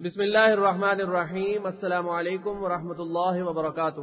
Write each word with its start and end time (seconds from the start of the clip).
بسم 0.00 0.20
اللہ 0.20 0.38
الرحمن 0.38 1.00
الرحیم۔ 1.00 1.66
السلام 1.66 2.08
علیکم 2.08 2.62
ورحمۃ 2.62 2.98
اللہ 2.98 3.36
وبرکاتہ۔ 3.42 4.00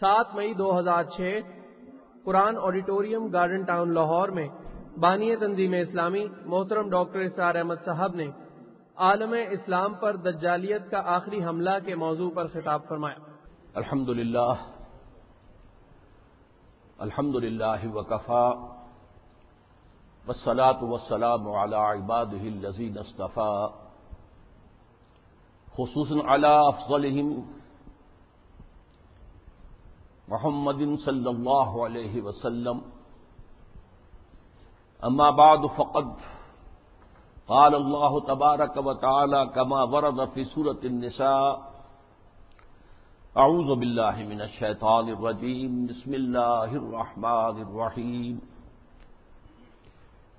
سات 0.00 0.34
مئی 0.34 0.52
دو 0.54 0.68
ہزار 0.78 1.02
چھ، 1.16 1.40
قرآن 2.24 2.58
آڈیٹوریم 2.58 3.26
گارڈن 3.26 3.64
ٹاؤن 3.64 3.94
لاہور 3.94 4.28
میں 4.28 4.46
بانی 4.96 5.34
تنظیم 5.36 5.74
اسلامی 5.80 6.24
محترم 6.44 6.90
ڈاکٹر 6.90 7.18
اسار 7.18 7.54
احمد 7.54 7.84
صاحب 7.84 8.14
نے 8.14 8.28
عالم 9.08 9.34
اسلام 9.50 9.94
پر 9.94 10.16
دجالیت 10.28 10.90
کا 10.90 11.02
آخری 11.16 11.44
حملہ 11.44 11.76
کے 11.84 11.94
موضوع 12.04 12.30
پر 12.34 12.46
خطاب 12.46 12.88
فرمایا۔ 12.88 13.18
الحمد 13.74 14.08
للہ 14.08 14.54
الحمد 16.98 17.42
للہ 17.42 17.86
وکفا۔ 17.94 18.48
وسلاۃ 20.28 20.90
وسلام 20.94 21.48
علی 21.48 21.80
عباده 21.84 22.44
الذین 22.54 22.98
اصطفى 22.98 23.81
خصوصا 25.76 26.26
على 26.26 26.46
افضلهم 26.46 27.40
محمد 30.28 30.82
صلی 31.04 31.26
اللہ 31.26 31.72
علیہ 31.86 32.22
وسلم. 32.22 32.78
اما 35.02 35.30
بعد، 35.30 35.58
فقد 35.76 36.06
قال 37.46 37.74
الله 37.74 38.18
تبارك 38.18 38.76
وتعالى 38.76 39.44
كما 39.54 39.82
ورد 39.82 40.28
في 40.34 40.44
سورة 40.44 40.80
النساء 40.84 41.72
اعوذ 43.36 43.74
بالله 43.74 44.16
من 44.28 44.40
الشيطان 44.40 45.08
الرجيم، 45.08 45.86
بسم 45.86 46.14
الله 46.14 46.76
الرحمن 46.76 47.62
الرحيم. 47.62 48.38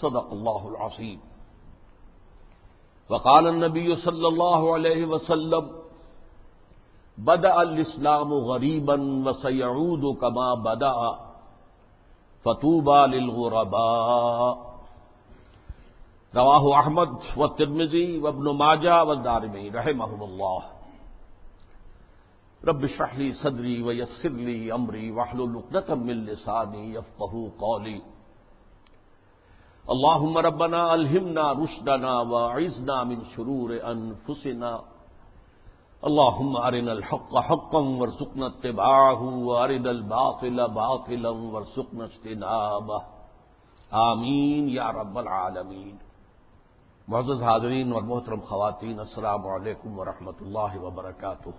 صدق 0.00 0.32
اللہ 0.32 0.64
العظیم. 0.64 1.18
وقال 3.10 3.46
النبی 3.46 3.94
صلی 4.04 4.26
اللہ 4.26 4.70
علیہ 4.74 5.06
وسلم 5.06 5.68
بدا 7.18 7.52
الاسلام 7.60 8.32
غریبا 8.32 8.94
وسيعود 9.24 10.16
كما 10.20 10.54
بدا 10.54 11.10
فتوبى 12.44 13.06
للغرباء. 13.06 14.68
رواه 16.36 16.78
احمد 16.78 17.08
والترمذي 17.36 18.18
وابن 18.18 18.50
ماجه 18.50 19.04
والدارمي 19.04 19.68
رحمهم 19.68 20.22
الله 20.22 20.62
رب 22.64 22.84
اشرح 22.84 23.18
لي 23.18 23.32
صدري 23.32 23.82
ويسر 23.82 24.28
لي 24.28 24.74
امري 24.74 25.10
واحلل 25.10 25.56
عقدة 25.56 25.94
من 25.94 26.24
لساني 26.24 26.94
يفقهوا 26.94 27.48
قولي 27.58 28.02
اللهم 29.94 30.38
ربنا 30.38 30.80
الهمنا 30.92 31.52
رشدنا 31.52 32.12
وعزنا 32.30 33.04
من 33.04 33.20
شرور 33.36 33.70
انفسنا. 33.90 34.72
اللهم 36.08 36.56
ارنا 36.56 36.92
الحق 36.92 37.32
حقا 37.36 37.80
وارزقنا 38.00 38.46
اتباعه 38.46 39.22
وارنا 39.22 39.90
الباطل 39.90 40.66
باطلا 40.66 41.32
وارزقنا 41.54 42.04
اجتنابه. 42.04 43.00
آمین 43.90 44.68
یا 44.68 44.90
رب 44.90 45.18
العالمین. 45.18 45.96
معزز 47.08 47.42
حاضرین 47.42 47.92
اور 47.92 48.02
محترم 48.02 48.40
خواتین، 48.40 48.98
السلام 48.98 49.46
علیکم 49.46 49.98
ورحمۃ 49.98 50.38
اللہ 50.40 50.76
وبرکاتہ. 50.82 51.56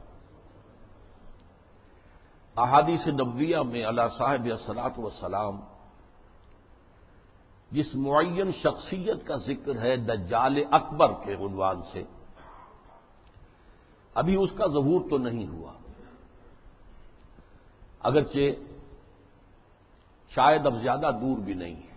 احادیث 2.58 3.08
نبویہ 3.08 3.58
میں 3.72 3.84
اللہ 3.86 4.08
صاحب 4.18 4.48
اصلاط 4.54 5.00
وسلام 5.00 5.60
جس 7.72 7.96
معین 7.96 8.52
شخصیت 8.52 9.28
کا 9.28 9.38
ذکر 9.38 9.82
ہے 9.82 9.96
دجال 9.96 10.58
اکبر 10.72 11.14
کے 11.26 11.34
عنوان 11.34 11.82
سے۔ 11.94 12.04
ابھی 14.14 14.36
اس 14.36 14.50
کا 14.58 14.68
ظہور 14.68 15.10
تو 15.10 15.18
نہیں 15.18 15.48
ہوا۔ 15.48 15.74
اگرچہ 18.00 18.50
شاید 20.30 20.66
اب 20.66 20.82
زیادہ 20.82 21.12
دور 21.22 21.38
بھی 21.38 21.54
نہیں 21.54 21.76
ہے۔ 21.76 21.90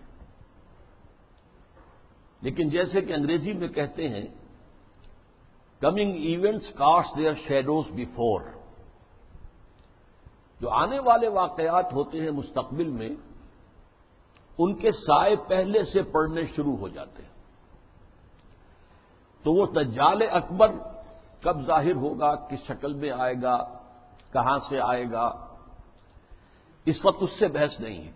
لیکن 2.41 2.69
جیسے 2.69 3.01
کہ 3.01 3.13
انگریزی 3.13 3.53
میں 3.53 3.67
کہتے 3.67 4.09
ہیں 4.09 4.27
coming 5.79 6.13
events 6.13 6.69
cast 6.69 7.17
their 7.17 7.33
shadows 7.47 7.85
before 7.91 8.41
جو 10.61 10.69
آنے 10.69 10.99
والے 10.99 11.27
واقعات 11.27 11.93
ہوتے 11.93 12.21
ہیں 12.21 12.31
مستقبل 12.31 12.89
میں 12.89 13.09
ان 14.57 14.75
کے 14.75 14.91
سائے 14.91 15.35
پہلے 15.35 15.83
سے 15.83 16.03
پڑنے 16.03 16.41
شروع 16.55 16.77
ہو 16.77 16.87
جاتے 16.87 17.23
ہیں۔ 17.23 17.29
تو 19.43 19.53
وہ 19.53 19.65
دجال 19.65 20.21
اکبر 20.31 20.71
کب 21.41 21.65
ظاہر 21.65 21.95
ہوگا، 21.95 22.35
کس 22.35 22.67
شکل 22.67 22.93
میں 22.93 23.11
آئے 23.11 23.33
گا، 23.41 23.79
کہاں 24.33 24.59
سے 24.69 24.79
آئے 24.79 25.05
گا، 25.11 25.55
اس 26.85 27.05
وقت 27.05 27.17
اس 27.21 27.29
سے 27.39 27.47
بحث 27.47 27.79
نہیں 27.79 28.07
ہے۔ 28.07 28.11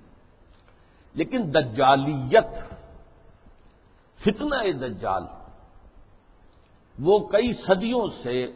لیکن 1.13 1.53
دجالیت، 1.53 2.73
فتنہ 4.21 4.71
دجال، 4.71 5.23
وہ 6.99 7.27
کئی 7.27 7.53
صدیوں 7.53 8.07
سے 8.23 8.47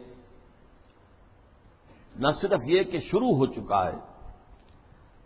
نہ 2.16 2.28
صرف 2.40 2.60
یہ 2.66 2.82
کہ 2.82 2.98
شروع 2.98 3.36
ہو 3.36 3.46
چکا 3.46 3.86
ہے 3.86 4.11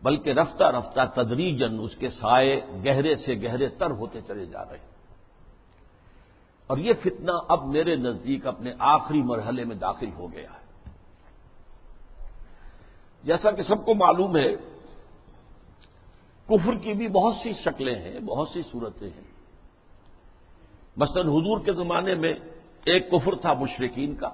بلکہ 0.02 0.30
رفتہ 0.30 0.64
رفتہ 0.64 1.00
تدریجن 1.14 1.78
اس 1.80 1.96
کے 1.96 2.10
سائے 2.10 2.60
گہرے 2.86 3.16
سے 3.16 3.34
گہرے 3.42 3.68
تر 3.68 3.90
ہوتے 3.90 4.20
چلے 4.20 4.46
جا 4.46 4.64
رہے 4.64 4.78
ہیں۔ 4.78 4.96
اور 6.66 6.78
یہ 6.78 6.92
فتنہ 7.00 7.30
اب 7.48 7.66
میرے 7.66 7.96
نزدیک 7.96 8.46
اپنے 8.46 8.72
آخری 8.78 9.22
مرحلے 9.22 9.64
میں 9.64 9.76
داخل 9.76 10.12
ہو 10.12 10.32
گیا 10.32 10.50
ہے۔ 10.52 10.90
جیسا 13.24 13.50
کہ 13.50 13.62
سب 13.62 13.84
کو 13.86 13.94
معلوم 13.94 14.36
ہے، 14.36 14.56
کفر 16.46 16.74
کی 16.76 16.92
بھی 16.92 17.08
بہت 17.08 17.34
سی 17.42 17.52
شکلیں 17.52 17.94
ہیں، 17.94 18.20
بہت 18.20 18.48
سی 18.48 18.62
صورتیں 18.62 19.10
ہیں۔ 19.10 19.26
مثلا 20.96 21.22
حضور 21.22 21.64
کے 21.64 21.72
زمانے 21.72 22.14
میں 22.14 22.34
ایک 22.84 23.10
کفر 23.10 23.34
تھا 23.34 23.52
مشرقین 23.52 24.16
کا، 24.16 24.28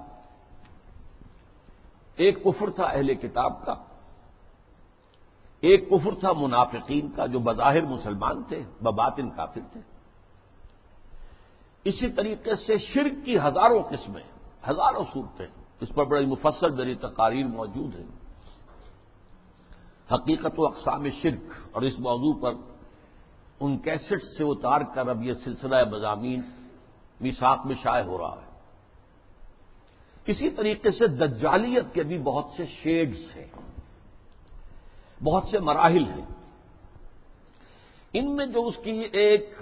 ایک 2.15 2.43
کفر 2.43 2.69
تھا 2.69 2.83
اہل 2.83 3.13
کتاب 3.13 3.65
کا۔ 3.65 3.75
ایک 5.63 5.89
کفر 5.89 6.19
تھا 6.19 6.31
منافقین 6.33 7.11
کا 7.11 7.25
جو 7.25 7.39
بظاہر 7.39 7.81
مسلمان 7.81 8.43
تھے، 8.43 8.63
بباطن 8.81 9.29
کافر 9.29 9.61
تھے۔ 9.71 9.81
اسی 11.83 12.09
طریقے 12.09 12.55
سے 12.55 12.77
شرک 12.77 13.25
کی 13.25 13.37
ہزاروں 13.37 13.83
قسمیں، 13.83 14.23
ہزاروں 14.69 15.03
صورتیں 15.13 15.47
اس 15.81 15.89
پر 15.95 16.03
بڑی 16.03 16.25
مفصل 16.25 16.69
میری 16.69 16.95
تقاریر 16.95 17.45
موجود 17.45 17.95
ہیں۔ 17.95 18.07
حقیقت 20.13 20.59
و 20.59 20.65
اقسام 20.65 21.09
شرک، 21.21 21.51
اور 21.71 21.81
اس 21.81 21.99
موضوع 21.99 22.33
پر 22.41 22.53
ان 23.59 23.77
کیسٹ 23.77 24.13
سے 24.37 24.43
اتار 24.43 24.81
کر 24.81 25.07
اب 25.07 25.23
یہ 25.23 25.33
سلسلہ 25.43 25.75
مضامین 25.91 26.41
میساک 27.21 27.65
میں 27.65 27.75
شائع 27.83 28.03
ہو 28.03 28.17
رہا 28.17 28.35
ہے۔ 28.41 28.51
اسی 30.27 30.49
طریقے 30.49 30.91
سے 30.91 31.07
دجالیت 31.07 31.93
کے 31.93 32.03
بھی 32.03 32.17
بہت 32.17 32.45
سے 32.57 32.65
شیڈز 32.65 33.35
ہیں۔ 33.35 33.47
بہت 35.23 35.43
سے 35.51 35.59
مراحل 35.59 36.03
ہیں۔ 36.03 36.25
ان 38.13 38.35
میں 38.35 38.45
جو 38.45 38.67
اس 38.67 38.75
کی 38.83 38.91
ایک 38.91 39.57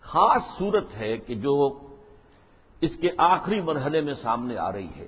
خاص 0.00 0.42
صورت 0.58 0.94
ہے 0.94 1.16
کہ 1.16 1.34
جو 1.34 1.80
اس 2.80 2.90
کے 3.00 3.08
آخری 3.18 3.60
مرحلے 3.60 4.00
میں 4.00 4.14
سامنے 4.14 4.56
آ 4.56 4.72
رہی 4.72 4.88
ہے، 4.96 5.06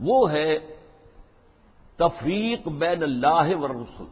وہ 0.00 0.30
ہے 0.30 0.58
تفریق 1.96 2.68
بین 2.68 3.02
اللہ 3.02 3.56
و 3.56 3.68
رسول۔ 3.68 4.06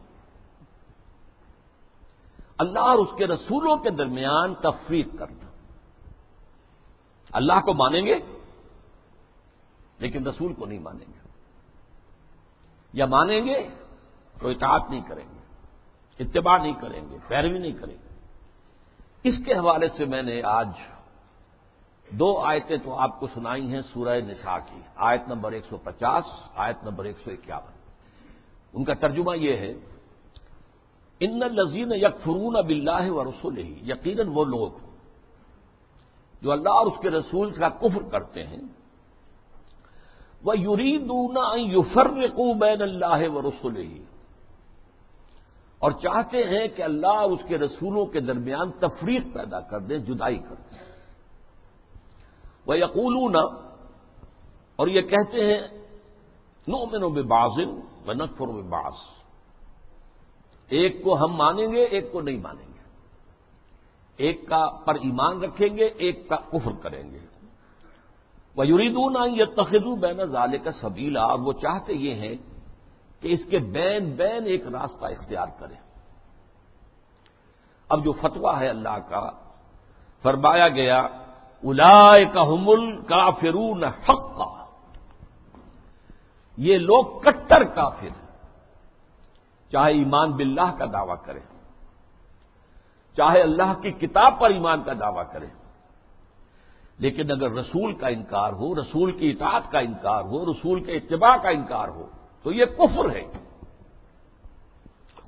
اللہ 2.57 2.79
اور 2.79 2.95
اس 2.95 3.09
کے 3.17 3.27
رسولوں 3.27 3.77
کے 3.77 3.89
درمیان 3.89 4.55
تفریق 4.55 5.07
کرنا۔ 5.19 5.45
اللہ 7.31 7.65
کو 7.65 7.73
مانیں 7.73 8.01
گے 8.01 8.13
لیکن 9.99 10.27
رسول 10.27 10.53
کو 10.53 10.65
نہیں 10.65 10.79
مانیں 10.79 11.13
گے۔ 11.13 11.18
یا 12.93 13.05
مانیں 13.05 13.45
گے 13.45 13.69
تو 14.41 14.47
اطاعت 14.47 14.89
نہیں 14.89 15.01
کریں 15.07 15.25
گے، 15.33 15.39
اتباع 16.23 16.57
نہیں 16.57 16.73
کریں 16.73 17.09
گے، 17.09 17.17
پیروی 17.27 17.59
نہیں 17.59 17.71
کریں 17.71 17.95
گے۔ 17.95 18.09
اس 19.23 19.35
کے 19.45 19.53
حوالے 19.53 19.89
سے 19.89 20.05
میں 20.05 20.23
نے 20.23 20.41
آج 20.43 20.69
دو 22.11 22.39
آیتیں 22.39 22.77
تو 22.77 22.95
آپ 22.95 23.19
کو 23.19 23.27
سنائی 23.33 23.73
ہیں 23.73 23.81
سورہ 23.81 24.19
نساء 24.19 24.57
کی۔ 24.57 24.81
آیت 24.95 25.21
نمبر 25.27 25.51
ایک 25.51 25.63
سو 25.69 25.77
پچاس، 25.77 26.25
آیت 26.55 26.77
نمبر 26.83 27.05
ایک 27.05 27.17
سو 27.25 27.31
اکیاون۔ 27.31 27.71
ان 28.73 28.83
کا 28.83 28.93
ترجمہ 28.93 29.37
یہ 29.37 29.57
ہے، 29.57 29.73
ان 31.19 31.39
لذین 31.39 31.91
یک 31.91 32.23
فرون 32.23 32.55
اب 32.55 32.69
اللہ 32.69 33.11
و 33.11 33.23
رسول 33.23 33.57
ہی 33.57 33.79
یقیناً 33.83 34.27
وہ 34.33 34.45
لوگ 34.45 34.71
جو 36.41 36.51
اللہ 36.51 36.69
اور 36.69 36.85
اس 36.85 36.99
کے 37.01 37.09
رسول 37.09 37.51
کا 37.51 37.69
کفر 37.69 38.01
کرتے 38.01 38.47
ہیں 38.47 38.61
وہ 40.43 40.57
یریدون 40.57 41.37
یفرقوا 41.59 42.53
بین 42.53 42.81
اللہ 42.81 43.29
و 43.29 43.41
رسول 43.41 44.03
اور 45.79 45.91
چاہتے 45.91 46.43
ہیں 46.43 46.67
کہ 46.67 46.81
اللہ 46.81 47.21
اس 47.31 47.39
کے 47.47 47.57
رسولوں 47.57 48.05
کے 48.05 48.19
درمیان 48.19 48.71
تفریق 48.71 49.23
پیدا 49.33 49.59
کر 49.59 49.79
دیں 49.79 49.97
جدائی 49.97 50.37
کر 50.37 50.55
دیں 50.55 50.77
وہ 52.65 52.77
یقول 52.77 53.35
اور 54.75 54.87
یہ 54.87 55.01
کہتے 55.01 55.45
ہیں 55.45 55.67
نو 56.67 56.85
مینو 56.85 57.09
بے 57.09 57.21
بازن 57.21 57.79
و 58.07 58.13
نقفر 58.13 58.47
و 58.47 58.61
باس 58.61 59.19
ایک 60.69 61.03
کو 61.03 61.17
ہم 61.17 61.35
مانیں 61.35 61.71
گے، 61.71 61.83
ایک 61.83 62.11
کو 62.11 62.21
نہیں 62.21 62.37
مانیں 62.37 62.67
گے۔ 62.73 62.79
ایک 64.17 64.47
کا 64.47 64.69
پر 64.85 64.95
ایمان 64.95 65.41
رکھیں 65.41 65.77
گے، 65.77 65.85
ایک 65.85 66.29
کا 66.29 66.35
کفر 66.35 66.71
کریں 66.81 67.11
گے۔ 67.11 67.19
یریدون 68.65 69.15
یہ 69.35 69.45
تخدو 69.55 69.95
بین 69.95 70.25
ظالے 70.25 70.57
کا 70.57 70.71
سبیلا 70.71 71.23
اور 71.23 71.39
وہ 71.39 71.53
چاہتے 71.53 71.93
یہ 71.93 72.15
ہیں 72.15 72.35
کہ 73.21 73.27
اس 73.27 73.45
کے 73.49 73.57
بین 73.57 74.11
بین 74.11 74.45
ایک 74.45 74.67
راستہ 74.67 75.05
اختیار 75.05 75.47
کریں۔ 75.59 75.75
اب 77.89 78.03
جو 78.03 78.11
فتوا 78.11 78.59
ہے 78.59 78.67
اللہ 78.69 78.97
کا، 79.09 79.29
فرمایا 80.23 80.67
گیا 80.67 80.99
الا 81.63 82.23
کا 82.33 82.41
حمل 82.41 83.01
کا 83.01 83.29
فرون 83.29 83.83
حق 83.83 84.37
کا 84.37 84.49
یہ 86.57 86.77
لوگ 86.77 87.19
کٹر 87.19 87.63
کافر 87.63 88.13
چاہے 89.71 89.93
ایمان 89.93 90.31
باللہ 90.31 90.75
کا 90.77 90.85
دعویٰ 90.85 91.15
کرے 91.25 91.39
چاہے 93.17 93.41
اللہ 93.41 93.73
کی 93.81 93.91
کتاب 93.91 94.39
پر 94.39 94.49
ایمان 94.49 94.83
کا 94.83 94.93
دعویٰ 94.93 95.23
کرے 95.31 95.47
لیکن 96.99 97.31
اگر 97.31 97.51
رسول 97.51 97.93
کا 97.93 98.07
انکار 98.07 98.53
ہو، 98.53 98.75
رسول 98.75 99.11
کی 99.11 99.29
اطاعت 99.29 99.71
کا 99.71 99.79
انکار 99.79 100.23
ہو، 100.23 100.51
رسول 100.51 100.83
کے 100.83 100.91
اتباع 100.91 101.37
کا 101.37 101.49
انکار 101.49 101.87
ہو، 101.87 102.07
تو 102.43 102.51
یہ 102.51 102.65
کفر 102.65 103.09
ہے۔ 103.09 103.31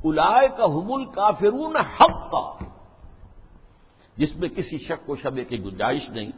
الائے 0.04 0.48
کا 0.58 0.66
حمل 0.66 1.06
کافرون 1.06 1.76
حق 1.76 2.32
کا 2.32 2.66
جس 4.18 4.36
میں 4.36 4.50
کسی 4.50 4.78
شک 4.78 5.10
و 5.10 5.16
شبے 5.16 5.44
کی 5.44 5.64
گنجائش 5.64 6.10
نہیں۔ 6.10 6.32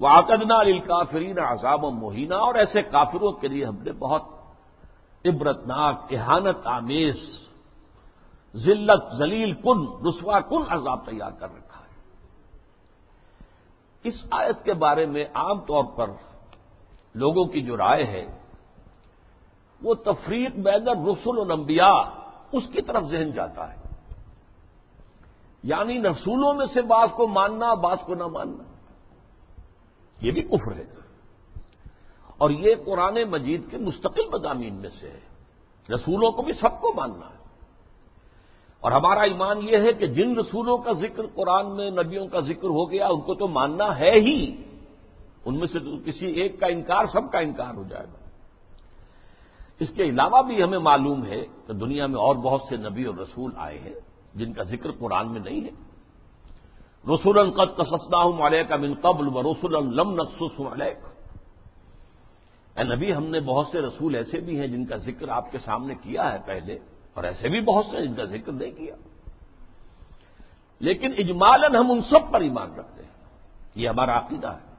وہ 0.00 0.08
آکدنا 0.08 0.56
الکافرین 0.56 1.38
عذاب 1.38 1.84
و 1.84 1.90
مہینہ 1.90 2.34
اور 2.34 2.54
ایسے 2.54 2.82
کافروں 2.82 3.32
کے 3.32 3.48
لیے 3.48 3.64
ہم 3.64 3.82
نے 3.82 3.92
بہت 3.92 4.22
عبرتناک، 5.24 6.02
احانت 6.10 6.66
آمیز، 6.66 7.16
ذلت 8.56 9.16
ذلیل 9.18 9.52
کن، 9.52 10.08
رسوا 10.08 10.40
کن 10.40 10.62
عذاب 10.68 11.06
تیار 11.06 11.30
کر 11.30 11.54
رکھا۔ 11.56 11.63
اس 14.04 14.14
آیت 14.30 14.64
کے 14.64 14.74
بارے 14.74 15.06
میں 15.06 15.24
عام 15.34 15.60
طور 15.60 15.84
پر 15.84 16.10
لوگوں 17.14 17.44
کی 17.44 17.60
جو 17.60 17.76
رائے 17.76 18.04
ہے، 18.04 18.38
وہ 19.82 19.94
تفریق 19.94 20.50
بین 20.56 20.88
رسول 20.88 21.40
الانبیاء 21.40 22.02
اس 22.52 22.62
کی 22.72 22.82
طرف 22.82 23.04
ذہن 23.04 23.30
جاتا 23.30 23.72
ہے۔ 23.72 23.80
یعنی 25.62 26.02
رسولوں 26.02 26.54
میں 26.54 26.66
سے 26.74 26.82
بعض 26.82 27.08
کو 27.16 27.26
ماننا، 27.26 27.74
بعض 27.74 27.96
کو 28.06 28.14
نہ 28.14 28.26
ماننا۔ 28.26 28.64
یہ 30.20 30.32
بھی 30.32 30.42
کفر 30.42 30.74
ہے۔ 30.74 30.84
اور 32.38 32.50
یہ 32.50 32.74
قرآن 32.86 33.24
مجید 33.30 33.70
کے 33.70 33.78
مستقل 33.78 34.28
مضامین 34.32 34.74
میں 34.74 34.90
سے 35.00 35.10
ہے۔ 35.10 35.20
رسولوں 35.94 36.32
کو 36.32 36.42
بھی 36.42 36.52
سب 36.52 36.80
کو 36.80 36.92
ماننا 36.92 37.26
ہے۔ 37.26 37.43
اور 38.84 38.92
ہمارا 38.92 39.20
ایمان 39.20 39.68
یہ 39.68 39.76
ہے 39.76 39.92
کہ 39.92 40.06
جن 40.06 40.38
رسولوں 40.38 40.78
کا 40.78 40.92
ذکر 40.92 41.26
قرآن 41.26 41.76
میں 41.76 41.90
نبیوں 41.90 42.26
کا 42.26 42.40
ذکر 42.40 42.68
ہو 42.68 42.90
گیا، 42.90 43.06
ان 43.06 43.20
کو 43.20 43.34
تو 43.34 43.48
ماننا 43.48 43.98
ہے 43.98 44.10
ہی۔ 44.10 44.62
ان 45.44 45.58
میں 45.58 45.66
سے 45.66 45.78
تو 45.78 45.96
کسی 46.04 46.26
ایک 46.26 46.60
کا 46.60 46.66
انکار 46.66 47.04
سب 47.12 47.32
کا 47.32 47.38
انکار 47.38 47.74
ہو 47.74 47.82
جائے 47.88 48.06
گا۔ 48.06 48.28
اس 49.80 49.90
کے 49.90 50.04
علاوہ 50.04 50.42
بھی 50.42 50.62
ہمیں 50.62 50.78
معلوم 50.78 51.26
ہے 51.26 51.46
کہ 51.66 51.72
دنیا 51.72 52.06
میں 52.06 52.16
اور 52.16 52.34
بہت 52.34 52.60
سے 52.68 52.76
نبی 52.76 53.04
اور 53.04 53.14
رسول 53.14 53.50
آئے 53.56 53.78
ہیں 53.78 53.94
جن 54.34 54.52
کا 54.52 54.62
ذکر 54.62 54.90
قرآن 54.90 55.32
میں 55.32 55.40
نہیں 55.40 55.60
ہے۔ 55.60 55.70
رسول 57.14 57.50
قد 57.50 57.76
تصدہ 57.76 58.46
علیہ 58.46 58.62
کا 58.62 58.76
من 58.76 58.94
قبل 58.94 59.28
و 59.28 59.52
رسول 59.52 59.96
لم 59.96 60.14
نقص 60.14 60.60
علیہ 60.72 61.06
اے 62.76 62.96
نبی، 62.96 63.14
ہم 63.14 63.24
نے 63.24 63.40
بہت 63.40 63.66
سے 63.66 63.80
رسول 63.80 64.14
ایسے 64.14 64.40
بھی 64.40 64.60
ہیں 64.60 64.66
جن 64.66 64.86
کا 64.86 64.96
ذکر 64.96 65.28
آپ 65.28 65.52
کے 65.52 65.58
سامنے 65.58 65.94
کیا 65.94 66.32
ہے 66.32 66.38
پہلے۔ 66.46 66.78
اور 67.14 67.24
ایسے 67.24 67.48
بھی 67.48 67.60
بہت 67.60 67.86
سے 67.86 68.06
جن 68.06 68.14
کا 68.14 68.24
ذکر 68.24 68.52
نہیں 68.52 68.70
کیا۔ 68.70 68.94
لیکن 70.80 71.12
اجمالن 71.18 71.76
ہم 71.76 71.92
ان 71.92 72.02
سب 72.02 72.32
پر 72.32 72.40
ایمان 72.40 72.74
رکھتے 72.74 73.02
ہیں۔ 73.02 73.10
یہ 73.74 73.88
ہمارا 73.88 74.18
عقیدہ 74.18 74.48
ہے۔ 74.48 74.74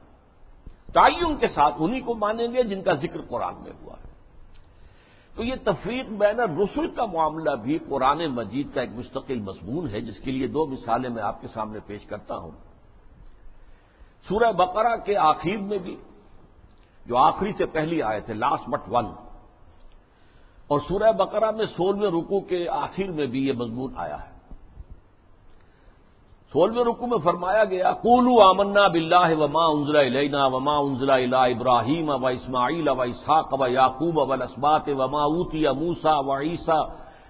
تعین 0.92 1.36
کے 1.36 1.48
ساتھ 1.48 1.74
انہی 1.78 2.00
کو 2.00 2.14
مانیں 2.14 2.48
گے 2.54 2.62
جن 2.62 2.82
کا 2.82 2.94
ذکر 2.94 3.20
قرآن 3.20 3.54
میں 3.54 3.72
ہوا 3.82 3.94
ہے۔ 4.04 4.08
تو 5.34 5.44
یہ 5.44 5.54
تفریق 5.64 6.06
بین 6.08 6.40
رسول 6.40 6.90
کا 6.90 7.04
معاملہ 7.04 7.50
بھی 7.50 7.78
قرآن 7.88 8.26
مجید 8.26 8.74
کا 8.74 8.80
ایک 8.80 8.90
مستقل 8.94 9.40
مضمون 9.40 9.88
ہے، 9.90 10.00
جس 10.00 10.20
کے 10.20 10.30
لیے 10.30 10.46
دو 10.46 10.66
مثالیں 10.66 11.10
میں 11.10 11.22
آپ 11.22 11.40
کے 11.40 11.48
سامنے 11.48 11.78
پیش 11.86 12.06
کرتا 12.06 12.36
ہوں۔ 12.36 12.50
سورہ 14.28 14.52
بقرہ 14.52 14.96
کے 14.96 15.16
آخر 15.16 15.56
میں 15.56 15.78
بھی، 15.78 15.96
جو 17.06 17.16
آخری 17.16 17.52
سے 17.52 17.66
پہلی 17.66 18.02
آئے 18.02 18.20
تھے 18.20 18.34
لاسٹ 18.34 18.68
بٹ 18.68 18.80
ون 18.88 19.06
اور 20.68 20.80
سورہ 20.88 21.12
بقرہ 21.12 21.50
میں 21.50 21.66
سولہویں 21.66 22.10
رکو 22.10 22.40
کے 22.40 22.68
آخر 22.68 23.10
میں 23.10 23.26
بھی 23.26 23.46
یہ 23.46 23.52
مضمون 23.52 23.92
آیا 23.96 24.22
ہے۔ 24.22 24.36
سولہویں 26.52 26.84
رکو 26.84 27.06
میں 27.06 27.18
فرمایا 27.18 27.64
گیا 27.64 27.92
کولو 27.92 28.42
آمنا 28.42 28.88
بلّہ 28.88 29.36
وما 29.38 29.64
انزلہ 29.66 29.98
علینا 29.98 30.46
وما 30.46 30.76
انزلہ 30.76 31.12
الا 31.12 31.44
ابراہیم 31.44 32.08
و 32.08 32.26
اسماعیل 32.26 32.88
و 32.88 33.02
اسحاق 33.02 33.60
و 33.60 33.66
یعقوب 33.66 34.18
و 34.18 34.32
اسبات 34.32 34.88
وما 34.88 35.22
اوتی 35.22 35.68
موسا 35.68 36.18
و 36.18 36.40
عیسا 36.40 36.80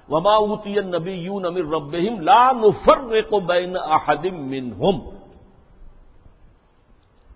وما 0.09 0.35
اوتی 0.35 0.75
نبی 0.75 1.12
یون 1.12 1.44
امر 1.44 1.65
ربہم 1.75 2.21
لا 2.21 2.53
نفرق 2.53 3.35
بین 3.35 3.77
احدم 3.77 4.37
منہم۔ 4.37 5.00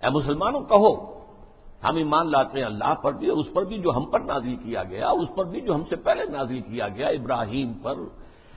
اے 0.03 0.11
مسلمانوں، 0.11 0.61
کہو 0.61 1.20
ہم 1.85 1.97
ایمان 1.97 2.31
لاتے 2.31 2.59
ہیں 2.59 2.67
اللہ 2.67 2.95
پر 2.95 3.13
بھی 3.13 3.29
اور 3.29 3.39
اس 3.39 3.47
پر 3.55 3.65
بھی 3.65 3.79
جو 3.79 3.91
ہم 3.97 4.05
پر 4.05 4.21
نازل 4.21 4.57
کیا 4.57 4.85
گیا، 4.85 5.09
اس 5.09 5.29
پر 5.37 5.45
بھی 5.45 5.61
جو 5.61 5.75
ہم 5.75 5.83
سے 5.89 5.97
پہلے 5.97 6.25
نازل 6.25 6.61
کیا 6.61 6.89
گیا، 6.89 7.09
ابراہیم 7.09 7.73
پر، 7.73 7.95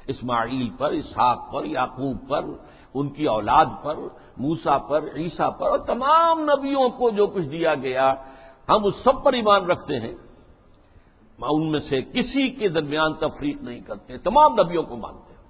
اسماعیل 0.08 0.70
پر، 0.78 0.92
اسحاق 0.92 1.54
پر، 1.54 1.66
یعقوب 1.66 2.30
پر، 2.30 2.46
ان 2.94 3.10
کی 3.10 3.26
اولاد 3.26 3.66
پر 3.84 3.96
موسا 4.38 4.78
پر، 4.78 5.04
عیسیٰ 5.16 5.50
پر 5.60 5.70
اور 5.70 5.80
تمام 5.80 6.40
نبیوں 6.40 6.90
کو 6.90 7.10
جو 7.10 7.28
کچھ 7.28 7.46
دیا 7.46 7.76
گیا، 7.76 8.14
ہم 8.70 8.86
اس 8.86 8.94
سب 9.04 9.24
پر 9.24 9.34
ایمان 9.34 9.66
رکھتے 9.66 10.00
ہیں۔ 10.00 10.16
ان 11.40 11.72
میں 11.72 11.80
سے 11.80 12.02
کسی 12.02 12.50
کے 12.50 12.68
درمیان 12.68 13.14
تفریق 13.14 13.64
نہیں 13.64 13.80
کرتے، 13.80 14.18
تمام 14.18 14.54
نبیوں 14.54 14.84
کو 14.84 14.96
مانتے 14.96 15.34
ہیں۔ 15.34 15.44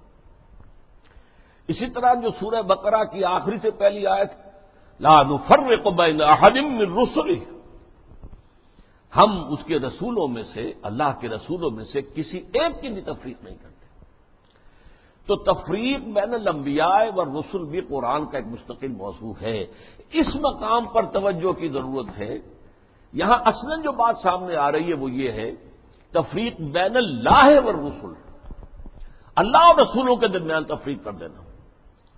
اسی 1.68 1.86
طرح 1.86 2.14
جو 2.14 2.28
سورہ 2.40 2.62
بقرہ 2.62 3.04
کی 3.04 3.24
آخری 3.24 3.58
سے 3.58 3.70
پہلی 3.70 4.06
آیت، 4.06 4.32
لا 5.00 5.22
نفرق 5.22 5.86
بین 5.86 6.20
احد 6.20 6.56
من 6.56 6.80
رسله 6.80 7.53
ہم 9.16 9.52
اس 9.52 9.64
کے 9.64 9.78
رسولوں 9.78 10.28
میں 10.28 10.42
سے، 10.42 10.72
اللہ 10.82 11.20
کے 11.20 11.28
رسولوں 11.28 11.70
میں 11.70 11.84
سے 11.84 12.00
کسی 12.02 12.38
ایک 12.38 12.82
کی 12.82 12.88
بھی 12.88 13.02
تفریق 13.02 13.44
نہیں 13.44 13.56
کرتے۔ 13.62 13.74
تو 15.26 15.36
تفریق 15.36 16.00
بین 16.00 16.34
الانبیاء 16.34 17.16
و 17.16 17.24
رسول 17.24 17.64
بھی 17.64 17.80
قرآن 17.80 18.26
کا 18.26 18.38
ایک 18.38 18.46
مستقل 18.46 18.88
موضوع 18.88 19.32
ہے۔ 19.42 19.64
اس 20.12 20.26
مقام 20.34 20.84
پر 20.84 21.04
توجہ 21.06 21.52
کی 21.52 21.68
ضرورت 21.68 22.18
ہے۔ 22.18 22.38
یہاں 23.12 23.38
اصل 23.46 23.82
جو 23.82 23.92
بات 23.92 24.16
سامنے 24.22 24.56
آ 24.56 24.72
رہی 24.72 24.88
ہے 24.88 24.94
وہ 24.94 25.10
یہ 25.10 25.32
ہے، 25.32 25.52
تفریق 26.10 26.60
بین 26.60 26.96
اللہ 26.96 27.60
و 27.64 27.72
رسول 27.72 28.14
اللہ 29.36 29.56
اور 29.56 29.74
رسولوں 29.74 30.16
کے 30.16 30.28
درمیان 30.28 30.64
تفریق 30.64 31.04
کر 31.04 31.12
دینا۔ 31.12 31.42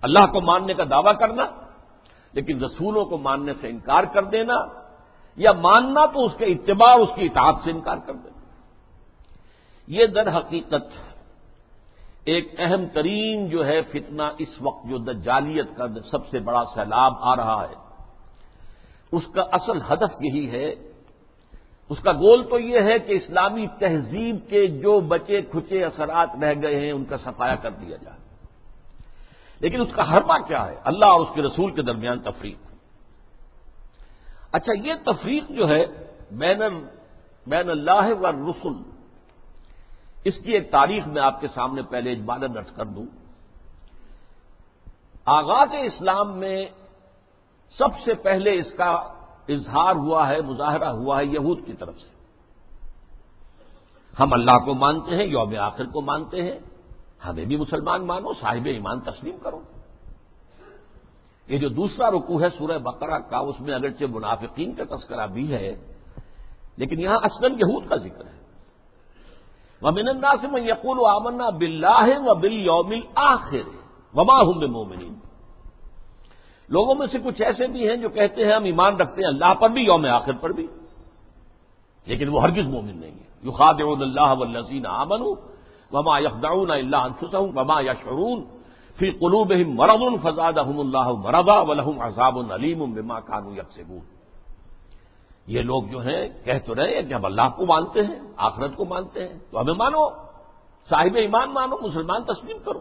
اللہ 0.01 0.25
کو 0.31 0.41
ماننے 0.41 0.73
کا 0.73 0.83
دعویٰ 0.89 1.19
کرنا، 1.19 1.43
لیکن 2.33 2.63
رسولوں 2.63 3.05
کو 3.05 3.17
ماننے 3.17 3.53
سے 3.53 3.67
انکار 3.67 4.03
کر 4.03 4.23
دینا۔ 4.23 4.86
یا 5.37 5.51
ماننا 5.51 6.05
تو 6.05 6.25
اس 6.25 6.31
کے 6.37 6.45
اتباع، 6.45 6.95
اس 6.95 7.09
کی 7.15 7.25
اطاعت 7.25 7.55
سے 7.63 7.71
انکار 7.71 7.97
کر 8.05 8.13
دینا 8.13 8.37
یہ 9.87 10.05
در 10.05 10.37
حقیقت 10.37 11.13
ایک 12.25 12.55
اہم 12.57 12.85
ترین 12.93 13.49
جو 13.49 13.65
ہے 13.65 13.81
فتنہ 13.81 14.23
اس 14.37 14.61
وقت 14.61 14.89
جو 14.89 14.97
دجالیت 14.97 15.77
کا 15.77 15.85
سب 16.11 16.27
سے 16.27 16.39
بڑا 16.39 16.63
سیلاب 16.73 17.13
آ 17.19 17.35
رہا 17.35 17.65
ہے، 17.69 17.75
اس 19.11 19.23
کا 19.33 19.41
اصل 19.41 19.93
ہدف 19.93 20.21
یہی 20.21 20.51
ہے۔ 20.51 20.73
اس 21.89 21.99
کا 21.99 22.11
گول 22.11 22.43
تو 22.49 22.59
یہ 22.59 22.79
ہے 22.81 22.99
کہ 22.99 23.13
اسلامی 23.13 23.67
تہذیب 23.79 24.35
کے 24.49 24.67
جو 24.67 24.99
بچے 24.99 25.41
کھچے 25.41 25.83
اثرات 25.83 26.29
رہ 26.41 26.53
گئے 26.61 26.79
ہیں، 26.79 26.91
ان 26.91 27.05
کا 27.05 27.17
صفایا 27.17 27.55
کر 27.55 27.71
دیا 27.71 27.97
جائے۔ 27.97 28.17
لیکن 29.59 29.81
اس 29.81 29.89
کا 29.91 30.17
حربہ 30.17 30.37
کیا 30.47 30.67
ہے؟ 30.67 30.75
اللہ 30.83 31.05
اور 31.05 31.19
اس 31.19 31.29
کے 31.35 31.41
رسول 31.41 31.71
کے 31.71 31.81
درمیان 31.81 32.19
تفریق۔ 32.19 32.66
اچھا 34.57 34.73
یہ 34.87 34.93
تفریق 35.05 35.49
جو 35.49 35.67
ہے، 35.67 35.85
بین 36.31 36.59
بین 37.47 37.69
اللہ 37.69 38.13
و 38.19 38.51
رسول 38.51 38.73
اس 40.23 40.33
کی 40.37 40.51
ایک 40.51 40.71
تاریخ 40.71 41.07
میں 41.07 41.21
آپ 41.21 41.41
کے 41.41 41.47
سامنے 41.47 41.81
پہلے 41.81 42.11
اجمال 42.11 42.53
درج 42.53 42.71
کر 42.71 42.85
دوں۔ 42.85 43.05
آغاز 45.25 45.67
اسلام 45.79 46.37
میں 46.37 46.65
سب 47.77 47.89
سے 48.05 48.13
پہلے 48.13 48.59
اس 48.59 48.71
کا 48.77 48.89
اظہار 49.49 49.95
ہوا 49.95 50.27
ہے، 50.27 50.41
مظاہرہ 50.41 50.89
ہوا 50.89 51.19
ہے 51.19 51.25
یہود 51.25 51.65
کی 51.65 51.73
طرف 51.73 51.95
سے۔ 51.97 52.09
ہم 54.19 54.33
اللہ 54.33 54.65
کو 54.65 54.73
مانتے 54.73 55.15
ہیں، 55.15 55.25
یوم 55.25 55.53
آخر 55.59 55.85
کو 55.85 56.01
مانتے 56.01 56.41
ہیں۔ 56.41 56.59
ہمیں 57.25 57.45
بھی 57.45 57.57
مسلمان 57.57 58.07
مانو، 58.07 58.33
صاحب 58.33 58.65
ایمان 58.65 58.99
تسلیم 58.99 59.37
کرو۔ 59.37 59.59
یہ 61.47 61.57
جو 61.57 61.69
دوسرا 61.69 62.09
رکو 62.11 62.41
ہے 62.41 62.49
سورہ 62.57 62.77
بقرہ 62.77 63.19
کا، 63.29 63.37
اس 63.37 63.59
میں 63.59 63.73
اگرچہ 63.73 64.05
منافقین 64.09 64.73
کا 64.73 64.83
تذکرہ 64.95 65.27
بھی 65.27 65.51
ہے، 65.51 65.75
لیکن 66.77 66.99
یہاں 66.99 67.19
اسلم 67.23 67.53
یہود 67.53 67.87
کا 67.89 67.95
ذکر 67.95 68.25
ہے۔ 68.25 68.35
وہ 69.81 69.91
منندا 69.91 70.31
سے 70.41 70.47
میں 70.47 70.61
یقول 70.61 70.97
و 70.99 71.05
آمنا 71.05 71.49
بلّہ 71.49 72.07
و 72.19 72.33
بل 72.35 72.53
یومل 72.53 73.01
آخر 73.15 73.65
وما 74.13 74.41
ہوں 74.41 74.67
مومنین 74.67 75.13
لوگوں 76.69 76.95
میں 76.95 77.07
سے 77.07 77.17
کچھ 77.23 77.41
ایسے 77.41 77.67
بھی 77.67 77.87
ہیں 77.89 77.95
جو 77.95 78.09
کہتے 78.09 78.45
ہیں 78.45 78.53
ہم 78.53 78.63
ایمان 78.63 78.95
رکھتے 78.95 79.21
ہیں 79.21 79.27
اللہ 79.27 79.53
پر 79.59 79.69
بھی، 79.69 79.81
یوم 79.81 80.05
آخر 80.05 80.33
پر 80.33 80.49
بھی، 80.51 80.67
لیکن 82.07 82.27
وہ 82.29 82.41
ہرگز 82.41 82.67
مومن 82.67 82.97
نہیں 82.99 83.11
ہے 83.11 83.27
یو 83.43 83.51
خاد 83.51 83.79
اللہ 83.81 84.33
ولزین 84.39 84.85
آمن 84.85 85.21
وما 85.91 86.19
یخداؤن 86.19 86.71
اللہ 86.71 87.01
انفسم 87.09 87.57
وما 87.57 87.79
یا 87.81 87.93
فی 88.99 89.11
قلوب 89.11 89.51
مرد 89.51 90.01
الفزاد 90.01 90.53
اللہ 90.57 91.11
مردا 91.11 91.61
ولحم 91.61 91.99
عذاب 91.99 92.37
العلیم 92.37 92.93
بما 92.93 93.19
کانو 93.19 93.53
یکسبون۔ 93.53 93.99
یہ 95.47 95.61
لوگ 95.61 95.83
جو 95.83 95.99
ہیں، 95.99 96.45
کہہ 96.45 96.59
تو 96.65 96.75
رہے 96.75 96.95
ہیں 96.95 97.09
کہ 97.09 97.13
ہم 97.13 97.25
اللہ 97.25 97.49
کو 97.55 97.65
مانتے 97.65 98.01
ہیں، 98.01 98.19
آخرت 98.37 98.75
کو 98.75 98.85
مانتے 98.85 99.27
ہیں۔ 99.27 99.39
تو 99.51 99.61
ہمیں 99.61 99.73
مانو، 99.73 100.09
صاحب 100.89 101.15
ایمان 101.15 101.53
مانو، 101.53 101.75
مسلمان 101.87 102.23
تسلیم 102.23 102.57
کرو۔ 102.65 102.79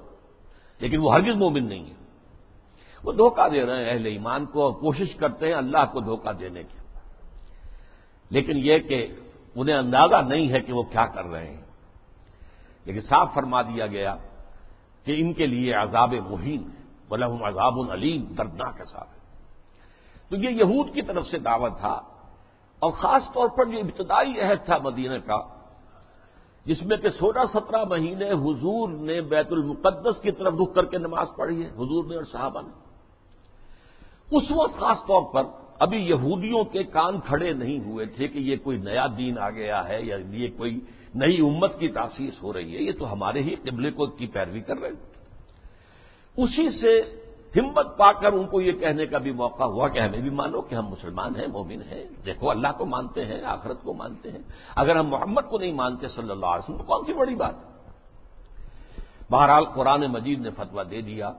لیکن 0.78 0.98
وہ 1.00 1.14
ہرگز 1.14 1.36
مومن 1.36 1.68
نہیں 1.68 1.86
ہے۔ 1.86 1.94
وہ 3.04 3.12
دھوکہ 3.12 3.48
دے 3.48 3.66
رہے 3.66 3.84
ہیں 3.84 3.90
اہل 3.90 4.06
ایمان 4.06 4.46
کو 4.46 4.62
اور 4.62 4.72
کوشش 4.72 5.14
کرتے 5.14 5.46
ہیں 5.46 5.54
اللہ 5.54 5.84
کو 5.92 6.00
دھوکہ 6.00 6.32
دینے 6.32 6.62
کی۔ 6.62 6.78
لیکن 8.30 8.52
یہ 8.56 8.78
کہ 8.78 9.06
انہیں 9.54 9.76
اندازہ 9.76 10.22
نہیں 10.28 10.48
ہے 10.48 10.60
کہ 10.60 10.72
وہ 10.72 10.82
کیا 10.82 11.06
کر 11.06 11.24
رہے 11.24 11.46
ہیں۔ 11.46 11.62
لیکن 12.84 13.00
صاف 13.00 13.34
فرما 13.34 13.62
دیا 13.62 13.86
گیا 13.86 14.16
کہ 15.06 15.14
ان 15.18 15.32
کے 15.32 15.46
لیے 15.46 15.74
عذاب 15.74 16.14
مہین 16.30 16.62
ہے 16.62 16.82
بلحم 17.08 17.42
عذاب 17.42 17.78
العلیم 17.78 18.22
دردناک 18.22 18.80
صاحب 18.92 19.06
ہے۔ 19.12 19.18
تو 20.28 20.36
یہ 20.36 20.48
یہود 20.48 20.94
کی 20.94 21.02
طرف 21.02 21.26
سے 21.26 21.38
دعوت 21.38 21.78
تھا 21.80 22.00
اور 22.78 22.92
خاص 22.92 23.22
طور 23.34 23.48
پر 23.48 23.64
جو 23.64 23.78
ابتدائی 23.78 24.40
عہد 24.40 24.64
تھا 24.64 24.78
مدینہ 24.78 25.18
کا، 25.26 25.40
جس 26.64 26.82
میں 26.82 26.96
کہ 26.96 27.08
سولہ 27.08 27.40
سترہ 27.52 27.84
مہینے 27.84 28.30
حضور 28.30 28.88
نے 28.88 29.20
بیت 29.20 29.46
المقدس 29.50 30.20
کی 30.22 30.30
طرف 30.30 30.54
رخ 30.62 30.74
کر 30.74 30.84
کے 30.84 30.98
نماز 30.98 31.26
پڑھی 31.36 31.64
ہے، 31.64 31.70
حضور 31.70 32.04
نے 32.04 32.16
اور 32.16 32.24
صحابہ 32.24 32.62
نے۔ 32.62 32.86
اس 34.36 34.50
وقت 34.50 34.80
خاص 34.80 34.96
طور 34.96 35.34
پر 35.34 35.42
ابھی 35.78 35.98
یہودیوں 35.98 36.64
کے 36.64 36.82
کان 36.82 37.20
کھڑے 37.20 37.52
نہیں 37.52 37.78
ہوئے 37.78 38.06
تھے 38.06 38.28
کہ 38.28 38.38
یہ 38.38 38.56
کوئی 38.56 38.78
نیا 38.78 39.06
دین 39.18 39.38
آ 39.38 39.50
گیا 39.50 39.88
ہے 39.88 40.02
یا 40.02 40.16
یہ 40.16 40.48
کوئی 40.56 40.80
نئی 41.16 41.40
امت 41.40 41.78
کی 41.78 41.88
تاسیس 41.88 42.42
ہو 42.42 42.52
رہی 42.52 42.76
ہے، 42.76 42.82
یہ 42.82 42.92
تو 42.98 43.12
ہمارے 43.12 43.42
ہی 43.42 43.54
قبلے 43.54 43.90
کو 43.90 44.06
کی 44.06 44.26
پیروی 44.26 44.60
کر 44.60 44.78
رہے 44.78 44.88
ہیں۔ 44.88 44.96
اسی 46.36 46.70
سے 46.70 47.22
ہمت 47.60 47.96
پا 47.96 48.12
کر 48.12 48.32
ان 48.32 48.46
کو 48.46 48.60
یہ 48.60 48.72
کہنے 48.72 49.06
کا 49.06 49.18
بھی 49.18 49.32
موقع 49.32 49.64
ہوا 49.64 49.88
کہ 49.88 49.98
ہمیں 49.98 50.20
بھی 50.20 50.30
مانو 50.30 50.60
کہ 50.60 50.74
ہم 50.74 50.86
مسلمان 50.88 51.36
ہیں، 51.36 51.46
مومن 51.46 51.82
ہیں۔ 51.82 52.04
دیکھو، 52.26 52.50
اللہ 52.50 52.68
کو 52.78 52.86
مانتے 52.86 53.24
ہیں، 53.24 53.44
آخرت 53.44 53.82
کو 53.82 53.94
مانتے 53.94 54.30
ہیں۔ 54.30 54.38
اگر 54.76 54.96
ہم 54.96 55.06
محمد 55.08 55.42
کو 55.50 55.58
نہیں 55.58 55.72
مانتے 55.72 56.08
صلی 56.08 56.30
اللہ 56.30 56.46
علیہ 56.46 56.62
وسلم، 56.64 56.76
تو 56.76 56.84
کون 56.84 57.04
سی 57.06 57.12
بڑی 57.12 57.34
بات؟ 57.34 57.54
ہے 57.54 57.76
بہرحال 59.30 59.64
قرآن 59.64 60.00
مجید 60.00 60.40
نے 60.40 60.50
فتویٰ 60.50 60.84
دے 60.90 61.00
دیا 61.00 61.32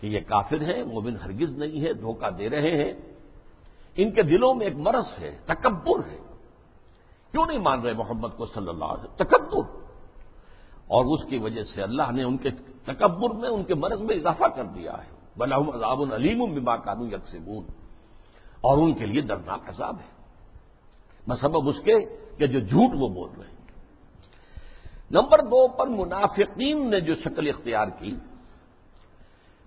کہ 0.00 0.06
یہ 0.06 0.20
کافر 0.26 0.60
ہیں، 0.60 0.84
مومن 0.84 1.16
ہرگز 1.24 1.58
نہیں 1.58 1.84
ہے، 1.84 1.92
دھوکہ 1.92 2.30
دے 2.30 2.50
رہے 2.50 2.84
ہیں۔ 2.84 2.92
ان 3.96 4.10
کے 4.10 4.22
دلوں 4.22 4.54
میں 4.54 4.66
ایک 4.66 4.76
مرض 4.76 5.06
ہے، 5.18 5.38
تکبر 5.44 6.10
ہے۔ 6.10 6.23
کیوں 7.34 7.46
نہیں 7.46 7.58
مان 7.58 7.80
رہے 7.80 7.92
محمد 7.92 8.28
کو 8.36 8.46
صلی 8.46 8.68
اللہ 8.68 8.84
علیہ 8.84 9.04
وسلم؟ 9.04 9.24
تکبر۔ 9.24 9.84
اور 10.86 11.04
اس 11.04 11.24
کی 11.24 11.38
وجہ 11.38 11.62
سے 11.62 11.82
اللہ 11.82 12.12
نے 12.12 12.22
ان 12.22 12.36
کے 12.36 12.50
تکبر 12.84 13.30
میں 13.30 13.48
ان 13.48 13.64
کے 13.64 13.74
مرض 13.74 14.02
میں 14.02 14.16
اضافہ 14.16 14.44
کر 14.44 14.64
دیا 14.64 14.92
ہے۔ 14.92 15.10
بلاحم 15.36 15.70
عذاب 15.70 16.00
العلیم 16.00 16.54
بما 16.54 16.76
کانو 16.76 17.06
یکسبون 17.06 17.64
اور 18.60 18.78
ان 18.78 18.94
کے 18.94 19.06
لیے 19.06 19.22
دردناک 19.22 19.68
عذاب 19.68 19.94
ہے۔ 19.94 20.22
مسبب 21.26 21.68
اس 21.68 21.76
کے 21.84 21.98
کہ 22.38 22.46
جو 22.46 22.58
جھوٹ 22.58 22.90
وہ 22.94 23.08
بول 23.08 23.30
رہے 23.40 23.48
ہیں۔ 23.48 23.66
نمبر 25.10 25.38
دو 25.38 25.68
پر 25.68 25.86
منافقین 25.86 26.90
نے 26.90 27.00
جو 27.00 27.14
شکل 27.14 27.48
اختیار 27.48 27.86
کی، 27.88 28.16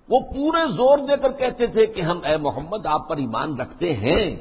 وہ 0.09 0.19
پورے 0.19 0.71
زور 0.71 0.97
دے 0.97 1.17
کر 1.17 1.31
کہتے 1.31 1.67
تھے 1.67 1.85
کہ 1.85 2.01
ہم 2.01 2.19
اے 2.23 2.37
محمد 2.37 2.85
آپ 2.85 3.09
پر 3.09 3.17
ایمان 3.17 3.59
رکھتے 3.59 3.93
ہیں۔ 3.93 4.35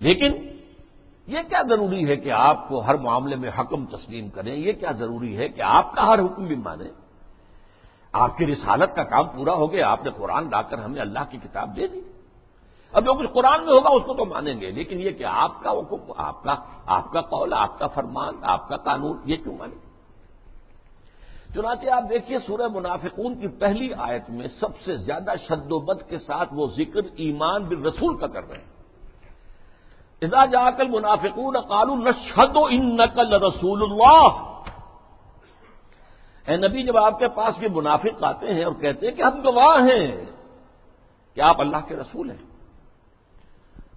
لیکن 0.00 0.53
یہ 1.26 1.38
کیا 1.48 1.62
ضروری 1.68 2.08
ہے 2.08 2.16
کہ 2.16 2.30
آپ 2.30 2.68
کو 2.68 2.80
ہر 2.80 2.94
معاملے 2.94 3.36
میں 3.36 3.50
حکم 3.58 3.86
تسلیم 3.86 4.30
کریں؟ 4.30 4.56
یہ 4.56 4.72
کیا 4.72 4.90
ضروری 4.90 5.36
ہے 5.36 5.48
کہ 5.48 5.60
آپ 5.60 5.94
کا 5.94 6.06
ہر 6.06 6.18
حکم 6.18 6.44
بھی 6.44 6.56
مانیں؟ 6.56 6.88
آپ 8.12 8.36
کی 8.36 8.46
رسالت 8.46 8.96
کا 8.96 9.02
کام 9.02 9.28
پورا 9.28 9.52
ہو 9.52 9.72
گیا، 9.72 9.90
آپ 9.90 10.04
نے 10.04 10.10
قرآن 10.10 10.50
لا 10.50 10.62
کر 10.62 10.78
ہمیں 10.78 11.00
اللہ 11.00 11.18
کی 11.30 11.38
کتاب 11.38 11.76
دے 11.76 11.86
دی۔ 11.86 12.00
اب 12.92 13.04
جو 13.04 13.14
کچھ 13.14 13.30
قرآن 13.32 13.64
میں 13.64 13.72
ہوگا 13.72 13.88
اس 13.88 14.02
کو 14.06 14.14
تو 14.14 14.24
مانیں 14.24 14.60
گے، 14.60 14.70
لیکن 14.70 15.00
یہ 15.00 15.10
کہ 15.10 15.24
آپ 15.24 15.62
کا 15.62 15.70
حکم، 15.70 16.12
آپ 16.16 16.42
کا 16.42 16.54
آپ 16.86 17.12
کا 17.12 17.20
قول، 17.20 17.52
آپ 17.52 17.78
کا 17.78 17.86
فرمان، 17.86 18.34
آپ 18.42 18.68
کا 18.68 18.76
قانون، 18.76 19.18
یہ 19.24 19.36
کیوں 19.36 19.58
مانیں؟ 19.58 19.94
چنانچہ 21.54 21.90
آپ 21.90 22.02
دیکھیے 22.10 22.38
سورہ 22.38 22.68
منافقون 22.74 23.40
کی 23.40 23.48
پہلی 23.48 23.88
آیت 23.98 24.30
میں 24.30 24.48
سب 24.48 24.80
سے 24.84 24.96
زیادہ 24.96 25.30
شد 25.48 25.72
و 25.72 25.78
بد 25.78 26.10
کے 26.10 26.18
ساتھ 26.18 26.48
وہ 26.52 26.66
ذکر 26.66 27.00
ایمان 27.16 27.64
بال 27.64 27.86
رسول 27.86 28.16
کا 28.16 28.26
کر 28.26 28.48
رہے 28.48 28.58
ہیں۔ 28.58 28.73
ادا 30.22 30.44
جا 30.46 30.70
کر 30.70 30.84
منافقون 30.88 31.56
قالو 31.60 31.96
نشد 31.96 32.56
و 32.56 32.64
ان 32.66 32.96
نقل 32.96 33.32
رسول 33.42 33.82
اللہ 33.82 34.42
اے 36.46 36.56
نبی، 36.56 36.82
جب 36.82 36.96
آپ 36.98 37.18
کے 37.18 37.28
پاس 37.28 37.62
یہ 37.62 37.68
منافق 37.74 38.24
آتے 38.24 38.54
ہیں 38.54 38.64
اور 38.64 38.74
کہتے 38.80 39.06
ہیں 39.06 39.14
کہ 39.14 39.22
ہم 39.22 39.40
گواہ 39.44 39.76
ہیں 39.80 40.08
کہ 41.36 41.40
آپ 41.40 41.60
اللہ 41.60 41.86
کے 41.88 41.96
رسول 41.96 42.30
ہیں، 42.30 42.42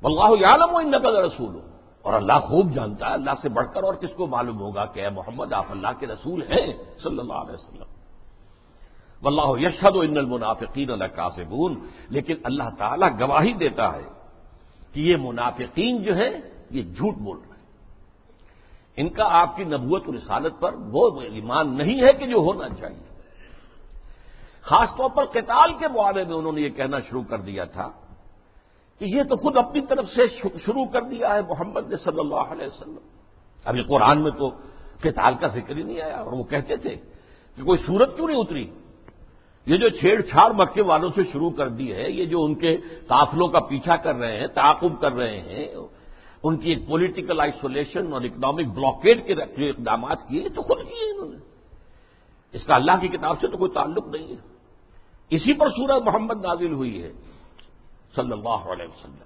واللہ 0.02 0.30
یعلم 0.40 0.74
و 0.74 0.78
ان 0.78 0.92
نقل 0.92 1.16
رسول 1.16 1.54
ہو 1.56 1.62
اور 2.02 2.14
اللہ 2.14 2.40
خوب 2.48 2.74
جانتا 2.74 3.08
ہے، 3.08 3.14
اللہ 3.14 3.36
سے 3.42 3.50
بڑھ 3.50 3.68
کر 3.74 3.84
اور 3.84 3.94
کس 3.94 4.14
کو 4.16 4.28
معلوم 4.28 4.60
ہوگا 4.62 4.86
کہ 4.86 5.00
اے 5.00 5.10
محمد، 5.10 5.54
آپ 5.54 5.72
اللہ 5.72 5.92
کے 6.00 6.08
رسول 6.08 6.42
ہیں، 6.44 6.68
صلی 7.04 7.20
اللہ 7.20 7.34
علیہ 7.34 7.54
وسلم۔ 7.54 7.90
واللہ 9.22 9.50
یشد 9.60 9.96
و 9.96 10.00
ان 10.00 10.18
المنافقین 10.18 10.92
اللہ 10.92 11.76
لیکن 12.10 12.36
اللہ 12.44 12.70
تعالی 12.78 13.06
گواہی 13.20 13.54
دیتا 13.54 13.94
ہے 13.94 14.17
کہ 14.94 15.00
یہ 15.00 15.16
منافقین 15.20 16.04
جو 16.04 16.16
ہے 16.16 16.30
یہ 16.70 16.82
جھوٹ 16.82 17.16
بول 17.16 17.38
رہے 17.38 17.58
ہیں۔ 17.58 17.58
ان 18.98 19.10
کا 19.10 19.24
آپ 19.30 19.56
کی 19.56 19.64
نبوت 19.64 20.10
و 20.10 20.12
رسالت 20.12 20.54
پر 20.60 20.74
وہ 20.74 21.22
ایمان 21.22 21.78
نہیں 21.78 22.02
ہے 22.02 22.14
کہ 22.14 22.28
جو 22.28 22.38
ہونا 22.38 22.70
چاہیے۔ 22.70 23.08
خاص 24.62 24.90
طور 24.98 25.10
پر 25.10 25.26
قتال 25.26 25.74
کے 25.74 25.88
معاملے 25.88 26.24
میں 26.24 26.36
انہوں 26.36 26.52
نے 26.52 26.62
یہ 26.62 26.70
کہنا 26.70 27.00
شروع 27.00 27.24
کر 27.30 27.38
دیا 27.38 27.64
تھا 27.64 27.90
کہ 29.00 29.06
یہ 29.06 29.24
تو 29.24 29.36
خود 29.36 29.58
اپنی 29.58 29.82
طرف 29.82 30.06
سے 30.06 30.28
شروع 30.66 30.86
کر 30.86 31.02
دیا 31.02 31.34
ہے 31.34 31.42
محمد 31.42 31.90
نے 31.90 31.98
صلی 31.98 32.20
اللہ 32.20 32.36
علیہ 32.36 32.68
وسلم۔ 32.68 32.98
ابھی 33.66 33.84
قرآن 33.84 34.22
میں 34.22 34.32
تو 34.32 34.50
قتال 35.00 35.36
کا 35.36 35.48
ذکر 35.48 35.78
ہی 35.78 35.84
نہیں 35.84 36.02
آیا 36.02 36.18
اور 36.18 36.34
وہ 36.34 36.44
کہتے 36.44 36.76
تھے 36.76 36.96
کہ 37.56 37.64
کوئی 37.64 37.80
صورت 37.86 38.16
کیوں 38.16 38.28
نہیں 38.28 38.38
اتری؟ 38.38 38.72
یہ 39.68 39.78
جو 39.78 39.90
چھیڑ 39.90 40.22
چھاڑ 40.22 40.52
مکے 40.52 40.82
والوں 40.82 41.10
سے 41.16 41.22
شروع 41.32 41.50
کر 41.50 41.70
دی 41.70 41.94
ہے، 41.94 42.12
یہ 42.12 42.26
جو 42.26 42.44
ان 42.44 42.56
کے 42.56 42.78
قافلوں 43.08 43.48
کا 43.48 43.60
پیچھا 43.60 43.96
کر 43.96 44.16
رہے 44.16 44.40
ہیں، 44.40 44.48
تعاقب 44.48 45.02
کر 45.02 45.12
رہے 45.12 45.42
ہیں، 45.42 45.76
ان 46.44 46.58
کی 46.58 46.70
ایک 46.70 46.88
پولیٹیکل 46.88 47.40
آئسولیشن 47.40 48.14
اور 48.14 48.22
اکنامک 48.22 48.66
بلاکیٹ 48.66 49.28
کے 49.28 49.36
جو 49.36 49.66
اقدامات 49.66 50.18
کیے 50.28 50.50
تو 50.50 50.62
خود 50.62 50.78
کیے 50.78 51.12
انہوں 51.12 51.32
نے۔ 51.32 51.38
اس 52.54 52.64
کا 52.64 52.76
اللہ 52.76 52.92
کی 53.02 53.08
کتاب 53.08 53.42
سے 53.42 53.48
تو 53.48 53.58
کوئی 53.58 53.72
تعلق 53.72 54.08
نہیں 54.08 54.28
ہے۔ 54.28 54.36
اسی 55.30 55.54
پر 55.54 55.70
سورہ 55.70 56.00
محمد 56.06 56.46
نازل 56.46 56.74
ہوئی 56.74 57.04
ہے، 57.04 57.12
صلی 58.16 58.32
اللہ 58.32 58.50
علیہ 58.50 58.86
وسلم۔ 58.86 59.24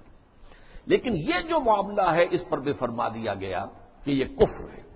لیکن 0.86 1.14
یہ 1.16 1.48
جو 1.48 1.60
معاملہ 1.60 2.02
ہے، 2.02 2.26
اس 2.30 2.40
پر 2.48 2.58
بھی 2.58 2.72
فرما 2.72 3.08
دیا 3.08 3.34
گیا 3.34 3.64
کہ 4.04 4.10
یہ 4.10 4.24
کفر 4.24 4.64
ہے۔ 4.72 4.91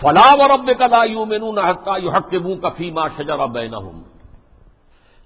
فلاح 0.00 0.32
اور 0.40 0.50
اب 0.50 0.70
کا 0.78 0.86
لا 0.86 1.04
یوں 1.04 1.26
مینو 1.26 1.52
نہ 1.52 1.60
حقا 1.60 1.96
یو 1.96 2.10
حق 2.10 2.34
منہ 2.34 2.56
کا 2.56 2.68
فیما 2.68 3.08
شجرا 3.08 3.46
بین 3.46 3.74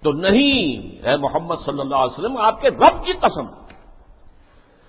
تو 0.02 0.12
نہیں، 0.12 1.06
اے 1.06 1.16
محمد 1.16 1.54
صلی 1.64 1.80
اللہ 1.80 1.96
علیہ 1.96 2.18
وسلم، 2.18 2.36
آپ 2.36 2.60
کے 2.60 2.68
رب 2.70 3.04
کی 3.04 3.12
قسم، 3.12 3.46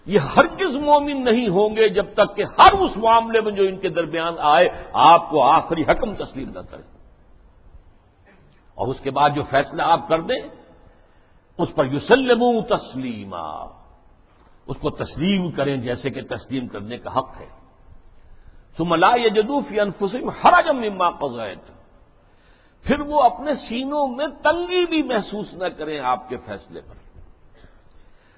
یہ 0.05 0.19
ہرگز 0.19 0.75
مومن 0.75 1.23
نہیں 1.23 1.47
ہوں 1.47 1.75
گے 1.75 1.89
جب 1.89 2.05
تک 2.13 2.35
کہ 2.35 2.43
ہر 2.59 2.73
اس 2.73 2.97
معاملے 2.97 3.41
میں 3.41 3.51
جو 3.51 3.63
ان 3.63 3.77
کے 3.77 3.89
درمیان 3.89 4.33
آئے، 4.39 4.69
آپ 4.93 5.29
کو 5.29 5.43
آخری 5.43 5.81
حکم 5.81 6.15
تسلیم 6.15 6.49
نہ 6.49 6.59
کرے 6.59 6.81
اور 8.77 8.87
اس 8.87 8.99
کے 8.99 9.11
بعد 9.11 9.29
جو 9.29 9.43
فیصلہ 9.43 9.81
آپ 9.81 10.07
کر 10.07 10.21
دیں، 10.21 10.41
اس 11.57 11.75
پر 11.75 11.85
یوسلم 11.85 12.61
تسلیما۔ 12.61 13.47
اس 14.67 14.77
کو 14.81 14.89
تسلیم 14.89 15.51
کریں 15.51 15.77
جیسے 15.77 16.09
کہ 16.09 16.21
تسلیم 16.21 16.67
کرنے 16.67 16.97
کا 16.97 17.19
حق 17.19 17.41
ہے۔ 17.41 17.56
سملا 18.77 19.15
یہ 19.15 19.29
جدوفی 19.29 19.79
انفسم 19.79 20.29
ہراجم 20.29 20.77
مما 20.77 21.09
قزیت 21.09 21.77
پھر 22.83 22.99
وہ 22.99 23.21
اپنے 23.21 23.53
سینوں 23.53 24.07
میں 24.07 24.27
تنگی 24.27 24.85
بھی 24.85 25.03
محسوس 25.03 25.53
نہ 25.53 25.67
کریں 25.67 25.99
آپ 25.99 26.29
کے 26.29 26.37
فیصلے 26.37 26.81
پر۔ 26.81 26.93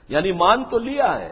یعنی 0.10 0.32
مان 0.32 0.64
تو 0.64 0.80
لیا 0.80 1.20
ہے، 1.20 1.32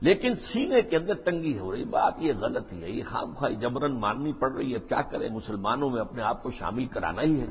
لیکن 0.00 0.34
سینے 0.34 0.82
کے 0.82 0.96
اندر 0.96 1.14
تنگی 1.14 1.58
ہو 1.58 1.72
رہی، 1.72 1.84
بات 1.84 2.14
یہ 2.18 2.32
غلط 2.40 2.72
ہی 2.72 2.82
ہے، 2.82 2.90
یہ 2.90 3.02
خام 3.04 3.34
خواہ 3.34 3.50
جبرن 3.50 4.00
ماننی 4.00 4.32
پڑ 4.32 4.52
رہی 4.52 4.74
ہے، 4.74 4.78
کیا 4.78 5.02
کریں، 5.02 5.28
مسلمانوں 5.28 5.90
میں 5.90 6.00
اپنے 6.00 6.22
آپ 6.22 6.42
کو 6.42 6.50
شامل 6.50 6.86
کرانا 6.86 7.22
ہی 7.22 7.40
ہے۔ 7.40 7.46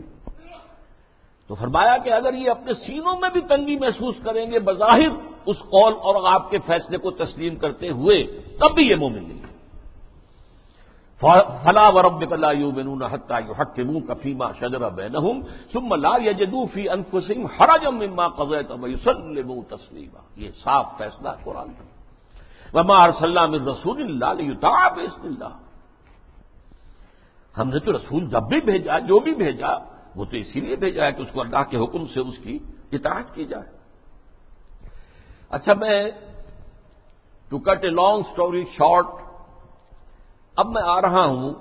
تو 1.47 1.55
فرمایا 1.55 1.97
کہ 1.97 2.09
اگر 2.09 2.33
یہ 2.33 2.51
اپنے 2.51 2.73
سینوں 2.73 3.19
میں 3.19 3.29
بھی 3.29 3.41
تنگی 3.41 3.75
محسوس 3.79 4.15
کریں 4.23 4.51
گے، 4.51 4.59
بظاہر 4.59 5.09
اس 5.45 5.59
قول 5.59 5.93
اور 5.93 6.33
آپ 6.33 6.49
کے 6.49 6.57
فیصلے 6.65 6.97
کو 6.97 7.11
تسلیم 7.11 7.55
کرتے 7.55 7.89
ہوئے، 7.89 8.23
تب 8.59 8.75
بھی 8.75 8.89
یہ 8.89 8.95
مومن 8.95 9.27
نہیں۔ 9.27 9.52
فلا 11.23 11.87
و 11.89 11.95
ورب 11.95 12.33
لا 12.33 12.51
یؤمنون 12.51 13.03
حتى 13.03 13.37
يحكموك 13.49 14.13
فيما 14.13 14.51
شجر 14.53 14.89
بينهم 14.89 15.41
ثم 15.73 15.93
لا 15.93 16.15
يجدوا 16.17 16.65
في 16.65 16.89
انفسهم 16.93 17.45
حرجا 17.45 17.89
مما 17.89 18.27
قضيت 18.27 18.71
ويسلموا 18.71 19.61
تسليما 19.69 20.21
یہ 20.35 20.51
صاف 20.63 20.85
فیصلہ 20.97 21.29
قرآن 21.43 21.73
کا۔ 21.73 21.85
وما 22.73 23.03
ارسلنا 23.03 23.45
من 23.45 23.67
رسول 23.67 24.01
الله 24.01 24.33
ليطاع 24.33 24.87
باذن 24.87 25.27
الله 25.27 25.53
ہم 27.57 27.69
نے 27.69 27.79
تو 27.79 27.93
رسول 27.93 28.29
جب 28.29 28.43
بھی 28.49 28.61
بھیجا، 28.61 28.99
جو 28.99 29.19
بھی 29.19 29.33
بھیجا، 29.35 29.73
وہ 30.15 30.25
تو 30.25 30.37
اسی 30.37 30.59
لیے 30.59 30.75
بھیجا 30.75 31.05
ہے 31.05 31.11
کہ 31.11 31.21
اس 31.21 31.31
کو 31.33 31.41
اللہ 31.41 31.63
کے 31.69 31.77
حکم 31.77 32.05
سے 32.05 32.19
اس 32.19 32.37
کی 32.37 32.59
اطاعت 32.91 33.35
کی 33.35 33.45
جائے۔ 33.45 33.69
اچھا 35.49 35.73
میں 35.73 36.11
to 37.49 37.59
cut 37.59 37.83
a 37.83 37.89
long 37.89 38.17
story 38.19 38.63
short 38.77 39.22
اب 40.55 40.67
میں 40.67 40.81
آ 40.85 41.01
رہا 41.01 41.25
ہوں 41.25 41.53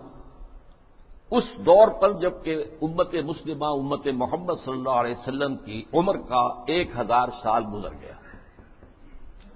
اس 1.31 1.45
دور 1.67 1.89
پر 1.89 2.13
جبکہ 2.13 2.65
امت 2.83 3.15
مسلمہ، 3.15 3.65
امت 3.65 4.07
محمد 4.07 4.53
صلی 4.65 4.75
اللہ 4.75 4.91
علیہ 4.91 5.15
وسلم 5.19 5.57
کی 5.57 5.85
عمر 5.95 6.17
کا 6.17 6.65
ایک 6.67 6.91
ہزار 6.99 7.29
سال 7.43 7.65
گزر 7.75 7.93
گیا۔ 8.01 8.13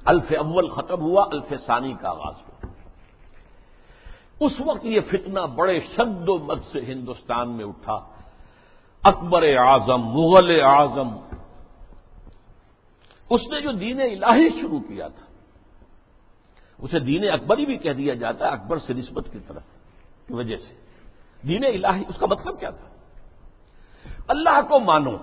الف 0.04 0.32
اول 0.38 0.68
ختم 0.68 1.00
ہوا، 1.00 1.26
الف 1.32 1.52
ثانی 1.66 1.94
کا 2.00 2.10
آغاز 2.10 2.34
ہوا۔ 2.34 2.66
اس 4.40 4.52
وقت 4.64 4.84
یہ 4.84 5.00
فتنہ 5.00 5.40
بڑے 5.40 5.80
شد 5.80 6.28
و 6.28 6.38
مد 6.38 6.72
سے 6.72 6.80
ہندوستان 6.80 7.50
میں 7.50 7.64
اٹھا۔ 7.64 8.00
اکبر 9.02 9.42
اعظم، 9.42 10.02
مغل 10.02 10.60
اعظم۔ 10.60 11.08
اس 13.30 13.40
نے 13.50 13.60
جو 13.60 13.72
دین 13.72 14.00
الہی 14.00 14.60
شروع 14.60 14.80
کیا 14.80 15.08
تھا 15.08 15.25
اسے 16.78 16.98
دین 16.98 17.30
اکبری 17.30 17.66
بھی 17.66 17.76
کہہ 17.76 17.92
دیا 17.92 18.14
جاتا 18.14 18.46
ہے، 18.46 18.50
اکبر 18.50 18.78
سے 18.78 18.92
نسبت 18.92 19.28
کی 19.32 19.38
طرف 19.46 19.62
کی 20.26 20.34
وجہ 20.34 20.56
سے۔ 20.56 20.74
دین 21.48 21.64
الہی، 21.64 22.04
اس 22.08 22.16
کا 22.18 22.26
مطلب 22.26 22.60
کیا 22.60 22.70
تھا؟ 22.70 22.88
اللہ 24.28 24.60
کو 24.68 24.80
مانو۔ 24.80 25.16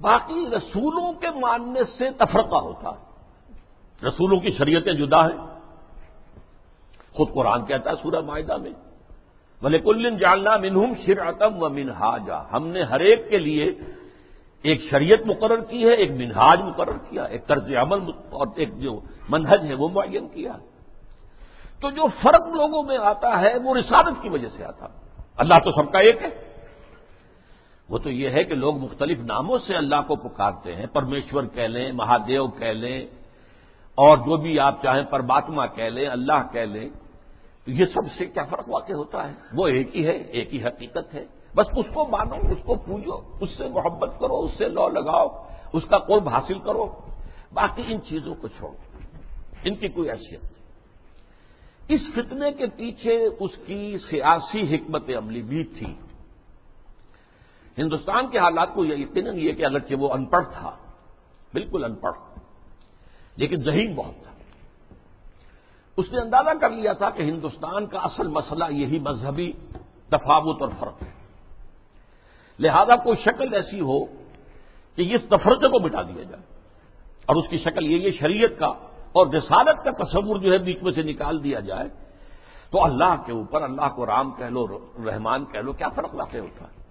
باقی 0.00 0.46
رسولوں 0.56 1.12
کے 1.12 1.30
ماننے 1.30 1.84
سے 1.84 2.10
تفرقہ 2.10 2.56
ہوتا 2.56 2.90
ہے۔ 2.90 3.06
رسولوں 4.06 4.40
کی 4.40 4.50
شریعتیں 4.50 4.92
جدا 4.92 5.26
ہیں۔ 5.26 5.56
خود 7.12 7.28
قرآن 7.34 7.64
کہتا 7.64 7.90
ہے 7.90 7.94
سورہ 8.02 8.20
معاہدہ 8.20 8.56
میں 8.56 8.70
بھلے 9.60 9.78
کلن 9.78 10.18
جاننا 10.18 10.56
منہم 10.56 10.92
شرعتم 11.06 11.62
و 11.62 11.68
منہاجا 11.68 12.52
ہم 12.52 12.66
نے 12.66 12.82
ہر 12.82 13.00
ایک 13.00 13.30
کے 13.30 13.38
لیے 13.38 13.72
ایک 14.62 14.80
شریعت 14.90 15.26
مقرر 15.26 15.60
کی 15.60 15.84
ہے، 15.84 15.94
ایک 15.94 16.10
منہاج 16.10 16.60
مقرر 16.60 16.98
کیا 16.98 17.24
ایک 17.24 17.46
طرز 17.46 17.72
عمل 17.82 18.10
اور 18.30 18.46
ایک 18.56 18.78
جو 18.78 19.00
منہج 19.28 19.66
ہے 19.66 19.74
وہ 19.74 19.88
معین 19.88 20.28
کیا 20.28 20.52
تو 21.80 21.90
جو 21.90 22.02
فرق 22.22 22.46
لوگوں 22.46 22.82
میں 22.82 22.98
آتا 22.98 23.40
ہے، 23.40 23.58
وہ 23.64 23.74
رسالت 23.74 24.22
کی 24.22 24.28
وجہ 24.28 24.48
سے 24.48 24.64
آتا 24.64 24.86
اللہ 25.36 25.54
تو 25.64 25.70
سب 25.70 25.92
کا 25.92 25.98
ایک 25.98 26.22
ہے۔ 26.22 26.30
وہ 27.88 27.98
تو 27.98 28.10
یہ 28.10 28.30
ہے 28.30 28.44
کہ 28.44 28.54
لوگ 28.54 28.78
مختلف 28.78 29.18
ناموں 29.20 29.58
سے 29.58 29.76
اللہ 29.76 30.00
کو 30.06 30.16
پکارتے 30.16 30.74
ہیں۔ 30.76 30.86
پرمیشور 30.86 31.42
کہہ 31.42 31.62
لیں، 31.62 31.92
مہادیو 31.92 32.46
کہہ 32.46 32.66
لیں، 32.66 33.06
اور 33.94 34.18
جو 34.18 34.36
بھی 34.36 34.58
آپ 34.58 34.82
چاہیں 34.82 35.02
پرماتما 35.02 35.66
کہہ 35.66 35.84
لیں، 35.84 36.08
اللہ 36.08 36.52
کہہ 36.52 36.60
لیں۔ 36.60 36.88
تو 37.64 37.70
یہ 37.70 37.84
سب 37.84 38.02
سے 38.18 38.26
کیا 38.26 38.44
فرق 38.44 38.68
واقع 38.68 38.92
ہوتا 38.92 39.28
ہے؟ 39.28 39.34
وہ 39.52 39.66
ایک 39.66 39.96
ہی 39.96 40.06
ہے، 40.06 40.12
ایک 40.12 40.54
ہی 40.54 40.64
حقیقت 40.64 41.14
ہے۔ 41.14 41.24
بس 41.56 41.66
اس 41.76 41.86
کو 41.94 42.06
مانو، 42.06 42.34
اس 42.34 42.58
کو 42.64 42.74
پوجو، 42.74 43.20
اس 43.40 43.50
سے 43.50 43.68
محبت 43.68 44.10
کرو، 44.20 44.40
اس 44.40 44.50
سے 44.58 44.68
لو 44.68 44.88
لگاؤ، 44.88 45.28
اس 45.72 45.82
کا 45.90 45.98
قرب 45.98 46.28
حاصل 46.28 46.58
کرو۔ 46.58 47.00
باقی 47.52 47.82
ان 47.86 48.00
چیزوں 48.00 48.34
کو 48.34 48.48
چھوڑو 48.48 48.74
ان 49.64 49.74
کی 49.74 49.88
کوئی 49.88 50.10
حیثیت 50.10 50.44
نہیں۔ 50.44 50.56
اس 51.88 52.00
فتنے 52.14 52.52
کے 52.52 52.66
پیچھے 52.66 53.24
اس 53.40 53.50
کی 53.66 53.96
سیاسی 54.10 54.76
حکمت 54.76 55.10
عملی 55.18 55.42
بھی 55.42 55.64
تھی۔ 55.64 55.94
ہندوستان 57.78 58.28
کے 58.28 58.38
حالات 58.38 58.74
کو 58.74 58.84
یہ 58.84 58.94
یقیناً 58.94 59.38
یہ 59.38 59.52
کہ 59.52 59.64
اگرچہ 59.66 59.94
وہ 59.94 60.12
ان 60.12 60.24
پڑھ 60.24 60.46
تھا، 60.52 60.76
بالکل 61.52 61.84
ان 61.84 61.94
پڑھ 61.94 62.38
لیکن 63.36 63.56
ذہین 63.56 63.94
بہت 63.94 64.14
تھا۔ 64.22 64.32
اس 65.96 66.12
نے 66.12 66.20
اندازہ 66.20 66.58
کر 66.60 66.70
لیا 66.70 66.92
تھا 66.92 67.10
کہ 67.10 67.22
ہندوستان 67.22 67.86
کا 67.86 67.98
اصل 67.98 68.28
مسئلہ 68.28 68.64
یہی 68.70 68.98
مذہبی 68.98 69.52
تفاوت 70.08 70.62
اور 70.62 70.70
فرق 70.80 71.02
ہے۔ 71.02 71.25
لہذا 72.58 72.96
کوئی 72.96 73.16
شکل 73.24 73.54
ایسی 73.54 73.80
ہو 73.80 74.04
کہ 74.96 75.14
اس 75.14 75.28
تفرقے 75.28 75.68
کو 75.68 75.80
مٹا 75.80 76.02
دیا 76.02 76.22
جائے 76.22 76.42
اور 77.26 77.36
اس 77.36 77.48
کی 77.48 77.58
شکل 77.58 77.86
یہ 77.86 78.10
شریعت 78.10 78.58
کا 78.58 78.72
اور 79.12 79.26
رسالت 79.26 79.84
کا 79.84 79.90
تصور 80.04 80.36
جو 80.36 80.52
ہے 80.52 80.58
بیچ 80.58 80.82
میں 80.82 80.92
سے 80.92 81.02
نکال 81.02 81.44
دیا 81.44 81.60
جائے 81.60 81.88
تو 82.70 82.84
اللہ 82.84 83.14
کے 83.26 83.32
اوپر 83.32 83.62
اللہ 83.62 83.88
کو 83.94 84.06
رام 84.06 84.30
کہہ 84.30 84.44
لو، 84.44 84.66
رحمان 85.06 85.44
کہہ 85.44 85.60
لو، 85.60 85.72
کیا 85.72 85.88
فرق 85.88 86.14
واقع 86.14 86.36
ہوتا 86.36 86.64
ہے؟ 86.64 86.84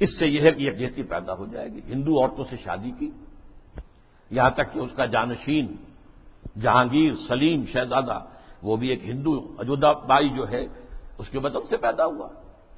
اس 0.00 0.18
سے 0.18 0.26
یہ 0.26 0.40
ہے 0.40 0.50
کہ 0.50 0.62
یکجہتی 0.62 1.02
پیدا 1.02 1.34
ہو 1.34 1.46
جائے 1.46 1.68
گی۔ 1.68 1.80
ہندو 1.88 2.20
عورتوں 2.20 2.44
سے 2.50 2.56
شادی 2.64 2.90
کی، 2.90 3.10
یہاں 4.30 4.50
تک 4.50 4.72
کہ 4.72 4.78
اس 4.78 4.92
کا 4.96 5.06
جانشین، 5.06 5.76
جہانگیر، 6.60 7.12
سلیم، 7.28 7.64
شہزادہ، 7.72 8.18
وہ 8.62 8.76
بھی 8.76 8.88
ایک 8.88 9.04
ہندو، 9.04 9.54
اجودا 9.58 9.92
بائی 9.92 10.28
جو 10.28 10.50
ہے، 10.50 10.66
اس 11.18 11.28
کے 11.28 11.38
بدن 11.38 11.66
سے 11.66 11.76
پیدا 11.76 12.04
ہوا۔ 12.04 12.28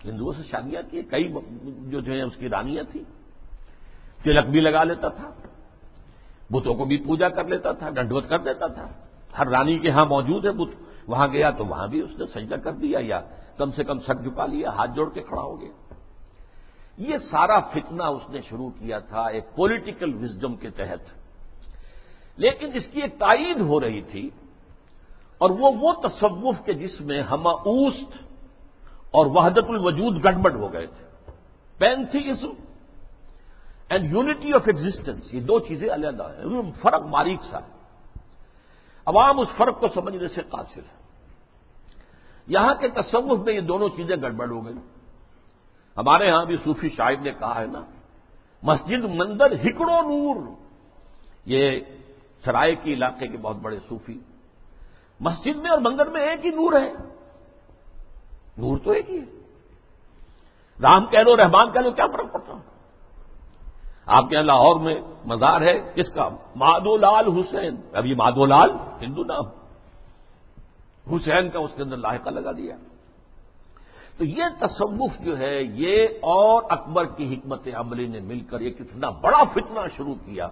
ہندوؤں 0.04 0.32
سے 0.32 0.42
شادیاں 0.50 0.82
کی 0.90 1.02
کئی 1.02 1.32
جو 1.64 2.00
جو 2.00 2.12
ہے 2.12 2.22
اس 2.22 2.36
کی 2.36 2.48
رانیاں 2.48 2.84
تھیں۔ 2.92 3.02
تلک 4.24 4.46
بھی 4.46 4.60
لگا 4.60 4.84
لیتا 4.84 5.08
تھا۔ 5.08 5.30
بتوں 6.50 6.74
کو 6.74 6.84
بھی 6.84 6.96
پوجا 6.96 7.28
کر 7.28 7.44
لیتا 7.44 7.72
تھا، 7.72 7.90
ڈنڈوت 7.90 8.28
کر 8.28 8.38
دیتا 8.38 8.66
تھا۔ 8.66 8.88
ہر 9.38 9.48
رانی 9.48 9.78
کے 9.78 9.90
ہاں 9.90 10.06
موجود 10.06 10.46
ہے 10.46 10.50
بت۔ 10.50 10.68
وہاں 11.06 11.28
گیا 11.28 11.50
تو 11.50 11.66
وہاں 11.66 11.86
بھی 11.86 12.00
اس 12.00 12.10
نے 12.18 12.26
سجدہ 12.26 12.54
کر 12.54 12.72
دیا 12.72 12.98
یا 13.02 13.20
کم 13.56 13.70
سے 13.70 13.84
کم 13.84 13.98
سک 13.98 14.24
جھکا 14.24 14.46
لیا، 14.46 14.70
ہاتھ 14.70 14.90
جوڑ 14.96 15.10
کے 15.10 15.20
کھڑا 15.20 15.42
ہو 15.42 15.60
گیا۔ 15.60 15.94
یہ 16.96 17.18
سارا 17.30 17.60
فتنہ 17.60 18.02
اس 18.02 18.30
نے 18.30 18.40
شروع 18.40 18.70
کیا 18.70 18.98
تھا 18.98 19.22
ایک 19.22 19.44
پولیٹیکل 19.56 20.14
وزڈم 20.14 20.56
کے 20.56 20.70
تحت۔ 20.70 21.22
لیکن 22.36 22.70
اس 22.74 22.86
کی 22.92 23.00
ایک 23.00 23.18
تائید 23.18 23.60
ہو 23.60 23.80
رہی 23.80 24.02
تھی 24.02 24.30
اور 25.38 25.50
وہ 25.50 25.70
وہ 25.80 25.92
تصوف 25.92 26.54
کے 26.64 26.72
جس 26.72 27.00
میں 27.00 27.22
ہما 27.22 27.50
اوست 27.50 28.31
اور 29.12 29.26
وحدت 29.26 29.64
الوجود 29.68 30.24
گڑبڑ 30.24 30.52
ہو 30.52 30.72
گئے 30.72 30.86
تھے۔ 30.86 31.04
Pantheism 31.78 32.48
and 33.88 34.12
unity 34.12 34.52
of 34.52 34.62
existence 34.66 35.34
یہ 35.34 35.40
دو 35.40 35.58
چیزیں 35.60 35.94
علیحدہ 35.94 36.22
ہیں 36.22 36.72
فرق 36.82 37.00
باریک 37.00 37.40
سا 37.50 37.58
ہے۔ 37.58 37.72
عوام 39.06 39.40
اس 39.40 39.48
فرق 39.56 39.80
کو 39.80 39.88
سمجھنے 39.88 40.28
سے 40.28 40.42
قاصر 40.42 40.80
ہے۔ 40.80 41.02
یہاں 42.46 42.74
کے 42.74 42.88
تصوف 42.88 43.38
میں 43.38 43.54
یہ 43.54 43.60
دونوں 43.60 43.88
چیزیں 43.96 44.16
گڑبڑ 44.22 44.50
ہو 44.50 44.66
گئی 44.66 44.74
ہمارے 45.96 46.30
ہاں 46.30 46.44
بھی 46.44 46.56
صوفی 46.56 46.88
شاہد 46.88 47.22
نے 47.22 47.32
کہا 47.32 47.60
ہے 47.60 47.66
نا، 47.66 47.82
مسجد 48.62 49.04
مندر 49.04 49.52
ہکڑو 49.52 50.00
نور۔ 50.00 50.50
یہ 51.46 51.80
سرائے 52.44 52.74
کے 52.74 52.92
علاقے 52.92 53.28
کے 53.28 53.36
بہت 53.36 53.56
بڑے 53.56 53.78
صوفی۔ 53.88 54.18
مسجد 55.20 55.56
میں 55.56 55.70
اور 55.70 55.78
مندر 55.78 56.06
میں 56.06 56.20
ایک 56.20 56.46
ہی 56.46 56.50
نور 56.50 56.72
ہے۔ 56.72 57.11
نور 58.62 58.76
تو 58.84 58.90
ایک 58.90 59.10
ہی 59.10 59.18
ہے۔ 59.18 59.24
رام 60.82 61.06
کہہ 61.06 61.18
لو 61.18 61.36
رحمان 61.36 61.72
کہہ 61.72 61.80
لو 61.80 61.90
کیا 61.90 62.06
فرق 62.06 62.32
پڑتا؟ 62.32 62.52
آپ 64.06 64.28
کے 64.28 64.36
یہاں 64.36 64.44
لاہور 64.44 64.80
میں 64.80 65.00
مزار 65.24 65.60
ہے، 65.60 65.92
کس 65.94 66.08
کا؟ 66.08 66.28
مادو 66.56 66.96
لال 66.96 67.38
حسین۔ 67.38 67.76
ابھی 67.92 68.14
مادو 68.14 68.46
لال 68.46 68.70
ہندو 69.02 69.24
نام۔ 69.24 69.44
حسین 71.16 71.50
کا 71.50 71.58
اس 71.58 71.70
کے 71.76 71.82
اندر 71.82 71.96
لاحقہ 71.96 72.30
لگا 72.30 72.52
دیا۔ 72.52 72.76
تو 74.18 74.24
یہ 74.24 74.44
تصوف 74.58 75.10
جو 75.20 75.38
ہے، 75.38 75.62
یہ 75.62 76.06
اور 76.06 76.62
اکبر 76.70 77.04
کی 77.04 77.34
حکمت 77.34 77.68
عملی 77.74 78.06
نے 78.06 78.20
مل 78.20 78.40
کر 78.40 78.58
ایک 78.58 78.80
اتنا 78.80 79.10
بڑا 79.10 79.44
فتنہ 79.44 79.80
شروع 79.96 80.14
کیا 80.14 80.48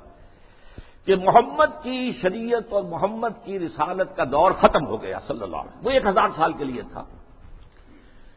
کہ 1.05 1.17
محمد 1.17 1.83
کی 1.83 2.13
شریعت 2.23 2.73
اور 2.73 2.83
محمد 2.83 3.45
کی 3.45 3.59
رسالت 3.59 4.17
کا 4.17 4.25
دور 4.25 4.53
ختم 4.53 4.87
ہو 4.87 5.03
گیا 5.03 5.19
صلی 5.21 5.43
اللہ 5.43 5.57
علیہ 5.57 5.87
وہ 5.87 5.91
ایک 5.91 6.07
ہزار 6.07 6.29
سال 6.37 6.53
کے 6.53 6.65
لیے 6.65 6.83
تھا۔ 6.83 7.05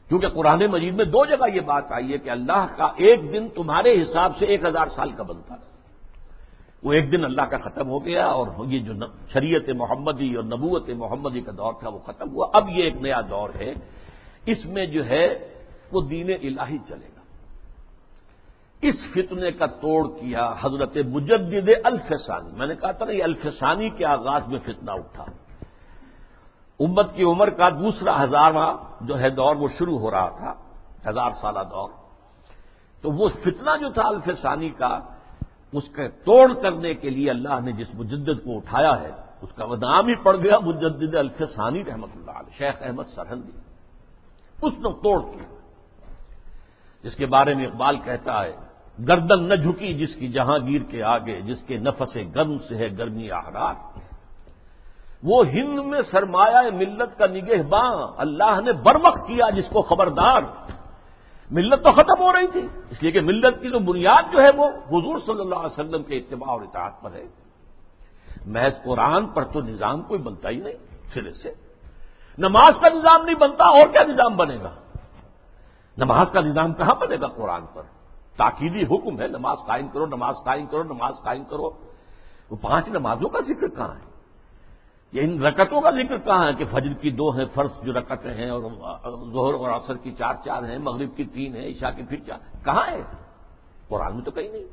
کیونکہ 0.10 0.30
قرآن 0.30 0.66
مجید 0.66 0.94
میں 0.94 1.06
دو 1.06 1.26
جگہ 1.26 1.56
یہ 1.56 1.60
بات 1.60 1.92
آئی 1.92 2.14
ہے 2.14 2.18
کہ 2.18 2.30
اللہ 2.30 2.68
کا 2.78 2.92
ایک 2.96 3.34
دن 3.34 3.50
تمہارے 3.50 4.02
حساب 4.02 4.32
سے 4.40 4.46
ایک 4.46 4.66
ہزار 4.66 4.86
سال 4.88 5.12
کا 5.12 5.24
بنتا 5.24 5.54
ہے۔ 5.54 5.74
وہ 6.84 6.94
ایک 6.94 7.12
دن 7.12 7.26
اللہ 7.26 7.42
کا 7.42 7.58
ختم 7.58 7.90
ہو 7.90 8.06
گیا 8.06 8.26
اور 8.26 8.48
یہ 8.66 8.80
جو 8.80 8.94
شریعت 9.34 9.70
محمدی 9.70 10.36
اور 10.36 10.44
نبوت 10.44 10.90
محمدی 10.90 11.42
کا 11.42 11.52
دور 11.58 11.74
تھا 11.80 11.90
وہ 11.90 12.00
ختم 12.00 12.30
ہوا۔ 12.30 12.50
اب 12.54 12.70
یہ 12.70 12.84
ایک 12.84 12.96
نیا 12.96 13.22
دور 13.30 13.50
ہے۔ 13.60 13.74
اس 14.46 14.66
میں 14.66 14.86
جو 14.86 15.06
ہے 15.06 15.54
وہ 15.92 16.02
دین 16.02 16.30
الہی 16.30 16.78
چلے 16.88 17.08
گا۔ 17.16 17.22
اس 18.82 18.96
فتنے 19.14 19.52
کا 19.52 19.66
توڑ 19.66 20.08
کیا 20.08 20.54
حضرت 20.62 20.98
مجدد 20.98 21.70
الفسانی۔ 21.84 22.58
میں 22.58 22.68
نے 22.68 22.76
کہا 22.76 22.92
تھا 22.92 23.06
نا 23.06 23.12
یہ 23.12 23.24
الفسانی 23.24 23.90
کے 23.90 24.06
آغاز 24.06 24.48
میں 24.48 24.60
فتنہ 24.60 24.92
اٹھا۔ 24.92 25.26
امت 26.80 27.16
کی 27.16 27.24
عمر 27.24 27.50
کا 27.50 27.70
دوسرا 27.70 28.24
ہزارواں 28.24 28.78
جو 29.02 29.20
ہے 29.20 29.30
دور 29.30 29.56
وہ 29.56 29.68
شروع 29.78 30.00
ہو 30.00 30.12
رہا 30.12 30.30
تھا، 30.30 30.54
ہزار 31.10 31.32
سالہ 31.42 31.60
دور۔ 31.60 31.90
تو 33.02 33.12
وہ 33.12 33.30
فتنہ 33.30 33.78
جو 33.78 33.90
تھا 33.90 34.08
الفسانی 34.08 34.70
کا، 34.70 35.00
اس 35.74 35.90
کا 35.90 36.08
توڑ 36.08 36.54
کرنے 36.54 36.94
کے 36.94 37.10
لیے 37.10 37.30
اللہ 37.30 37.60
نے 37.64 37.72
جس 37.72 37.96
مجدد 37.96 38.44
کو 38.44 38.58
اٹھایا 38.58 39.02
ہے، 39.02 39.12
اس 39.42 39.52
کا 39.56 39.66
وہ 39.66 39.76
نام 39.76 40.08
ہی 40.08 40.16
پڑ 40.16 40.36
گیا 40.38 40.60
مجدد 40.60 41.16
الفسانی 41.16 41.84
رحمت 41.84 42.10
اللہ 42.16 42.32
علیہ، 42.32 42.58
شیخ 42.58 42.76
احمد 42.82 43.08
سرحندی 43.16 43.52
اس 44.62 44.74
نے 44.74 44.90
توڑ 45.04 45.20
کیا۔ 45.22 45.48
جس 47.04 47.16
کے 47.16 47.26
بارے 47.26 47.54
میں 47.54 47.66
اقبال 47.68 47.98
کہتا 47.98 48.44
ہے، 48.44 48.56
گردن 49.08 49.44
نہ 49.44 49.56
جھکی 49.56 49.94
جس 49.94 50.16
کی 50.16 50.28
جہانگیر 50.28 50.82
کے 50.90 51.04
آگے، 51.04 51.42
جس 51.42 51.64
کے 51.64 51.78
نفس 51.78 52.18
گرم 52.36 52.58
سے 52.58 52.78
ہے 52.78 52.88
گرمی 52.98 53.32
آہرار 53.32 53.76
وہ 55.24 55.48
ہند 55.48 55.80
میں 55.80 56.02
سرمایہ 56.02 56.72
ملت 56.74 57.18
کا 57.18 57.26
نگہ 57.28 57.62
باں 57.64 58.08
اللہ 58.18 58.62
نے 58.62 58.72
برمخ 58.72 59.28
کیا 59.28 59.50
جس 59.50 59.70
کو 59.70 59.82
خبردار 59.82 60.42
ملت 61.52 61.84
تو 61.84 61.92
ختم 61.92 62.22
ہو 62.22 62.34
رہی 62.34 62.48
تھی 62.48 62.68
اس 62.90 63.04
لیے 63.04 63.12
کہ 63.12 63.22
ملت 63.22 63.62
کی 63.62 63.70
جو 63.70 63.80
بنیاد 63.80 64.24
جو 64.32 64.42
ہے 64.42 64.50
وہ 64.56 64.68
حضور 64.68 65.20
صلی 65.20 65.42
اللہ 65.42 65.56
علیہ 65.56 65.80
وسلم 65.80 66.04
کے 66.04 66.18
اتباع 66.18 66.52
اور 66.52 66.62
اطاعت 66.62 67.02
پر 67.02 67.12
ہے۔ 67.12 67.24
محض 68.46 68.84
قرآن 68.84 69.28
پر 69.28 69.44
تو 69.44 69.62
نظام 69.62 70.02
کوئی 70.02 70.20
بنتا 70.20 70.50
ہی 70.50 70.56
نہیں 70.56 70.74
سرے 71.14 71.34
سے۔ 71.34 71.54
نماز 72.38 72.74
کا 72.82 72.90
نظام 72.90 73.26
نہیں 73.26 73.36
بنتا، 73.36 73.66
اور 73.66 73.88
کیا 73.88 74.04
نظام 74.04 74.36
بنے 74.36 74.58
گا؟ 74.64 74.72
نماز 75.98 76.32
کا 76.32 76.42
نظام 76.42 76.74
کہاں 76.74 76.96
بنے 76.96 77.16
گا 77.22 77.28
قرآن 77.28 77.66
پر؟ 77.74 77.82
تاکیدی 78.38 78.84
حکم 78.84 79.22
ہے، 79.22 79.28
نماز 79.28 79.58
قائم 79.68 79.88
کرو، 79.88 80.06
نماز 80.06 80.36
قائم 80.46 80.66
کرو، 80.66 80.84
نماز 80.84 81.14
قائم 81.24 81.44
کرو۔ 81.44 81.70
وہ 82.50 82.56
پانچ 82.62 82.88
نمازوں 82.88 83.30
کا 83.30 83.40
ذکر 83.40 83.68
کہاں 83.68 83.96
ہے؟ 83.96 84.13
یہ 85.14 85.22
ان 85.22 85.44
رکتوں 85.44 85.82
کا 85.82 85.92
ذکر 85.92 86.18
کہاں 86.18 86.48
ہے 86.48 86.54
کہ 86.54 86.66
فجر 86.72 86.94
کی 86.94 87.10
دو 87.10 87.30
ہیں، 87.30 87.46
فرض 87.54 87.70
جو 87.84 87.94
رکتیں 87.94 88.34
ہیں 88.34 88.50
اور 88.50 88.62
ظہر 89.34 89.54
اور 89.54 89.70
عصر 89.70 89.98
کی 89.98 90.12
چار 90.12 90.34
چار 90.46 90.64
ہیں، 90.64 90.78
مغرب 90.78 91.10
کی 91.16 91.24
تین 91.24 91.56
ہیں، 91.56 91.68
عشاء 91.68 91.90
کی 91.90 92.04
پھر 92.10 92.18
چار، 92.28 92.66
کہاں 92.66 92.92
ہے؟ 92.92 93.02
قرآن 93.88 94.16
میں 94.16 94.26
تو 94.26 94.32
کہیں 94.32 94.50
نہیں۔ 94.50 94.64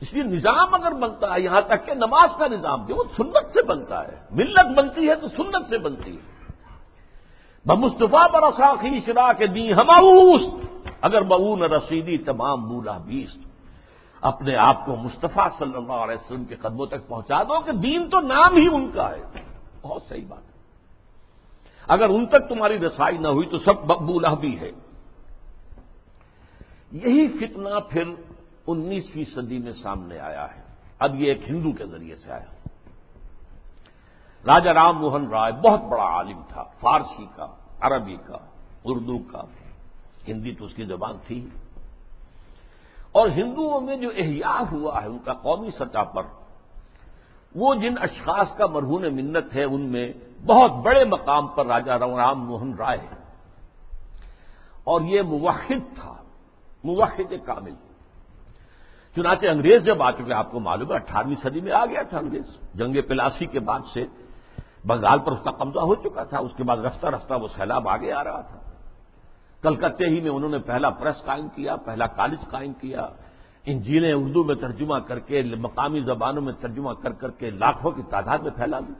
اس 0.00 0.12
لیے 0.12 0.22
نظام 0.22 0.74
اگر 0.74 0.92
بنتا 0.92 1.34
ہے، 1.34 1.40
یہاں 1.40 1.60
تک 1.60 1.86
کہ 1.86 1.94
نماز 1.94 2.28
کا 2.38 2.46
نظام 2.46 2.86
جو 2.86 3.02
سنت 3.16 3.52
سے 3.52 3.62
بنتا 3.62 4.08
ہے۔ 4.08 4.16
ملت 4.30 4.78
بنتی 4.78 5.08
ہے 5.08 5.14
تو 5.14 5.28
سنت 5.28 5.68
سے 5.68 5.78
بنتی 5.78 6.16
ہے۔ 6.16 6.52
بمصطفیٰ 7.66 8.32
پر 8.32 8.42
اصاخی 8.42 9.00
شرا 9.06 9.32
کے 9.32 9.46
دی 9.46 9.72
ہماؤس 9.72 10.40
اگر 11.00 11.22
بہو 11.22 11.56
نہ 11.56 11.64
رسیدی 11.64 12.18
تمام 12.18 12.68
مولا 12.68 12.98
بیست۔ 12.98 13.45
اپنے 14.26 14.56
آپ 14.56 14.86
کو 14.86 14.96
مصطفیٰ 14.96 15.48
صلی 15.58 15.76
اللہ 15.76 15.92
علیہ 15.92 16.14
وسلم 16.14 16.44
کے 16.44 16.56
قدموں 16.56 16.86
تک 16.86 17.08
پہنچا 17.08 17.42
دو 17.42 17.60
کہ 17.60 17.72
دین 17.72 18.10
تو 18.10 18.20
نام 18.20 18.56
ہی 18.56 18.66
ان 18.72 18.90
کا 18.90 19.10
ہے۔ 19.10 19.22
بہت 19.82 20.02
صحیح 20.08 20.24
بات 20.28 20.42
ہے۔ 20.42 20.52
اگر 21.88 22.08
ان 22.08 22.26
تک 22.26 22.48
تمہاری 22.48 22.78
رسائی 22.78 23.18
نہ 23.18 23.28
ہوئی 23.28 23.48
تو 23.48 23.58
سب 23.58 23.74
ببولا 23.86 24.34
بھی 24.34 24.60
ہے۔ 24.60 24.70
یہی 26.92 27.28
فتنہ 27.28 27.68
پھر 27.90 28.04
انیسویں 28.66 29.24
صدی 29.34 29.58
میں 29.58 29.72
سامنے 29.72 30.18
آیا 30.18 30.46
ہے۔ 30.56 30.62
اب 30.98 31.14
یہ 31.14 31.28
ایک 31.28 31.48
ہندو 31.48 31.72
کے 31.72 31.86
ذریعے 31.86 32.16
سے 32.16 32.32
آیا۔ 32.32 32.68
راجا 34.46 34.74
رام 34.74 34.98
موہن 34.98 35.28
رائے 35.28 35.52
بہت 35.52 35.80
بڑا 35.80 36.04
عالم 36.04 36.42
تھا، 36.48 36.62
فارسی 36.62 37.26
کا، 37.36 37.46
عربی 37.80 38.16
کا، 38.26 38.38
اردو 38.84 39.18
کا۔ 39.18 39.42
ہندی 40.28 40.54
تو 40.54 40.64
اس 40.64 40.74
کی 40.74 40.84
زبان 40.84 41.16
تھی۔ 41.26 41.48
اور 43.16 43.28
ہندوؤں 43.28 43.80
میں 43.80 43.96
جو 43.96 44.08
احیاء 44.16 44.62
ہوا 44.72 45.02
ہے، 45.02 45.08
ان 45.08 45.18
کا 45.18 45.32
قومی 45.32 45.70
سطح 45.70 46.04
پر، 46.14 46.22
وہ 47.54 47.74
جن 47.74 47.94
اشخاص 48.00 48.56
کا 48.56 48.66
مرہون 48.66 49.04
منت 49.14 49.54
ہے، 49.54 49.64
ان 49.64 49.80
میں 49.80 50.12
بہت 50.46 50.72
بڑے 50.84 51.04
مقام 51.04 51.46
پر 51.46 51.66
راجا 51.66 51.98
رام 51.98 52.46
موہن 52.46 52.74
رائے 52.74 52.98
ہے 52.98 53.16
اور 54.84 55.00
یہ 55.00 55.22
موحد 55.22 55.82
تھا، 55.94 56.14
موحد 56.84 57.32
کامل۔ 57.46 57.74
چنانچہ 59.16 59.46
انگریز 59.46 59.84
جب 59.84 60.02
آ 60.02 60.10
چکے، 60.10 60.32
آپ 60.32 60.50
کو 60.50 60.60
معلوم 60.60 60.88
ہے، 60.90 60.96
اٹھارہویں 60.96 61.40
صدی 61.42 61.60
میں 61.60 61.72
آ 61.72 61.86
گیا 61.86 62.02
تھا 62.02 62.18
انگریز۔ 62.18 62.48
جنگ 62.74 62.96
پلاسی 63.08 63.46
کے 63.46 63.60
بعد 63.60 63.80
سے 63.94 64.04
بنگال 64.84 65.18
پر 65.18 65.32
اس 65.32 65.42
کا 65.44 65.50
قبضہ 65.50 65.80
ہو 65.80 65.94
چکا 65.94 66.24
تھا، 66.24 66.38
اس 66.38 66.54
کے 66.56 66.64
بعد 66.64 66.76
رفتہ 66.76 67.06
رفتہ 67.06 67.34
وہ 67.34 67.48
سیلاب 67.56 67.88
آگے 67.88 68.12
آ 68.12 68.24
رہا 68.24 68.40
تھا۔ 68.40 68.58
کلکتے 69.66 70.04
ہی 70.04 70.20
میں 70.20 70.30
انہوں 70.30 70.50
نے 70.50 70.58
پہلا 70.58 70.90
پریس 70.90 71.24
قائم 71.24 71.48
کیا، 71.48 71.76
پہلا 71.76 72.06
کالج 72.06 72.38
قائم 72.50 72.72
کیا۔ 72.72 73.06
انجیلیں 73.64 74.12
اردو 74.12 74.44
میں 74.44 74.54
ترجمہ 74.54 74.98
کر 74.98 75.18
کے، 75.18 75.42
مقامی 75.42 76.00
زبانوں 76.00 76.42
میں 76.42 76.52
ترجمہ 76.60 76.92
کر 76.92 77.12
کر 77.12 77.30
کے 77.30 77.50
لاکھوں 77.50 77.90
کی 77.90 78.02
تعداد 78.10 78.38
میں 78.38 78.50
پھیلا 78.50 78.80
دی۔ 78.80 78.92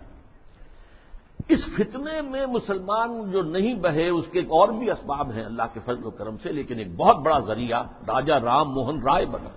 اس 1.49 1.61
فتنے 1.77 2.21
میں 2.21 2.47
مسلمان 2.47 3.31
جو 3.31 3.43
نہیں 3.43 3.75
بہے، 3.75 4.09
اس 4.09 4.25
کے 4.33 4.39
ایک 4.39 4.51
اور 4.51 4.69
بھی 4.69 4.91
اسباب 4.91 5.33
ہیں 5.33 5.45
اللہ 5.45 5.63
کے 5.75 5.81
فضل 5.85 6.05
و 6.05 6.11
کرم 6.11 6.37
سے، 6.43 6.53
لیکن 6.53 6.79
ایک 6.79 6.97
بہت 6.97 7.17
بڑا 7.17 7.39
ذریعہ 7.39 7.83
راجا 8.09 8.41
رام 8.41 8.73
موہن 8.73 9.03
رائے 9.03 9.27
بنا۔ 9.27 9.49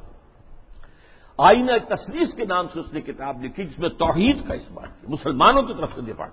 آئینہ 1.37 1.71
تصویر 1.87 2.35
کے 2.37 2.45
نام 2.45 2.65
سے 2.73 2.79
اس 2.79 2.93
نے 2.93 3.01
کتاب 3.01 3.45
لکھی 3.45 3.63
جس 3.63 3.79
میں 3.79 3.89
توحید 3.89 4.47
کا 4.47 4.53
اس 4.53 4.71
بات 4.71 5.01
کیا 5.01 5.09
مسلمانوں 5.09 5.63
کی 5.63 5.73
طرف 5.73 5.89
سے 5.95 6.01
دفاع۔ 6.01 6.27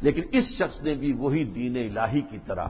لیکن 0.00 0.22
اس 0.32 0.44
شخص 0.44 0.82
نے 0.82 0.94
بھی 0.94 1.12
وہی 1.12 1.44
دین 1.44 1.76
الہی 1.76 2.20
کی 2.20 2.38
طرح 2.46 2.66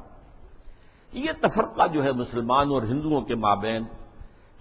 یہ 1.15 1.33
تفرقہ 1.41 1.87
جو 1.87 2.05
ہے 2.05 2.13
مسلمان 2.13 2.71
اور 2.71 2.83
ہندوؤں 2.83 3.21
کے 3.21 3.35
مابین 3.35 3.85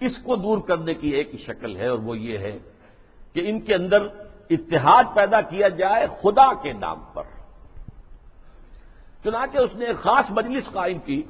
اس 0.00 0.12
کو 0.22 0.36
دور 0.36 0.58
کرنے 0.58 0.94
کی 0.94 1.08
ایک 1.08 1.40
شکل 1.46 1.76
ہے 1.76 1.86
اور 1.86 1.98
وہ 1.98 2.18
یہ 2.18 2.38
ہے 2.38 2.58
کہ 3.32 3.50
ان 3.50 3.60
کے 3.60 3.74
اندر 3.74 4.06
اتحاد 4.50 5.04
پیدا 5.14 5.40
کیا 5.40 5.68
جائے 5.68 6.06
خدا 6.06 6.54
کے 6.54 6.72
نام 6.72 7.04
پر۔ 7.14 7.22
چنانچہ 9.24 9.58
اس 9.58 9.74
نے 9.74 9.84
ایک 9.84 9.96
خاص 9.96 10.24
مجلس 10.30 10.64
قائم 10.72 10.98
کی۔ 10.98 11.22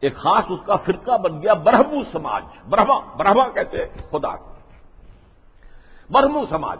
ایک 0.00 0.16
خاص 0.16 0.44
اس 0.48 0.60
کا 0.66 0.76
فرقہ 0.76 1.18
بن 1.18 1.42
گیا 1.42 1.54
برہمو 1.54 2.04
سماج۔ 2.12 2.42
برہما 2.68 3.00
برہما 3.16 3.48
کہتے 3.48 3.76
ہیں 3.78 4.02
خدا۔ 4.10 4.36
کو 4.36 4.54
برہمو 6.10 6.46
سماج۔ 6.50 6.78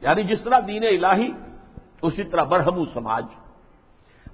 یعنی 0.00 0.22
جس 0.22 0.44
طرح 0.44 0.58
دین 0.66 0.84
الہی، 0.84 1.32
اسی 2.02 2.24
طرح 2.24 2.42
برہمو 2.42 2.84
سماج۔ 2.84 3.26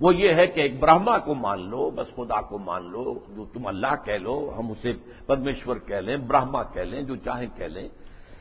وہ 0.00 0.14
یہ 0.14 0.34
ہے 0.34 0.46
کہ 0.46 0.60
ایک 0.60 0.80
برہما 0.80 1.18
کو 1.18 1.34
مان 1.34 1.68
لو، 1.68 1.90
بس 1.90 2.06
خدا 2.16 2.40
کو 2.40 2.58
مان 2.58 2.90
لو، 2.90 3.18
جو 3.28 3.44
تم 3.44 3.66
اللہ 3.66 4.04
کہہ 4.04 4.14
لو، 4.14 4.54
ہم 4.58 4.70
اسے 4.70 4.92
پرمیشور 5.26 5.76
کہہ 5.76 5.96
لیں، 5.96 6.16
برہما 6.16 6.62
کہہ 6.62 6.82
لیں، 6.82 7.02
جو 7.02 7.16
چاہیں 7.16 7.46
کہہ 7.56 7.64
لیں۔ 7.64 7.88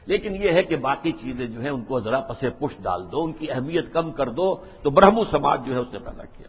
لیکن 0.06 0.36
یہ 0.36 0.52
ہے 0.52 0.64
کہ 0.64 0.76
باقی 0.76 1.12
چیزیں 1.12 1.46
جو 1.46 1.62
ہیں، 1.62 1.70
ان 1.70 1.84
کو 1.84 2.00
ذرا 2.00 2.20
پسے 2.20 2.50
پش 2.50 2.82
ڈال 2.82 3.12
دو، 3.12 3.24
ان 3.24 3.34
کی 3.34 3.52
اہمیت 3.52 3.94
کم 3.94 4.12
کر 4.12 4.30
دو، 4.30 4.56
تو 4.56 4.90
برہمو 4.90 5.24
سماج 5.24 5.66
جو 5.66 5.74
ہے، 5.74 5.80
اس 5.80 5.94
نے 5.94 6.00
پیدا 6.00 6.24
کیا۔ 6.24 6.48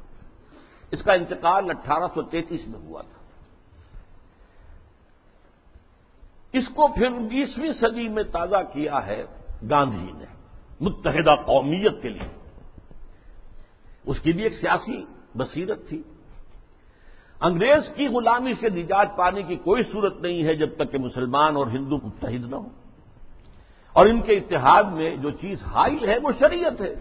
اس 0.91 1.03
کا 1.03 1.13
انتقال 1.13 1.71
اٹھارہ 1.71 2.05
سو 2.15 2.23
تینتیس 2.23 2.69
میں 2.69 2.81
ہوا 2.81 3.03
تھا۔ 3.03 3.21
اس 6.53 6.69
کو 6.69 6.89
پھر 6.89 7.11
بیسویں 7.11 7.73
صدی 7.73 8.09
میں 8.09 8.23
تازہ 8.23 8.57
کیا 8.73 9.07
ہے 9.07 9.25
گاندھی 9.71 10.13
نے، 10.13 10.25
متحدہ 10.81 11.35
قومیت 11.47 12.03
کے 12.03 12.09
لیے۔ 12.09 12.40
اس 14.07 14.21
کی 14.21 14.33
بھی 14.33 14.43
ایک 14.43 14.53
سیاسی 14.53 15.05
بصیرت 15.35 15.89
تھی۔ 15.89 16.03
انگریز 17.41 17.97
کی 17.97 18.07
غلامی 18.07 18.53
سے 18.53 18.69
نجات 18.69 19.17
پانے 19.17 19.43
کی 19.43 19.57
کوئی 19.57 19.83
صورت 19.83 20.21
نہیں 20.21 20.45
ہے 20.45 20.55
جب 20.55 20.75
تک 20.77 20.93
کہ 20.93 20.99
مسلمان 20.99 21.57
اور 21.57 21.67
ہندو 21.67 21.97
متحد 21.97 22.51
نہ 22.51 22.57
ہو 22.57 22.69
اور 23.93 24.07
ان 24.07 24.23
کے 24.23 24.33
اتحاد 24.33 24.83
میں 24.83 25.17
جو 25.17 25.31
چیز 25.31 25.63
حائل 25.63 26.09
ہے 26.09 26.19
وہ 26.23 26.31
شریعت 26.39 26.81
ہے، 26.81 26.95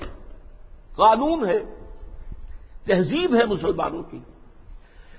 قانون 0.96 1.46
ہے، 1.46 1.60
تہذیب 2.86 3.36
ہے 3.36 3.46
مسلمانوں 3.46 4.04
کی۔ 4.04 4.20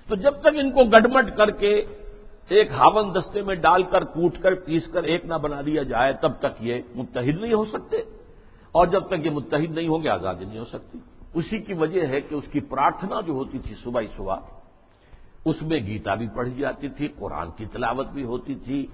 تو 0.09 0.15
جب 0.15 0.41
تک 0.41 0.49
ان 0.55 0.71
کو 0.71 0.85
گڈمٹ 0.85 1.37
کر 1.37 1.51
کے 1.51 1.85
ایک 2.49 2.73
ہاون 2.73 3.15
دستے 3.15 3.43
میں 3.43 3.55
ڈال 3.55 3.83
کر، 3.83 4.05
کوٹ 4.05 4.39
کر، 4.39 4.55
پیس 4.55 4.89
کر 4.93 5.03
ایک 5.03 5.25
نہ 5.25 5.35
بنا 5.35 5.61
دیا 5.67 5.83
جائے، 5.83 6.13
تب 6.13 6.33
تک 6.39 6.57
یہ 6.61 6.83
متحد 6.95 7.41
نہیں 7.41 7.55
ہو 7.55 7.65
سکتے۔ 7.65 7.97
اور 8.73 8.87
جب 8.87 9.01
تک 9.01 9.27
یہ 9.27 9.31
متحد 9.31 9.71
نہیں 9.71 9.89
ہوں 9.89 10.03
گے، 10.03 10.09
آزادی 10.09 10.45
نہیں 10.45 10.59
ہو 10.59 10.65
سکتی۔ 10.65 10.99
اسی 11.35 11.59
کی 11.59 11.73
وجہ 11.73 12.07
ہے 12.07 12.21
کہ 12.21 12.35
اس 12.35 12.45
کی 12.53 12.61
پرارتھنا 12.61 13.21
جو 13.21 13.33
ہوتی 13.33 13.59
تھی 13.59 13.75
صبح 13.83 14.01
ہی 14.01 14.07
صبح، 14.17 14.37
اس 15.45 15.63
میں 15.63 15.81
گیتا 15.81 16.15
بھی 16.15 16.29
پڑھی 16.35 16.55
جاتی 16.55 16.89
تھی، 16.89 17.09
قرآن 17.09 17.51
کی 17.51 17.65
تلاوت 17.65 18.09
بھی 18.09 18.25
ہوتی 18.25 18.55
تھی، 18.55 18.87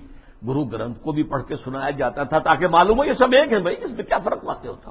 گرو 0.46 0.64
گرنتھ 0.64 0.99
کو 1.01 1.12
بھی 1.12 1.22
پڑھ 1.22 1.42
کے 1.49 1.57
سنایا 1.57 1.90
جاتا 1.90 2.22
تھا 2.22 2.38
تاکہ 2.38 2.68
معلوم 2.68 2.99
ہو 2.99 3.05
یہ 3.05 3.12
سب 3.12 3.33
ایک 3.33 3.53
ہے 3.53 3.59
بھائی، 3.59 3.77
اس 3.77 3.90
میں 3.90 4.05
کیا 4.05 4.18
فرق 4.18 4.44
واقع 4.44 4.68
ہوتا؟ 4.68 4.90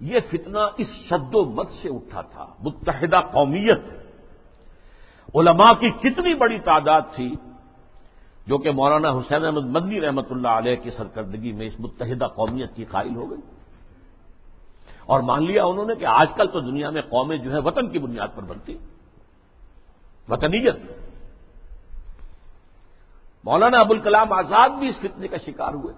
یہ 0.00 0.18
فتنہ 0.30 0.58
اس 0.76 0.86
شد 0.86 1.34
و 1.34 1.44
مت 1.44 1.70
سے 1.82 1.88
اٹھا 1.88 2.20
تھا۔ 2.20 2.46
متحدہ 2.62 3.20
قومیت، 3.32 3.80
علماء 5.34 5.72
کی 5.80 5.90
کتنی 5.90 6.34
بڑی 6.34 6.58
تعداد 6.58 7.02
تھی، 7.14 7.34
جو 8.46 8.58
کہ 8.58 8.70
مولانا 8.70 9.10
حسین 9.10 9.44
احمد 9.44 9.66
مدنی 9.66 10.00
رحمت 10.00 10.26
اللہ 10.30 10.48
علیہ 10.48 10.76
کی 10.76 10.90
سرکردگی 10.90 11.52
میں 11.52 11.66
اس 11.66 11.80
متحدہ 11.80 12.26
قومیت 12.34 12.74
کی 12.76 12.84
قائل 12.84 13.16
ہو 13.16 13.30
گئی۔ 13.30 13.59
اور 15.10 15.20
مان 15.20 15.46
لیا 15.46 15.64
انہوں 15.64 15.86
نے 15.86 15.94
کہ 15.94 16.04
آج 16.04 16.26
کل 16.36 16.46
تو 16.46 16.60
دنیا 16.60 16.90
میں 16.90 17.02
قومیں 17.02 17.36
جو 17.36 17.52
ہے 17.52 17.58
وطن 17.58 17.90
کی 17.90 17.98
بنیاد 17.98 18.28
پر 18.36 18.42
بنتی 18.42 18.78
وطنیت۔ 20.28 20.76
مولانا 23.44 23.78
ابوالکلام 23.78 24.32
آزاد 24.32 24.68
بھی 24.68 24.88
اس 24.88 24.94
فتنے 25.00 25.28
کا 25.28 25.36
شکار 25.36 25.74
ہوئے۔ 25.74 25.94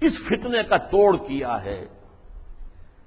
اس 0.00 0.12
فتنے 0.26 0.62
کا 0.62 0.76
توڑ 0.76 1.16
کیا 1.16 1.64
ہے۔ 1.64 1.86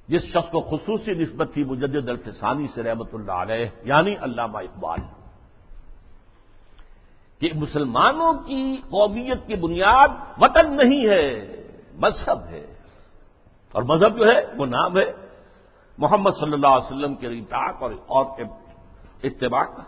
جس 0.07 0.21
شخص 0.21 0.51
کو 0.51 0.61
خصوصی 0.61 1.11
نسبت 1.11 1.47
تھی 1.53 1.63
مجدد 1.63 2.09
الفسانی 2.09 2.67
سے 2.75 2.83
رحمت 2.83 3.09
اللہ 3.13 3.31
علیہ 3.31 3.65
یعنی 3.83 4.15
علامہ 4.15 4.57
اقبال۔ 4.57 4.99
کہ 7.39 7.49
مسلمانوں 7.55 8.33
کی 8.33 8.75
قومیت 8.89 9.47
کی 9.47 9.55
بنیاد 9.55 10.09
وطن 10.37 10.77
نہیں 10.77 11.09
ہے، 11.09 11.45
مذہب 11.93 12.39
ہے۔ 12.49 12.80
اور 13.71 13.83
مذہب 13.83 14.17
جو 14.17 14.25
ہے 14.25 14.45
وہ 14.57 14.65
نام 14.65 14.97
ہے 14.97 15.11
محمد 15.97 16.31
صلی 16.39 16.53
اللہ 16.53 16.67
علیہ 16.67 16.85
وسلم 16.85 17.15
کے 17.15 17.27
اطاعت 17.27 17.75
اور 18.07 18.27
اتباع 19.23 19.63
کا۔ 19.63 19.83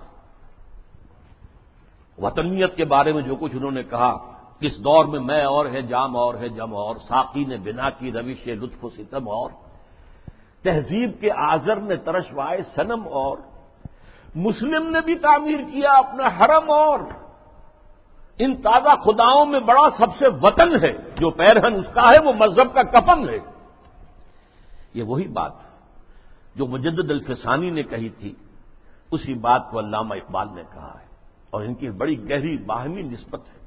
وطنیت 2.17 2.75
کے 2.75 2.85
بارے 2.85 3.13
میں 3.13 3.21
جو 3.21 3.35
کچھ 3.35 3.55
انہوں 3.55 3.71
نے 3.71 3.83
کہا، 3.83 4.33
کس 4.59 4.77
دور 4.77 5.05
میں 5.05 5.19
میں 5.19 5.45
اور 5.45 5.65
ہے، 5.65 5.81
جام 5.81 6.15
اور 6.15 6.35
ہے، 6.35 6.49
جم 6.49 6.75
اور، 6.75 6.95
ساقی 6.95 7.45
نے 7.45 7.57
بنا 7.57 7.89
کی، 7.89 8.11
روش 8.11 8.47
لطف 8.47 8.85
و 8.85 8.89
ستم 8.89 9.29
اور۔ 9.29 9.49
تہذیب 10.63 11.21
کے 11.21 11.31
آزر 11.31 11.75
نے 11.75 11.95
ترشوائے 11.95 12.61
سنم 12.75 13.01
اور۔ 13.11 13.37
مسلم 14.35 14.89
نے 14.89 14.99
بھی 15.01 15.15
تعمیر 15.15 15.57
کیا 15.57 15.91
اپنا 15.91 16.23
حرم 16.23 16.71
اور۔ 16.71 16.99
ان 18.39 18.61
تازہ 18.61 18.95
خداؤں 19.05 19.45
میں 19.45 19.59
بڑا 19.59 19.89
سب 19.97 20.15
سے 20.19 20.25
وطن 20.41 20.83
ہے، 20.83 20.91
جو 20.91 21.29
پیرہن 21.29 21.75
اس 21.75 21.93
کا 21.93 22.11
ہے، 22.11 22.19
وہ 22.19 22.33
مذہب 22.37 22.73
کا 22.73 22.83
کفن 22.83 23.29
ہے۔ 23.29 23.52
یہ 24.93 25.03
وہی 25.03 25.27
بات 25.27 25.53
جو 26.55 26.65
مجدد 26.65 27.11
الفسانی 27.11 27.69
نے 27.69 27.83
کہی 27.83 28.09
تھی، 28.09 28.33
اسی 29.11 29.33
بات 29.33 29.69
کو 29.71 29.79
علامہ 29.79 30.15
اقبال 30.15 30.47
نے 30.55 30.63
کہا 30.73 30.93
ہے، 30.99 31.05
اور 31.49 31.63
ان 31.63 31.73
کی 31.73 31.89
بڑی 31.91 32.17
گہری 32.29 32.57
باہمی 32.65 33.01
نسبت 33.01 33.49
ہے۔ 33.49 33.61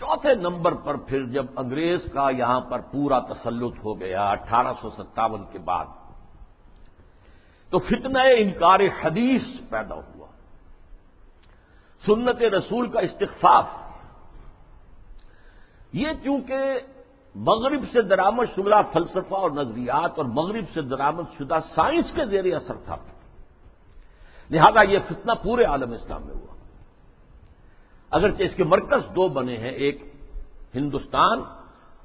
چوتھے 0.00 0.34
نمبر 0.34 0.74
پر 0.74 0.96
پھر 0.96 1.24
جب 1.26 1.46
انگریز 1.56 2.04
کا 2.12 2.28
یہاں 2.30 2.60
پر 2.60 2.80
پورا 2.80 3.18
تسلط 3.32 3.78
ہو 3.84 3.98
گیا 4.00 4.28
اٹھارہ 4.30 4.72
سو 4.80 4.90
ستاون 4.90 5.44
کے 5.52 5.58
بعد، 5.58 5.86
تو 7.72 7.78
فتنہ 7.78 8.22
انکار 8.36 8.80
حدیث 9.02 9.42
پیدا 9.68 9.94
ہوا۔ 9.94 10.26
سنت 12.02 12.42
رسول 12.52 12.90
کا 12.90 13.00
استخفاف۔ 13.00 13.68
یہ 15.92 16.08
چونکہ 16.24 16.80
مغرب 17.34 17.84
سے 17.92 18.02
درامد 18.02 18.44
شدہ 18.56 18.82
فلسفہ 18.92 19.34
اور 19.34 19.50
نظریات 19.50 20.10
اور 20.16 20.24
مغرب 20.24 20.64
سے 20.74 20.82
درامد 20.82 21.22
شدہ 21.38 21.58
سائنس 21.74 22.12
کے 22.14 22.24
زیر 22.24 22.56
اثر 22.56 22.76
تھا۔ 22.76 22.96
لہذا 24.50 24.82
یہ 24.82 24.98
فتنہ 25.08 25.32
پورے 25.42 25.64
عالم 25.64 25.92
اسلام 25.92 26.26
میں 26.26 26.34
ہوا۔ 26.34 26.54
اگرچہ 28.10 28.42
اس 28.42 28.54
کے 28.54 28.64
مرکز 28.64 29.14
دو 29.14 29.28
بنے 29.28 29.56
ہیں، 29.56 29.70
ایک 29.70 30.14
ہندوستان 30.74 31.38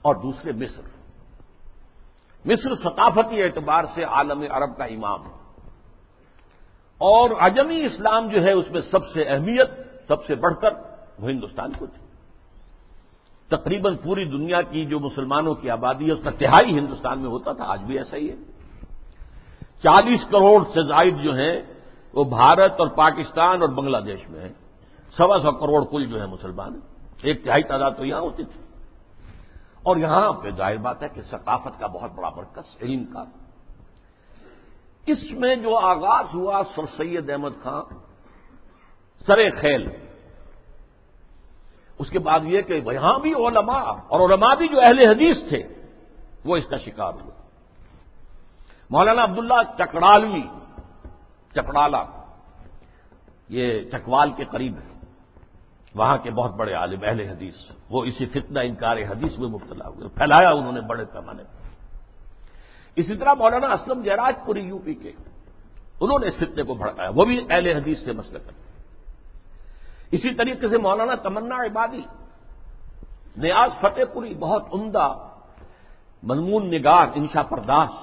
اور 0.02 0.16
دوسرے 0.16 0.52
مصر۔ 0.52 0.82
مصر 2.46 2.76
ثقافتی 2.76 3.44
اعتبار 3.44 3.84
سے 3.96 4.04
عالم 4.04 4.44
عرب 4.52 4.78
کا 4.78 4.84
امام 4.84 5.22
ہے۔ 5.22 5.70
اور 6.98 7.30
عجمی 7.40 7.86
اسلام 7.86 8.28
جو 8.28 8.44
ہے، 8.44 8.52
اس 8.52 8.72
میں 8.72 8.82
سب 8.82 9.10
سے 9.14 9.24
اہمیت، 9.24 9.70
سب 10.08 10.26
سے 10.26 10.36
بڑھ 10.36 10.56
کر 10.62 10.74
وہ 11.20 11.30
ہندوستان 11.30 11.72
کو 11.72 11.86
تھی۔ 11.86 12.05
تقریباً 13.50 13.96
پوری 14.04 14.26
دنیا 14.26 14.62
کی 14.62 14.86
جو 14.86 15.00
مسلمانوں 15.00 15.56
کی 15.56 15.70
آبادی 15.70 16.08
ہے، 16.08 16.12
اس 16.12 16.20
کا 16.24 16.30
تہائی 16.30 16.78
ہندوستان 16.78 17.20
میں 17.20 17.30
ہوتا 17.30 17.54
تھا، 17.54 17.64
آج 17.68 17.82
بھی 17.82 17.98
ایسا 17.98 18.18
ہی 18.18 18.30
ہے۔ 18.30 18.36
چالیس 19.84 20.26
کروڑ 20.32 20.64
سے 20.74 20.82
زائد 20.82 21.18
جو 21.24 21.36
ہیں، 21.36 21.62
وہ 22.14 22.24
بھارت 22.24 22.74
اور 22.80 22.88
پاکستان 22.88 23.62
اور 23.62 23.70
بنگلہ 23.70 23.98
دیش 23.98 24.30
میں 24.30 24.42
ہیں۔ 24.42 24.54
سوا 25.18 25.40
سو 25.40 25.52
کروڑ 25.52 25.86
کل 25.92 26.06
جو 26.06 26.22
ہے 26.22 26.26
مسلمان 26.26 26.80
ایک 27.22 27.44
تہائی 27.44 27.64
تعداد 27.64 27.92
تو 27.98 28.06
یہاں 28.06 28.22
ہوتی 28.22 28.44
تھی۔ 28.44 28.62
اور 29.84 29.98
یہاں 29.98 30.34
پہ 30.34 30.50
ظاہر 30.58 30.78
بات 30.78 31.04
ہے 31.04 31.08
کہ 31.10 31.22
ثقافت 31.22 31.80
کا 31.80 31.88
بہت 31.88 32.12
بڑا 32.16 32.30
برکس 32.30 32.78
علم 32.82 33.06
کا۔ 33.06 33.24
اس 35.06 35.32
میں 35.32 35.56
جو 35.56 35.78
آغاز 35.78 36.26
ہوا، 36.34 36.62
سر 36.76 36.82
سید 36.98 37.30
احمد 37.30 37.50
خان، 37.64 37.96
سر 39.28 39.50
خیل 39.50 40.05
اس 42.00 42.10
کے 42.10 42.20
بعد 42.20 42.40
یہ 42.44 42.62
کہ 42.62 42.74
یہاں 42.74 43.20
بھی 43.20 43.34
علماء 43.34 43.84
اور 44.08 44.20
علماء 44.20 44.56
بھی 44.56 44.68
جو 44.68 44.80
اہل 44.82 45.00
حدیث 45.00 45.38
تھے، 45.50 45.62
وہ 46.46 46.58
اس 46.58 46.66
کا 46.66 46.78
شکار 46.78 47.14
ہوئے۔ 47.14 47.36
مولانا 48.90 49.24
عبداللہ 49.24 49.62
چکڑالوی، 49.78 50.44
چکڑالا، 51.54 52.04
یہ 53.50 53.90
چکوال 53.92 54.32
کے 54.32 54.46
قریب 54.46 54.76
ہے 54.78 54.94
وہاں 55.96 56.18
کے 56.18 56.32
بہت 56.32 56.52
بڑے 56.52 56.74
عالم 56.74 57.00
اہل 57.04 57.20
حدیث، 57.20 57.56
وہ 57.90 58.06
اسی 58.06 58.26
فتنہ 58.26 58.60
انکار 58.60 58.98
حدیث 58.98 59.40
میں 59.40 59.50
مبتلا 59.50 59.88
ہوئے، 59.88 60.08
پھیلایا 60.08 60.50
انہوں 60.50 60.72
نے 60.72 60.82
بڑے 60.82 61.06
پیمانے 61.06 61.44
پر۔ 61.44 61.64
اسی 62.96 63.16
طرح 63.16 63.34
مولانا 63.34 63.68
اسلم 63.68 64.02
جیراج 64.02 64.36
پوری 64.46 64.62
یو 64.62 64.78
پی 64.78 64.94
کے، 64.94 65.12
انہوں 66.02 66.20
نے 66.20 66.28
اس 66.28 66.38
فتنے 66.38 66.64
کو 66.64 66.74
بھڑکایا، 66.74 67.10
وہ 67.16 67.26
بھی 67.26 67.46
اہل 67.50 67.68
حدیث 67.68 68.00
سے 68.06 68.12
مسئلہ 68.12 68.40
کرتے۔ 68.40 68.65
اسی 70.16 70.34
طریقے 70.34 70.68
سے 70.70 70.78
مولانا 70.78 71.16
تمنا 71.24 71.58
عبادی، 71.66 72.04
نیاز 73.38 73.72
فتح 73.82 74.06
پوری 74.14 74.34
بہت 74.40 74.74
عمدہ، 74.74 75.08
مضمون 76.24 76.70
نگار 76.72 77.08
انشا 77.16 77.44
پرداس 77.44 77.94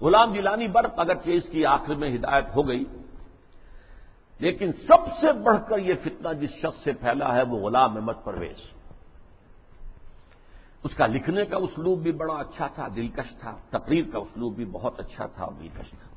غلام 0.00 0.32
جیلانی 0.34 0.66
برق 0.68 0.98
اگرچہ 1.00 1.30
اس 1.30 1.48
کی 1.50 1.64
آخر 1.66 1.94
میں 1.94 2.10
ہدایت 2.14 2.54
ہو 2.56 2.66
گئی، 2.68 2.84
لیکن 4.40 4.72
سب 4.86 5.06
سے 5.20 5.32
بڑھ 5.44 5.58
کر 5.68 5.78
یہ 5.78 5.94
فتنہ 6.04 6.32
جس 6.40 6.52
شخص 6.62 6.82
سے 6.84 6.92
پھیلا 6.92 7.34
ہے 7.34 7.42
وہ 7.42 7.58
غلام 7.58 7.96
احمد 7.96 8.24
پرویز۔ 8.24 8.60
اس 10.84 10.94
کا 10.94 11.06
لکھنے 11.06 11.44
کا 11.44 11.56
اسلوب 11.56 11.98
بھی 11.98 12.12
بڑا 12.12 12.34
اچھا 12.34 12.66
تھا، 12.74 12.88
دلکش 12.96 13.30
تھا، 13.40 13.56
تقریر 13.70 14.04
کا 14.12 14.18
اسلوب 14.18 14.56
بھی 14.56 14.64
بہت 14.64 15.00
اچھا 15.00 15.26
تھا 15.26 15.44
اور 15.44 15.52
دلکش 15.52 15.90
تھا۔ 15.90 16.08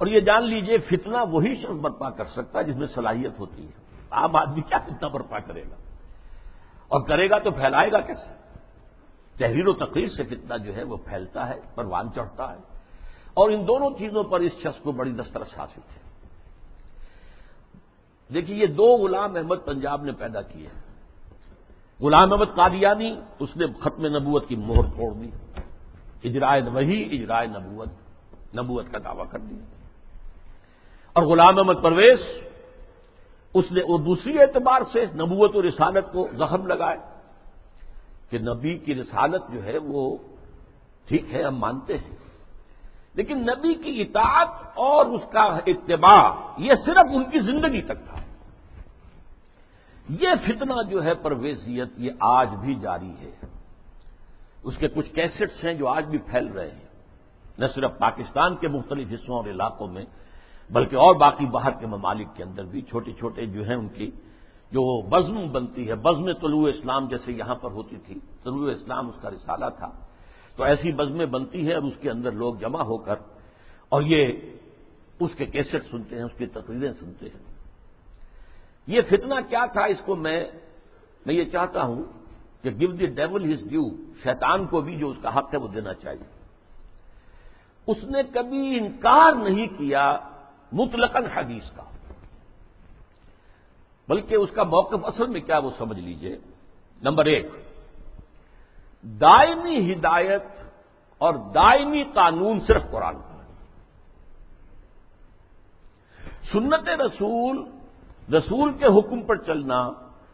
اور 0.00 0.06
یہ 0.06 0.20
جان 0.20 0.42
لیجیے 0.42 0.78
فتنہ 0.78 1.16
وہی 1.30 1.54
شخص 1.54 1.72
برپا 1.72 2.10
کر 2.10 2.24
سکتا 2.24 2.58
ہے 2.58 2.64
جس 2.64 2.76
میں 2.76 2.86
صلاحیت 2.86 3.38
ہوتی 3.38 3.66
ہے۔ 3.66 3.70
عام 4.10 4.36
آدمی 4.36 4.60
کیا 4.60 4.78
فتنہ 4.78 5.08
برپا 5.08 5.38
کرے 5.38 5.62
گا؟ 5.62 5.74
اور 6.88 7.06
کرے 7.06 7.30
گا 7.30 7.38
تو 7.38 7.50
پھیلائے 7.50 7.92
گا 7.92 8.00
کیسے؟ 8.00 8.32
تحریر 9.38 9.68
و 9.68 9.72
تقریر 9.72 10.08
سے 10.08 10.22
فتنہ 10.24 10.58
جو 10.58 10.76
ہے 10.76 10.82
وہ 10.82 10.96
پھیلتا 10.96 11.48
ہے، 11.48 11.60
پروان 11.74 12.12
چڑھتا 12.14 12.52
ہے۔ 12.52 12.58
اور 13.34 13.50
ان 13.50 13.68
دونوں 13.68 13.90
چیزوں 13.98 14.24
پر 14.24 14.40
اس 14.40 14.52
شخص 14.62 14.82
کو 14.82 14.92
بڑی 14.92 15.10
دسترس 15.10 15.58
حاصل 15.58 15.80
ہے 15.80 16.00
دیکھیے، 18.34 18.56
یہ 18.56 18.66
دو 18.66 18.96
غلام 18.96 19.36
احمد 19.36 19.56
پنجاب 19.64 20.04
نے 20.04 20.12
پیدا 20.12 20.42
کیے 20.42 20.68
غلام 22.00 22.32
احمد 22.32 22.54
قادیانی، 22.54 23.20
اس 23.38 23.56
نے 23.56 23.66
ختم 23.80 24.06
نبوت 24.06 24.48
کی 24.48 24.56
مہر 24.56 24.82
توڑ 24.82 25.14
دی۔ 25.14 25.30
اجرائے 26.28 26.62
وہی، 26.62 27.18
اجرائے 27.18 27.46
نبوت 27.46 27.88
نبوت 28.58 28.86
کا 28.92 28.98
دعویٰ 29.04 29.30
کر 29.30 29.38
دیا۔ 29.38 29.79
اور 31.12 31.22
غلام 31.22 31.58
احمد 31.58 31.82
پرویز 31.82 32.18
اس 33.54 33.72
نے 33.72 33.82
وہ 33.82 33.98
دوسری 33.98 34.40
اعتبار 34.40 34.80
سے 34.92 35.04
نبوت 35.04 35.56
و 35.56 35.62
رسالت 35.62 36.12
کو 36.12 36.28
زخم 36.32 36.66
لگائے 36.66 36.98
کہ 38.30 38.38
نبی 38.38 38.78
کی 38.78 38.94
رسالت 38.94 39.42
جو 39.52 39.64
ہے 39.64 39.78
وہ 39.78 40.16
ٹھیک 41.08 41.34
ہے، 41.34 41.42
ہم 41.42 41.56
مانتے 41.56 41.98
ہیں۔ 41.98 42.16
لیکن 43.14 43.38
نبی 43.38 43.74
کی 43.74 44.02
اطاعت 44.02 44.48
اور 44.74 45.06
اس 45.06 45.20
کا 45.32 45.42
اتباع 45.66 46.30
یہ 46.58 46.72
صرف 46.86 47.06
ان 47.14 47.24
کی 47.24 47.38
زندگی 47.38 47.82
تک 47.82 48.06
تھا۔ 48.08 48.18
یہ 50.08 50.28
فتنہ 50.46 50.82
جو 50.90 51.04
ہے 51.04 51.14
پرویزیت، 51.14 51.88
یہ 51.96 52.12
آج 52.20 52.48
بھی 52.60 52.74
جاری 52.74 53.12
ہے۔ 53.20 53.30
اس 54.62 54.76
کے 54.76 54.88
کچھ 54.88 55.10
کیسٹس 55.10 55.64
ہیں 55.64 55.74
جو 55.74 55.88
آج 55.88 56.04
بھی 56.04 56.18
پھیل 56.18 56.46
رہے 56.46 56.70
ہیں۔ 56.70 56.88
نہ 57.58 57.66
صرف 57.74 57.90
پاکستان 57.98 58.56
کے 58.56 58.68
مختلف 58.68 59.08
حصوں 59.12 59.36
اور 59.36 59.44
علاقوں 59.44 59.88
میں 59.88 60.04
بلکہ 60.72 60.96
اور 60.96 61.14
باقی 61.14 61.46
باہر 61.46 61.70
کے 61.70 61.86
ممالک 61.86 62.26
کے 62.34 62.42
اندر 62.42 62.64
بھی 62.64 62.82
چھوٹے 62.82 63.12
چھوٹے 63.12 63.46
جو 63.46 63.64
ہیں 63.64 63.76
ان 63.76 63.88
کی 63.88 64.10
جو 64.72 65.08
بزم 65.08 65.52
بنتی 65.52 65.88
ہے، 65.88 65.94
بزم 65.94 66.32
طلوع 66.32 66.68
اسلام 66.68 67.08
جیسے 67.08 67.32
یہاں 67.32 67.54
پر 67.54 67.70
ہوتی 67.70 67.96
تھی، 67.96 68.14
طلوع 68.44 68.70
اسلام 68.70 69.08
اس 69.08 69.14
کا 69.22 69.30
رسالہ 69.30 69.64
تھا۔ 69.76 69.90
تو 70.56 70.62
ایسی 70.62 70.92
بزمیں 70.92 71.26
بنتی 71.26 71.66
ہیں 71.66 71.74
اور 71.74 71.82
اس 71.82 71.94
کے 72.00 72.10
اندر 72.10 72.32
لوگ 72.32 72.54
جمع 72.54 72.82
ہو 72.82 72.96
کر 72.96 73.14
اور 73.88 74.02
یہ 74.02 74.32
اس 75.20 75.30
کے 75.36 75.46
کیسٹ 75.46 75.76
سنتے 75.90 76.16
ہیں، 76.16 76.22
اس 76.22 76.38
کی 76.38 76.46
تقریریں 76.46 76.92
سنتے 76.92 77.26
ہیں۔ 77.26 77.54
یہ 78.86 79.00
فتنہ 79.00 79.34
کیا 79.48 79.66
تھا 79.66 79.84
اس 79.84 80.00
کو 80.04 80.16
میں 80.16 80.46
میں 81.26 81.34
یہ 81.34 81.44
چاہتا 81.44 81.82
ہوں 81.82 82.02
کہ 82.62 82.70
give 82.70 82.92
the 82.92 83.06
devil 83.06 83.52
his 83.52 83.68
due 83.68 83.82
شیطان 84.22 84.66
کو 84.66 84.80
بھی 84.80 84.96
جو 84.96 85.08
اس 85.08 85.16
کا 85.22 85.38
حق 85.38 85.54
ہے 85.54 85.58
وہ 85.58 85.68
دینا 85.68 85.94
چاہیے۔ 85.94 86.24
اس 87.86 88.04
نے 88.04 88.22
کبھی 88.34 88.78
انکار 88.78 89.32
نہیں 89.32 89.66
کیا 89.66 90.18
مطلقاً 90.72 91.24
حدیث 91.24 91.70
کا۔ 91.70 91.82
بلکہ 94.08 94.34
اس 94.34 94.50
کا 94.54 94.62
موقف 94.62 95.04
اصل 95.04 95.26
میں 95.26 95.40
کیا 95.40 95.58
وہ 95.58 95.70
سمجھ 95.78 95.98
لیجیے۔ 95.98 96.38
نمبر 97.02 97.24
ایک، 97.24 97.46
دائمی 99.02 99.92
ہدایت 99.92 100.42
اور 101.18 101.34
دائمی 101.34 102.04
قانون 102.04 102.60
صرف 102.60 102.82
قرآن 102.90 103.14
کا 103.18 103.30
سنت 106.52 106.88
رسول 106.88 107.70
رسول 108.34 108.72
کے 108.72 108.98
حکم 108.98 109.22
پر 109.22 109.36
چلنا، 109.36 109.90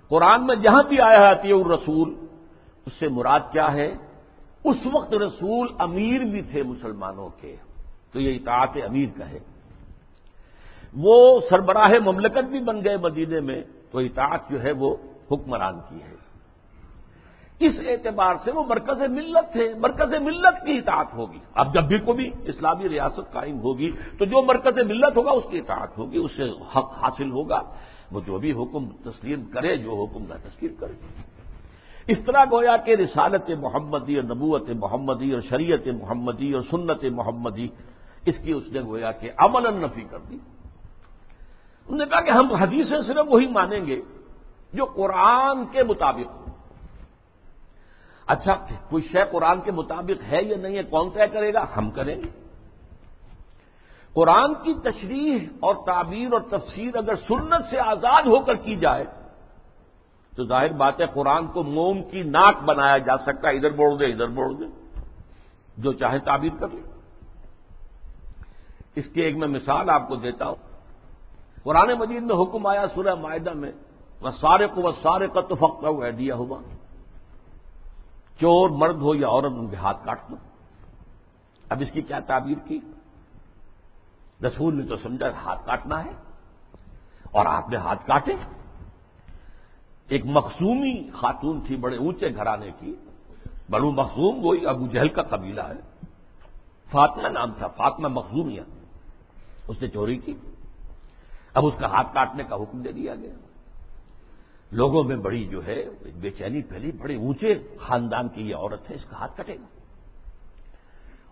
قرآن 0.09 0.47
میں 0.47 0.57
جہاں 0.57 0.83
بھی 0.83 1.01
آیا 1.01 1.31
آتی 1.31 1.49
ہے 1.49 1.53
اور 1.53 1.67
رسول، 1.67 2.27
اس 2.87 2.93
سے 2.99 3.09
مراد 3.09 3.41
کیا 3.53 3.73
ہے؟ 3.73 3.95
اس 4.65 4.77
وقت 4.93 5.15
رسول 5.15 5.75
امیر 5.79 6.21
بھی 6.21 6.43
تھے 6.43 6.63
مسلمانوں 6.63 7.29
کے، 7.41 7.57
تو 8.13 8.21
یہ 8.21 8.37
اطاعت 8.37 8.71
امیر 8.89 9.09
کا 9.19 9.29
ہے۔ 9.29 9.39
وہ 10.97 11.41
سربراہ 11.51 11.93
مملکت 12.05 12.45
بھی 12.51 12.61
بن 12.61 12.85
گئے 12.85 12.97
مدینے 12.97 13.41
میں، 13.41 13.63
تو 13.91 13.99
اطاعت 13.99 14.41
جو 14.51 14.63
ہے 14.63 14.73
وہ 14.73 14.97
حکمران 15.31 15.75
کی 15.89 16.03
ہے۔ 16.03 16.17
اس 17.61 17.73
اعتبار 17.89 18.35
سے 18.45 18.51
وہ 18.51 18.63
مرکز 18.69 19.01
ملت 19.01 19.53
تھے 19.53 19.75
مرکز 19.75 20.13
ملت 20.13 20.67
کی 20.67 20.79
اطاعت 20.79 21.15
ہوگی۔ 21.15 21.39
اب 21.55 21.75
جب 21.75 21.85
بھی 21.85 21.99
کوئی 21.99 22.31
اسلامی 22.45 22.89
ریاست 22.89 23.33
قائم 23.33 23.59
ہوگی، 23.59 23.91
تو 24.19 24.25
جو 24.25 24.43
مرکز 24.43 24.79
ملت 24.79 25.17
ہوگا، 25.17 25.31
اس 25.31 25.45
کی 25.51 25.59
اطاعت 25.59 25.99
ہوگی، 25.99 26.19
اس 26.19 26.31
سے 26.37 26.45
حق 26.77 26.93
حاصل 27.03 27.31
ہوگا۔ 27.31 27.61
وہ 28.13 28.21
جو 28.27 28.39
بھی 28.39 28.53
حکم 28.53 29.11
تسلیم 29.11 29.45
کرے، 29.45 29.77
جو 29.77 29.95
حکم 29.95 30.27
کا 30.27 30.37
تسلیم 30.37 30.75
کرے۔ 30.75 30.93
اس 32.07 32.25
طرح 32.27 32.45
گویا 32.53 32.77
کہ 32.77 32.91
رسالت 32.91 33.51
محمدی 33.59 34.15
اور 34.17 34.25
نبوت 34.25 34.71
محمدی 34.71 35.33
اور 35.33 35.41
شریعت 35.41 35.87
محمدی 35.87 36.53
اور 36.53 36.63
سنت 36.71 37.05
محمدی، 37.05 37.69
اس 38.27 38.35
کی 38.39 38.53
اس 38.53 38.65
نے 38.73 38.81
گویا 38.81 39.13
کہ 39.13 39.31
عمل 39.37 39.75
نفی 39.75 40.03
کر 40.11 40.19
دی۔ 40.19 40.39
انہوں 41.89 41.99
نے 41.99 42.07
کہا 42.07 42.21
کہ 42.21 42.31
ہم 42.31 42.53
حدیثیں 42.53 43.03
صرف 43.03 43.27
وہی 43.29 43.47
مانیں 43.47 43.87
گے 43.87 44.01
جو 44.73 44.85
قرآن 44.85 45.67
کے 45.67 45.83
مطابق 45.83 46.35
ہو 46.35 46.45
اچھا 48.27 48.67
کوئی 48.89 49.03
شے 49.03 49.19
قرآن 49.31 49.61
کے 49.61 49.71
مطابق 49.71 50.33
ہے 50.33 50.43
یا 50.43 50.57
نہیں 50.57 50.77
ہے، 50.77 50.83
کون 50.83 51.11
طے 51.11 51.27
کرے 51.33 51.55
گا؟ 51.55 51.67
ہم 51.77 51.91
کریں 51.91 52.17
گے۔ 52.17 52.47
قرآن 54.13 54.55
کی 54.55 54.75
تشریح 54.75 55.39
اور 55.61 55.75
تعبیر 55.87 56.33
اور 56.33 56.41
تفسیر 56.41 56.97
اگر 56.97 57.17
سنت 57.17 57.67
سے 57.71 57.79
آزاد 57.79 58.23
ہو 58.23 58.41
کر 58.41 58.55
کی 58.55 58.77
جائے، 58.77 59.05
تو 60.37 60.45
ظاہر 60.45 60.73
بات 60.73 61.01
ہے 61.01 61.07
قرآن 61.07 61.47
کو 61.47 61.63
موم 61.63 62.03
کی 62.03 62.23
ناک 62.23 62.63
بنایا 62.65 62.99
جا 62.99 63.17
سکتا 63.17 63.49
ہے۔ 63.49 63.57
ادھر 63.57 63.71
بوڑ 63.71 63.99
دے، 63.99 64.05
ادھر 64.05 64.27
بوڑ 64.27 64.53
دے۔ 64.53 64.65
جو 65.77 65.93
چاہے 65.93 66.19
تعبیر 66.19 66.53
کر 66.61 66.69
لے۔ 66.73 67.01
اس 68.95 69.05
کی 69.15 69.21
ایک 69.21 69.37
میں 69.37 69.49
مثال 69.49 69.91
آپ 69.91 70.09
کو 70.09 70.17
دیتا 70.17 70.47
ہوں۔ 70.47 70.66
قرآن 71.67 71.99
مجید 71.99 72.23
میں 72.23 72.43
حکم 72.43 72.67
آیا 72.67 72.89
سورہ 72.95 73.15
معاہدہ 73.15 73.53
میں 73.53 73.73
وہ 74.21 74.31
سارے 74.31 74.67
کو 74.67 74.83
وہ 74.83 74.93
سارے 75.03 75.29
کا 75.29 75.41
تو 75.41 75.55
فخر 75.55 75.87
ہوا 75.89 76.11
دیا 76.19 76.35
ہوا 76.35 76.59
چور 78.41 78.71
مرد 78.71 78.97
ہو 78.97 79.15
یا 79.15 79.29
عورت، 79.29 79.53
ان 79.57 79.69
کے 79.69 79.77
ہاتھ 79.77 80.05
کاٹ 80.05 80.31
دو۔ 80.31 80.37
اب 81.69 81.81
اس 81.81 81.91
کی 81.91 82.03
کیا 82.03 82.19
تعبیر 82.19 82.69
کی؟ 82.69 82.81
رسول 84.47 84.81
نے 84.81 84.87
تو 84.87 84.97
سمجھا 84.97 85.27
ہاتھ 85.45 85.67
کاٹنا 85.67 86.05
ہے 86.05 86.11
اور 87.23 87.47
آپ 87.47 87.69
نے 87.69 87.77
ہاتھ 87.77 88.07
کاٹے۔ 88.07 88.35
ایک 90.09 90.23
مخصومی 90.25 91.11
خاتون 91.11 91.61
تھی 91.67 91.77
بڑے 91.77 91.97
اونچے 91.97 92.35
گھرانے 92.35 92.71
کی 92.81 92.95
بڑو 93.71 93.91
مخصوم 93.91 94.47
وہی 94.47 94.67
ابو 94.67 94.87
جہل 94.87 95.09
کا 95.09 95.23
قبیلہ 95.23 95.63
ہے۔ 95.63 96.07
فاطمہ 96.91 97.29
نام 97.29 97.53
تھا، 97.59 97.67
فاطمہ 97.67 98.09
مخصومیہ 98.09 98.63
اس 99.69 99.83
نے 99.83 99.89
چوری 99.89 100.17
کی۔ 100.17 100.35
اب 101.57 101.67
اس 101.67 101.75
کا 101.79 101.87
ہاتھ 101.87 102.15
کاٹنے 102.15 102.43
کا 102.45 102.57
حکم 102.57 102.83
دے 102.83 102.93
دیا 102.93 103.15
گیا۔ 103.15 103.35
لوگوں 104.71 105.05
میں 105.05 105.17
بڑی 105.17 105.47
جو 105.47 105.67
ہے، 105.67 105.85
بے 106.21 106.31
چینی 106.31 106.63
پھیلی، 106.63 106.93
بڑے 106.93 107.17
اونچے 107.17 107.77
خاندان 107.81 108.29
کی 108.29 108.51
یہ 108.51 108.57
عورت 108.57 108.91
ہے، 108.91 108.95
اس 108.95 109.05
کا 109.05 109.17
ہاتھ 109.17 109.41
کٹے 109.41 109.55
گا۔ 109.55 109.67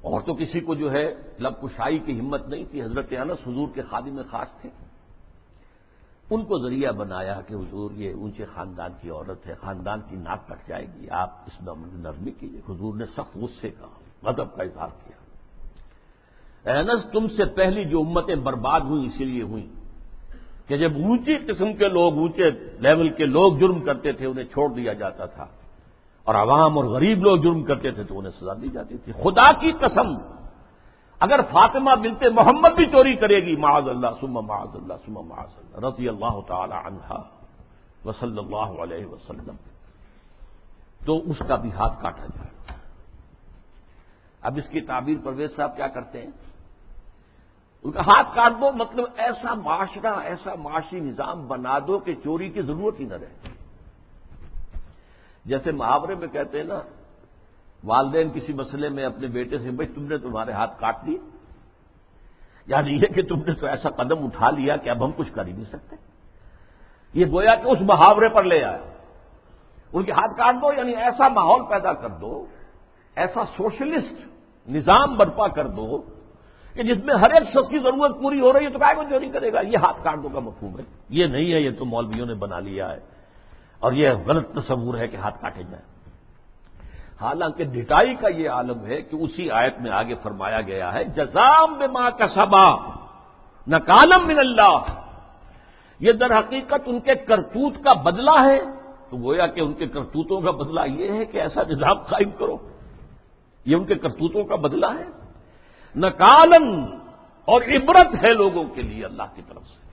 اور 0.03 0.21
تو 0.21 0.35
کسی 0.35 0.61
کو 0.61 0.75
جو 0.75 0.93
ہے، 0.93 1.15
لب 1.39 1.61
کشائی 1.61 1.99
کی 1.99 2.21
ہمت 2.21 2.49
نہیں 2.49 2.65
تھی، 2.71 2.83
حضرت 2.83 3.07
انس 3.11 3.49
حضور 3.49 3.69
کے 3.75 3.83
خادم 3.83 4.15
میں 4.15 4.23
خاص 4.31 4.61
تھے۔ 4.61 4.71
ان 6.31 6.45
کو 6.45 6.59
ذریعہ 6.59 6.93
بنایا 6.93 7.41
کہ 7.41 7.55
حضور، 7.55 7.91
یہ 7.91 8.15
اونچے 8.15 8.45
خاندان 8.45 8.91
کی 9.01 9.11
عورت 9.11 9.47
ہے، 9.47 9.55
خاندان 9.55 10.01
کی 10.09 10.17
ناک 10.17 10.49
کٹ 10.49 10.69
جائے 10.69 10.87
گی۔ 10.87 11.11
آپ 11.11 11.31
اس 11.47 11.61
میں 11.61 11.75
نرمی 11.93 12.31
کیجیے 12.31 12.61
حضور 12.69 12.95
نے 12.95 13.07
سخت 13.07 13.37
غصے 13.37 13.71
کا 13.71 13.87
مذہب 14.23 14.57
کا 14.57 14.63
اظہار 14.63 14.89
کیا۔ 15.05 15.17
اینس 16.73 17.07
تم 17.13 17.29
سے 17.29 17.45
پہلی 17.45 17.85
جو 17.85 18.01
امتیں 18.01 18.35
برباد 18.35 18.81
ہوئی 18.81 19.07
اسی 19.07 19.25
لیے 19.25 19.43
ہوئی 19.43 19.74
کہ 20.67 20.77
جب 20.77 20.93
اونچی 20.95 21.37
قسم 21.37 21.73
کے 21.73 21.89
لوگ، 21.89 22.15
اونچے 22.15 22.51
لیول 22.79 23.09
کے 23.09 23.25
لوگ 23.25 23.59
جرم 23.59 23.81
کرتے 23.81 24.13
تھے، 24.13 24.27
انہیں 24.27 24.45
چھوڑ 24.45 24.75
دیا 24.75 24.93
جاتا 24.93 25.27
تھا۔ 25.27 25.47
اور 26.25 26.35
عوام 26.35 26.77
اور 26.77 26.85
غریب 26.85 27.19
لوگ 27.19 27.37
جرم 27.37 27.63
کرتے 27.63 27.91
تھے، 27.91 28.05
تو 28.05 28.19
انہیں 28.19 28.33
سزا 28.41 28.53
دی 28.55 28.69
جاتی 28.69 28.99
تھی۔ 28.99 29.13
خدا 29.13 29.53
کی 29.53 29.73
قسم، 29.73 30.15
اگر 31.21 31.41
فاطمہ 31.53 31.91
بنتے 31.97 32.29
محمد 32.29 32.71
بھی 32.77 32.87
چوری 32.87 33.17
کرے 33.17 33.41
گی، 33.41 33.57
معاذ 33.57 33.89
اللہ 33.89 34.07
سم 34.21 34.33
معاذ 34.33 34.77
اللہ 34.77 34.95
سم 35.07 35.13
معاذ 35.13 35.49
اللہ، 35.57 35.87
رضی 35.87 36.09
اللہ 36.09 36.41
تعالی 36.49 36.75
عنہا 36.85 37.23
وصلی 38.05 38.39
اللہ 38.39 38.83
علیہ 38.83 39.07
وسلم، 39.07 39.55
تو 41.07 41.31
اس 41.31 41.39
کا 41.49 41.57
بھی 41.57 41.73
ہاتھ 41.73 42.03
کاٹا 42.03 42.27
جائے۔ 42.27 42.79
اب 44.43 44.57
اس 44.57 44.69
کی 44.69 44.81
تعبیر 44.81 45.17
پرویز 45.25 45.57
صاحب 45.57 45.77
کیا 45.77 45.87
کرتے 45.87 46.23
ہیں؟ 46.23 46.54
ہاتھ 47.85 48.35
کاٹ 48.35 48.53
دو 48.61 48.73
مطلب 48.73 49.05
ایسا 49.17 49.55
معاشرہ، 49.55 50.15
ایسا 50.25 50.55
معاشی 50.55 51.01
نظام 51.01 51.47
بنا 51.47 51.79
دو 51.79 51.99
کہ 51.99 52.15
چوری 52.15 52.49
کی 52.49 52.63
ضرورت 52.63 53.01
ہی 53.01 53.05
نہ 53.05 53.15
رہے۔ 53.15 53.53
جیسے 55.45 55.73
محاورے 55.73 56.15
میں 56.15 56.29
کہتے 56.29 56.59
ہیں 56.59 56.65
نا، 56.65 56.81
والدین 57.85 58.31
کسی 58.35 58.53
مسئلے 58.53 58.89
میں 58.89 59.05
اپنے 59.05 59.27
بیٹے 59.27 59.59
سے، 59.59 59.71
بھائی 59.71 59.89
تم 59.89 60.03
نے 60.03 60.19
تمہارے 60.19 60.53
ہاتھ 60.53 60.81
کاٹ 60.81 61.07
دیے 61.07 61.19
یعنی 62.67 62.95
یہ 62.95 63.07
کہ 63.15 63.23
تم 63.23 63.39
نے 63.47 63.55
تو 63.55 63.67
ایسا 63.67 63.91
قدم 63.91 64.25
اٹھا 64.25 64.51
لیا 64.51 64.77
کہ 64.77 64.91
اب 64.91 65.05
ہم 65.05 65.11
کچھ 65.17 65.33
کر 65.33 65.47
ہی 65.47 65.53
نہیں 65.53 65.65
سکتے۔ 65.65 65.97
یہ 67.15 67.27
گویا 67.27 67.55
کہ 67.55 67.69
اس 67.69 67.81
محاورے 67.81 68.29
پر 68.29 68.45
لے 68.45 68.65
آیا 68.65 68.85
ان 69.93 70.05
کے 70.05 70.13
ہاتھ 70.13 70.37
کاٹ 70.37 70.55
دو 70.63 70.73
یعنی 70.73 70.93
ایسا 70.93 71.29
ماحول 71.29 71.63
پیدا 71.71 71.93
کر 71.93 72.11
دو، 72.11 72.47
ایسا 73.17 73.45
سوشلسٹ 73.57 74.27
نظام 74.69 75.17
برپا 75.17 75.49
کر 75.49 75.67
دو 75.67 76.03
کہ 76.75 76.83
جس 76.83 77.05
میں 77.05 77.15
ہر 77.15 77.31
ایک 77.31 77.43
شخص 77.51 77.69
کی 77.69 77.79
ضرورت 77.79 78.23
پوری 78.23 78.41
ہو 78.41 78.53
رہی 78.53 78.65
ہے 78.65 78.71
تو 78.71 78.79
کائے 78.79 78.95
کو 78.95 79.03
چوری 79.11 79.29
کرے 79.31 79.53
گا؟ 79.53 79.61
یہ 79.61 79.77
ہاتھ 79.77 80.05
کاٹوں 80.05 80.31
کا 80.31 80.39
مفہوم 80.39 80.79
ہے۔ 80.79 80.85
یہ 81.09 81.27
نہیں 81.27 81.53
ہے، 81.53 81.61
یہ 81.61 81.71
تو 81.71 81.85
مولویوں 81.85 82.27
نے 82.27 82.35
بنا 82.35 82.59
لیا 82.61 82.93
ہے۔ 82.93 83.01
اور 83.79 83.93
یہ 83.93 84.11
غلط 84.27 84.55
تصور 84.55 84.99
ہے 84.99 85.09
کہ 85.09 85.17
ہاتھ 85.17 85.43
کاٹے 85.43 85.63
جائیں۔ 85.63 85.95
حالانکہ 87.21 87.65
ڈٹائی 87.65 88.15
کا 88.15 88.29
یہ 88.29 88.51
عالم 88.51 88.87
ہے 88.87 89.03
کہ 89.03 89.17
اسی 89.17 89.51
آیت 89.51 89.81
میں 89.81 89.91
آگے 89.91 90.15
فرمایا 90.15 90.61
گیا 90.61 90.93
ہے، 90.93 91.05
جزام 91.05 91.79
ماں 91.93 92.11
کا 92.19 92.29
سبا 92.29 92.77
نہ 93.67 93.77
کالم 93.77 94.27
من 94.27 94.39
اللہ۔ 94.39 94.79
یہ 96.01 96.13
در 96.13 96.39
حقیقت 96.39 96.81
ان 96.87 97.01
کے 97.01 97.15
کرتوت 97.15 97.85
کا 97.85 97.93
بدلہ 97.93 98.45
ہے۔ 98.45 98.61
تو 99.11 99.17
گویا 99.17 99.47
کہ 99.47 99.61
ان 99.61 99.73
کے 99.73 99.87
کرتوتوں 99.87 100.41
کا 100.41 100.51
بدلہ 100.51 100.81
یہ 100.87 101.13
ہے 101.13 101.25
کہ 101.25 101.39
ایسا 101.39 101.63
نظام 101.69 102.03
قائم 102.03 102.31
کرو۔ 102.31 102.57
یہ 103.65 103.77
ان 103.77 103.85
کے 103.85 103.95
کرتوتوں 103.95 104.45
کا 104.45 104.57
بدلہ 104.57 104.87
ہے۔ 104.87 105.24
نکالن 105.97 106.85
اور 107.45 107.63
عبرت 107.63 108.25
ہے 108.25 108.35
لوگوں 108.35 108.65
کے 108.65 108.83
لیے 108.83 109.05
اللہ 109.05 109.23
کی 109.35 109.43
طرف 109.49 109.63
سے۔ 109.67 109.85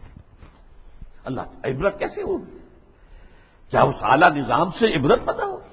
اللہ 1.26 1.42
عبرت 1.64 2.00
کیسے 2.00 2.22
ہوگی؟ 2.22 2.58
کیا 3.70 3.82
اس 3.82 3.96
اعلی 4.02 4.40
نظام 4.40 4.72
سے 4.80 4.96
عبرت 4.96 5.20
پتا 5.26 5.46
ہوگی؟ 5.46 5.72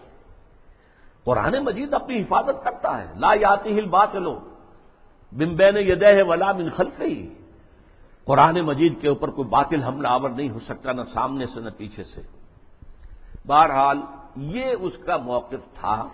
قرآن 1.25 1.64
مجید 1.64 1.95
اپنی 1.95 2.21
حفاظت 2.21 2.64
کرتا 2.64 3.03
ہے۔ 3.03 3.12
لا 3.16 3.33
یاتی 3.35 3.79
ہل 3.79 3.89
بات 3.89 4.14
لو 4.14 4.39
بمبین 5.33 5.76
یدہ 5.76 6.07
ہے 6.07 6.22
ولا 6.22 6.53
من 6.53 6.68
خلف 6.68 7.01
ہی 7.01 7.35
قرآن 8.24 8.61
مجید 8.61 9.01
کے 9.01 9.09
اوپر 9.09 9.31
کوئی 9.31 9.49
باطل 9.49 9.83
حملہ 9.83 10.09
آور 10.09 10.31
نہیں 10.31 10.51
ہو 10.51 10.59
سکتا، 10.59 10.93
نہ 10.93 11.03
سامنے 11.03 11.47
سے 11.47 11.61
نہ 11.61 11.70
پیچھے 11.76 12.05
سے۔ 12.05 12.20
بہرحال 13.47 14.01
یہ 14.37 14.74
اس 14.81 14.93
کا 15.07 15.16
موقف 15.16 15.81
تھا 15.81 16.09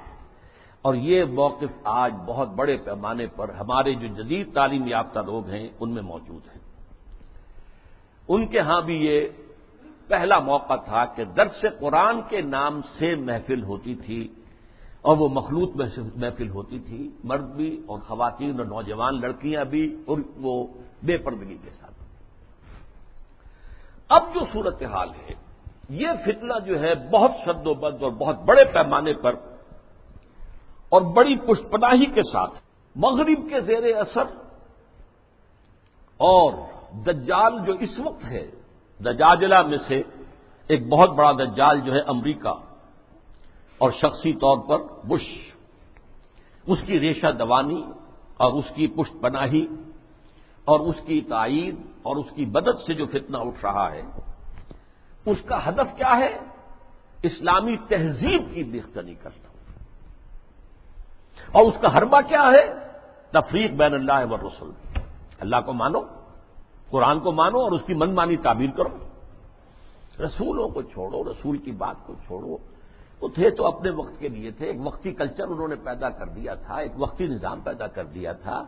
اور 0.84 0.94
یہ 0.94 1.24
موقف 1.24 1.78
آج 1.84 2.14
بہت 2.26 2.48
بڑے 2.48 2.76
پیمانے 2.76 3.26
پر 3.26 3.48
ہمارے 3.48 3.94
جو 3.94 4.06
جدید 4.06 4.54
تعلیم 4.54 4.88
یافتہ 4.88 5.18
لوگ 5.18 5.48
ہیں، 5.48 5.68
ان 5.80 5.90
میں 5.90 6.02
موجود 6.02 6.46
ہیں۔ 6.46 6.60
ان 8.28 8.46
کے 8.46 8.60
ہاں 8.60 8.80
بھی 8.80 9.06
یہ 9.06 9.28
پہلا 10.08 10.38
موقع 10.38 10.74
تھا 10.74 11.04
کہ 11.04 11.24
درس 11.24 11.64
قرآن 11.80 12.20
کے 12.28 12.40
نام 12.40 12.80
سے 12.82 13.14
محفل 13.14 13.62
ہوتی 13.62 13.94
تھی 13.94 14.28
اور 15.02 15.16
وہ 15.16 15.28
مخلوط 15.28 15.76
محفل 16.16 16.48
ہوتی 16.50 16.78
تھی۔ 16.78 17.10
مرد 17.24 17.54
بھی 17.54 17.82
اور 17.86 17.98
خواتین 17.98 18.58
اور 18.58 18.66
نوجوان 18.66 19.20
لڑکیاں 19.20 19.64
بھی 19.64 19.96
اور 20.06 20.18
وہ 20.36 20.66
بے 21.02 21.16
پردگی 21.16 21.56
کے 21.64 21.70
ساتھ۔ 21.70 21.94
اب 24.08 24.22
جو 24.34 24.40
صورتحال 24.52 25.08
ہے، 25.08 25.34
یہ 25.88 26.08
فتنہ 26.24 26.58
جو 26.66 26.80
ہے 26.80 26.94
بہت 26.94 27.30
شد 27.44 27.66
و 27.66 27.74
بد 27.74 28.02
اور 28.02 28.10
بہت 28.10 28.38
بڑے 28.44 28.64
پیمانے 28.64 29.12
پر 29.12 29.34
اور 30.94 31.02
بڑی 31.14 31.36
پشپناہی 31.46 32.06
کے 32.14 32.22
ساتھ، 32.22 32.54
مغرب 32.96 33.48
کے 33.50 33.60
زیر 33.60 33.84
اثر، 33.96 34.26
اور 36.20 36.52
دجال 37.06 37.58
جو 37.66 37.72
اس 37.80 37.98
وقت 37.98 38.24
ہے 38.24 38.44
دجاجلا 39.00 39.60
میں 39.62 39.78
سے 39.88 40.02
ایک 40.70 40.86
بہت 40.88 41.10
بڑا 41.10 41.32
دجال 41.38 41.80
جو 41.80 41.92
ہے 41.94 42.00
امریکہ، 42.08 42.54
اور 43.80 43.90
شخصی 43.90 44.32
طور 44.40 44.58
پر 44.68 44.78
بش۔ 45.08 45.26
اس 46.64 46.80
کی 46.86 47.00
ریشہ 47.00 47.30
دوانی 47.38 47.82
اور 48.36 48.52
اس 48.52 48.68
کی 48.74 48.86
پشت 48.96 49.20
پناہی 49.22 49.66
اور 50.66 50.80
اس 50.80 51.00
کی 51.06 51.20
تائید 51.28 51.76
اور 52.02 52.16
اس 52.16 52.30
کی 52.34 52.44
مدد 52.46 52.76
سے 52.86 52.94
جو 52.94 53.06
فتنہ 53.06 53.38
اٹھ 53.38 53.64
رہا 53.64 53.90
ہے، 53.92 54.02
اس 55.26 55.40
کا 55.44 55.58
ہدف 55.68 55.96
کیا 55.96 56.16
ہے؟ 56.18 56.32
اسلامی 57.22 57.76
تہذیب 57.88 58.42
کی 58.54 58.62
بہتری 58.72 59.14
کرنا۔ 59.14 59.43
اور 61.52 61.62
اس 61.62 61.74
کا 61.80 61.98
حربہ 61.98 62.20
کیا 62.20 62.42
ہے؟ 62.42 62.74
تفریق 63.30 63.70
بین 63.70 63.94
اللہ 63.94 64.32
و 64.32 64.36
رسول 64.36 64.72
اللہ 65.40 65.56
کو 65.66 65.72
مانو، 65.72 66.00
قرآن 66.90 67.20
کو 67.20 67.32
مانو 67.32 67.58
اور 67.58 67.72
اس 67.72 67.82
کی 67.86 67.94
من 67.94 68.14
مانی 68.14 68.36
تعبیر 68.36 68.70
کرو۔ 68.76 68.98
رسولوں 70.24 70.68
کو 70.68 70.82
چھوڑو، 70.82 71.24
رسول 71.24 71.58
کی 71.58 71.72
بات 71.72 72.06
کو 72.06 72.14
چھوڑو۔ 72.26 72.56
وہ 73.20 73.28
تھے 73.28 73.50
تو 73.50 73.66
اپنے 73.66 73.90
وقت 73.90 74.18
کے 74.18 74.28
لیے 74.28 74.50
تھے۔ 74.50 74.66
ایک 74.66 74.76
وقتی 74.84 75.12
کلچر 75.12 75.44
انہوں 75.48 75.68
نے 75.68 75.74
پیدا 75.74 76.10
کر 76.10 76.26
دیا 76.26 76.54
تھا، 76.54 76.74
ایک 76.74 76.92
وقتی 76.96 77.26
نظام 77.26 77.60
پیدا 77.60 77.86
کر 77.86 78.04
دیا 78.04 78.32
تھا۔ 78.32 78.64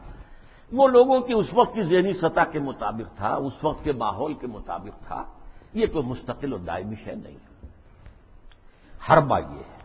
وہ 0.73 0.89
لوگوں 0.89 1.21
کی 1.21 1.33
اس 1.33 1.47
وقت 1.53 1.75
کی 1.75 1.83
ذہنی 1.83 2.13
سطح 2.13 2.41
کے 2.53 2.59
مطابق 2.59 3.17
تھا، 3.17 3.35
اس 3.35 3.65
وقت 3.65 3.85
کے 3.85 3.93
ماحول 3.93 4.35
کے 4.35 4.47
مطابق 4.47 5.07
تھا۔ 5.07 5.25
یہ 5.73 5.87
کوئی 5.93 6.05
مستقل 6.07 6.53
اور 6.53 6.61
دائمی 6.61 6.95
شے 7.05 7.15
نہیں۔ 7.15 7.67
ہر 9.09 9.19
یہ 9.31 9.63
ہے۔ 9.71 9.76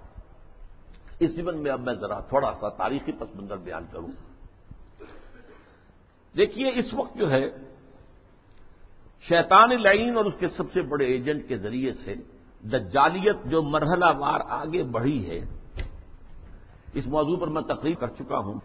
اس 1.21 1.35
جیون 1.35 1.63
میں 1.63 1.71
اب 1.71 1.79
میں 1.79 1.93
ذرا 1.93 2.19
تھوڑا 2.19 2.53
سا 2.53 2.69
تاریخی 2.69 3.11
پس 3.11 3.35
منظر 3.35 3.57
بیان 3.57 3.85
کروں۔ 3.91 4.07
دیکھیے، 6.37 6.71
اس 6.75 6.93
وقت 6.93 7.15
جو 7.15 7.31
ہے، 7.31 7.49
شیطان 9.21 9.81
لائن 9.81 10.17
اور 10.17 10.25
اس 10.25 10.33
کے 10.39 10.47
سب 10.47 10.63
سے 10.73 10.81
بڑے 10.81 11.05
ایجنٹ 11.05 11.47
کے 11.47 11.57
ذریعے 11.57 11.93
سے 11.93 12.15
دجالیت 12.61 13.35
جو 13.45 13.61
مرحلہ 13.61 14.05
وار 14.17 14.39
آگے 14.49 14.83
بڑھی 14.83 15.29
ہے، 15.29 15.39
اس 16.93 17.07
موضوع 17.07 17.37
پر 17.37 17.47
میں 17.47 17.61
تقریر 17.61 17.95
کر 17.95 18.07
چکا 18.07 18.37
ہوں۔ 18.37 18.59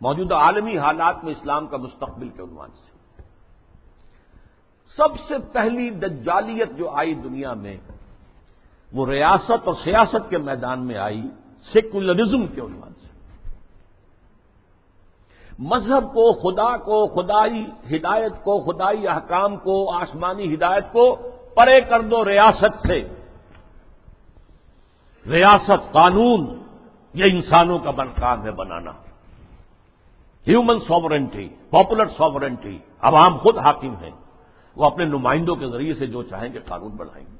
موجودہ 0.00 0.34
عالمی 0.34 0.78
حالات 0.78 1.24
میں 1.24 1.32
اسلام 1.32 1.66
کا 1.66 1.76
مستقبل 1.76 2.28
کے 2.28 2.42
عنوان 2.42 2.70
سے۔ 2.70 3.22
سب 4.96 5.08
سے 5.28 5.34
پہلی 5.52 5.90
دجالیت 5.90 6.68
جو 6.76 6.90
آئی 6.90 7.14
دنیا 7.14 7.54
میں، 7.54 7.76
وہ 8.92 9.06
ریاست 9.06 9.62
اور 9.64 9.74
سیاست 9.84 10.30
کے 10.30 10.38
میدان 10.38 10.86
میں 10.86 10.96
آئی۔ 10.96 11.22
سیکولرزم 11.72 12.46
کے 12.46 12.60
عنوان 12.60 12.94
سے۔ 12.94 13.06
مذہب 15.58 16.08
کو، 16.08 16.32
خدا 16.32 16.76
کو، 16.76 17.06
خدائی 17.06 17.66
ہدایت 17.96 18.32
کو، 18.44 18.60
خدائی 18.60 19.08
احکام 19.08 19.56
کو، 19.56 19.94
آسمانی 19.94 20.54
ہدایت 20.54 20.84
کو 20.92 21.16
پرے 21.54 21.80
کر 21.80 22.00
دو 22.00 22.24
ریاست 22.24 22.86
سے۔ 22.86 23.08
ریاست 25.30 25.92
قانون، 25.92 26.62
یہ 27.14 27.24
انسانوں 27.24 27.78
کا 27.78 27.90
بن 27.90 28.08
کام 28.20 28.42
ہے 28.42 28.50
بنانا۔ 28.50 28.90
ہیومن 30.48 30.78
ساورنٹی 30.78 31.48
پاپولر 31.70 32.06
ساورنٹی 32.06 32.78
عوام 33.00 33.36
خود 33.36 33.58
حاکم 33.58 33.94
ہیں۔ 33.94 34.10
وہ 34.76 34.86
اپنے 34.86 35.04
نمائندوں 35.04 35.56
کے 35.56 35.66
ذریعے 35.66 35.94
سے 35.94 36.06
جو 36.06 36.22
چاہیں 36.22 36.52
گے 36.52 36.58
قانون 36.58 36.90
بنائیں۔ 36.90 37.26
گے 37.26 37.36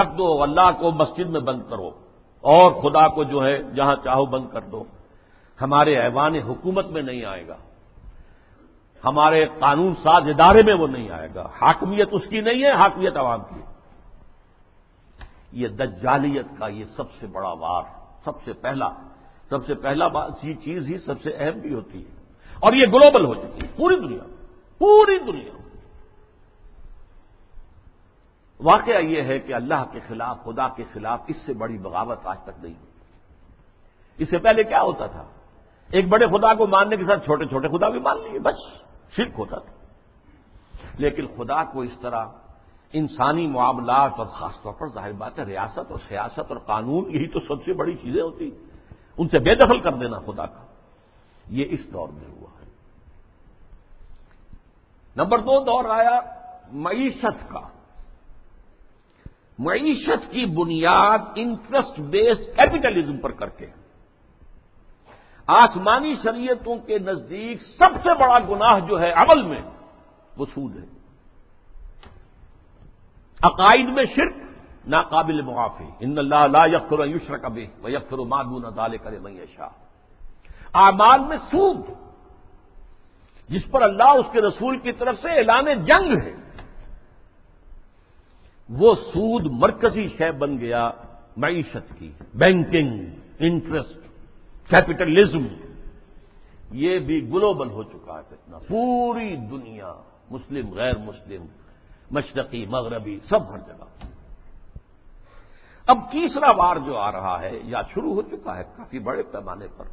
رکھ 0.00 0.18
دو، 0.18 0.42
اللہ 0.42 0.70
کو 0.80 0.90
مسجد 0.90 1.26
میں 1.26 1.40
بند 1.40 1.62
کرو۔ 1.70 1.90
اور 2.40 2.70
خدا 2.70 3.08
کو 3.08 3.24
جو 3.24 3.44
ہے 3.44 3.62
جہاں 3.62 3.96
چاہو 4.04 4.26
بند 4.26 4.46
کر 4.52 4.60
دو۔ 4.60 4.84
ہمارے 5.60 5.96
ایوان 5.98 6.34
حکومت 6.34 6.86
میں 6.86 7.02
نہیں 7.02 7.24
آئے 7.24 7.48
گا۔ 7.48 7.56
ہمارے 9.04 9.46
قانون 9.58 9.94
ساز 9.94 10.28
ادارے 10.28 10.62
میں 10.62 10.74
وہ 10.74 10.86
نہیں 10.86 11.10
آئے 11.10 11.28
گا۔ 11.34 11.48
حاکمیت 11.60 12.08
اس 12.12 12.22
کی 12.30 12.40
نہیں 12.40 12.62
ہے، 12.62 12.72
حاکمیت 12.72 13.16
عوام 13.16 13.40
کی 13.40 13.60
یہ 15.52 15.68
دجالیت 15.68 16.46
کا 16.58 16.68
یہ 16.68 16.84
سب 16.84 17.12
سے 17.20 17.26
بڑا 17.26 17.52
وار، 17.52 17.82
سب 18.24 18.32
سے 18.44 18.52
پہلا، 18.52 18.88
سب 19.48 19.66
سے 19.66 19.74
پہلا 19.74 20.08
یہ 20.42 20.54
چیز 20.54 20.88
ہی 20.88 20.98
سب 20.98 21.22
سے 21.22 21.30
اہم 21.30 21.58
بھی 21.58 21.74
ہوتی 21.74 22.04
ہے۔ 22.04 22.10
اور 22.60 22.72
یہ 22.72 22.86
گلوبل 22.86 23.24
ہو 23.24 23.34
چکی 23.34 23.62
ہے، 23.62 23.68
پوری 23.76 23.96
دنیا 23.96 24.24
پوری 24.78 25.18
دنیا۔ 25.18 25.67
واقعہ 28.60 29.00
یہ 29.00 29.22
ہے 29.22 29.38
کہ 29.38 29.54
اللہ 29.54 29.84
کے 29.92 30.00
خلاف، 30.00 30.44
خدا 30.44 30.68
کے 30.68 30.84
خلاف 30.92 31.20
اس 31.26 31.46
سے 31.46 31.54
بڑی 31.54 31.78
بغاوت 31.78 32.26
آج 32.26 32.38
تک 32.44 32.64
نہیں 32.64 32.74
ہوئی۔ 32.74 32.92
اس 34.18 34.30
سے 34.30 34.38
پہلے 34.38 34.64
کیا 34.64 34.82
ہوتا 34.82 35.06
تھا؟ 35.06 35.24
ایک 35.92 36.08
بڑے 36.08 36.26
خدا 36.26 36.54
کو 36.54 36.66
ماننے 36.66 36.96
کے 36.96 37.04
ساتھ 37.04 37.24
چھوٹے 37.24 37.44
چھوٹے 37.44 37.68
خدا 37.68 37.88
بھی 37.88 38.00
مان 38.00 38.18
لیے، 38.18 38.38
بس 38.38 38.54
شرک 39.16 39.32
ہوتا 39.38 39.58
تھا۔ 39.58 39.72
لیکن 40.98 41.26
خدا 41.26 41.64
کو 41.64 41.80
اس 41.80 41.98
طرح 42.00 42.26
انسانی 42.92 43.46
معاملات 43.46 44.12
اور 44.16 44.26
خاص 44.26 44.62
طور 44.62 44.72
پر 44.72 44.86
ظاہر 44.88 45.12
بات 45.12 45.38
ہے، 45.38 45.44
ریاست 45.44 45.90
اور 45.90 45.98
سیاست 46.08 46.48
اور 46.48 46.56
قانون، 46.56 47.10
یہی 47.10 47.28
تو 47.28 47.40
سب 47.40 47.64
سے 47.64 47.72
بڑی 47.72 47.96
چیزیں 47.96 48.22
ہوتی 48.22 48.50
ان 49.18 49.28
سے 49.28 49.38
بے 49.38 49.54
دخل 49.54 49.80
کر 49.80 49.92
دینا 49.92 50.18
خدا 50.18 50.46
کا۔ 50.46 50.66
یہ 51.48 51.64
اس 51.70 51.92
دور 51.92 52.08
میں 52.08 52.24
ہوا 52.28 52.50
ہے۔ 52.60 52.70
نمبر 55.16 55.38
دو 55.38 55.64
دور 55.64 55.84
آیا 55.84 56.20
معیشت 56.72 57.48
کا۔ 57.48 57.60
معیشت 59.58 60.32
کی 60.32 60.46
بنیاد 60.46 61.18
انٹرسٹ 61.34 62.00
بیسڈ 62.00 62.56
کیپٹلزم 62.56 63.16
پر 63.16 63.30
کر 63.30 63.48
کے 63.48 63.66
آسمانی 65.46 66.14
شریعتوں 66.22 66.76
کے 66.76 66.98
نزدیک 66.98 67.62
سب 67.62 67.90
سے 68.02 68.08
بڑا 68.20 68.38
گناہ 68.38 68.78
جو 68.78 69.00
ہے 69.00 69.12
عمل 69.12 69.42
میں 69.42 69.62
وہ 70.36 70.46
سود 70.54 70.76
ہے۔ 70.76 70.84
عقائد 73.42 73.88
میں 73.88 74.04
شرک، 74.04 74.34
ناقابل 74.86 75.42
معافی۔ 75.42 75.90
ان 76.00 76.18
اللہ 76.18 76.46
لا 76.52 76.66
یکفر 76.66 77.06
یشر 77.06 77.36
کبھی 77.36 77.66
وہ 77.82 77.92
یکفر 77.92 78.18
مادون 78.18 78.64
ادالے 78.64 78.98
کرے 78.98 79.18
میشا 79.18 79.68
اعمال 80.74 81.20
میں 81.20 81.36
سود، 81.36 81.86
جس 83.48 83.70
پر 83.70 83.82
اللہ 83.82 84.08
اس 84.08 84.26
کے 84.32 84.40
رسول 84.40 84.78
کی 84.78 84.92
طرف 84.92 85.18
سے 85.18 85.28
اعلان 85.30 85.84
جنگ 85.84 86.22
ہے۔ 86.22 86.47
وہ 88.68 88.94
سود 88.94 89.46
مرکزی 89.52 90.08
شے 90.08 90.32
بن 90.32 90.58
گیا 90.58 90.90
معیشت 91.36 91.98
کی، 91.98 92.12
بینکنگ، 92.34 93.04
انٹرسٹ، 93.38 93.98
کیپٹلزم۔ 94.70 95.46
یہ 96.72 96.98
بھی 96.98 97.28
گلوبل 97.28 97.70
ہو 97.70 97.82
چکا 97.82 98.18
ہے 98.18 98.22
کتنا 98.28 98.58
پوری 98.58 99.36
دنیا، 99.36 99.94
مسلم، 100.30 100.74
غیر 100.74 100.98
مسلم، 100.98 101.44
مشرقی، 102.10 102.66
مغربی، 102.66 103.18
سب 103.28 103.52
ہر 103.52 103.58
جگہ۔ 103.58 103.84
اب 105.86 105.98
تیسرا 106.12 106.50
وار 106.50 106.76
جو 106.76 106.96
آ 106.96 107.12
رہا 107.12 107.40
ہے، 107.40 107.50
یا 107.62 107.82
شروع 107.94 108.14
ہو 108.14 108.22
چکا 108.22 108.58
ہے 108.58 108.62
کافی 108.76 108.98
بڑے 108.98 109.22
پیمانے 109.22 109.66
پر۔ 109.76 109.84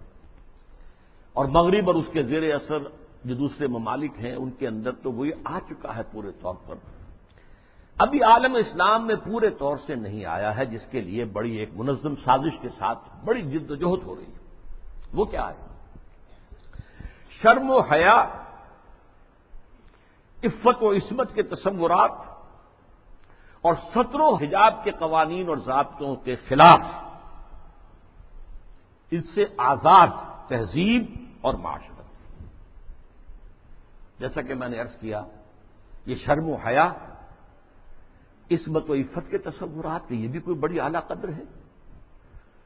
اور 1.34 1.46
مغرب 1.46 1.88
اور 1.88 1.96
اس 1.96 2.06
کے 2.14 2.24
زیر 2.24 2.56
اثر 2.56 2.78
جو 3.26 3.36
دوسرے 3.36 3.68
ممالک 3.68 4.12
ہیں، 4.20 4.36
ان 4.36 4.52
کے 4.52 4.68
اندر 4.68 4.92
تو 4.92 5.12
وہ 5.12 5.26
آ 5.44 5.60
چکا 5.60 5.96
ہے 5.96 6.02
پورے 6.12 6.32
طور 6.42 6.56
پر۔ 6.68 6.76
ابھی 8.00 8.24
عالم 8.24 8.56
اسلام 8.56 9.08
میں 9.08 9.16
پورے 9.16 9.50
طور 9.50 9.78
سے 9.78 9.96
نہیں 9.96 10.26
آیا 10.26 10.58
ہے 10.58 10.66
جس 10.66 10.82
کے 10.91 11.02
لیے 11.02 11.26
بڑی 11.26 11.56
ایک 11.56 11.70
منظم 11.76 12.16
سازش 12.16 12.58
کے 12.62 12.70
ساتھ 12.70 13.26
بڑی 13.26 13.41
جد 13.41 13.72
و 13.72 13.76
جہد 13.76 14.04
ہو 14.04 14.16
رہی 14.16 14.26
ہے۔ 14.26 14.38
وہ 15.14 15.26
کیا 15.26 15.50
ہے؟ 15.50 15.66
شرم 17.30 17.70
و 17.70 17.80
حیا، 17.80 18.26
عفت 20.43 20.84
و 20.84 20.91
عصمت 20.91 21.34
کے 21.34 21.43
تصورات 21.43 22.12
اور 23.62 23.76
ستر 23.76 24.20
و 24.20 24.36
حجاب 24.36 24.84
کے 24.84 24.91
قوانین 24.91 25.50
اور 25.50 25.58
ضابطوں 25.58 26.16
کے 26.16 26.36
خلاف 26.36 26.82
اس 29.12 29.36
سے 29.36 29.46
آزاد 29.58 30.08
تہذیب 30.48 31.06
اور 31.41 31.54
معاشرت۔ 31.54 32.06
جیسا 34.20 34.41
کہ 34.41 34.54
میں 34.54 34.70
نے 34.70 34.80
عرض 34.80 34.96
کیا، 34.96 35.22
یہ 36.06 36.16
شرم 36.16 36.50
و 36.50 36.56
حیا 36.56 36.91
عصمت 38.52 38.89
و 38.89 38.93
عفت 38.93 39.32
کے 39.32 39.38
تصورات 39.38 40.12
یہ 40.12 40.28
بھی 40.28 40.39
کوئی 40.39 40.56
بڑی 40.60 40.80
اعلی 40.80 40.98
قدر 41.08 41.28
ہے۔ 41.28 41.43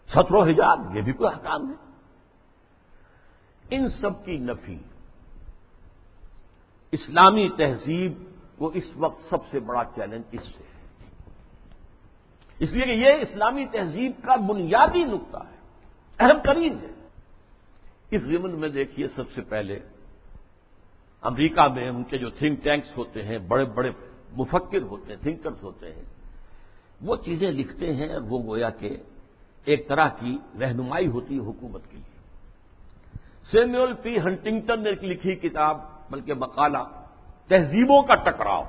ستر 0.09 0.33
و 0.33 0.43
حجاب، 0.43 0.95
یہ 0.95 1.01
بھی 1.01 1.13
کوئی 1.13 1.33
حکام 1.33 1.69
ہے۔ 1.69 1.75
ان 3.69 3.89
سب 3.89 4.25
کی 4.25 4.37
نفی، 4.37 4.77
اسلامی 6.91 7.49
تہذیب 7.57 8.23
کو 8.57 8.67
اس 8.67 8.83
وقت 8.95 9.29
سب 9.29 9.37
سے 9.51 9.59
بڑا 9.59 9.83
چیلنج 9.95 10.23
اس 10.31 10.41
سے 10.41 10.63
ہے۔ 10.63 10.69
اس 12.59 12.71
لیے 12.71 12.85
کہ 12.85 12.91
یہ 12.91 13.13
اسلامی 13.13 13.65
تہذیب 13.65 14.11
کا 14.23 14.35
بنیادی 14.35 15.03
نقطہ 15.03 15.37
ہے، 15.37 15.57
اہم 16.19 16.39
ترین 16.43 16.73
ہے۔ 16.73 17.07
اس 18.11 18.21
ضمن 18.21 18.59
میں 18.59 18.69
دیکھیے 18.69 19.07
سب 19.07 19.23
سے 19.35 19.41
پہلے 19.41 19.79
امریکہ 21.21 21.67
میں 21.67 21.89
ان 21.89 22.03
کے 22.03 22.17
جو 22.17 22.29
تھنک 22.29 22.63
ٹینکس 22.63 22.97
ہوتے 22.97 23.23
ہیں، 23.23 23.37
بڑے 23.37 23.65
بڑے 23.65 23.91
مفکر 24.37 24.81
ہوتے 24.81 25.13
ہیں 25.13 25.21
تھنکرز 25.21 25.63
ہوتے 25.63 25.93
ہیں۔ 25.95 26.03
وہ 27.01 27.15
چیزیں 27.15 27.51
لکھتے 27.51 27.93
ہیں 27.93 28.13
اور 28.13 28.21
وہ 28.21 28.43
گویا 28.43 28.69
کہ 28.69 28.97
ایک 29.65 29.87
طرح 29.87 30.09
کی 30.09 30.37
رہنمائی 30.59 31.07
ہوتی 31.07 31.35
ہے 31.35 31.39
حکومت 31.39 31.81
کے 31.89 31.97
لیے۔ 31.97 32.19
سیمیول 33.51 33.93
پی 33.93 34.17
ہنٹنگٹن 34.17 34.83
نے 34.83 34.91
لکھی 34.91 35.35
کتاب، 35.35 35.77
بلکہ 36.09 36.33
مقالہ، 36.33 36.77
تہذیبوں 37.47 38.03
کا 38.03 38.15
ٹکراؤ۔ 38.15 38.63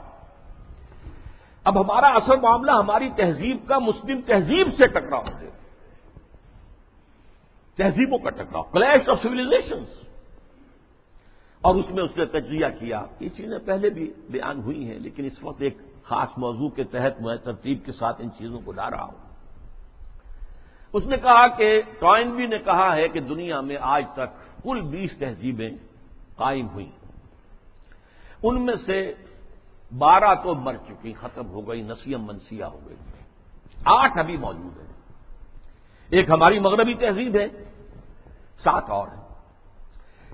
اب 1.64 1.80
ہمارا 1.80 2.06
اصل 2.06 2.40
معاملہ 2.40 2.70
ہماری 2.70 3.10
تہذیب 3.16 3.56
کا 3.68 3.78
مسلم 3.78 4.20
تہذیب 4.26 4.68
سے 4.78 4.86
ٹکراؤ 4.86 5.22
ہے۔ 5.40 5.50
تہذیبوں 7.76 8.18
کا 8.18 8.30
ٹکراؤ 8.30 8.62
کلیش 8.62 9.08
آف 9.08 9.18
سولیزیشن 9.22 9.84
اور 11.60 11.74
اس 11.74 11.90
میں 11.90 12.02
اس 12.02 12.16
نے 12.16 12.24
تجزیہ 12.24 12.66
کیا۔ 12.78 13.04
یہ 13.20 13.28
چیزیں 13.28 13.58
پہلے 13.58 13.90
بھی 13.90 14.12
بیان 14.30 14.62
ہوئی 14.62 14.90
ہیں، 14.90 14.98
لیکن 14.98 15.24
اس 15.24 15.42
وقت 15.42 15.62
ایک 15.62 15.78
خاص 16.02 16.28
موضوع 16.36 16.68
کے 16.68 16.84
تحت 16.84 17.22
میں 17.22 17.36
ترتیب 17.36 17.78
کے 17.84 17.92
ساتھ 17.92 18.20
ان 18.20 18.28
چیزوں 18.38 18.60
کو 18.64 18.72
لا 18.72 18.90
رہا 18.90 19.04
ہوں۔ 19.04 19.30
اس 20.92 21.06
نے 21.06 21.16
کہا 21.16 21.46
کہ 21.46 21.82
ٹوائنوی 21.98 22.46
نے 22.46 22.58
کہا 22.58 22.96
ہے 22.96 23.08
کہ 23.08 23.20
دنیا 23.20 23.60
میں 23.60 23.76
آج 23.80 24.04
تک 24.12 24.62
کل 24.62 24.80
بیس 24.80 25.18
تہذیبیں 25.18 25.70
قائم 26.36 26.68
ہوئیں۔ 26.68 26.90
ان 28.42 28.66
میں 28.66 28.74
سے 28.86 29.14
بارہ 29.98 30.34
تو 30.34 30.54
مر 30.54 30.76
چکی، 30.88 31.12
ختم 31.12 31.46
ہو 31.46 31.68
گئی، 31.68 31.82
نسیم 31.82 32.26
منسیہ 32.26 32.64
ہو 32.64 32.80
گئی۔ 32.86 32.96
آٹھ 33.84 34.18
ابھی 34.18 34.36
موجود 34.36 34.80
ہیں۔ 34.80 34.92
ایک 36.08 36.30
ہماری 36.30 36.58
مغربی 36.58 36.94
تہذیب 36.94 37.36
ہے، 37.36 37.46
سات 38.58 38.84
اور 38.88 39.08
ہیں۔ 39.08 39.29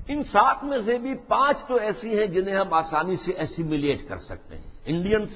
ان 0.09 0.23
سات 0.23 0.65
میں 0.65 0.79
سے 0.85 0.99
بھی 0.99 1.15
پانچ 1.15 1.57
تو 1.69 1.75
ایسی 1.75 2.19
ہیں 2.19 2.27
جنہیں 2.27 2.55
ہم 2.55 2.75
آسانی 2.75 3.17
سے 3.17 3.33
ایسیمولیٹ 3.33 4.09
کر 4.09 4.17
سکتے 4.17 4.57
ہیں۔ 4.57 4.71
انڈین 4.85 5.27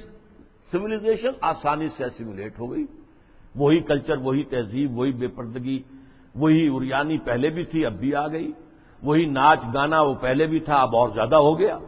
سولیزیشن 0.73 1.29
آسانی 1.41 1.89
سے 1.89 2.05
ایسیمولیٹ 2.05 2.61
ہو 2.61 2.73
گئی۔ 2.73 2.87
وہی 3.55 3.81
کلچر 3.81 4.17
وہی 4.17 4.45
تہذیب، 4.45 4.99
وہی 4.99 5.13
بے 5.13 5.29
پردگی، 5.29 5.83
وہی 6.35 6.69
اریانی 6.73 7.19
پہلے 7.19 7.49
بھی 7.49 7.65
تھی، 7.65 7.87
اب 7.87 7.93
بھی 7.93 8.15
آ 8.15 8.29
گئی۔ 8.29 8.53
وہی 9.03 9.25
ناچ 9.25 9.59
گانا 9.75 10.01
وہ 10.01 10.15
پہلے 10.15 10.47
بھی 10.47 10.61
تھا، 10.61 10.77
اب 10.77 10.97
اور 10.97 11.09
زیادہ 11.09 11.37
ہو 11.37 11.59
گیا۔ 11.59 11.79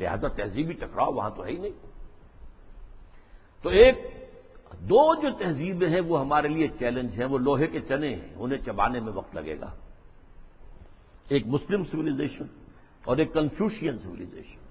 لہذا 0.00 0.28
تہذیبی 0.28 0.72
ٹکراؤ 0.72 1.12
وہاں 1.12 1.30
تو 1.30 1.44
ہے 1.44 1.50
ہی 1.50 1.56
نہیں۔ 1.56 1.72
تو 3.62 3.68
ایک، 3.68 3.98
دو 4.80 5.14
جو 5.14 5.28
تہذیبیں 5.38 5.88
ہیں 5.88 6.00
وہ 6.00 6.20
ہمارے 6.20 6.48
لیے 6.48 6.68
چیلنج 6.78 7.18
ہیں، 7.18 7.24
وہ 7.24 7.38
لوہے 7.38 7.66
کے 7.66 7.80
چنے 7.80 8.14
ہیں، 8.14 8.34
انہیں 8.36 8.58
چبانے 8.58 9.00
میں 9.00 9.12
وقت 9.12 9.36
لگے 9.36 9.60
گا۔ 9.60 9.74
ایک 11.28 11.46
مسلم 11.46 11.84
سولیزیشن 11.84 12.46
اور 13.04 13.16
ایک 13.16 13.32
کنفیوشین 13.32 13.98
سولیزیشن 13.98 14.64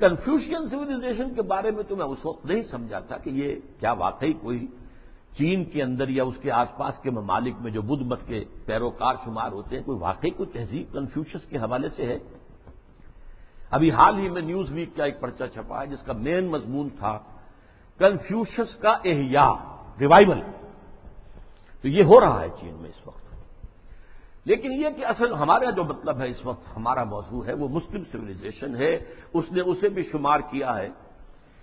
کنفیوشین 0.00 0.68
سولیزیشن 0.68 1.34
کے 1.34 1.42
بارے 1.42 1.70
میں 1.70 1.82
تو 1.82 1.96
میں 1.96 2.06
اس 2.06 2.26
وقت 2.26 2.46
نہیں 2.46 2.62
سمجھا 2.62 2.98
تھا 2.98 3.16
کہ 3.16 3.30
یہ 3.30 3.54
کیا 3.80 3.92
واقعی 3.92 4.32
کوئی 4.32 4.66
چین 5.38 5.64
کے 5.64 5.82
اندر 5.82 6.08
یا 6.08 6.24
اس 6.24 6.34
کے 6.42 6.50
آس 6.50 6.68
پاس 6.76 6.98
کے 7.02 7.10
ممالک 7.10 7.54
میں 7.60 7.70
جو 7.70 7.82
بدھ 7.82 8.02
مت 8.02 8.20
کے 8.26 8.44
پیروکار 8.66 9.14
شمار 9.24 9.52
ہوتے 9.52 9.76
ہیں، 9.76 9.84
کوئی 9.84 9.98
واقعی 9.98 10.30
کوئی 10.30 10.48
تہذیب 10.52 10.92
کنفیوشس 10.92 11.46
کے 11.46 11.58
حوالے 11.58 11.88
سے 11.88 12.06
ہے؟ 12.06 12.18
ابھی 13.70 13.90
حال 13.90 14.18
ہی 14.18 14.28
میں 14.28 14.42
نیوز 14.42 14.72
ویک 14.72 14.96
کا 14.96 15.04
ایک 15.04 15.20
پرچہ 15.20 15.44
چھپا 15.54 15.82
ہے 15.82 15.86
جس 15.86 16.02
کا 16.02 16.12
مین 16.12 16.46
مضمون 16.46 16.88
تھا 16.98 17.18
کنفیوشس 17.98 18.76
کا 18.76 18.90
احیاء 19.04 19.52
ریوائول 20.00 20.40
تو 21.82 21.88
یہ 21.88 22.02
ہو 22.02 22.20
رہا 22.20 22.40
ہے 22.40 22.48
چین 22.60 22.74
میں 22.80 22.90
اس 22.90 23.06
وقت۔ 23.06 23.27
لیکن 24.48 24.72
یہ 24.72 24.90
کہ 24.96 25.06
اصل 25.06 25.32
ہمارا 25.32 25.70
جو 25.70 25.84
مطلب 25.84 26.20
ہے 26.20 26.28
اس 26.28 26.46
وقت 26.46 26.76
ہمارا 26.76 27.04
موضوع 27.04 27.44
ہے، 27.46 27.52
وہ 27.52 27.68
مسلم 27.68 28.02
سولیزیشن 28.12 28.76
ہے۔ 28.76 28.98
اس 29.34 29.44
نے 29.52 29.60
اسے 29.60 29.88
بھی 29.88 30.02
شمار 30.02 30.40
کیا 30.40 30.76
ہے 30.76 30.88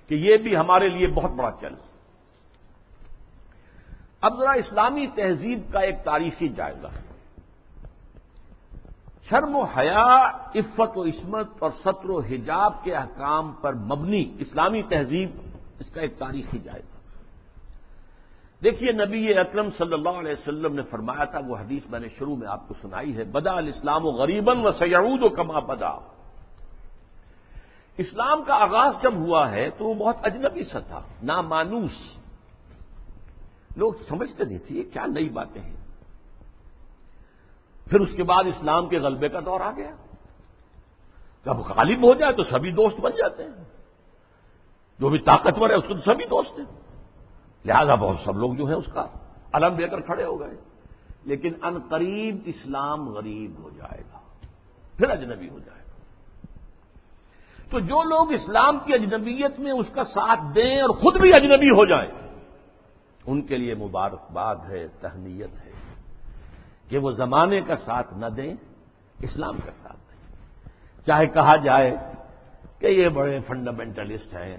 کہ 0.07 0.15
یہ 0.15 0.38
بھی 0.38 0.57
ہمارے 0.57 0.89
لیے 0.89 1.07
بہت 1.07 1.31
بڑا 1.31 1.51
چیلنج 1.59 1.79
اب 4.21 4.38
ذرا 4.38 4.51
اسلامی 4.51 5.07
تہذیب 5.07 5.71
کا 5.71 5.79
ایک 5.79 5.95
تاریخی 6.03 6.47
جائزہ۔ 6.47 6.88
ہے 6.88 7.01
شرم 9.29 9.55
و 9.55 9.63
حیا، 9.63 10.27
عفت 10.55 10.97
و 10.97 11.03
عصمت 11.03 11.47
اور 11.59 11.71
سطر 11.71 12.09
و 12.09 12.19
حجاب 12.19 12.83
کے 12.83 12.95
احکام 12.95 13.51
پر 13.61 13.73
مبنی 13.73 14.36
اسلامی 14.39 14.83
تہذیب، 14.83 15.29
اس 15.79 15.89
کا 15.89 16.01
ایک 16.01 16.17
تاریخی 16.17 16.59
جائزہ۔ 16.59 16.94
دیکھیے 18.64 18.91
نبی 18.91 19.38
اکرم 19.38 19.70
صلی 19.78 19.93
اللہ 19.93 20.10
علیہ 20.10 20.32
وسلم 20.32 20.76
نے 20.76 20.82
فرمایا 20.82 21.24
تھا، 21.24 21.39
وہ 21.47 21.58
حدیث 21.58 21.84
میں 21.89 21.99
نے 21.99 22.08
شروع 22.10 22.36
میں 22.36 22.47
آپ 22.47 22.68
کو 22.68 22.74
سنائی 22.82 23.18
ہے، 23.18 23.24
بدا 23.24 23.51
الاسلام 23.51 24.06
و 24.06 24.10
غریبن 24.10 24.66
و 24.66 24.72
سیعود 24.72 25.24
و 25.24 25.30
کما 25.30 25.60
بدا۔ 25.60 25.91
اسلام 27.97 28.43
کا 28.43 28.53
آغاز 28.53 28.93
جب 29.01 29.14
ہوا 29.14 29.51
ہے 29.51 29.70
تو 29.70 29.86
وہ 29.86 29.93
بہت 29.93 30.16
اجنبی 30.24 30.64
سا 30.64 30.80
تھا، 30.80 31.01
نامانوس۔ 31.24 32.18
لوگ 33.76 33.93
سمجھتے 34.10 34.45
نہیں 34.45 34.60
تھے، 34.60 34.76
یہ 34.76 34.84
کیا 34.93 35.06
نئی 35.06 35.30
باتیں 35.30 35.62
ہیں۔ 35.62 35.76
پھر 37.89 37.99
اس 37.99 38.10
کے 38.16 38.24
بعد 38.24 38.43
اسلام 38.43 38.88
کے 38.88 38.97
غلبے 38.97 39.30
کا 39.30 39.39
دور 39.45 39.62
آ 39.62 39.72
گیا۔ 39.72 39.95
جب 41.45 41.51
غالب 41.51 42.03
ہو 42.03 42.14
جائے 42.14 42.34
تو 42.34 42.43
سبھی 42.43 42.72
دوست 42.72 42.99
بن 42.99 43.12
جاتے 43.12 43.43
ہیں۔ 43.43 43.64
جو 44.99 45.10
بھی 45.10 45.20
طاقتور 45.20 45.70
ہے، 45.70 45.76
اس 45.76 45.84
کو 45.88 45.93
تو 45.93 46.14
سبھی 46.14 46.26
دوست 46.26 46.60
ہیں۔ 46.60 46.84
لہذا 47.66 47.95
بہت 47.95 48.18
سب 48.24 48.38
لوگ 48.38 48.53
جو 48.53 48.66
ہیں 48.66 48.76
اس 48.76 48.86
کا 48.93 49.05
علم 49.53 49.80
لے 49.80 49.88
کر 49.88 50.01
کھڑے 50.01 50.24
ہو 50.24 50.39
گئے۔ 50.39 50.57
لیکن 51.24 51.53
ان 51.61 51.78
قریب 51.89 52.38
اسلام 52.45 53.09
غریب 53.09 53.51
ہو 53.59 53.70
جائے 53.70 54.01
گا، 54.13 54.20
پھر 54.97 55.09
اجنبی 55.09 55.49
ہو 55.49 55.59
جائے 55.59 55.80
گا۔ 55.80 55.95
تو 57.72 57.80
جو 57.80 58.03
لوگ 58.03 58.34
اسلام 58.34 58.80
کی 58.86 58.93
اجنبیت 58.93 59.59
میں 59.59 59.72
اس 59.72 59.88
کا 59.93 60.03
ساتھ 60.03 60.39
دیں 60.55 60.82
اور 60.82 60.89
خود 60.89 61.18
بھی 61.18 61.34
اجنبی 61.34 61.70
ہو 61.70 61.86
جائیں، 61.86 62.11
ان 63.26 63.41
کے 63.41 63.57
لیے 63.57 63.76
مبارکباد 63.76 64.55
ہے، 64.70 64.88
تہنیت 64.88 65.66
ہے 65.66 65.72
کہ 66.89 66.97
وہ 66.97 67.11
زمانے 67.11 67.61
کا 67.61 67.76
ساتھ 67.76 68.13
نہ 68.13 68.26
دیں، 68.26 68.53
اسلام 69.20 69.57
کا 69.66 69.72
ساتھ 69.72 69.97
دیں۔ 69.97 70.36
چاہے 71.07 71.28
کہا 71.28 71.55
جائے 71.55 71.97
کہ 72.80 72.88
یہ 72.88 73.09
بڑے 73.09 73.39
فنڈامنٹلسٹ 73.39 74.34
ہیں 74.34 74.57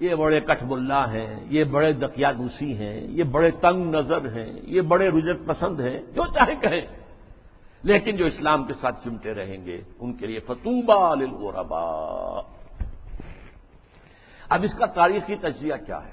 یہ 0.00 0.14
بڑے 0.14 0.40
کٹھ 0.40 0.64
ملا 0.64 1.12
ہیں، 1.12 1.40
یہ 1.46 1.64
بڑے 1.64 1.92
دقیانوسی 1.92 2.78
ہیں، 2.78 3.00
یہ 3.00 3.24
بڑے 3.24 3.50
تنگ 3.50 3.94
نظر 3.94 4.32
ہیں، 4.32 4.60
یہ 4.62 4.80
بڑے 4.80 5.08
رجت 5.08 5.46
پسند 5.46 5.80
ہیں، 5.80 6.00
جو 6.14 6.22
چاہے 6.26 6.54
کہیں۔ 6.54 7.00
لیکن 7.82 8.16
جو 8.16 8.26
اسلام 8.26 8.64
کے 8.64 8.74
ساتھ 8.74 9.04
چمٹے 9.04 9.34
رہیں 9.34 9.64
گے، 9.66 9.82
ان 9.98 10.12
کے 10.12 10.26
لیے 10.26 10.40
فتوبہ 10.40 11.14
للغربا 11.14 11.80
اب 14.48 14.62
اس 14.62 14.74
کا 14.78 14.86
تاریخی 14.86 15.36
تجزیہ 15.36 15.74
کیا 15.86 16.06
ہے؟ 16.06 16.12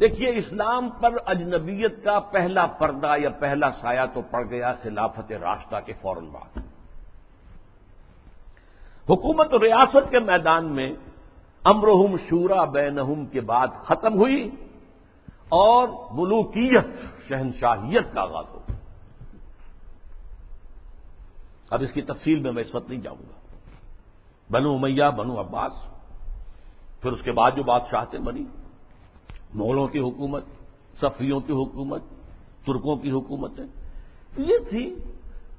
دیکھیے، 0.00 0.36
اسلام 0.36 0.90
پر 0.90 1.10
اجنبیت 1.26 2.04
کا 2.04 2.20
پہلا 2.20 2.66
پردہ 2.66 3.14
یا 3.18 3.30
پہلا 3.30 3.70
سایہ 3.70 4.06
تو 4.14 4.20
پڑ 4.22 4.50
گیا 4.50 4.72
خلافت 4.82 5.32
راستہ 5.32 5.76
کے 5.86 5.92
فوراً 6.00 6.26
بعد۔ 6.26 6.58
حکومت 9.10 9.54
ریاست 9.54 10.10
کے 10.10 10.18
میدان 10.18 10.72
میں 10.72 10.94
امرحم 11.66 12.16
شورا 12.28 12.64
بینہم 12.64 13.26
کے 13.26 13.40
بعد 13.40 13.68
ختم 13.76 14.14
ہوئی 14.14 14.50
اور 15.48 15.88
ملوکیت، 16.10 16.86
شہنشاہیت 17.28 18.14
کا 18.14 18.22
آغاز 18.22 18.44
ہو 18.54 18.60
اب 21.70 21.82
اس 21.82 21.92
کی 21.92 22.02
تفصیل 22.02 22.38
میں 22.40 22.52
میں 22.52 22.62
اس 22.62 22.74
وقت 22.74 22.90
نہیں 22.90 23.00
جاؤں 23.00 23.16
گا۔ 23.16 23.36
بنو 24.50 24.74
امیہ، 24.74 25.04
بنو 25.16 25.40
عباس، 25.40 25.72
پھر 27.02 27.12
اس 27.12 27.22
کے 27.22 27.32
بعد 27.32 27.50
جو 27.56 27.62
بادشاہتیں 27.62 28.18
بنی 28.18 28.44
مغلوں 29.54 29.88
کی 29.88 29.98
حکومت، 29.98 30.44
صفیوں 31.00 31.40
کی 31.40 31.52
حکومت، 31.52 32.02
ترکوں 32.66 32.96
کی 32.96 33.10
حکومتیں، 33.10 33.64
یہ 34.38 34.58
تھی 34.70 34.94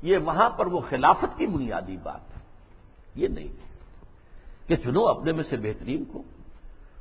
یہ 0.01 0.17
وہاں 0.17 0.49
پر 0.49 0.65
وہ 0.65 0.79
خلافت 0.89 1.37
کی 1.37 1.45
بنیادی 1.45 1.97
بات 2.03 2.21
یہ 3.15 3.27
نہیں۔ 3.27 3.47
تھی 3.47 3.66
کہ 4.67 4.75
چنو 4.75 5.07
اپنے 5.07 5.31
میں 5.31 5.43
سے 5.43 5.57
بہترین 5.57 6.05
کو 6.05 6.23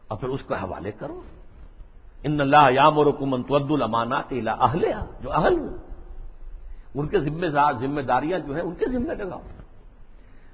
اور 0.08 0.18
پھر 0.18 0.28
اس 0.28 0.40
کا 0.42 0.62
حوالے 0.62 0.92
کرو۔ 0.92 1.20
ان 2.22 2.40
اللہ 2.40 2.70
یام 2.70 2.98
اور 2.98 3.06
حکومت 3.06 3.52
المانات 3.70 4.32
اہل 4.60 4.84
جو 5.20 5.32
اہل 5.32 5.58
ہو 5.58 5.76
ان 6.94 7.08
کے 7.08 7.20
ذمہ 7.20 7.46
ذمہ 7.80 8.00
داریاں 8.00 8.38
جو 8.38 8.54
ہیں، 8.54 8.62
ان 8.62 8.74
کے 8.74 8.86
ذمہ 8.86 9.12
لگاؤ۔ 9.12 9.40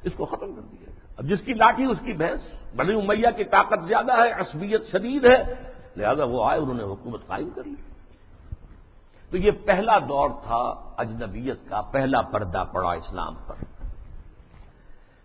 اس 0.02 0.12
کو 0.16 0.24
ختم 0.24 0.54
کر 0.54 0.60
دیا 0.60 0.90
اب 1.16 1.24
جس 1.24 1.40
کی 1.40 1.52
لاٹھی، 1.52 1.84
اس 1.84 1.98
کی 2.04 2.12
بھینس۔ 2.12 2.40
بنی 2.76 2.94
امیہ 2.94 3.30
کی 3.36 3.44
طاقت 3.44 3.84
زیادہ 3.88 4.12
ہے، 4.12 4.32
عصبیت 4.32 4.82
شدید 4.92 5.24
ہے۔ 5.24 5.54
لہذا 5.96 6.24
وہ 6.24 6.50
آئے، 6.50 6.58
انہوں 6.58 6.74
نے 6.74 6.82
حکومت 6.82 7.26
قائم 7.26 7.50
کر 7.50 7.64
لی۔ 7.64 7.74
تو 9.30 9.36
یہ 9.36 9.50
پہلا 9.50 9.98
دور 9.98 10.30
تھا 10.46 10.92
اجنبیت 10.96 11.68
کا، 11.68 11.80
پہلا 11.80 12.22
پردہ 12.22 12.64
پڑا 12.72 12.90
اسلام 12.90 13.34
پر۔ 13.46 13.54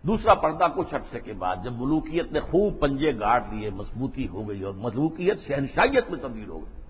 دوسرا 0.02 0.34
پردہ 0.34 0.64
کچھ 0.76 0.94
عرصے 0.94 1.20
کے 1.20 1.32
بعد 1.32 1.56
جب 1.64 1.72
ملوکیت 1.72 2.32
نے 2.32 2.40
خوب 2.40 2.80
پنجے 2.80 3.20
گاڑ 3.20 3.42
لیے 3.52 3.70
مضبوطی 3.70 4.28
ہو 4.28 4.48
گئی 4.48 4.62
اور 4.62 4.74
ملوکیت 4.74 5.40
شہنشائیت 5.46 6.10
میں 6.10 6.18
تبدیل 6.22 6.48
ہو 6.48 6.58
گئی۔ 6.58 6.82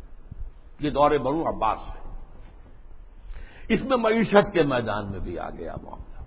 یہ 0.81 0.91
دور 0.91 1.11
بنو 1.11 1.49
عباس 1.49 1.79
ہے۔ 1.89 2.11
اس 3.69 3.81
میں 3.85 3.97
معیشت 3.97 4.53
کے 4.53 4.63
میدان 4.63 5.11
میں 5.11 5.21
بھی 5.21 5.39
آ 5.39 5.51
گیا 5.51 5.75
معاملہ۔ 5.83 6.23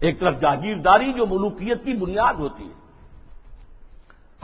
ایک 0.00 0.20
طرف 0.20 0.40
جاگیرداری 0.40 1.12
جو 1.12 1.26
ملوکیت 1.26 1.84
کی 1.84 1.92
بنیاد 1.92 2.34
ہوتی 2.34 2.64
ہے۔ 2.64 2.90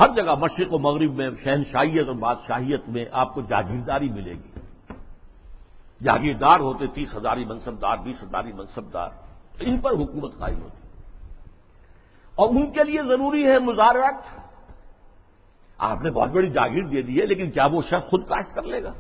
ہر 0.01 0.09
جگہ 0.17 0.35
مشرق 0.35 0.75
و 0.75 0.79
مغرب 0.79 1.15
میں 1.15 1.31
شہنشاہیت 1.45 2.07
اور 2.07 2.17
بادشاہیت 2.17 2.89
میں 2.89 3.05
آپ 3.13 3.35
کو 3.35 3.41
جاگیرداری 3.41 4.09
ملے 4.09 4.33
گی۔ 4.33 4.51
جاگیردار 6.03 6.61
ہوتے 6.61 6.87
تیس 6.87 7.15
ہزاری 7.15 7.45
منصبدار 7.45 7.97
بیس 7.97 8.23
ہزاری 8.23 8.53
منصبدار 8.53 9.11
ان 9.61 9.81
پر 9.81 9.91
حکومت 9.91 10.39
قائم 10.39 10.63
ہوتی 10.63 10.89
اور 12.35 12.49
ان 12.49 12.73
کے 12.73 12.85
لیے 12.85 13.03
ضروری 13.03 13.47
ہے 13.47 13.59
مزارت 13.59 14.41
آپ 15.79 16.03
نے 16.03 16.11
بہت 16.11 16.31
بڑی 16.31 16.51
جاگیر 16.51 16.87
دے 16.87 17.03
دی 17.03 17.21
ہے، 17.21 17.27
لیکن 17.27 17.51
کیا 17.51 17.67
وہ 17.67 17.83
شخص 17.83 18.11
خود 18.11 18.29
کاشت 18.29 18.55
کر 18.55 18.63
لے 18.63 18.83
گا؟ 18.83 18.93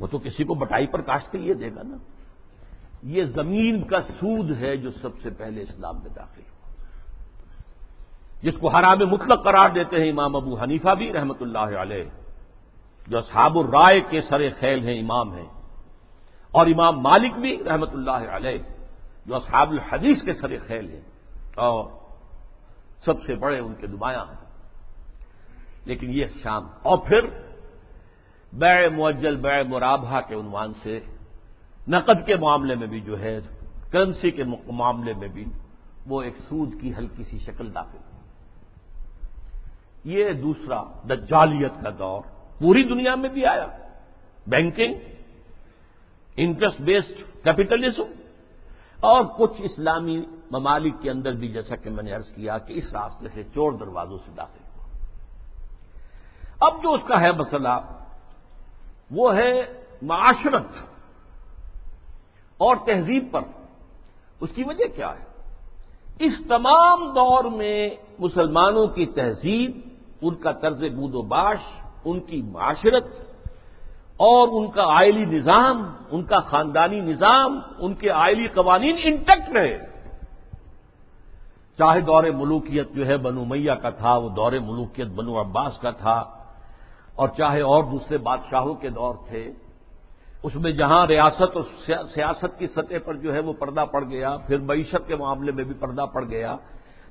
وہ 0.00 0.06
تو 0.06 0.18
کسی 0.18 0.44
کو 0.44 0.54
بٹائی 0.54 0.86
پر 0.86 1.00
کاشت 1.00 1.32
کے 1.32 1.38
لیے 1.38 1.54
دے 1.54 1.70
گا 1.74 1.82
نا۔ 1.82 1.96
یہ 3.02 3.24
زمین 3.24 3.84
کا 3.84 4.02
سود 4.02 4.56
ہے 4.56 4.76
جو 4.76 4.90
سب 4.90 5.20
سے 5.22 5.30
پہلے 5.30 5.62
اسلام 5.62 5.96
میں 5.96 6.10
داخل 6.16 6.40
ہوا۔ 6.40 6.72
جس 8.42 8.54
کو 8.60 8.68
حرام 8.68 8.98
مطلق 8.98 9.44
قرار 9.44 9.70
دیتے 9.70 10.02
ہیں 10.02 10.10
امام 10.10 10.36
ابو 10.36 10.60
حنیفہ 10.62 10.94
بھی 10.94 11.12
رحمت 11.12 11.36
اللہ 11.40 11.58
علیہ، 11.58 12.04
جو 13.06 13.18
اصحاب 13.18 13.58
الرائے 13.58 14.00
کے 14.00 14.22
سر 14.22 14.42
خیل 14.60 14.88
ہیں، 14.88 15.00
امام 15.00 15.34
ہیں۔ 15.34 15.46
اور 16.50 16.66
امام 16.66 17.00
مالک 17.00 17.32
بھی 17.34 17.64
رحمت 17.64 17.90
اللہ 17.92 18.10
علیہ۔ 18.10 18.77
جو 19.28 19.36
اصحاب 19.36 19.70
الحدیث 19.70 20.22
کے 20.22 20.34
سر 20.34 20.58
خیل 20.66 20.88
ہیں 20.90 21.00
اور 21.56 21.90
سب 23.04 23.22
سے 23.22 23.34
بڑے 23.34 23.58
ان 23.58 23.74
کے 23.74 23.86
نمایاں 23.86 24.24
ہیں۔ 24.24 24.46
لیکن 25.84 26.10
یہ 26.10 26.26
شام 26.42 26.66
اور 26.82 26.98
پھر 26.98 27.20
بے 28.52 28.88
معجل 28.88 29.36
بے 29.36 29.62
مرابہ 29.62 30.20
کے 30.20 30.34
عنوان 30.34 30.72
سے 30.82 31.00
نقد 31.88 32.26
کے 32.26 32.36
معاملے 32.36 32.74
میں 32.74 32.86
بھی 32.86 33.00
جو 33.00 33.20
ہے، 33.20 33.40
کرنسی 33.90 34.30
کے 34.30 34.44
معاملے 34.66 35.12
میں 35.14 35.28
بھی 35.28 35.44
وہ 36.06 36.22
ایک 36.22 36.36
سود 36.48 36.80
کی 36.80 36.94
ہلکی 36.98 37.24
سی 37.24 37.38
شکل 37.38 37.74
داخل 37.74 37.98
یہ 40.04 40.32
دوسرا 40.32 40.82
دجالیت 40.82 41.72
کا 41.82 41.90
دور 41.98 42.22
پوری 42.58 42.84
دنیا 42.84 43.14
میں 43.14 43.30
بھی 43.30 43.46
آیا۔ 43.46 43.66
بینکنگ، 44.46 44.94
انٹرسٹ 46.36 46.80
بیسڈ 46.80 47.44
کیپٹلزم 47.44 48.17
اور 49.00 49.24
کچھ 49.24 49.62
اسلامی 49.62 50.24
ممالک 50.50 50.94
کے 51.00 51.10
اندر 51.10 51.32
بھی 51.32 51.48
جیسا 51.48 51.76
کہ 51.76 51.90
میں 51.90 52.02
نے 52.02 52.14
ارض 52.14 52.30
کیا 52.30 52.58
کہ 52.58 52.72
اس 52.72 52.84
راستے 52.92 53.28
سے 53.28 53.42
چور 53.54 53.72
دروازوں 53.72 54.18
سے 54.26 54.30
داخل 54.36 54.58
ہوا۔ 54.76 54.84
اب 56.60 56.82
جو 56.82 56.92
اس 56.92 57.00
کا 57.06 57.20
ہے 57.20 57.32
مسئلہ، 57.32 58.02
وہ 59.10 59.36
ہے 59.36 59.62
معاشرت۔ 60.02 60.66
اور 62.56 62.76
تہذیب 62.76 63.28
پر۔ 63.32 63.40
اس 64.40 64.50
کی 64.54 64.64
وجہ 64.66 64.96
کیا 64.96 65.12
ہے؟ 65.18 65.24
اس 66.18 66.32
تمام 66.48 67.12
دور 67.14 67.44
میں 67.44 67.90
مسلمانوں 68.18 68.86
کی 68.86 69.06
تہذیب، 69.06 69.80
ان 70.22 70.34
کا 70.34 70.52
طرز 70.52 70.84
بود 70.84 71.14
و 71.14 71.22
باش، 71.22 71.58
ان 72.04 72.20
کی 72.20 72.42
معاشرت 72.42 73.04
اور 74.18 74.48
ان 74.52 74.70
کا 74.70 74.84
آئلی 74.96 75.24
نظام، 75.24 75.82
ان 76.10 76.22
کا 76.22 76.40
خاندانی 76.40 77.00
نظام، 77.00 77.58
ان 77.78 77.94
کے 77.94 78.10
آئلی 78.10 78.46
قوانین 78.46 78.96
انٹیکٹ 79.02 79.56
رہے۔ 79.56 79.78
چاہے 81.78 82.00
دور 82.00 82.24
ملوکیت 82.34 82.88
جو 82.92 83.06
ہے 83.06 83.16
بنو 83.16 83.44
میاں 83.44 83.76
کا 83.76 83.90
تھا، 83.90 84.16
وہ 84.16 84.28
دور 84.28 84.52
ملوکیت 84.52 85.08
بنو 85.08 85.40
عباس 85.40 85.78
کا 85.78 85.90
تھا، 85.90 86.18
اور 87.14 87.28
چاہے 87.28 87.60
اور 87.60 87.84
دوسرے 87.84 88.18
بادشاہوں 88.18 88.74
کے 88.74 88.88
دور 88.90 89.14
تھے، 89.28 89.44
اس 90.42 90.54
میں 90.54 90.72
جہاں 90.72 91.06
ریاست 91.06 91.56
اور 91.56 91.64
سیاست 92.14 92.58
کی 92.58 92.66
سطح 92.66 92.98
پر 93.04 93.14
جو 93.14 93.34
ہے 93.34 93.40
وہ 93.40 93.52
پردہ 93.52 93.84
پڑ 93.90 94.02
گیا، 94.04 94.36
پھر 94.46 94.58
معیشت 94.58 95.06
کے 95.06 95.16
معاملے 95.16 95.52
میں 95.52 95.64
بھی 95.64 95.74
پردہ 95.74 96.04
پڑ 96.12 96.24
گیا، 96.24 96.56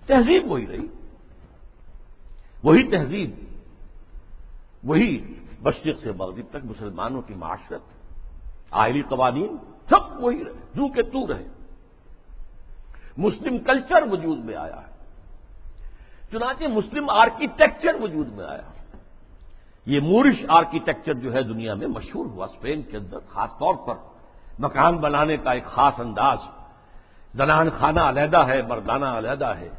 تہذیب 0.06 0.52
وہی 0.52 0.68
رہی۔ 0.68 0.88
وہی 2.64 2.84
تہذیب، 2.88 3.32
وہی 4.84 5.12
مشرق 5.60 6.00
سے 6.04 6.12
مغرب 6.12 6.46
تک 6.50 6.66
مسلمانوں 6.66 7.22
کی 7.22 7.34
معاشرت، 7.34 7.82
آئلی 8.72 9.02
قوانین 9.02 9.58
سب 9.90 10.24
وہی 10.24 10.44
رہے، 10.44 10.52
جو 10.52 10.88
کہ 10.88 11.02
تو 11.02 11.34
رہے۔ 11.34 11.48
مسلم 13.18 13.58
کلچر 13.58 14.04
وجود 14.12 14.46
میں 14.46 14.56
آیا 14.56 14.82
ہے۔ 14.88 14.98
چنانچہ 16.32 16.64
مسلم 16.64 17.10
آرکیٹیکچر 17.10 17.96
وجود 18.02 18.28
میں 18.28 18.46
آیا۔ 18.46 18.62
یہ 19.86 20.00
مورش 20.00 20.46
آرکیٹیکچر 20.48 21.14
جو 21.14 21.34
ہے 21.34 21.44
دنیا 21.44 21.74
میں 21.74 21.88
مشہور 21.88 22.26
ہوا 22.26 22.46
اسپین 22.46 22.82
کے 22.82 22.98
اندر، 22.98 23.18
خاص 23.30 23.50
طور 23.50 23.88
پر 23.88 23.96
مکان 24.60 24.98
بنانے 24.98 25.38
کا 25.38 25.52
ایک 25.52 25.66
خاص 25.66 26.00
انداز۔ 26.00 26.38
زنان 27.36 27.70
خانہ 27.70 28.00
علیحدہ 28.00 28.38
ہے، 28.38 28.62
مردانہ 28.62 29.06
علیحدہ 29.06 29.46
ہے۔ 29.46 29.70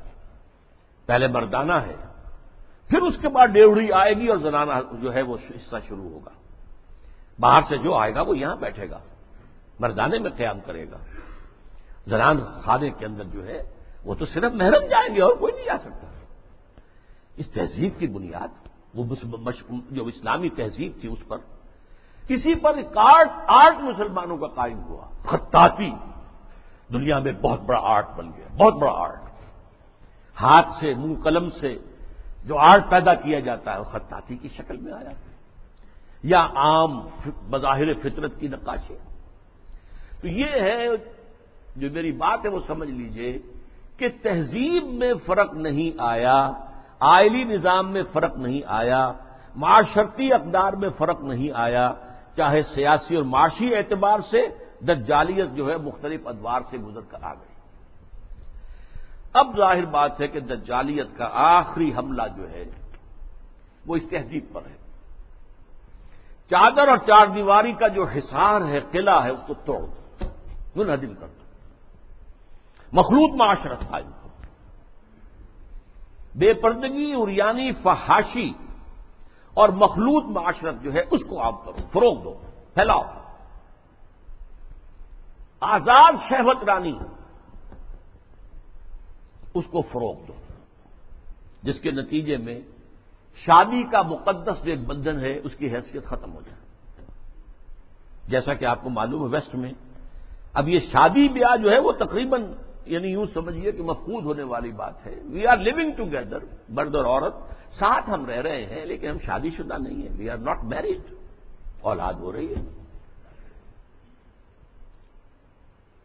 پہلے 1.06 1.26
مردانہ 1.26 1.72
ہے۔ 1.72 2.07
پھر 2.88 3.02
اس 3.02 3.18
کے 3.20 3.28
بعد 3.28 3.46
ڈیوڑی 3.46 3.92
آئے 3.92 4.14
گی 4.14 4.28
اور 4.28 4.38
زنانہ 4.38 4.72
جو 5.00 5.14
ہے 5.14 5.22
وہ 5.22 5.36
حصہ 5.50 5.76
شروع 5.88 6.10
ہوگا۔ 6.10 6.30
باہر 7.40 7.60
سے 7.68 7.78
جو 7.78 7.94
آئے 7.94 8.14
گا 8.14 8.22
وہ 8.22 8.38
یہاں 8.38 8.56
بیٹھے 8.56 8.90
گا۔ 8.90 8.98
مردانے 9.80 10.18
میں 10.18 10.30
قیام 10.36 10.60
کرے 10.60 10.90
گا۔ 10.90 10.96
زنان 12.06 12.40
خانے 12.64 12.90
کے 12.90 13.06
اندر 13.06 13.24
جو 13.24 13.46
ہے 13.46 13.62
وہ 14.04 14.14
تو 14.14 14.26
صرف 14.26 14.52
محرم 14.52 14.86
جائیں 14.90 15.14
گے 15.14 15.22
اور 15.22 15.32
کوئی 15.32 15.52
نہیں 15.52 15.64
جا 15.64 15.78
سکتا۔ 15.78 16.06
اس 17.36 17.50
تہذیب 17.50 17.98
کی 17.98 18.06
بنیاد، 18.06 18.68
وہ 18.94 19.04
جو 19.90 20.06
اسلامی 20.06 20.48
تہذیب 20.48 20.92
تھی 21.00 21.08
اس 21.08 21.28
پر 21.28 21.36
کسی 22.28 22.54
پر 22.54 22.78
آرٹ 22.96 23.28
آرٹ 23.46 23.80
مسلمانوں 23.80 24.36
کا 24.36 24.46
قائم 24.46 24.82
ہوا۔ 24.82 25.04
خطاطی۔ 25.22 25.90
دنیا 26.92 27.18
میں 27.18 27.32
بہت 27.32 27.60
بڑا 27.60 27.80
آرٹ 27.82 28.06
بن 28.16 28.30
گیا، 28.36 28.46
بہت 28.56 28.74
بڑا 28.74 28.92
آرٹ۔ 28.92 29.20
ہاتھ 30.42 30.68
سے، 30.80 30.94
منہ 30.94 31.20
قلم 31.20 31.50
سے 31.50 31.78
جو 32.44 32.58
آرٹ 32.58 32.90
پیدا 32.90 33.14
کیا 33.14 33.40
جاتا 33.40 33.72
ہے 33.72 33.78
وہ 33.78 33.84
خطاطی 33.84 34.36
کی 34.36 34.48
شکل 34.48 34.76
میں 34.76 34.92
آیا 34.92 35.10
یا 36.22 36.46
عام 36.54 37.00
بظاہر 37.50 37.94
فطرت 37.94 38.40
کی 38.40 38.48
نقاشی۔ 38.48 38.94
تو 40.20 40.28
یہ 40.28 40.46
ہے 40.46 40.86
جو 41.76 41.88
میری 41.92 42.12
بات 42.12 42.38
ہے 42.44 42.50
وہ 42.50 42.60
سمجھ 42.66 42.90
لیجیے 42.90 43.38
کہ 43.96 44.08
تہذیب 44.22 44.84
میں 44.84 45.12
فرق 45.26 45.54
نہیں 45.54 45.90
آیا، 45.98 46.52
آئلی 47.00 47.44
نظام 47.44 47.92
میں 47.92 48.02
فرق 48.12 48.36
نہیں 48.36 48.60
آیا، 48.66 49.12
معاشرتی 49.56 50.32
اقدار 50.32 50.72
میں 50.72 50.88
فرق 50.98 51.20
نہیں 51.20 51.50
آیا، 51.54 51.92
چاہے 52.36 52.62
سیاسی 52.62 53.16
اور 53.16 53.24
معاشی 53.24 53.74
اعتبار 53.74 54.18
سے 54.30 54.46
دجالیت 54.80 55.48
جو 55.54 55.70
ہے 55.70 55.76
مختلف 55.76 56.26
ادوار 56.26 56.60
سے 56.70 56.78
گزر 56.78 57.00
کر 57.08 57.18
آ 57.22 57.34
گئی۔ 57.34 57.57
اب 59.32 59.56
ظاہر 59.56 59.84
بات 59.84 60.20
ہے 60.20 60.28
کہ 60.28 60.40
دجالیت 60.40 61.06
کا 61.16 61.28
آخری 61.32 61.94
حملہ 61.94 62.22
جو 62.36 62.50
ہے، 62.50 62.64
وہ 63.86 63.96
اس 63.96 64.02
تہذیب 64.10 64.44
پر 64.52 64.60
ہے۔ 64.70 64.76
چادر 66.50 66.88
اور 66.88 66.96
چار 66.96 67.26
دیواری 67.26 67.72
کا 67.72 67.88
جو 67.88 68.04
حصار 68.04 68.60
ہے، 68.60 68.80
قلعہ 68.80 69.24
ہے، 69.24 69.30
اس 69.30 69.40
کو 69.46 69.54
توڑ 69.54 69.80
دو۔ 69.80 70.24
منہدم 70.76 71.14
کر 71.14 71.26
دو۔ 71.26 71.42
مخلوط 72.92 73.36
معاشرت 73.36 73.80
تھا 73.80 73.96
ان 73.96 74.10
کو۔ 74.22 74.28
بے 76.34 76.52
پردگی 76.52 77.12
اریانی 77.16 77.72
فحاشی 77.72 78.52
اور 79.54 79.68
مخلوط 79.68 80.24
معاشرت 80.24 80.74
جو 80.82 80.92
ہے، 80.92 81.00
اس 81.10 81.20
کو 81.28 81.42
آپ 81.42 81.64
کرو، 81.64 81.76
فروغ 81.92 82.22
دو، 82.22 82.40
پھیلاؤ۔ 82.74 83.02
آزاد 85.60 86.12
شہوت 86.28 86.64
رانی۔ 86.64 86.98
اس 89.58 89.64
کو 89.70 89.82
فروغ 89.82 90.14
دو۔ 90.28 90.32
جس 91.62 91.80
کے 91.80 91.90
نتیجے 91.90 92.36
میں 92.36 92.60
شادی 93.36 93.82
کا 93.82 94.02
مقدس 94.02 94.64
جو 94.64 94.70
ایک 94.70 94.86
بندھن 94.86 95.20
ہے، 95.20 95.38
اس 95.44 95.54
کی 95.54 95.66
حیثیت 95.66 96.04
ختم 96.04 96.32
ہو 96.32 96.40
جائے۔ 96.40 96.58
جیسا 98.28 98.54
کہ 98.54 98.64
آپ 98.64 98.82
کو 98.82 98.90
معلوم 98.90 99.24
ہے، 99.24 99.28
ویسٹ 99.28 99.54
میں 99.54 99.72
اب 100.52 100.68
یہ 100.68 100.78
شادی 100.78 101.28
بیاہ 101.28 101.56
جو 101.56 101.70
ہے، 101.70 101.78
وہ 101.78 101.92
تقریباً 101.92 102.52
یعنی 102.86 103.08
یوں 103.08 103.26
سمجھیے 103.34 103.72
کہ 103.72 103.82
مفقود 103.82 104.24
ہونے 104.24 104.42
والی 104.42 104.72
بات 104.72 105.06
ہے۔ 105.06 105.14
وی 105.24 105.46
آر 105.46 105.56
لونگ 105.56 105.90
ٹوگیدر 105.96 106.38
مرد 106.68 106.94
اور 106.94 107.04
عورت، 107.04 107.34
ساتھ 107.72 108.10
ہم 108.10 108.26
رہ 108.26 108.40
رہے 108.40 108.66
ہیں، 108.66 108.84
لیکن 108.84 109.08
ہم 109.08 109.18
شادی 109.18 109.50
شدہ 109.50 109.78
نہیں 109.78 110.08
ہیں۔ 110.08 110.18
وی 110.18 110.30
آر 110.30 110.36
ناٹ 110.36 110.64
میریڈ 110.64 111.14
اولاد 111.80 112.14
ہو 112.14 112.32
رہی 112.32 112.54
ہے۔ 112.54 112.77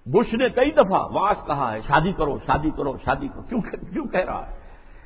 بش 0.05 0.33
نے 0.33 0.49
کئی 0.49 0.71
دفعہ 0.71 1.01
واس 1.11 1.45
کہا 1.47 1.71
ہے، 1.73 1.79
شادی 1.81 2.11
کرو 2.11 2.37
شادی 2.47 2.69
کرو 2.77 2.93
شادی 3.05 3.27
کرو. 3.27 3.41
کیوں 3.41 3.61
کیوں 3.93 4.05
کہہ 4.05 4.25
رہا 4.25 4.43
ہے؟ 4.47 4.55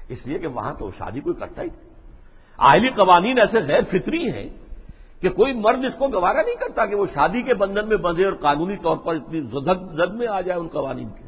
اس 0.10 0.26
لیے 0.28 0.38
کہ 0.40 0.48
وہاں 0.48 0.74
تو 0.74 0.90
شادی 0.98 1.20
کوئی 1.20 1.36
کرتا 1.36 1.62
ہی 1.62 1.68
آئلی 2.60 2.90
قوانین 2.90 3.40
ایسے 3.40 3.60
غیر 3.60 3.84
فطری 3.92 4.24
ہیں 4.32 4.50
کہ 5.22 5.30
کوئی 5.30 5.54
مرد 5.54 5.86
اس 5.86 5.94
کو 5.98 6.08
گوارا 6.08 6.42
نہیں 6.42 6.56
کرتا 6.56 6.86
کہ 6.86 6.96
وہ 6.96 7.06
شادی 7.14 7.42
کے 7.42 7.54
بندھن 7.54 7.88
میں 7.88 7.98
بندھے 7.98 8.26
اور 8.26 8.34
قانونی 8.42 8.78
طور 8.78 8.98
پر 8.98 9.16
اتنی 9.16 9.42
زد 9.42 10.14
میں 10.14 10.28
آ 10.28 10.42
جائے 10.42 10.60
ان 10.60 10.68
قوانین 10.68 11.10
کے۔ 11.10 11.26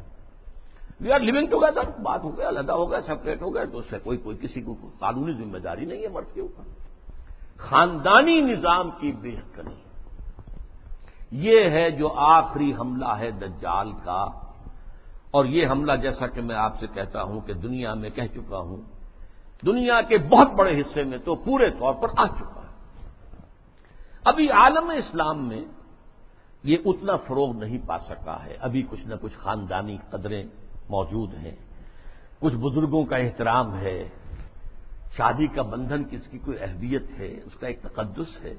وی 1.01 1.11
آر 1.11 1.20
لونگ 1.20 1.47
ٹوگیدر 1.47 1.86
بات 2.01 2.24
ہو 2.24 2.38
گیا، 2.38 2.49
علیحدہ 2.49 2.74
ہو 2.74 2.89
گیا 2.91 3.01
سپریٹ 3.01 3.41
ہو 3.41 3.53
گیا، 3.55 3.63
تو 3.63 3.78
اس 3.78 3.86
سے 3.89 3.97
کوئی 4.03 4.17
کوئی 4.17 4.38
کسی 4.41 4.61
کو 4.61 4.74
قانونی 4.99 5.34
ذمہ 5.34 5.57
داری 5.57 5.86
نہیں 5.86 6.01
ہے 6.03 6.07
مرد 6.07 6.34
کے 6.34 6.41
اوپر۔ 6.41 6.63
خاندانی 7.57 8.39
نظام 8.41 8.89
کی 8.99 9.11
بہتری 9.11 9.76
یہ 11.32 11.70
ہے 11.70 11.92
جو 11.92 12.14
آخری 12.16 12.74
حملہ 12.74 13.18
ہے 13.20 13.32
دجال 13.32 13.92
کا 14.04 14.26
اور 15.32 15.46
یہ 15.46 15.68
حملہ 15.68 15.96
جیسا 15.96 16.28
کہ 16.28 16.42
میں 16.42 16.56
آپ 16.56 16.80
سے 16.80 16.88
کہتا 16.88 17.24
ہوں 17.24 17.42
کہ 17.42 17.54
دنیا 17.54 17.94
میں 17.94 18.10
کہہ 18.10 18.28
چکا 18.34 18.58
ہوں، 18.58 18.78
دنیا 19.66 20.02
کے 20.02 20.18
بہت 20.18 20.52
بڑے 20.52 20.80
حصے 20.80 21.04
میں 21.04 21.18
تو 21.18 21.36
پورے 21.36 21.70
طور 21.70 21.94
پر 21.94 22.08
آ 22.18 22.28
چکا 22.28 22.62
ہے۔ 22.62 22.70
ابھی 24.24 24.50
عالم 24.50 24.90
اسلام 24.90 25.48
میں 25.48 25.62
یہ 26.64 26.78
اتنا 26.86 27.16
فروغ 27.16 27.56
نہیں 27.56 27.78
پا 27.88 28.00
سکا 28.00 28.46
ہے۔ 28.46 28.58
ابھی 28.60 28.84
کچھ 28.90 29.08
نہ 29.08 29.16
کچھ 29.22 29.38
خاندانی 29.38 29.98
قدریں 30.10 30.44
موجود 30.90 31.34
ہیں۔ 31.34 31.56
کچھ 32.40 32.56
بزرگوں 32.56 33.06
کا 33.06 33.18
احترام 33.18 33.78
ہے۔ 33.78 34.10
شادی 35.18 35.48
کا 35.48 35.62
بندھن 35.62 36.04
کس 36.04 36.28
کی 36.28 36.38
کوئی 36.38 36.58
اہمیت 36.62 37.20
ہے؟ 37.20 37.40
اس 37.46 37.56
کا 37.60 37.68
ایک 37.68 37.82
تقدس 37.82 38.44
ہے۔ 38.44 38.54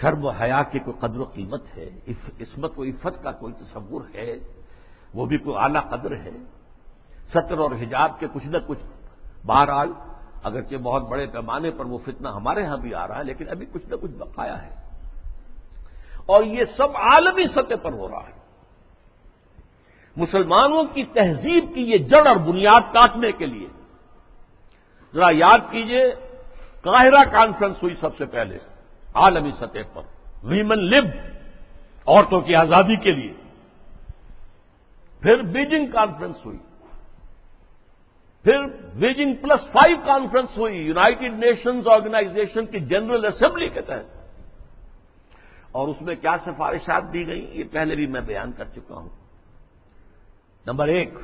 شرم 0.00 0.24
و 0.24 0.28
حیا 0.28 0.62
کی 0.62 0.78
کوئی 0.78 1.00
قدر 1.00 1.20
و 1.20 1.24
قیمت 1.24 1.76
ہے 1.76 1.90
عصمت 2.40 2.78
و 2.78 2.82
عفت 2.82 3.22
کا 3.22 3.32
کوئی 3.32 3.52
تصور 3.52 4.02
ہے، 4.14 4.34
وہ 5.14 5.26
بھی 5.26 5.38
کوئی 5.38 5.56
اعلیٰ 5.56 5.88
قدر 5.90 6.16
ہے۔ 6.16 6.30
سطر 7.28 7.58
اور 7.58 7.70
حجاب 7.70 8.20
کے 8.20 8.26
کچھ 8.32 8.46
نہ 8.46 8.56
کچھ 8.66 8.78
بہرحال 9.46 9.92
اگرچہ 10.42 10.76
بہت 10.76 11.08
بڑے 11.08 11.26
پیمانے 11.26 11.70
پر 11.70 11.84
وہ 11.84 11.98
فتنہ 11.98 12.28
ہمارے 12.28 12.64
ہاں 12.64 12.76
بھی 12.76 12.94
آ 12.94 13.08
رہا 13.08 13.18
ہے، 13.18 13.24
لیکن 13.24 13.48
ابھی 13.48 13.66
کچھ 13.72 13.86
نہ 13.86 13.94
کچھ 14.00 14.10
بقایا 14.10 14.62
ہے۔ 14.62 14.74
اور 16.26 16.44
یہ 16.44 16.64
سب 16.76 16.96
عالمی 16.96 17.46
سطح 17.46 17.74
پر 17.82 17.92
ہو 17.92 18.08
رہا 18.08 18.20
ہے۔ 18.20 18.40
مسلمانوں 20.16 20.84
کی 20.84 21.04
تہذیب 21.04 21.74
کی 21.74 21.80
یہ 21.80 21.98
جڑ 21.98 22.26
اور 22.26 22.36
بنیاد 22.36 22.92
کاٹنے 22.92 23.32
کے 23.32 23.46
لیے، 23.46 23.68
ذرا 25.14 25.26
یاد 25.30 25.58
کیجیے، 25.70 26.14
قاہرہ 26.82 27.30
کانفرنس 27.32 27.82
ہوئی 27.82 27.94
سب 27.94 28.16
سے 28.16 28.26
پہلے۔ 28.26 28.58
عالمی 29.14 29.50
سطح 29.50 29.78
پر۔ 29.92 30.02
ویمن 30.42 30.78
لب، 30.78 31.04
عورتوں 32.06 32.40
کی 32.40 32.54
آزادی 32.54 32.96
کے 32.96 33.12
لیے۔ 33.12 33.32
پھر 35.22 35.42
بیجنگ 35.42 35.86
کانفرنس 35.86 36.46
ہوئی۔ 36.46 36.58
پھر 38.44 38.66
بیجنگ 38.94 39.34
پلس 39.34 39.72
فائیو 39.72 39.96
کانفرنس 40.06 40.58
ہوئی۔ 40.58 40.76
یوناٹیڈ 40.76 41.32
نیشنز 41.32 41.88
آرگنائزیشن 41.88 42.66
کی 42.66 42.80
جنرل 42.80 43.24
اسمبلی 43.24 43.68
کے 43.68 43.80
تحت۔ 43.80 44.20
اور 45.72 45.88
اس 45.88 46.02
میں 46.02 46.14
کیا 46.14 46.36
سفارشات 46.46 47.02
دی 47.12 47.26
گئی 47.26 47.50
یہ 47.52 47.64
پہلے 47.72 47.94
بھی 47.94 48.06
میں 48.06 48.20
بیان 48.20 48.52
کر 48.52 48.64
چکا 48.64 48.94
ہوں۔ 48.94 49.08
نمبر 50.66 50.88
ایک 50.88 51.14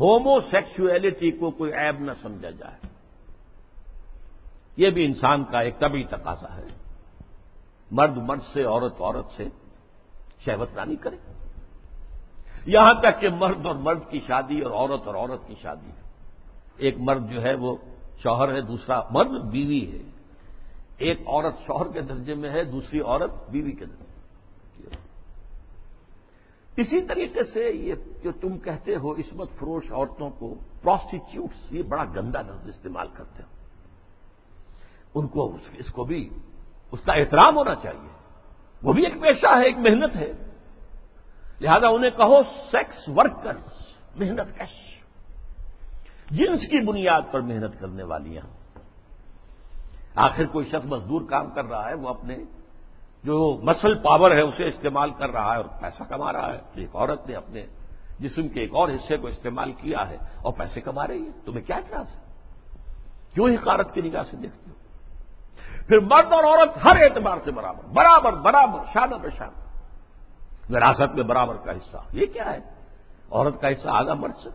ہومو 0.00 0.40
سیکسولیٹی 0.40 1.30
کو 1.30 1.50
کوئی 1.50 1.72
عیب 1.72 2.00
نہ 2.00 2.12
سمجھا 2.22 2.50
جائے۔ 2.50 2.85
یہ 4.76 4.90
بھی 4.90 5.04
انسان 5.04 5.44
کا 5.44 5.60
ایک 5.60 5.78
طبی 5.78 6.04
تقاضا 6.04 6.56
ہے۔ 6.56 6.64
مرد 7.90 8.16
مرد 8.16 8.40
سے، 8.52 8.64
عورت 8.64 8.94
عورت 9.00 9.32
سے 9.36 9.48
شہوت 10.44 10.68
رانی 10.74 10.96
کرے۔ 10.96 11.16
یہاں 12.66 12.92
تک 13.00 13.20
کہ 13.20 13.28
مرد 13.28 13.66
اور 13.66 13.74
مرد 13.74 14.00
کی 14.10 14.20
شادی 14.26 14.60
اور 14.60 14.72
عورت 14.72 15.06
اور 15.06 15.14
عورت 15.14 15.46
کی 15.46 15.54
شادی۔ 15.62 15.90
ایک 16.76 16.94
مرد 16.98 17.30
جو 17.30 17.42
ہے 17.42 17.54
وہ 17.54 17.76
شوہر 18.22 18.54
ہے، 18.54 18.60
دوسرا 18.60 19.00
مرد 19.10 19.44
بیوی 19.44 19.92
ہے۔ 19.92 19.98
ایک 20.98 21.20
عورت 21.26 21.54
شوہر 21.66 21.92
کے 21.92 22.00
درجے 22.00 22.34
میں 22.34 22.50
ہے، 22.50 22.64
دوسری 22.64 23.00
عورت 23.00 23.50
بیوی 23.50 23.72
کے 23.72 23.84
درجے 23.84 24.04
میں۔ 24.78 24.96
اسی 26.76 27.02
طریقے 27.02 27.44
سے 27.44 27.70
یہ 27.70 27.94
جو 28.22 28.32
تم 28.40 28.58
کہتے 28.58 28.96
ہو، 28.96 29.12
عصمت 29.12 29.50
فروش 29.50 29.92
عورتوں 29.92 30.30
کو 30.30 30.54
پروسٹیچیوٹس 30.82 31.72
یہ 31.72 31.82
بڑا 31.82 32.04
گندا 32.04 32.42
لفظ 32.42 32.68
استعمال 32.68 33.08
کرتے 33.14 33.42
ہیں۔ 33.42 33.55
ان 35.16 35.26
کو 35.26 35.56
اس 35.78 35.92
کو 35.92 36.04
بھی 36.04 36.28
اس 36.92 37.00
کا 37.00 37.12
احترام 37.12 37.56
ہونا 37.56 37.74
چاہیے۔ 37.74 38.08
وہ 38.82 38.92
بھی 38.92 39.04
ایک 39.04 39.22
پیشہ 39.22 39.46
ہے، 39.46 39.64
ایک 39.64 39.78
محنت 39.78 40.16
ہے۔ 40.16 40.32
لہذا 41.60 41.88
انہیں 41.88 42.10
کہو 42.10 42.42
سیکس 42.42 43.08
ورکرز 43.08 43.64
محنت 44.16 44.58
کش۔ 44.58 44.96
جنس 46.30 46.60
کی 46.60 46.84
بنیاد 46.84 47.22
پر 47.30 47.40
محنت 47.40 47.80
کرنے 47.80 48.02
والیاں۔ 48.02 48.42
آخر 50.14 50.46
کوئی 50.46 50.64
شخص 50.64 50.84
مزدور 50.84 51.20
کام 51.30 51.50
کر 51.50 51.64
رہا 51.64 51.88
ہے، 51.88 51.94
وہ 51.94 52.08
اپنے 52.08 52.36
جو 53.24 53.60
مسل 53.62 53.94
پاور 53.94 54.30
ہے، 54.30 54.40
اسے 54.40 54.66
استعمال 54.66 55.10
کر 55.10 55.30
رہا 55.30 55.52
ہے 55.52 55.56
اور 55.56 55.80
پیسہ 55.80 56.02
کما 56.02 56.32
رہا 56.32 56.52
ہے۔ 56.52 56.58
ایک 56.74 56.96
عورت 56.96 57.26
نے 57.26 57.34
اپنے 57.34 57.66
جسم 58.18 58.48
کے 58.48 58.60
ایک 58.60 58.74
اور 58.74 58.88
حصے 58.88 59.16
کو 59.16 59.26
استعمال 59.26 59.72
کیا 59.72 60.08
ہے 60.08 60.16
اور 60.42 60.52
پیسے 60.52 60.80
کما 60.80 61.06
رہی 61.06 61.24
ہے۔ 61.24 61.30
تمہیں 61.44 61.66
کیا 61.66 61.76
اعتراض 61.76 62.16
ہے؟ 62.16 62.20
کیوں 63.34 63.48
حکارت 63.48 63.94
کی 63.94 64.00
نگاہ 64.00 64.22
سے 64.30 64.36
دیکھتے 64.36 64.70
ہو؟ 64.70 64.75
پھر 65.88 65.98
مرد 65.98 66.32
اور 66.32 66.44
عورت 66.44 66.84
ہر 66.84 66.96
اعتبار 66.96 67.38
سے 67.44 67.50
برابر 67.50 67.84
برابر 67.84 68.32
برابر، 68.32 68.78
شانہ 68.92 69.14
بے 69.14 69.28
شان 69.38 69.48
وراثت 70.74 71.14
میں 71.14 71.24
برابر 71.24 71.56
کا 71.64 71.72
حصہ۔ 71.72 71.96
یہ 72.12 72.26
کیا 72.26 72.52
ہے؟ 72.52 72.58
عورت 73.30 73.60
کا 73.60 73.68
حصہ 73.68 73.88
آگا 73.88 74.14
مرد 74.14 74.32
سے۔ 74.42 74.48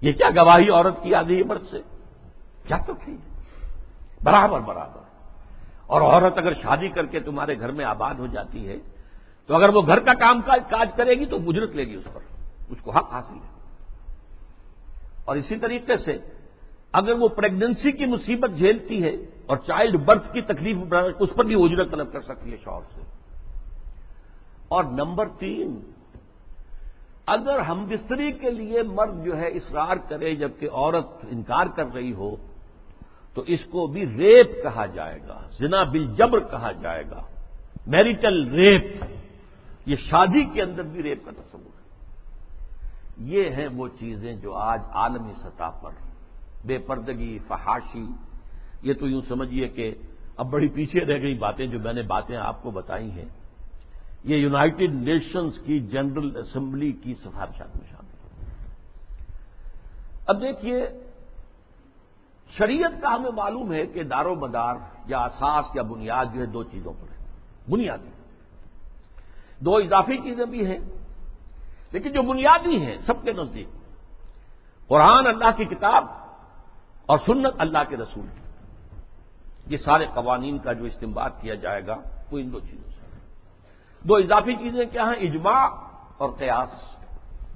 یہ 0.00 0.12
کیا 0.12 0.30
گواہی 0.30 0.70
عورت 0.70 1.02
کی 1.02 1.14
آدھی 1.14 1.42
مرد 1.42 1.62
سے؟ 1.70 1.80
کیا 2.66 2.76
تو 2.86 2.94
کی 2.94 3.16
برابر 4.22 4.60
برابر۔ 4.60 5.00
اور 5.86 6.00
عورت 6.00 6.38
اگر 6.38 6.54
شادی 6.54 6.88
کر 6.88 7.06
کے 7.06 7.20
تمہارے 7.20 7.60
گھر 7.60 7.70
میں 7.70 7.84
آباد 7.84 8.14
ہو 8.14 8.26
جاتی 8.26 8.68
ہے، 8.68 8.76
تو 9.46 9.54
اگر 9.54 9.68
وہ 9.68 9.82
گھر 9.86 9.98
کا 9.98 10.14
کام 10.14 10.40
کاج 10.42 10.88
کرے 10.96 11.14
گی 11.14 11.26
تو 11.26 11.36
اجرت 11.36 11.70
لے 11.70 11.84
گی 11.84 11.94
اس 11.94 12.04
پر۔ 12.12 12.20
اس 12.68 12.78
کو 12.82 12.90
حق 12.90 13.12
حاصل 13.12 13.34
ہے۔ 13.34 13.56
اور 15.24 15.36
اسی 15.36 15.58
طریقے 15.58 15.96
سے 15.96 16.18
اگر 16.92 17.12
وہ 17.12 17.28
پریگننسی 17.28 17.92
کی 17.92 18.04
مصیبت 18.06 18.50
جھیلتی 18.56 19.02
ہے 19.02 19.35
اور 19.46 19.56
چائلڈ 19.56 19.96
برتھ 20.04 20.32
کی 20.32 20.40
تکلیف 20.40 20.76
اس 21.18 21.28
پر 21.36 21.44
بھی 21.44 21.64
اجرت 21.64 21.90
طلب 21.90 22.12
کر 22.12 22.20
سکتی 22.20 22.52
ہے 22.52 22.56
شوہر 22.64 22.80
سے۔ 22.94 23.00
اور 24.68 24.84
نمبر 24.84 25.28
تین، 25.38 25.92
اگر 27.26 27.58
ہم 27.58 27.86
بستری 27.88 28.32
کے 28.32 28.50
لیے 28.50 28.82
مرد 28.82 29.24
جو 29.24 29.36
ہے 29.36 29.48
اصرار 29.48 29.96
کرے 30.08 30.34
جبکہ 30.34 30.68
عورت 30.72 31.06
انکار 31.28 31.66
کر 31.66 31.86
رہی 31.94 32.12
ہو، 32.12 32.36
تو 33.34 33.42
اس 33.46 33.60
کو 33.64 33.86
بھی 33.86 34.06
ریپ 34.06 34.62
کہا 34.62 34.86
جائے 34.86 35.18
گا، 35.28 35.40
زنا 35.58 35.82
بل 35.82 36.14
جبر 36.14 36.40
کہا 36.40 36.72
جائے 36.72 37.04
گا۔ 37.10 37.22
میریٹل 37.86 38.50
ریپ، 38.50 39.04
یہ 39.86 39.96
شادی 39.96 40.44
کے 40.44 40.62
اندر 40.62 40.82
بھی 40.82 41.02
ریپ 41.02 41.24
کا 41.24 41.30
تصور 41.30 41.60
ہے۔ 41.60 41.86
یہ 43.18 43.50
ہیں 43.50 43.68
وہ 43.74 43.88
چیزیں 43.98 44.36
جو 44.36 44.54
آج 44.54 44.80
عالمی 44.92 45.32
سطح 45.42 45.70
پر 45.82 45.90
بے 46.64 46.78
پردگی، 46.78 47.38
فحاشی 47.48 48.06
یہ 48.82 48.94
تو 48.94 49.08
یوں 49.08 49.22
سمجھیے 49.28 49.68
کہ 49.68 49.94
اب 50.36 50.50
بڑی 50.50 50.68
پیچھے 50.68 51.00
رہ 51.00 51.20
گئی 51.22 51.34
باتیں 51.34 51.66
جو 51.66 51.78
میں 51.78 51.92
نے 51.92 52.02
باتیں 52.02 52.36
آپ 52.36 52.62
کو 52.62 52.70
بتائی 52.70 53.10
ہیں۔ 53.10 53.24
یہ 54.24 54.36
یونائٹڈ 54.36 54.94
نیشنز 54.94 55.58
کی 55.64 55.80
جنرل 55.80 56.36
اسمبلی 56.36 56.92
کی 56.92 57.14
سفارشات 57.14 57.76
میں 57.76 57.86
شامل 57.90 58.10
ہے 58.10 58.54
اب 60.26 60.40
دیکھیے، 60.40 60.86
شریعت 62.58 63.02
کا 63.02 63.14
ہمیں 63.14 63.30
معلوم 63.30 63.72
ہے 63.72 63.86
کہ 63.86 64.02
دار 64.02 64.24
و 64.24 64.34
مدار 64.34 64.76
یا 65.06 65.18
اساس 65.18 65.64
یا 65.74 65.82
بنیاد 65.82 66.34
جو 66.34 66.40
ہے 66.40 66.46
دو 66.46 66.62
چیزوں 66.62 66.92
پر 66.92 67.08
ہے، 67.10 67.24
بنیادی۔ 67.70 68.10
دو 69.60 69.76
اضافی 69.76 70.16
چیزیں 70.18 70.46
بھی 70.46 70.66
ہیں، 70.66 70.78
لیکن 71.92 72.12
جو 72.12 72.22
بنیادی 72.22 72.76
ہیں 72.76 72.96
سب 73.06 73.24
کے 73.24 73.32
نزدیک، 73.32 73.68
قرآن 74.88 75.26
اللہ 75.26 75.50
کی 75.56 75.64
کتاب 75.64 76.04
اور 77.06 77.18
سنت 77.26 77.54
اللہ 77.58 77.82
کے 77.88 77.96
رسول 77.96 78.26
کی۔ 78.34 78.45
یہ 79.66 79.76
سارے 79.76 80.06
قوانین 80.14 80.58
کا 80.58 80.72
جو 80.72 80.84
استعمال 80.84 81.30
کیا 81.40 81.54
جائے 81.54 81.86
گا، 81.86 81.96
وہ 82.30 82.38
ان 82.38 82.52
دو 82.52 82.60
چیزوں 82.60 82.90
سے۔ 82.90 83.16
دو 84.08 84.14
اضافی 84.14 84.54
چیزیں 84.54 84.84
کیا 84.92 85.04
ہیں؟ 85.04 85.30
اجماع 85.30 85.68
اور 86.18 86.30
قیاس 86.38 86.96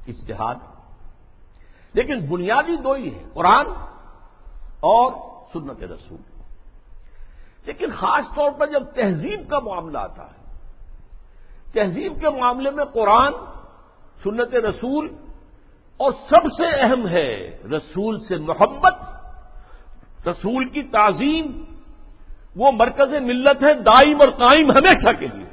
اشتہاد 0.07 0.55
لیکن 1.93 2.27
بنیادی 2.27 2.77
دو 2.77 2.93
ہی 2.93 3.15
ہیں، 3.15 3.25
قرآن 3.35 3.67
اور 4.81 5.13
سنت 5.53 5.83
رسول۔ 5.83 6.19
لیکن 7.67 7.91
خاص 7.91 8.25
طور 8.35 8.51
پر 8.51 8.67
جب 8.67 8.83
تہذیب 8.95 9.51
کا 9.51 9.59
معاملہ 9.59 9.99
آتا 9.99 10.27
ہے، 10.27 10.57
تہذیب 11.73 12.21
کے 12.21 12.31
معاملے 12.31 12.71
میں 12.71 12.85
قرآن، 12.85 13.33
سنت 14.23 14.55
رسول 14.55 15.17
اور 15.97 16.13
سب 16.13 16.47
سے 16.57 16.81
اہم 16.81 17.09
ہے 17.09 17.59
رسول 17.77 18.21
سے 18.21 18.37
محبت، 18.37 18.95
رسول 20.29 20.69
کی 20.69 20.83
تعظیم 20.83 21.65
وہ 22.57 22.71
مرکز 22.73 23.15
ملت 23.15 23.65
ہے، 23.65 23.75
دائم 23.75 24.21
اور 24.21 24.29
قائم 24.29 24.71
ہمیشہ 24.71 25.13
کے 25.19 25.27
لیے۔ 25.27 25.47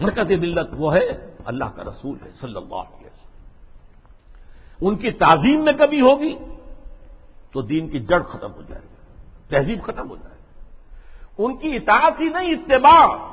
مرکز 0.00 0.30
ملت 0.30 0.68
وہ 0.72 0.94
ہے، 0.94 1.34
اللہ 1.44 1.64
کا 1.64 1.82
رسول 1.84 2.18
ہے، 2.24 2.30
صلی 2.40 2.56
اللہ 2.56 2.74
علیہ 2.74 3.06
وسلم۔ 3.06 3.30
ان 4.80 4.96
کی 4.96 5.10
تعظیم 5.10 5.64
میں 5.64 5.72
کبھی 5.72 6.00
ہوگی 6.00 6.38
تو 7.52 7.62
دین 7.62 7.88
کی 7.88 8.00
جڑ 8.00 8.22
ختم 8.22 8.52
ہو 8.52 8.62
جائے 8.62 8.82
گی، 8.82 8.94
تہذیب 9.48 9.82
ختم 9.82 10.10
ہو 10.10 10.16
جائے 10.16 10.34
گی۔ 10.34 10.40
ان 11.38 11.56
کی 11.56 11.76
اطاعت 11.76 12.20
ہی 12.20 12.28
نہیں، 12.28 12.52
اتباع۔ 12.52 13.32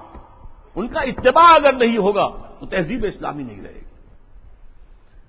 ان 0.76 0.88
کا 0.88 1.00
اتباع 1.00 1.56
اگر 1.56 1.74
نہیں 1.74 1.98
ہوگا 1.98 2.28
تو 2.60 2.66
تہذیب 2.66 3.06
اسلامی 3.08 3.43
نہیں 3.43 3.64
رہے 3.64 3.76
گی۔ 3.76 3.88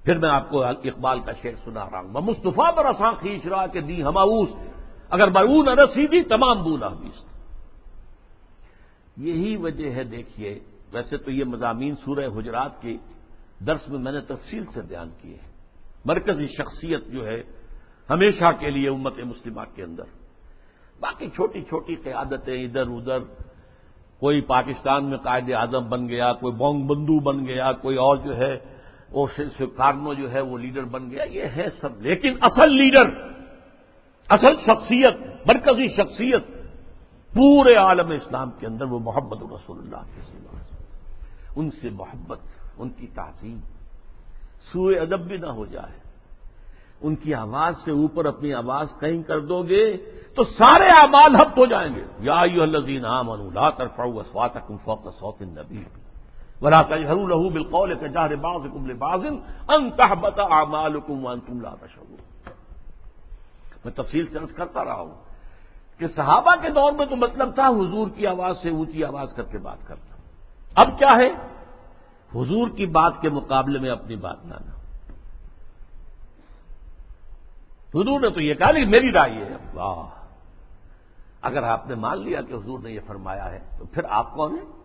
پھر 0.04 0.18
میں 0.18 0.30
آپ 0.30 0.50
کو 0.50 0.64
اقبال 0.64 1.20
کا 1.20 1.32
شعر 1.32 1.52
سنا 1.64 1.90
رہا 1.90 2.00
ہوں۔ 2.00 2.08
میں 2.08 2.20
مصطفیٰ 2.20 2.74
پر 2.74 2.84
آسان 2.84 3.14
کھینچ 3.20 3.46
رہا 3.46 3.66
کہ 3.66 3.80
دی 3.80 4.02
ہماؤس 4.02 4.48
اگر 5.10 5.28
برون 5.28 5.68
رسی 5.68 6.22
تمام 6.22 6.62
بولا 6.62 6.88
بیس 6.88 7.24
یہی 9.16 9.56
وجہ 9.56 9.90
ہے، 9.90 10.04
دیکھیے، 10.04 10.60
ویسے 10.92 11.16
تو 11.16 11.30
یہ 11.30 11.44
مضامین 11.44 11.94
سورہ 12.04 12.38
حجرات 12.38 12.82
کے 12.82 12.96
درس 13.66 13.88
میں 13.88 13.98
میں 13.98 14.12
نے 14.12 14.20
تفصیل 14.20 14.64
سے 14.74 14.80
بیان 14.82 15.10
کیے 15.22 15.34
ہیں۔ 15.34 15.52
مرکزی 16.04 16.46
شخصیت 16.46 17.06
جو 17.06 17.26
ہے، 17.26 17.42
ہمیشہ 18.10 18.44
کے 18.60 18.70
لیے 18.70 18.88
امت 18.88 19.18
مسلمہ 19.18 19.60
کے 19.74 19.82
اندر۔ 19.82 20.02
باقی 21.00 21.28
چھوٹی 21.28 21.62
چھوٹی 21.62 21.94
قیادتیں 21.94 22.64
ادھر 22.64 22.86
ادھر۔ 22.86 23.18
کوئی 24.20 24.40
پاکستان 24.40 25.04
میں 25.04 25.18
قائد 25.18 25.52
اعظم 25.52 25.88
بن 25.88 26.08
گیا، 26.08 26.32
کوئی 26.32 26.52
بونگ 26.52 26.86
بندو 26.86 27.20
بن 27.20 27.46
گیا، 27.46 27.72
کوئی 27.72 27.96
اور 27.96 28.16
جو 28.16 28.36
ہے، 28.36 28.56
وہ 29.10 29.26
کارنو 29.76 30.14
جو 30.14 30.32
ہے، 30.32 30.40
وہ 30.40 30.58
لیڈر 30.58 30.84
بن 30.84 31.10
گیا۔ 31.10 31.24
یہ 31.24 31.42
ہے 31.42 31.66
سب۔ 31.80 32.02
لیکن 32.02 32.32
اصل 32.40 32.72
لیڈر 32.72 33.37
اصل 34.28 34.56
شخصیت، 34.66 35.16
مرکزی 35.46 35.88
شخصیت 35.88 36.46
پورے 37.34 37.74
عالم 37.74 38.10
اسلام 38.10 38.50
کے 38.50 38.66
اندر 38.66 38.84
وہ 38.84 38.98
محمد 38.98 39.42
رسول 39.42 39.78
اللہ 39.78 39.96
کے 39.96 40.22
سوا 40.22 40.58
ان 41.56 41.70
سے 41.70 41.90
محبت، 41.90 42.38
ان 42.78 42.88
کی 42.88 43.06
تعظیم 43.06 43.58
سوئے 44.72 44.98
ادب 44.98 45.20
بھی 45.20 45.36
نہ 45.36 45.46
ہو 45.46 45.66
جائے۔ 45.66 46.08
ان 47.00 47.16
کی 47.16 47.34
آواز 47.34 47.74
سے 47.84 47.90
اوپر 47.90 48.24
اپنی 48.24 48.54
آواز 48.54 48.88
کہیں 49.00 49.22
کر 49.22 49.40
دو 49.40 49.62
گے 49.62 49.96
تو 50.34 50.44
سارے 50.44 50.88
اعمال 50.88 51.36
ہفت 51.36 51.58
ہو 51.58 51.66
جائیں 51.66 51.94
گے۔ 51.94 52.04
یا 52.18 52.42
یو 52.52 52.62
الزین 52.62 53.04
عام 53.04 53.32
لا 53.32 53.70
طرف 53.70 53.90
اسوات 53.96 54.50
فوق 54.84 55.02
سوت 55.04 55.42
نبی 55.42 55.84
ولا 56.62 56.82
تجہر 56.82 57.16
لہو 57.16 57.48
بالقول 57.48 57.94
کہ 57.94 58.08
جہر 58.08 58.36
باز 58.36 58.60
کم 58.72 58.98
بازن 58.98 59.36
ان 59.68 59.90
تحبت 59.90 60.38
اعمالکم 60.38 61.24
وانتم 61.24 61.60
لا 61.60 61.74
تشعرون۔ 61.74 62.37
میں 63.88 64.02
تفصیل 64.02 64.26
سے 64.26 64.38
عرض 64.38 64.52
کرتا 64.52 64.84
رہا 64.84 65.00
ہوں 65.00 65.14
کہ 65.98 66.06
صحابہ 66.06 66.54
کے 66.62 66.70
دور 66.70 66.92
میں 66.92 67.06
تو 67.06 67.16
مطلب 67.16 67.54
تھا 67.54 67.68
حضور 67.68 68.08
کی 68.10 68.26
آواز 68.26 68.56
سے 68.62 68.70
اونچی 68.70 69.04
آواز 69.04 69.32
کر 69.36 69.42
کے 69.42 69.58
بات 69.58 69.78
کرنا۔ 69.86 70.16
اب 70.74 70.98
کیا 70.98 71.16
ہے؟ 71.16 71.28
حضور 72.34 72.68
کی 72.68 72.86
بات 72.86 73.12
کے 73.20 73.30
مقابلے 73.30 73.78
میں 73.78 73.90
اپنی 73.90 74.16
بات 74.16 74.36
لانا 74.44 74.78
حضور 77.88 78.20
نے 78.20 78.30
تو 78.30 78.40
یہ 78.40 78.54
کہا، 78.54 78.70
نہیں، 78.72 78.84
میری 78.84 79.12
رائے 79.12 79.44
ہے۔ 79.44 79.56
واہ 79.74 80.08
اگر 81.42 81.62
آپ 81.62 81.86
نے 81.86 81.94
مان 81.94 82.18
لیا 82.18 82.42
کہ 82.42 82.52
حضور 82.52 82.78
نے 82.78 82.90
یہ 82.90 83.00
فرمایا 83.06 83.50
ہے، 83.50 83.58
تو 83.78 83.84
پھر 83.84 84.02
آپ 84.10 84.34
کون 84.34 84.52
ہیں؟ 84.52 84.77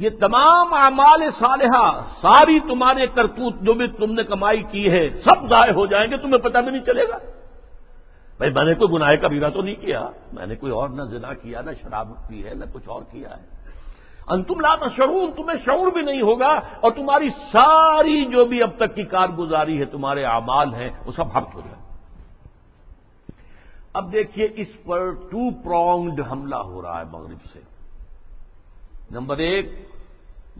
یہ 0.00 0.10
تمام 0.10 0.74
اعمال 0.74 1.22
صالحہ، 1.38 2.00
ساری 2.22 2.60
تمہارے 2.60 3.06
کرتوت 3.06 3.54
جو 3.60 3.74
بھی 3.74 3.86
تم 3.86 4.12
نے 4.12 4.24
کمائی 4.24 4.62
کی 4.62 4.90
ہے، 4.90 5.08
سب 5.10 5.48
ضائع 5.50 5.72
ہو 5.72 5.86
جائیں 5.86 6.10
گے، 6.10 6.16
تمہیں 6.16 6.38
پتہ 6.38 6.58
بھی 6.58 6.70
نہیں 6.70 6.84
چلے 6.84 7.08
گا۔ 7.08 7.18
بھائی، 8.36 8.52
میں 8.52 8.64
نے 8.64 8.74
کوئی 8.74 8.92
گناہ 8.92 9.14
کا 9.14 9.28
بیرا 9.28 9.48
تو 9.48 9.62
نہیں 9.62 9.74
کیا۔ 9.74 10.08
میں 10.32 10.46
نے 10.46 10.56
کوئی 10.56 10.72
اور 10.72 10.88
نہ 10.88 11.02
زنا 11.02 11.34
کیا، 11.34 11.60
نہ 11.60 11.70
شراب 11.82 12.08
پی 12.28 12.46
ہے، 12.46 12.54
نہ 12.54 12.64
کچھ 12.72 12.88
اور 12.88 13.02
کیا 13.10 13.28
ہے۔ 13.30 13.60
انتم 14.28 14.60
لانا 14.60 14.88
شعور 14.96 15.28
تمہیں 15.36 15.58
شعور 15.64 15.92
بھی 15.92 16.02
نہیں 16.02 16.22
ہوگا 16.22 16.50
اور 16.80 16.90
تمہاری 16.90 17.28
ساری 17.30 18.24
جو 18.24 18.44
بھی 18.44 18.62
اب 18.62 18.70
تک 18.76 18.94
کی 18.94 19.02
کارگزاری 19.02 19.80
ہے، 19.80 19.84
تمہارے 19.84 20.24
اعمال 20.24 20.74
ہیں، 20.74 20.90
وہ 21.06 21.12
سب 21.12 21.38
ہفت 21.38 21.54
ہو 21.54 21.60
جائے 21.64 21.82
اب 23.92 24.12
دیکھیے، 24.12 24.48
اس 24.54 24.68
پر 24.84 25.10
ٹو 25.10 25.50
پرونگڈ 25.50 26.20
حملہ 26.30 26.56
ہو 26.56 26.82
رہا 26.82 27.00
ہے 27.00 27.04
مغرب 27.12 27.44
سے۔ 27.52 27.60
نمبر 29.10 29.36
ایک 29.36 29.89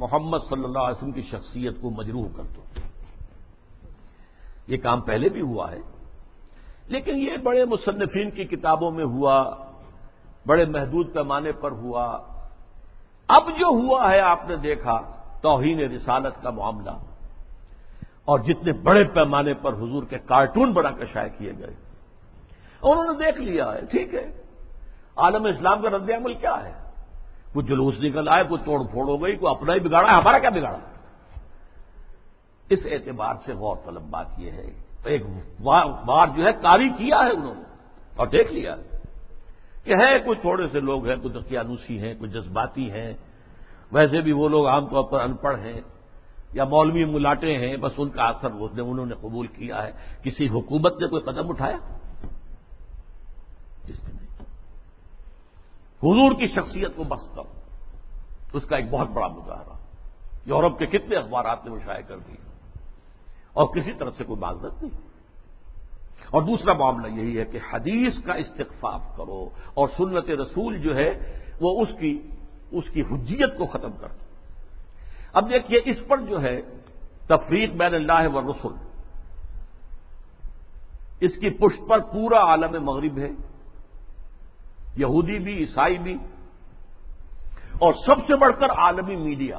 محمد 0.00 0.38
صلی 0.50 0.64
اللہ 0.64 0.78
علیہ 0.78 0.96
وسلم 0.96 1.12
کی 1.12 1.22
شخصیت 1.22 1.80
کو 1.80 1.90
مجروح 1.90 2.28
کر 2.36 2.42
دو۔ 2.42 2.62
یہ 4.66 4.76
کام 4.76 5.00
پہلے 5.00 5.28
بھی 5.28 5.40
ہوا 5.40 5.72
ہے۔ 5.72 5.78
لیکن 6.86 7.16
یہ 7.16 7.36
بڑے 7.36 7.64
مصنفین 7.64 8.30
کی 8.30 8.44
کتابوں 8.44 8.90
میں 8.90 9.04
ہوا، 9.04 9.54
بڑے 10.46 10.64
محدود 10.64 11.14
پیمانے 11.14 11.52
پر 11.52 11.72
ہوا۔ 11.72 12.18
اب 13.28 13.48
جو 13.48 13.66
ہوا 13.66 14.10
ہے، 14.10 14.20
آپ 14.20 14.48
نے 14.48 14.56
دیکھا، 14.56 15.00
توہین 15.42 15.80
رسالت 15.80 16.42
کا 16.42 16.50
معاملہ۔ 16.50 16.90
اور 18.24 18.38
جتنے 18.38 18.72
بڑے 18.72 19.04
پیمانے 19.04 19.54
پر 19.54 19.72
حضور 19.72 20.02
کے 20.02 20.18
کارٹون 20.18 20.72
بڑا 20.72 20.90
کشائے 20.90 21.28
کیے 21.38 21.52
گئے۔ 21.58 21.74
انہوں 22.82 23.04
نے 23.04 23.24
دیکھ 23.26 23.40
لیا 23.40 23.72
ہے، 23.72 23.80
ٹھیک 23.90 24.14
ہے۔ 24.14 24.42
عالم 25.16 25.44
اسلام 25.44 25.82
کا 25.82 25.90
رد 25.90 26.10
عمل 26.10 26.34
کیا 26.34 26.64
ہے؟ 26.64 26.89
کوئی 27.52 27.66
جلوس 27.66 27.94
نکل 28.00 28.28
آئے، 28.28 28.44
کوئی 28.44 28.60
توڑ 28.64 28.78
پھوڑ 28.90 29.04
ہو 29.08 29.16
گئی، 29.22 29.36
کوئی 29.36 29.50
اپنا 29.50 29.74
ہی 29.74 29.80
بگاڑا 29.80 30.18
ہمارا 30.18 30.38
کیا 30.38 30.50
بگاڑا؟ 30.50 30.78
اس 32.70 32.86
اعتبار 32.86 33.34
سے 33.44 33.52
غور 33.52 33.76
طلب 33.84 34.02
بات 34.10 34.38
یہ 34.38 34.50
ہے، 34.50 34.68
ایک 35.04 35.22
بار 36.06 36.26
جو 36.36 36.44
ہے، 36.44 36.52
کاری 36.62 36.88
کیا 36.98 37.18
ہے 37.18 37.30
انہوں 37.30 37.54
نے، 37.54 37.64
اور 38.16 38.26
دیکھ 38.26 38.52
لیا 38.52 38.74
کہ 39.84 39.94
ہے 39.96 40.18
کوئی 40.24 40.36
تھوڑے 40.40 40.66
سے 40.72 40.80
لوگ 40.80 41.06
ہیں 41.08 41.16
کوئی 41.16 41.32
دقیانوسی 41.34 41.98
ہیں 41.98 42.14
کوئی 42.14 42.30
جذباتی 42.30 42.90
ہیں، 42.90 43.12
ویسے 43.92 44.20
بھی 44.20 44.32
وہ 44.32 44.48
لوگ 44.48 44.66
عام 44.66 44.86
طور 44.86 45.04
پر 45.10 45.20
ان 45.20 45.34
پڑھ 45.42 45.58
ہیں 45.60 45.80
یا 46.54 46.64
مولوی 46.64 47.04
ملاٹے 47.04 47.56
ہیں، 47.58 47.76
بس 47.76 47.92
ان 47.98 48.08
کا 48.10 48.24
اثر 48.24 48.50
انہوں 48.50 49.06
نے 49.06 49.14
قبول 49.20 49.46
کیا 49.48 49.82
ہے۔ 49.82 49.92
کسی 50.22 50.48
حکومت 50.48 51.00
نے 51.00 51.06
کوئی 51.08 51.22
قدم 51.22 51.48
اٹھایا؟ 51.48 51.78
جس 53.86 53.98
نے 54.04 54.12
حضور 56.02 56.32
کی 56.32 56.46
شخصیت 56.46 56.96
کو 56.96 57.04
بس 57.04 57.20
کرو۔ 57.34 57.60
اس 58.52 58.64
کا 58.64 58.76
ایک 58.76 58.90
بہت 58.90 59.08
بڑا 59.08 59.26
مظاہرہ۔ 59.26 59.72
یورپ 60.46 60.78
کے 60.78 60.86
کتنے 60.86 61.16
اخبارات 61.16 61.64
نے 61.64 61.70
مشاہد 61.70 62.08
کر 62.08 62.18
دی 62.18 62.32
اور 63.52 63.66
کسی 63.66 63.92
طرح 63.92 64.10
سے 64.10 64.24
کوئی 64.24 64.40
معذرت 64.40 64.82
نہیں۔ 64.82 65.00
اور 66.30 66.42
دوسرا 66.42 66.72
معاملہ 66.72 67.20
یہی 67.20 67.38
ہے 67.38 67.44
کہ 67.44 67.58
حدیث 67.72 68.24
کا 68.24 68.34
استقفاف 68.34 69.16
کرو 69.16 69.48
اور 69.74 69.88
سنت 69.96 70.30
رسول 70.30 70.78
جو 70.78 70.96
ہے 70.96 71.38
وہ 71.60 71.82
اس 71.82 71.88
کی 71.98 72.22
اس 72.70 72.84
کی 72.92 73.02
حجیت 73.02 73.58
کو 73.58 73.66
ختم 73.66 73.92
کر 73.92 74.08
دو۔ 74.08 74.24
اب 75.32 75.50
دیکھیے 75.50 75.80
اس 75.84 75.96
پر 76.08 76.16
جو 76.16 76.42
ہے 76.42 76.60
تفریق 77.26 77.70
بین 77.70 77.94
اللہ 77.94 78.28
و 78.34 78.40
رسول، 78.40 78.72
اس 81.20 81.36
کی 81.40 81.50
پشت 81.50 81.88
پر 81.88 81.98
پورا 81.98 82.38
عالم 82.38 82.84
مغرب 82.84 83.18
ہے۔ 83.18 83.49
یہودی 84.96 85.38
بھی، 85.38 85.58
عیسائی 85.58 85.98
بھی، 85.98 86.16
اور 87.78 87.92
سب 87.92 88.26
سے 88.26 88.36
بڑھ 88.36 88.52
کر 88.60 88.70
عالمی 88.70 89.16
میڈیا۔ 89.16 89.58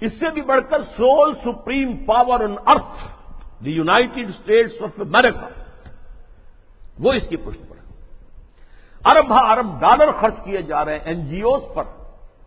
اس 0.00 0.12
سے 0.12 0.30
بھی 0.30 0.42
بڑھ 0.42 0.60
کر 0.70 0.82
sole 0.82 1.34
supreme 1.34 2.04
power 2.04 2.40
on 2.40 2.54
earth, 2.66 2.98
the 3.64 3.70
United 3.70 4.28
States 4.28 4.82
of 4.82 5.00
America 5.00 5.46
وہ 6.98 7.12
اس 7.12 7.28
کی 7.28 7.36
پشت 7.36 7.68
پر 7.68 7.76
ارب 9.04 9.32
ہا 9.32 9.52
ارب 9.52 9.80
ڈالر 9.80 10.12
خرچ 10.20 10.34
کیے 10.44 10.62
جا 10.62 10.84
رہے 10.84 10.92
ہیں 10.92 11.04
این 11.04 11.26
جی 11.26 11.40
اوز 11.40 11.62
پر۔ 11.74 11.84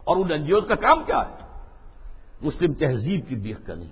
اور 0.03 0.17
ان 0.17 0.31
این 0.31 0.45
جی 0.45 0.51
اوز 0.51 0.63
کا 0.67 0.75
کام 0.75 1.03
کیا 1.03 1.19
ہے؟ 1.19 1.35
مسلم 2.41 2.73
تہذیب 2.73 3.27
کی 3.27 3.35
بیخ 3.35 3.65
کرنی 3.65 3.87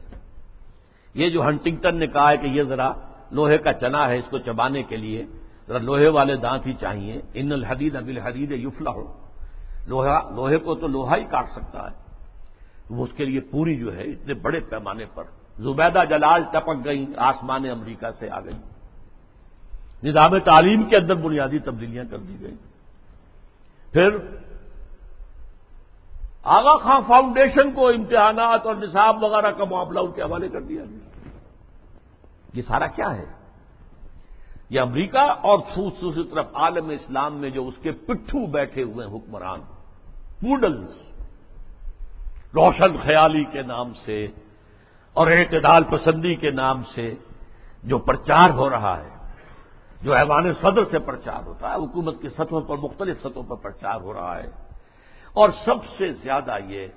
یہ 1.13 1.29
جو 1.29 1.47
ہنٹنگٹن 1.47 1.95
نے 1.95 2.07
کہا 2.07 2.29
ہے 2.29 2.37
کہ 2.37 2.47
یہ 2.47 2.63
ذرا 2.63 2.91
لوہے 3.31 3.57
کا 3.57 3.73
چنا 3.73 4.07
ہے 4.07 4.17
اس 4.17 4.25
کو 4.29 4.37
چبانے 4.37 4.83
کے 4.83 4.97
لیے 4.97 5.25
ذرا 5.69 5.77
لوہے 5.77 6.07
والے 6.07 6.35
دانت 6.35 6.67
ہی 6.67 6.73
چاہیے۔ 6.73 7.21
ان 7.33 7.51
الحدید 7.51 7.95
ابل 7.95 8.17
حدید 8.17 8.51
یفلا 8.51 8.91
ہو 8.91 9.05
لوہے 9.87 10.57
کو 10.57 10.75
تو 10.75 10.87
لوہا 10.87 11.15
ہی 11.15 11.23
کاٹ 11.23 11.49
سکتا 11.49 11.91
ہے۔ 11.91 11.95
وہ 12.89 13.03
اس 13.03 13.13
کے 13.13 13.25
لیے 13.25 13.39
پوری 13.39 13.75
جو 13.75 13.95
ہے 13.95 14.01
اتنے 14.01 14.33
بڑے 14.33 14.59
پیمانے 14.59 15.05
پر۔ 15.13 15.23
زبیدہ 15.59 16.01
جلال 16.09 16.43
ٹپک 16.51 16.85
گئی 16.85 17.05
آسمان 17.17 17.69
امریکہ 17.69 18.11
سے 18.11 18.29
آ 18.29 18.39
گئی 18.39 18.57
نظام 20.03 20.37
تعلیم 20.39 20.89
کے 20.89 20.97
اندر 20.97 21.15
بنیادی 21.15 21.59
تبدیلیاں 21.59 22.05
کر 22.11 22.17
دی 22.17 22.41
گئی 22.41 22.55
پھر 23.91 24.17
آغا 26.43 26.77
خان 26.77 27.01
فاؤنڈیشن 27.07 27.71
کو 27.71 27.87
امتحانات 27.87 28.65
اور 28.65 28.75
نصاب 28.75 29.23
وغیرہ 29.23 29.51
کا 29.51 29.65
معاملہ 29.65 29.99
ان 29.99 30.11
کے 30.11 30.21
حوالے 30.21 30.49
کر 30.49 30.61
دیا 30.61 30.83
گیا۔ 30.85 31.29
یہ 32.53 32.61
سارا 32.61 32.87
کیا 32.87 33.15
ہے؟ 33.15 33.25
یہ 34.69 34.79
امریکہ 34.79 35.17
اور 35.17 35.59
دوسری 35.75 36.23
طرف 36.23 36.45
عالم 36.53 36.89
اسلام 36.89 37.35
میں 37.35 37.49
جو 37.49 37.67
اس 37.67 37.73
کے 37.81 37.91
پٹھو 37.91 38.45
بیٹھے 38.45 38.83
ہوئے 38.83 39.05
حکمران، 39.05 39.59
پوڈلز، 40.41 40.89
روشن 42.55 42.97
خیالی 42.97 43.43
کے 43.43 43.61
نام 43.61 43.93
سے 44.05 44.27
اور 45.13 45.27
اعتدال 45.27 45.83
پسندی 45.83 46.35
کے 46.35 46.51
نام 46.51 46.83
سے 46.83 47.13
جو 47.83 47.97
پرچار 47.97 48.49
ہو 48.49 48.69
رہا 48.69 49.03
ہے، 49.03 49.09
جو 50.01 50.13
ایوان 50.13 50.53
صدر 50.53 50.83
سے 50.83 50.99
پرچار 50.99 51.47
ہوتا 51.47 51.69
ہے، 51.69 51.75
حکومت 51.75 52.21
کی 52.21 52.29
سطحوں 52.29 52.61
پر، 52.61 52.77
مختلف 52.77 53.19
سطحوں 53.19 53.43
پر 53.43 53.55
پرچار 53.55 54.01
ہو 54.01 54.13
رہا 54.13 54.37
ہے۔ 54.37 54.49
اور 55.33 55.49
سب 55.65 55.85
سے 55.97 56.13
زیادہ 56.13 56.57
یہ 56.67 56.87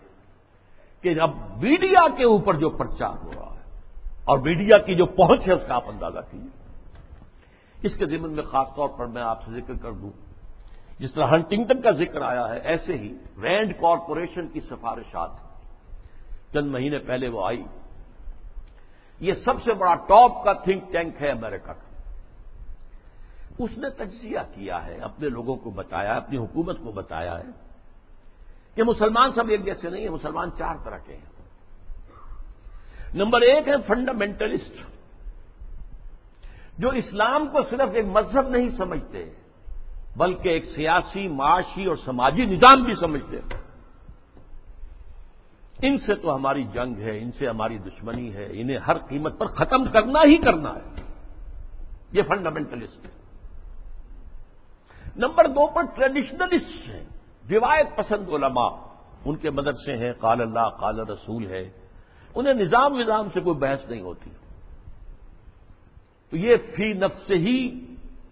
کہ 1.02 1.20
اب 1.20 1.30
میڈیا 1.56 2.08
کے 2.16 2.24
اوپر 2.24 2.54
جو 2.54 2.70
پرچار 2.70 3.24
ہو 3.24 3.32
رہا 3.32 3.54
ہے 3.54 3.80
اور 4.24 4.38
میڈیا 4.38 4.78
کی 4.78 4.94
جو 4.94 5.06
پہنچ 5.06 5.48
ہے، 5.48 5.52
اس 5.52 5.62
کا 5.68 5.74
آپ 5.74 5.88
اندازہ 5.88 6.18
کیجیے 6.30 6.61
اس 7.82 7.96
کے 7.96 8.06
ذمن 8.06 8.32
میں 8.32 8.42
خاص 8.42 8.68
طور 8.76 8.88
پر 8.88 9.06
میں 9.06 9.22
آپ 9.22 9.44
سے 9.44 9.60
ذکر 9.60 9.74
کر 9.82 9.92
دوں۔ 9.92 10.10
جس 10.98 11.12
طرح 11.12 11.26
ہنٹنگٹن 11.26 11.80
کا 11.80 11.90
ذکر 11.90 12.22
آیا 12.22 12.48
ہے، 12.48 12.58
ایسے 12.58 12.96
ہی 12.96 13.14
رینڈ 13.42 13.72
کارپوریشن 13.80 14.48
کی 14.48 14.60
سفارشات 14.60 15.30
چند 16.52 16.70
مہینے 16.70 16.98
پہلے 16.98 17.28
وہ 17.28 17.46
آئی۔ 17.46 17.64
یہ 19.20 19.32
سب 19.32 19.62
سے 19.64 19.74
بڑا 19.74 19.94
ٹاپ 19.94 20.44
کا 20.44 20.52
تھنک 20.52 20.92
ٹینک 20.92 21.22
ہے 21.22 21.30
امریکہ 21.30 21.72
کا۔ 21.72 22.02
اس 23.58 23.78
نے 23.78 23.90
تجزیہ 23.90 24.38
کیا 24.54 24.86
ہے، 24.86 24.96
اپنے 24.96 25.28
لوگوں 25.28 25.56
کو 25.56 25.70
بتایا، 25.70 26.14
اپنی 26.14 26.38
حکومت 26.38 26.78
کو 26.78 26.92
بتایا 26.92 27.38
ہے 27.38 27.44
کہ 28.74 28.82
مسلمان 28.82 29.32
سب 29.32 29.48
ایک 29.48 29.64
جیسے 29.64 29.90
نہیں 29.90 30.02
ہیں، 30.02 30.08
مسلمان 30.08 30.50
چار 30.58 30.74
طرح 30.84 30.98
کے 30.98 31.16
ہیں۔ 31.16 31.32
نمبر 33.14 33.40
ایک 33.40 33.68
ہے 33.68 33.74
فنڈامنٹلسٹ۔ 33.86 35.01
جو 36.82 36.88
اسلام 36.88 37.48
کو 37.48 37.62
صرف 37.70 37.88
ایک 37.94 38.04
مذہب 38.04 38.48
نہیں 38.48 38.68
سمجھتے، 38.68 39.30
بلکہ 40.16 40.48
ایک 40.48 40.64
سیاسی، 40.64 41.28
معاشی 41.28 41.84
اور 41.84 41.96
سماجی 41.96 42.44
نظام 42.44 42.82
بھی 42.82 42.94
سمجھتے 42.94 43.36
ہیں۔ 43.36 43.60
ان 45.82 45.98
سے 45.98 46.14
تو 46.14 46.34
ہماری 46.34 46.64
جنگ 46.64 46.98
ہے، 46.98 47.18
ان 47.18 47.32
سے 47.32 47.48
ہماری 47.48 47.78
دشمنی 47.78 48.34
ہے، 48.34 48.48
انہیں 48.50 48.78
ہر 48.78 48.98
قیمت 48.98 49.38
پر 49.38 49.46
ختم 49.46 49.84
کرنا 49.84 50.20
ہی 50.24 50.36
کرنا 50.36 50.74
ہے۔ 50.74 51.02
یہ 52.12 52.22
فنڈامنٹلسٹ 52.22 53.06
ہے 53.06 53.10
نمبر 55.16 55.46
دو 55.46 55.66
پر 55.66 55.82
ٹریڈیشنلسٹ 55.94 56.88
ہیں، 56.88 57.04
روایت 57.50 57.86
پسند 57.96 58.28
علماء۔ 58.28 58.70
ان 59.24 59.36
کے 59.36 59.50
مدرسے 59.50 59.96
ہیں، 59.96 60.12
قال 60.12 60.40
اللہ، 60.40 60.68
قال 60.68 61.00
رسول 61.00 61.46
ہے۔ 61.46 61.70
انہیں 62.34 62.54
نظام 62.54 62.98
نظام 62.98 63.28
سے 63.34 63.40
کوئی 63.40 63.56
بحث 63.56 63.90
نہیں 63.90 64.00
ہوتی۔ 64.00 64.30
تو 66.32 66.38
یہ 66.38 66.56
فی 66.76 66.92
نفس 66.92 67.30
ہی 67.30 67.84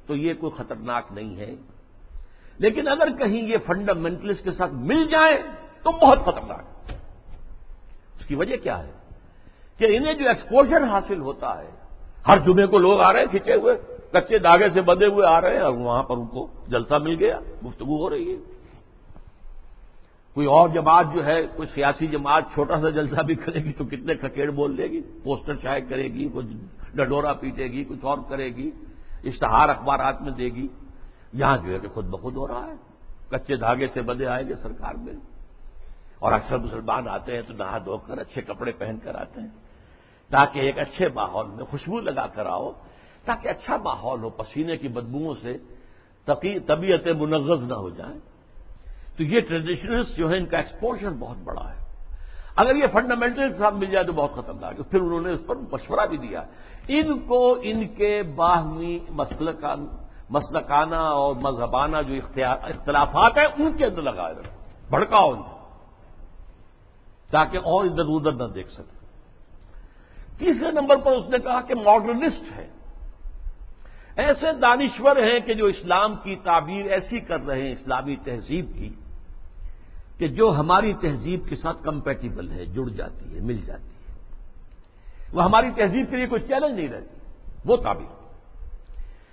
تو 0.07 0.17
یہ 0.17 0.35
کوئی 0.35 0.53
خطرناک 0.57 1.05
نہیں 1.11 1.37
ہے۔ 1.37 1.55
لیکن 2.59 2.89
اگر 2.89 3.11
کہیں 3.11 3.49
یہ 3.49 3.57
فنڈامنٹلسٹ 3.67 4.45
کے 4.45 4.53
ساتھ 4.53 4.73
مل 4.73 5.07
جائے 5.11 5.43
تو 5.83 5.91
بہت 5.91 6.19
خطرناک۔ 6.23 6.93
اس 8.21 8.27
کی 8.27 8.35
وجہ 8.35 8.57
کیا 8.57 8.87
ہے؟ 8.87 8.93
کہ 9.79 9.97
انہیں 9.97 10.15
جو 10.15 10.29
ایکسپوجر 10.29 10.85
حاصل 10.85 11.21
ہوتا 11.21 11.63
ہے، 11.63 11.71
ہر 12.29 12.39
جمعے 12.39 12.67
کو 12.67 12.79
لوگ 12.79 13.01
آ 13.01 13.13
رہے 13.13 13.21
ہیں 13.21 13.27
کھینچے 13.27 13.55
ہوئے، 13.55 13.75
کچے 14.13 14.39
دھاگے 14.39 14.71
سے 14.71 14.81
بندے 14.81 15.07
ہوئے 15.07 15.27
آ 15.27 15.41
رہے 15.41 15.55
ہیں 15.55 15.63
اور 15.63 15.75
وہاں 15.75 16.03
پر 16.03 16.17
ان 16.17 16.27
کو 16.27 16.47
جلسہ 16.69 16.95
مل 16.95 17.17
گیا، 17.19 17.41
گفتگو 17.67 17.97
ہو 17.97 18.11
رہی 18.11 18.35
ہے۔ 18.35 18.60
کوئی 20.41 20.49
اور 20.49 20.68
جماعت 20.68 21.05
جو 21.14 21.26
ہے، 21.26 21.47
کوئی 21.57 21.68
سیاسی 21.68 22.07
جماعت 22.07 22.45
چھوٹا 22.55 22.80
سا 22.80 22.91
جلسہ 22.91 23.22
بھی 23.22 23.34
کرے 23.34 23.64
گی 23.64 23.72
تو 23.72 23.84
کتنے 23.84 24.14
کھکیڑ 24.14 24.51
بول 24.51 24.78
دے 24.78 24.86
گی، 24.86 25.01
پوسٹر 25.24 25.55
چائے 25.55 25.80
کرے 25.80 26.03
گی، 26.03 26.28
کچھ 26.34 26.47
ڈڈورا 26.95 27.32
پیٹے 27.32 27.64
گی، 27.64 27.84
کچھ 27.84 27.99
اور 28.03 28.18
کرے 28.28 28.47
گی، 28.47 28.70
اشتہار 29.24 29.68
اخبارات 29.68 30.22
میں 30.22 30.32
دے 30.32 30.45
گی۔ 30.45 30.68
یہاں 31.32 31.57
جو 31.57 31.74
ہے 31.74 31.78
کہ 31.78 31.88
خود 31.88 32.07
بخود 32.07 32.36
ہو 32.36 32.49
رہا 32.49 32.66
ہے۔ 32.66 32.74
کچے 33.30 33.57
دھاگے 33.57 33.88
سے 33.88 34.03
بندے 34.03 34.26
آئیں 34.26 34.49
گے 34.49 34.55
سرکار 34.55 34.95
میں۔ 34.95 35.12
اور 36.18 36.32
اکثر 36.32 36.59
مسلمان 36.59 37.09
آتے 37.09 37.34
ہیں 37.34 37.43
تو 37.43 37.55
نہا 37.55 37.78
دھو 37.78 37.97
کر 37.97 38.18
اچھے 38.18 38.43
کپڑے 38.43 38.72
پہن 38.72 38.99
کر 39.03 39.14
آتے 39.14 39.41
ہیں۔ 39.41 39.49
تاکہ 40.30 40.59
ایک 40.59 40.78
اچھے 40.78 41.09
ماحول 41.09 41.47
میں 41.47 41.64
خوشبو 41.64 42.01
لگا 42.01 42.26
کر 42.26 42.47
آؤ، 42.47 42.72
تاکہ 43.24 43.49
اچھا 43.49 43.76
ماحول 43.76 44.22
ہو، 44.22 44.30
پسینے 44.30 44.76
کی 44.76 44.88
بدبوؤں 44.88 45.34
سے 45.43 45.57
طبیعت 46.66 47.07
منغز 47.07 47.68
نہ 47.68 47.74
ہو 47.74 47.91
جائیں 47.91 48.30
تو 49.21 49.25
یہ 49.25 49.41
ٹریڈیشنلسٹ 49.41 50.16
جو 50.16 50.31
ہے 50.31 50.37
ان 50.37 50.47
کا 50.47 50.57
ایکسپوجر 50.57 51.11
بہت 51.11 51.37
بڑا 51.45 51.71
ہے۔ 51.71 51.85
اگر 52.57 52.75
یہ 52.75 52.87
فنڈامنٹل 52.93 53.53
صاحب 53.59 53.75
مل 53.75 53.87
جائے 53.87 54.05
تو 54.05 54.12
بہت 54.12 54.33
خطرناک 54.33 54.79
ہے۔ 54.79 54.83
پھر 54.83 55.01
انہوں 55.01 55.21
نے 55.21 55.33
اس 55.33 55.41
پر 55.47 55.57
مشورہ 55.57 56.07
بھی 56.07 56.16
دیا۔ 56.16 56.43
ان 56.89 57.18
کو 57.18 57.59
ان 57.62 57.89
کے 57.89 58.23
باہمی 58.23 58.99
مسلکانہ 60.31 60.95
اور 60.95 61.35
مذہبانہ 61.35 61.97
جو 62.09 62.14
اختلافات 62.43 63.39
ہیں، 63.39 63.45
ان 63.45 63.73
کے 63.73 63.85
اندر 63.87 64.03
لگائے 64.03 64.35
رکھو۔ 64.35 64.59
بھڑکاؤ 64.91 65.31
ان 65.31 65.43
تاکہ 67.31 67.57
اور 67.57 67.85
ادھر 67.85 68.05
ادھر 68.09 68.33
نہ 68.33 68.53
دیکھ 68.53 68.71
سکے۔ 68.71 69.07
تیسرے 70.39 70.71
نمبر 70.71 70.97
پر 70.97 71.12
اس 71.12 71.29
نے 71.29 71.39
کہا 71.39 71.61
کہ 71.61 71.75
ماڈرنسٹ 71.75 72.59
ہے 72.59 72.68
ایسے 74.16 74.47
دانشور 74.62 75.16
ہیں 75.16 75.41
کہ 75.41 75.55
جو 75.55 75.66
اسلام 75.66 76.16
کی 76.16 76.37
تعبیر 76.37 76.87
ایسی 76.87 77.21
کر 77.21 77.47
رہے 77.47 77.62
ہیں، 77.62 77.73
اسلامی 77.73 78.16
تہذیب 78.16 78.66
کی۔ 78.75 78.95
کہ 80.21 80.29
جو 80.29 80.51
ہماری 80.51 80.95
تہذیب 80.95 81.49
کے 81.49 81.57
ساتھ 81.57 81.83
کمپیٹیبل 81.83 82.51
ہے، 82.51 82.64
جڑ 82.64 82.89
جاتی 82.89 83.35
ہے، 83.35 83.41
مل 83.41 83.57
جاتی 83.57 83.85
ہے۔ 83.85 84.14
وہ 85.33 85.45
ہماری 85.45 85.71
تہذیب 85.71 86.11
کے 86.11 86.16
لیے 86.16 86.27
کوئی 86.27 86.43
چیلنج 86.43 86.75
نہیں 86.75 86.89
رہتی۔ 86.89 87.16
وہ 87.64 87.77
تعبیر 87.77 88.21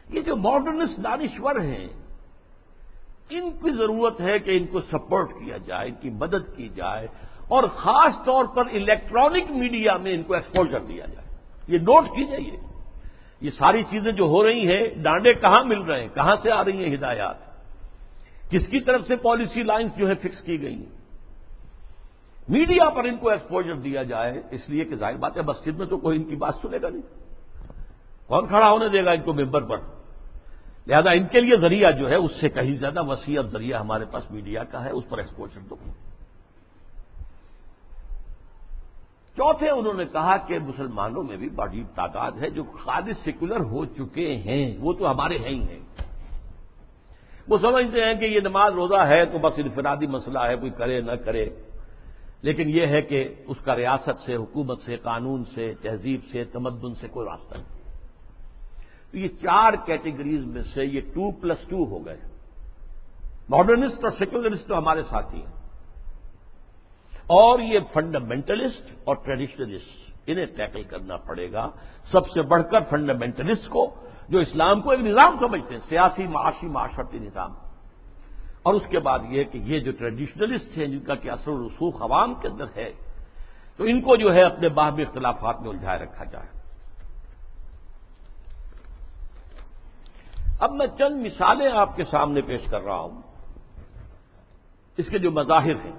یہ 0.09 0.21
جو 0.21 0.35
ماڈرنسٹ 0.35 1.03
دانشور 1.03 1.55
ہیں، 1.55 1.88
ان 3.29 3.51
کی 3.51 3.75
ضرورت 3.77 4.21
ہے 4.21 4.39
کہ 4.39 4.57
ان 4.57 4.65
کو 4.65 4.81
سپورٹ 4.81 5.29
کیا 5.29 5.57
جائے، 5.57 5.89
ان 5.89 5.95
کی 6.01 6.09
مدد 6.09 6.55
کی 6.55 6.69
جائے 6.69 7.07
اور 7.47 7.63
خاص 7.63 8.13
طور 8.25 8.45
پر 8.45 8.65
الیکٹرانک 8.65 9.51
میڈیا 9.51 9.97
میں 9.97 10.13
ان 10.13 10.23
کو 10.23 10.33
ایکسپوجر 10.33 10.79
دیا 10.79 11.05
جائے۔ 11.05 11.38
یہ 11.67 11.77
نوٹ 11.77 12.03
کیجیے 12.03 12.39
یہ۔ 12.39 12.57
یہ 13.41 13.49
ساری 13.49 13.83
چیزیں 13.83 14.11
جو 14.11 14.23
ہو 14.23 14.43
رہی 14.43 14.67
ہیں، 14.67 14.88
ڈانڈے 14.95 15.33
کہاں 15.33 15.63
مل 15.63 15.81
رہے 15.81 16.01
ہیں؟ 16.01 16.07
کہاں 16.13 16.35
سے 16.43 16.51
آ 16.51 16.63
رہی 16.63 16.85
ہیں 16.85 16.95
ہدایات؟ 16.95 17.46
کس 18.49 18.67
کی 18.67 18.79
طرف 18.79 19.07
سے 19.07 19.15
پالیسی 19.15 19.63
لائنز 19.63 19.91
جو 19.97 20.07
ہے 20.07 20.15
فکس 20.15 20.41
کی 20.41 20.61
گئی 20.61 20.75
ہیں؟ 20.75 20.97
میڈیا 22.49 22.89
پر 22.89 23.03
ان 23.03 23.17
کو 23.17 23.29
ایکسپوجر 23.29 23.75
دیا 23.75 24.03
جائے، 24.03 24.41
اس 24.51 24.69
لیے 24.69 24.85
کہ 24.85 24.95
ظاہر 24.95 25.17
بات 25.17 25.37
ہے 25.37 25.41
مسجد 25.41 25.77
میں 25.77 25.85
تو 25.85 25.97
کوئی 25.97 26.17
ان 26.17 26.23
کی 26.23 26.35
بات 26.35 26.53
سنے 26.61 26.77
گا 26.81 26.89
نہیں۔ 26.89 27.01
کون 28.27 28.47
کھڑا 28.47 28.71
ہونے 28.71 28.89
دے 28.89 29.05
گا 29.05 29.11
ان 29.11 29.21
کو 29.21 29.33
ممبر 29.33 29.63
پر؟ 29.63 29.77
لہذا 30.87 31.11
ان 31.11 31.27
کے 31.27 31.41
لیے 31.41 31.57
ذریعہ 31.57 31.91
جو 31.91 32.09
ہے، 32.09 32.15
اس 32.15 32.31
سے 32.39 32.49
کہیں 32.49 32.75
زیادہ 32.75 33.03
وسیع 33.03 33.39
اب 33.39 33.47
ذریعہ 33.47 33.79
ہمارے 33.79 34.05
پاس 34.05 34.31
میڈیا 34.31 34.63
کا 34.63 34.85
ہے، 34.85 34.89
اس 34.89 35.03
پر 35.09 35.17
ایکسپوجر 35.17 35.59
دو۔ 35.69 35.75
چوتھے 39.35 39.69
انہوں 39.69 39.93
نے 39.93 40.05
کہا 40.05 40.37
کہ 40.37 40.59
مسلمانوں 40.59 41.23
میں 41.23 41.37
بھی 41.37 41.49
بڑی 41.49 41.83
تعداد 41.95 42.31
ہے 42.41 42.49
جو 42.49 42.63
خالص 42.63 43.17
سیکولر 43.23 43.59
ہو 43.59 43.85
چکے 43.85 44.35
ہیں، 44.35 44.77
وہ 44.79 44.93
تو 44.93 45.11
ہمارے 45.11 45.37
ہیں 45.37 45.49
ہی 45.49 45.61
ہیں۔ 45.61 45.79
وہ 47.49 47.57
سمجھتے 47.57 48.01
ہیں 48.01 48.13
کہ 48.13 48.25
یہ 48.25 48.39
نماز 48.39 48.73
روزہ 48.73 49.05
ہے 49.07 49.25
تو 49.25 49.37
بس 49.37 49.53
انفرادی 49.57 50.07
مسئلہ 50.07 50.39
ہے، 50.39 50.55
کوئی 50.55 50.71
کرے 50.71 51.01
نہ 51.01 51.11
کرے۔ 51.11 51.49
لیکن 52.41 52.69
یہ 52.69 52.85
ہے 52.87 53.01
کہ 53.01 53.33
اس 53.47 53.57
کا 53.63 53.75
ریاست 53.75 54.21
سے، 54.25 54.35
حکومت 54.35 54.81
سے، 54.81 54.97
قانون 54.97 55.43
سے، 55.45 55.73
تہذیب 55.81 56.19
سے، 56.31 56.43
تمدن 56.43 56.95
سے 56.95 57.07
کوئی 57.07 57.27
راستہ 57.29 57.57
نہیں۔ 57.57 57.77
تو 59.11 59.17
یہ 59.17 59.27
چار 59.27 59.73
کیٹیگریز 59.85 60.45
میں 60.45 60.63
سے 60.73 60.85
یہ 60.85 61.01
ٹو 61.01 61.31
پلس 61.31 61.57
ٹو 61.67 61.85
ہو 61.85 62.05
گئے۔ 62.05 62.17
ماڈرنسٹ 63.49 64.05
اور 64.05 64.11
سیکولرسٹ 64.19 64.67
تو 64.67 64.77
ہمارے 64.77 65.03
ساتھی 65.03 65.37
ہیں۔ 65.37 65.53
اور 67.27 67.59
یہ 67.59 67.79
فنڈامنٹلسٹ 67.93 68.81
اور 69.03 69.15
ٹریڈیشنلسٹ، 69.15 70.11
انہیں 70.27 70.45
ٹیکل 70.45 70.83
کرنا 70.83 71.17
پڑے 71.17 71.51
گا۔ 71.51 71.69
سب 72.11 72.29
سے 72.29 72.41
بڑھ 72.41 72.63
کر 72.71 72.79
فنڈامنٹلسٹ 72.89 73.69
کو 73.69 73.95
جو 74.30 74.39
اسلام 74.39 74.82
کو 74.82 74.91
ایک 74.91 74.99
نظام 74.99 75.39
سمجھتے 75.39 75.73
ہیں، 75.73 75.82
سیاسی 75.89 76.28
معاشی 76.28 76.67
معاشرتی 76.67 77.19
نظام۔ 77.19 77.53
اور 78.63 78.73
اس 78.73 78.84
کے 78.89 78.99
بعد 78.99 79.19
یہ 79.30 79.43
کہ 79.43 79.57
یہ 79.57 79.80
جو 79.80 79.91
ٹریڈیشنلسٹ 79.91 80.78
ہیں، 80.78 80.88
جن 80.88 80.99
کا 80.99 81.15
کہ 81.15 81.32
اثر 81.32 81.49
و 81.49 81.67
رسوخ 81.67 82.01
عوام 82.01 82.34
کے 82.34 82.47
اندر 82.47 82.65
ہے، 82.75 82.93
تو 83.78 83.84
ان 83.84 84.01
کو 84.01 84.15
جو 84.15 84.34
ہے 84.34 84.43
اپنے 84.43 84.69
باہمی 84.69 85.01
اختلافات 85.01 85.61
میں 85.61 85.69
الجھائے 85.69 85.99
رکھا 85.99 86.23
جائے۔ 86.23 86.57
اب 90.59 90.71
میں 90.71 90.88
چند 90.97 91.25
مثالیں 91.25 91.71
آپ 91.71 91.95
کے 91.95 92.03
سامنے 92.03 92.41
پیش 92.41 92.61
کر 92.71 92.82
رہا 92.82 92.99
ہوں۔ 92.99 93.21
اس 94.97 95.09
کے 95.09 95.19
جو 95.19 95.32
مظاہر 95.32 95.75
ہیں۔ 95.75 95.91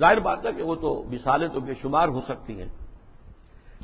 ظاہر 0.00 0.20
بات 0.20 0.46
ہے 0.46 0.52
کہ 0.52 0.62
وہ 0.62 0.74
تو 0.74 1.04
مثالیں 1.10 1.48
تو 1.48 1.60
بے 1.60 1.74
شمار 1.82 2.08
ہو 2.08 2.20
سکتی 2.20 2.60
ہیں۔ 2.60 2.68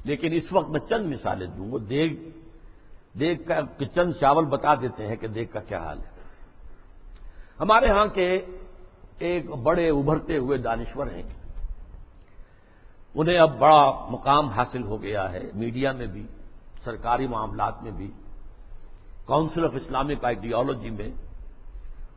لیکن 0.05 0.33
اس 0.33 0.53
وقت 0.53 0.69
میں 0.69 0.81
چند 0.81 1.13
مثالیں 1.13 1.47
دوں 1.47 1.73
گا۔ 1.73 1.77
دیگ 1.89 2.17
دیگ 3.19 3.37
کا 3.47 3.85
چند 3.95 4.13
چاول 4.21 4.45
بتا 4.45 4.75
دیتے 4.75 5.07
ہیں 5.07 5.17
کہ 5.17 5.27
دیگ 5.27 5.47
کا 5.53 5.61
کیا 5.61 5.79
حال 5.79 5.99
ہے۔ 5.99 6.15
ہمارے 7.61 7.89
ہاں 7.89 8.07
کے 8.07 8.45
ایک 9.19 9.51
بڑے 9.51 9.91
ابھرتے 9.91 10.37
ہوئے 10.37 10.59
دانشور 10.59 11.07
ہیں۔ 11.07 11.23
انہیں 13.15 13.39
اب 13.39 13.59
بڑا 13.59 14.09
مقام 14.11 14.49
حاصل 14.49 14.83
ہو 14.83 15.03
گیا 15.03 15.33
ہے۔ 15.33 15.43
میڈیا 15.55 15.93
میں 15.93 16.07
بھی، 16.07 16.27
سرکاری 16.85 17.27
معاملات 17.27 17.83
میں 17.83 17.91
بھی۔ 17.91 18.11
کاؤنسل 19.27 19.65
آف 19.65 19.71
اسلامک 19.75 20.25
آئیڈیالوجی 20.25 20.91
میں۔ 20.91 21.09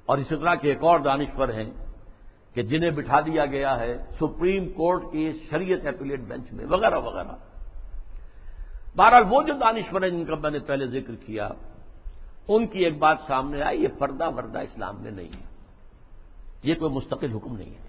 اور 0.06 0.18
اسی 0.18 0.36
طرح 0.36 0.56
کے 0.56 0.70
ایک 0.70 0.84
اور 0.84 1.00
دانشور 1.00 1.48
ہیں 1.48 1.72
کہ 2.54 2.62
جنہیں 2.62 2.92
بٹھا 2.92 3.22
دیا 3.22 3.46
گیا 3.46 3.80
ہے 3.80 3.98
سپریم 4.20 4.70
کورٹ 4.70 5.04
کی 5.12 5.32
شریعت 5.50 5.86
ایپولیٹ 5.86 6.20
بینچ 6.20 6.52
میں، 6.52 6.66
وغیرہ 6.66 7.00
وغیرہ۔ 7.00 7.36
بہرحال 8.98 9.24
وہ 9.30 9.44
جو 9.44 9.54
دانشور 9.54 10.02
ہیں 10.02 10.10
جن 10.10 10.26
کا 10.26 10.36
میں 10.36 10.52
نے 10.52 10.60
پہلے 10.60 10.88
ذکر 10.88 11.16
کیا، 11.16 11.50
ان 12.48 12.68
کی 12.68 12.80
ایک 12.80 12.98
بات 12.98 13.18
سامنے 13.28 13.62
آئی، 13.62 13.84
یہ 13.84 13.88
پردہ 14.00 14.30
وردہ 14.30 14.60
اسلام 14.60 15.02
میں 15.02 15.12
نہیں 15.12 15.26
ہے۔ 15.26 15.48
یہ 16.64 16.76
کوئی 16.76 16.94
مستقل 16.94 17.32
حکم 17.32 17.58
نہیں 17.58 17.70
ہے۔ 17.70 17.88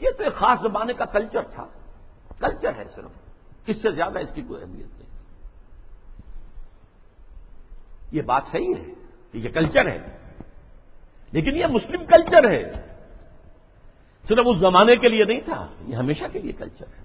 یہ 0.00 0.10
تو 0.18 0.24
ایک 0.24 0.32
خاص 0.32 0.60
زمانے 0.60 0.92
کا 0.92 1.04
کلچر 1.04 1.42
تھا۔ 1.42 1.66
کلچر 2.38 2.74
ہے 2.78 2.84
صرف۔ 2.94 3.10
اس 3.66 3.82
سے 3.82 3.90
زیادہ 3.90 4.18
اس 4.18 4.34
کی 4.34 4.42
کوئی 4.42 4.62
اہمیت 4.62 4.86
نہیں۔ 4.86 5.08
یہ 8.12 8.22
بات 8.22 8.42
صحیح 8.52 8.74
ہے 8.78 8.92
کہ 9.32 9.38
یہ 9.38 9.48
کلچر 9.48 9.86
ہے۔ 9.86 10.18
لیکن 11.32 11.56
یہ 11.56 11.66
مسلم 11.66 12.06
کلچر 12.06 12.50
ہے۔ 12.50 12.72
صرف 14.28 14.46
اس 14.46 14.56
زمانے 14.58 14.96
کے 14.96 15.08
لیے 15.08 15.24
نہیں 15.24 15.40
تھا، 15.40 15.66
یہ 15.80 15.96
ہمیشہ 15.96 16.24
کے 16.32 16.38
لیے 16.38 16.52
کلچر 16.52 16.86
ہے۔ 16.86 17.03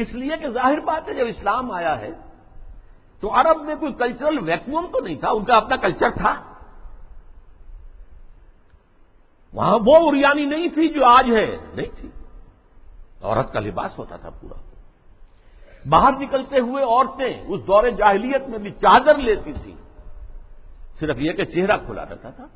اس 0.00 0.14
لیے 0.14 0.36
کہ 0.36 0.48
ظاہر 0.48 0.80
بات 0.80 1.08
ہے، 1.08 1.14
جب 1.14 1.26
اسلام 1.28 1.70
آیا 1.70 2.00
ہے، 2.00 2.10
تو 3.20 3.40
عرب 3.40 3.62
میں 3.62 3.74
کوئی 3.74 3.92
کلچرل 3.92 4.48
ویکوم 4.48 4.86
تو 4.92 5.00
نہیں 5.00 5.14
تھا، 5.14 5.30
ان 5.30 5.44
کا 5.44 5.56
اپنا 5.56 5.76
کلچر 5.76 6.10
تھا۔ 6.10 6.54
وہاں 9.52 9.78
وہ 9.86 10.10
اریانی 10.10 10.44
نہیں 10.44 10.68
تھی 10.68 10.88
جو 10.88 11.04
آج 11.04 11.24
ہے، 11.24 11.56
نہیں 11.74 12.00
تھی۔ 12.00 12.08
عورت 13.22 13.52
کا 13.52 13.60
لباس 13.60 13.98
ہوتا 13.98 14.16
تھا 14.16 14.30
پورا۔ 14.30 14.70
باہر 15.88 16.12
نکلتے 16.12 16.58
ہوئے 16.58 16.84
عورتیں 16.84 17.42
اس 17.46 17.60
دور 17.66 17.84
جاہلیت 17.84 18.48
میں 18.48 18.58
بھی 18.58 18.70
چادر 18.70 19.18
لیتی 19.18 19.52
تھیں۔ 19.52 19.76
صرف 21.00 21.16
یہ 21.20 21.32
کہ 21.32 21.44
چہرہ 21.44 21.76
کھلا 21.86 22.04
رہتا 22.04 22.30
تھا۔ 22.30 22.46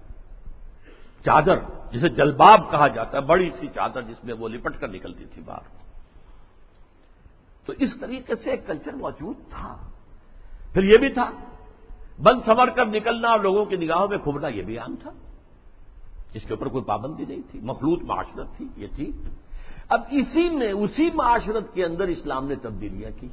چادر، 1.25 1.57
جسے 1.91 2.09
جلباب 2.09 2.71
کہا 2.71 2.89
جاتا 2.89 3.17
ہے، 3.17 3.23
بڑی 3.23 3.51
سی 3.61 3.69
چادر 3.75 4.03
جس 4.03 4.25
میں 4.25 4.35
وہ 4.35 4.49
لپٹ 4.49 4.81
کر 4.81 4.89
نکلتی 4.89 5.25
تھی 5.25 5.43
باہر۔ 5.43 5.82
تو 7.67 7.73
اس 7.79 7.91
طریقے 8.01 8.37
سے 8.37 8.51
ایک 8.51 8.67
کلچر 8.67 8.93
موجود 8.93 9.37
تھا۔ 9.51 9.77
پھر 10.75 10.83
یہ 10.83 10.99
بھی 10.99 11.09
تھا۔ 11.09 11.31
بند 12.23 12.41
سمر 12.47 12.71
کر 12.71 12.87
نکلنا 12.87 13.29
اور 13.29 13.41
لوگوں 13.41 13.65
کی 13.65 13.77
نگاہوں 13.77 14.09
میں 14.09 14.19
کھبنا 14.19 14.49
یہ 14.49 14.63
بھی 14.63 14.79
عام 14.79 14.97
تھا۔ 14.97 15.11
اس 16.35 16.43
کے 16.43 16.55
اوپر 16.55 16.69
کوئی 16.69 16.85
پابندی 16.85 17.25
نہیں 17.29 17.41
تھی۔ 17.51 17.61
مخلوط 17.61 18.03
معاشرت 18.03 18.47
تھی، 18.57 18.69
یہ 18.77 18.87
تھی۔ 18.97 19.13
اب 19.89 20.01
اسی 20.11 20.51
میں 20.51 20.73
اسی 20.73 21.11
معاشرت 21.15 21.75
کے 21.75 21.85
اندر 21.85 22.09
اسلام 22.09 22.47
نے 22.47 22.55
تبدیلیاں 22.55 23.11
کی۔ 23.21 23.29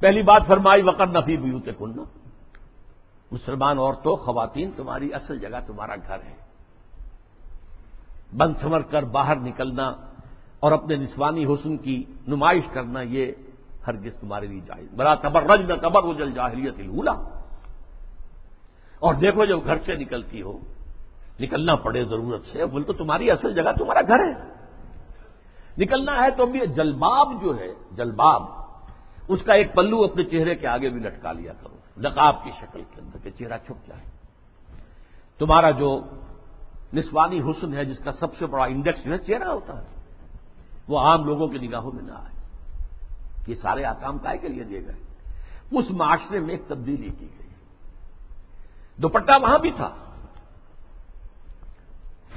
پہلی 0.00 0.22
بات 0.22 0.42
فرمائی، 0.46 0.82
وقت 0.82 1.00
نفی 1.00 1.36
بیوتے 1.36 1.70
کننا 1.78 2.02
مسلمان 3.30 3.78
عورتوں 3.78 4.16
خواتین 4.16 4.70
تمہاری 4.76 5.14
اصل 5.14 5.38
جگہ 5.38 5.58
تمہارا 5.66 5.96
گھر 5.96 6.18
ہے۔ 6.18 6.36
بند 8.36 8.54
سمر 8.60 8.80
کر 8.80 9.02
باہر 9.02 9.36
نکلنا 9.36 9.92
اور 10.60 10.72
اپنے 10.72 10.96
نسوانی 10.96 11.44
حسن 11.44 11.76
کی 11.76 12.04
نمائش 12.28 12.64
کرنا 12.72 13.00
یہ 13.02 13.32
ہرگز 13.86 14.16
تمہارے 14.20 14.46
لیے 14.46 14.60
جائز۔ 14.60 14.94
بڑا 14.96 15.14
تبر 15.14 15.42
رج 15.42 15.60
نہ 15.60 15.74
تبر 15.74 16.02
اجل 16.04 16.30
جاہلیت 16.30 16.74
الولا 16.78 17.12
اور 18.98 19.14
دیکھو 19.14 19.44
جب 19.44 19.64
گھر 19.64 19.78
سے 19.78 19.94
نکلتی 19.94 20.42
ہو، 20.42 20.58
نکلنا 21.40 21.74
پڑے 21.74 22.04
ضرورت 22.04 22.46
سے، 22.46 22.66
بول 22.66 22.82
تو 22.82 22.92
تمہاری 22.92 23.30
اصل 23.30 23.54
جگہ 23.54 23.72
تمہارا 23.78 24.00
گھر 24.00 24.18
ہے۔ 24.18 24.56
نکلنا 25.78 26.12
ہے 26.12 26.30
تو 26.30 26.46
بھی 26.46 26.66
جلباب 26.66 27.42
جو 27.42 27.58
ہے، 27.58 27.68
جلباب، 27.90 28.42
اس 29.28 29.42
کا 29.42 29.54
ایک 29.54 29.74
پلو 29.74 30.04
اپنے 30.04 30.24
چہرے 30.24 30.54
کے 30.54 30.66
آگے 30.66 30.88
بھی 30.88 31.00
لٹکا 31.00 31.32
لیا 31.32 31.52
کرو 31.52 31.76
نقاب 32.00 32.44
کی 32.44 32.50
شکل 32.60 32.82
کے 32.94 33.00
اندر 33.00 33.18
کہ 33.22 33.30
چہرہ 33.30 33.58
چھپ 33.58 33.88
جائے۔ 33.88 34.10
تمہارا 35.38 35.70
جو 35.70 36.00
نسوانی 36.94 37.40
حسن 37.40 37.74
ہے، 37.74 37.84
جس 37.84 37.98
کا 37.98 38.12
سب 38.12 38.36
سے 38.36 38.46
بڑا 38.46 38.64
انڈیکس 38.64 39.04
جو 39.04 39.12
ہے، 39.12 39.18
چہرہ 39.18 39.44
ہوتا 39.44 39.82
ہے۔ 39.82 39.95
وہ 40.88 41.00
عام 41.00 41.24
لوگوں 41.24 41.48
کی 41.48 41.58
نگاہوں 41.58 41.92
میں 41.92 42.02
نہ 42.02 42.12
آئے۔ 42.12 42.36
یہ 43.46 43.54
سارے 43.54 43.84
آکام 43.84 44.18
کائے 44.18 44.38
کے 44.38 44.48
لیے 44.48 44.64
دیے 44.64 44.86
گئے۔ 44.86 44.94
اس 45.70 45.84
معاشرے 45.90 46.40
میں 46.40 46.50
ایک 46.50 46.68
تبدیلی 46.68 47.10
کی 47.18 47.26
گئی۔ 47.38 47.48
دوپٹہ 48.96 49.32
وہاں 49.42 49.58
بھی 49.58 49.70
تھا۔ 49.70 49.90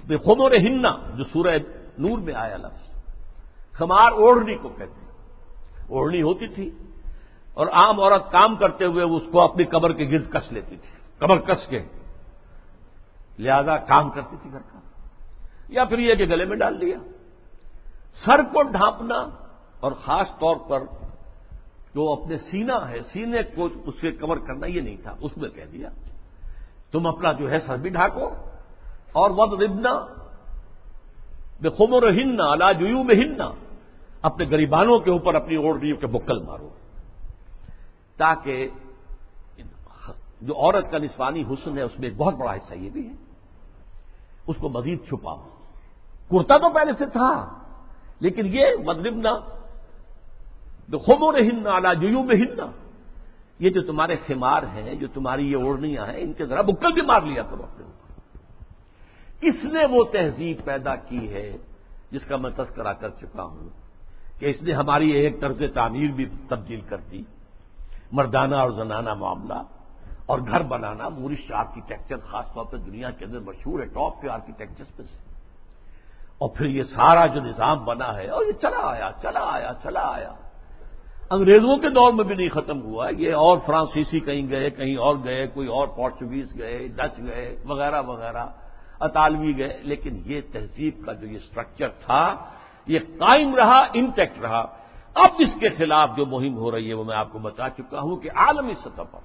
بے 0.07 0.17
خمور 0.17 0.51
ہننا 0.51 0.97
جو 1.15 1.23
سورہ 1.23 1.57
نور 1.97 2.17
میں 2.17 2.33
آیا 2.33 2.57
لفظ۔ 2.57 3.11
خمار 3.71 4.11
اوڑھنی 4.11 4.55
کو 4.57 4.69
کہتے 4.69 5.01
ہیں۔ 5.01 5.09
اوڑھنی 5.87 6.21
ہوتی 6.21 6.47
تھی 6.47 6.69
اور 7.53 7.67
عام 7.67 7.99
عورت 7.99 8.31
کام 8.31 8.55
کرتے 8.55 8.85
ہوئے 8.85 9.03
اس 9.03 9.21
کو 9.31 9.41
اپنی 9.41 9.63
کمر 9.63 9.93
کے 9.93 10.05
گرد 10.05 10.33
کس 10.33 10.51
لیتی 10.51 10.77
تھی۔ 10.77 10.89
کمر 11.19 11.37
کس 11.37 11.67
کے؟ 11.67 11.83
لہذا 13.39 13.77
کام 13.77 14.09
کرتی 14.09 14.35
تھی 14.41 14.51
گھر 14.51 14.59
کا۔ 14.59 14.79
یا 15.69 15.85
پھر 15.85 15.99
یہ 15.99 16.15
کہ 16.15 16.25
گلے 16.25 16.45
میں 16.45 16.57
ڈال 16.57 16.81
دیا۔ 16.81 16.97
سر 18.25 18.41
کو 18.53 18.63
ڈھانپنا 18.63 19.29
اور 19.79 19.91
خاص 19.91 20.27
طور 20.27 20.55
پر 20.55 20.83
جو 21.95 22.13
اپنے 22.13 22.37
سینا 22.37 22.89
ہے، 22.89 22.99
سینے 23.13 23.43
کو 23.55 23.67
اس 23.85 23.93
کے 24.01 24.11
کور 24.11 24.37
کرنا، 24.37 24.67
یہ 24.67 24.81
نہیں 24.81 24.97
تھا، 25.03 25.15
اس 25.21 25.37
میں 25.37 25.49
کہہ 25.49 25.65
دیا۔ 25.71 25.89
تم 26.91 27.07
اپنا 27.07 27.31
جو 27.31 27.51
ہے، 27.51 27.59
سر 27.59 27.77
بھی 27.77 27.89
ڈھاکو 27.89 28.29
اور 29.11 29.31
ود 29.33 29.61
ربنا 29.61 30.05
بے 31.61 31.69
خمر 31.69 32.09
ہننا 32.09 32.55
لاجو 32.55 33.03
میں 33.03 33.15
ہننا 33.15 33.51
اپنے 34.21 34.45
گریبانوں 34.45 34.99
کے 34.99 35.11
اوپر 35.11 35.35
اپنی 35.35 35.55
اوڑھیوں 35.55 35.97
کے 35.97 36.07
بکل 36.07 36.43
مارو۔ 36.43 36.69
تاکہ 38.17 38.69
جو 40.41 40.55
عورت 40.55 40.91
کا 40.91 40.97
نسوانی 40.97 41.41
حسن 41.41 41.77
ہے، 41.77 41.83
اس 41.83 41.99
میں 41.99 42.09
ایک 42.09 42.17
بہت 42.17 42.33
بڑا 42.33 42.53
حصہ 42.53 42.73
یہ 42.73 42.89
بھی 42.89 43.07
ہے۔ 43.07 43.13
اس 44.47 44.55
کو 44.59 44.69
مزید 44.69 45.03
چھپاؤ۔ 45.03 45.49
کرتا 46.31 46.57
تو 46.57 46.69
پہلے 46.69 46.93
سے 46.93 47.05
تھا۔ 47.05 47.58
لیکن 48.19 48.45
یہ 48.45 48.65
مدربنا 48.85 49.39
جو 50.89 50.97
خوبوں 50.97 51.33
نے 51.33 51.39
ہننا 51.39 51.93
جیو 51.93 52.23
میں 52.23 52.35
ہننا 52.35 52.65
یہ 53.59 53.69
جو 53.69 53.81
تمہارے 53.81 54.15
خمار 54.27 54.63
ہیں، 54.63 54.95
جو 54.95 55.07
تمہاری 55.07 55.51
یہ 55.51 55.55
اوڑھنیاں 55.55 56.05
ہیں، 56.05 56.17
ان 56.17 56.33
کے 56.33 56.45
ذرا 56.45 56.61
بکل 56.61 56.93
بھی 56.93 57.01
مار 57.01 57.21
لیا 57.21 57.43
کرو 57.43 57.63
اپنے 57.63 57.85
اوپر۔ 57.85 57.99
اس 59.41 59.63
نے 59.63 59.85
وہ 59.85 60.03
تہذیب 60.03 60.65
پیدا 60.65 60.95
کی 60.95 61.33
ہے 61.33 61.57
جس 62.11 62.25
کا 62.25 62.37
میں 62.37 62.51
تذکرہ 62.55 62.93
کر 62.93 63.09
چکا 63.09 63.43
ہوں 63.43 63.69
کہ 64.39 64.45
اس 64.45 64.61
نے 64.61 64.73
ہماری 64.73 65.09
ایک 65.09 65.41
طرز 65.41 65.61
تعمیر 65.73 66.11
بھی 66.11 66.25
تبدیل 66.47 66.81
کر 66.81 66.97
دی۔ 66.97 67.23
مردانہ 68.11 68.55
اور 68.55 68.71
زنانہ 68.71 69.13
معاملہ 69.13 69.61
اور 70.25 70.39
گھر 70.39 70.63
بنانا 70.63 71.09
مورش 71.09 71.51
آرکیٹیکچر 71.51 72.17
خاص 72.17 72.45
طور 72.53 72.65
پہ 72.65 72.77
دنیا 72.77 73.09
کے 73.09 73.25
اندر 73.25 73.39
مشہور 73.39 73.79
ہے 73.79 73.85
ٹاپ 73.85 74.21
کے 74.21 74.29
آرکیٹیکچر 74.29 74.83
پہ 74.95 75.03
سے۔ 75.03 75.28
اور 76.39 76.49
پھر 76.49 76.65
یہ 76.65 76.83
سارا 76.83 77.25
جو 77.25 77.41
نظام 77.41 77.85
بنا 77.85 78.15
ہے، 78.15 78.27
اور 78.27 78.45
یہ 78.45 78.51
چلا 78.51 78.81
آیا 78.83 79.09
چلا 79.21 79.43
آیا 79.45 79.71
چلا 79.83 80.01
آیا۔ 80.01 80.33
انگریزوں 81.31 81.77
کے 81.77 81.89
دور 81.89 82.13
میں 82.13 82.23
بھی 82.23 82.35
نہیں 82.35 82.49
ختم 82.49 82.81
ہوا۔ 82.81 83.09
یہ 83.17 83.33
اور 83.33 83.57
فرانسیسی 83.65 84.19
کہیں 84.19 84.49
گئے، 84.49 84.69
کہیں 84.69 84.95
اور 84.95 85.15
گئے، 85.23 85.47
کوئی 85.47 85.67
اور 85.67 85.87
پورچوگیز 85.87 86.57
گئے، 86.57 86.87
ڈچ 86.87 87.17
گئے، 87.17 87.55
وغیرہ 87.65 88.01
وغیرہ۔ 88.01 88.45
اطالوی 88.99 89.57
گئے، 89.57 89.79
لیکن 89.83 90.21
یہ 90.25 90.41
تہذیب 90.51 91.05
کا 91.05 91.13
جو 91.13 91.27
یہ 91.27 91.37
اسٹرکچر 91.37 91.89
تھا، 92.05 92.35
یہ 92.87 92.99
قائم 93.19 93.55
رہا 93.55 93.79
انٹیکٹ 93.93 94.39
رہا۔ 94.41 94.65
اب 95.15 95.29
اس 95.39 95.53
کے 95.59 95.69
خلاف 95.69 96.09
جو 96.17 96.25
مہم 96.25 96.57
ہو 96.57 96.71
رہی 96.71 96.89
ہے، 96.89 96.93
وہ 96.93 97.03
میں 97.03 97.15
آپ 97.15 97.31
کو 97.31 97.39
بتا 97.39 97.69
چکا 97.69 97.99
ہوں 97.99 98.15
کہ 98.15 98.29
عالمی 98.35 98.73
سطح 98.73 99.01
پر۔ 99.01 99.19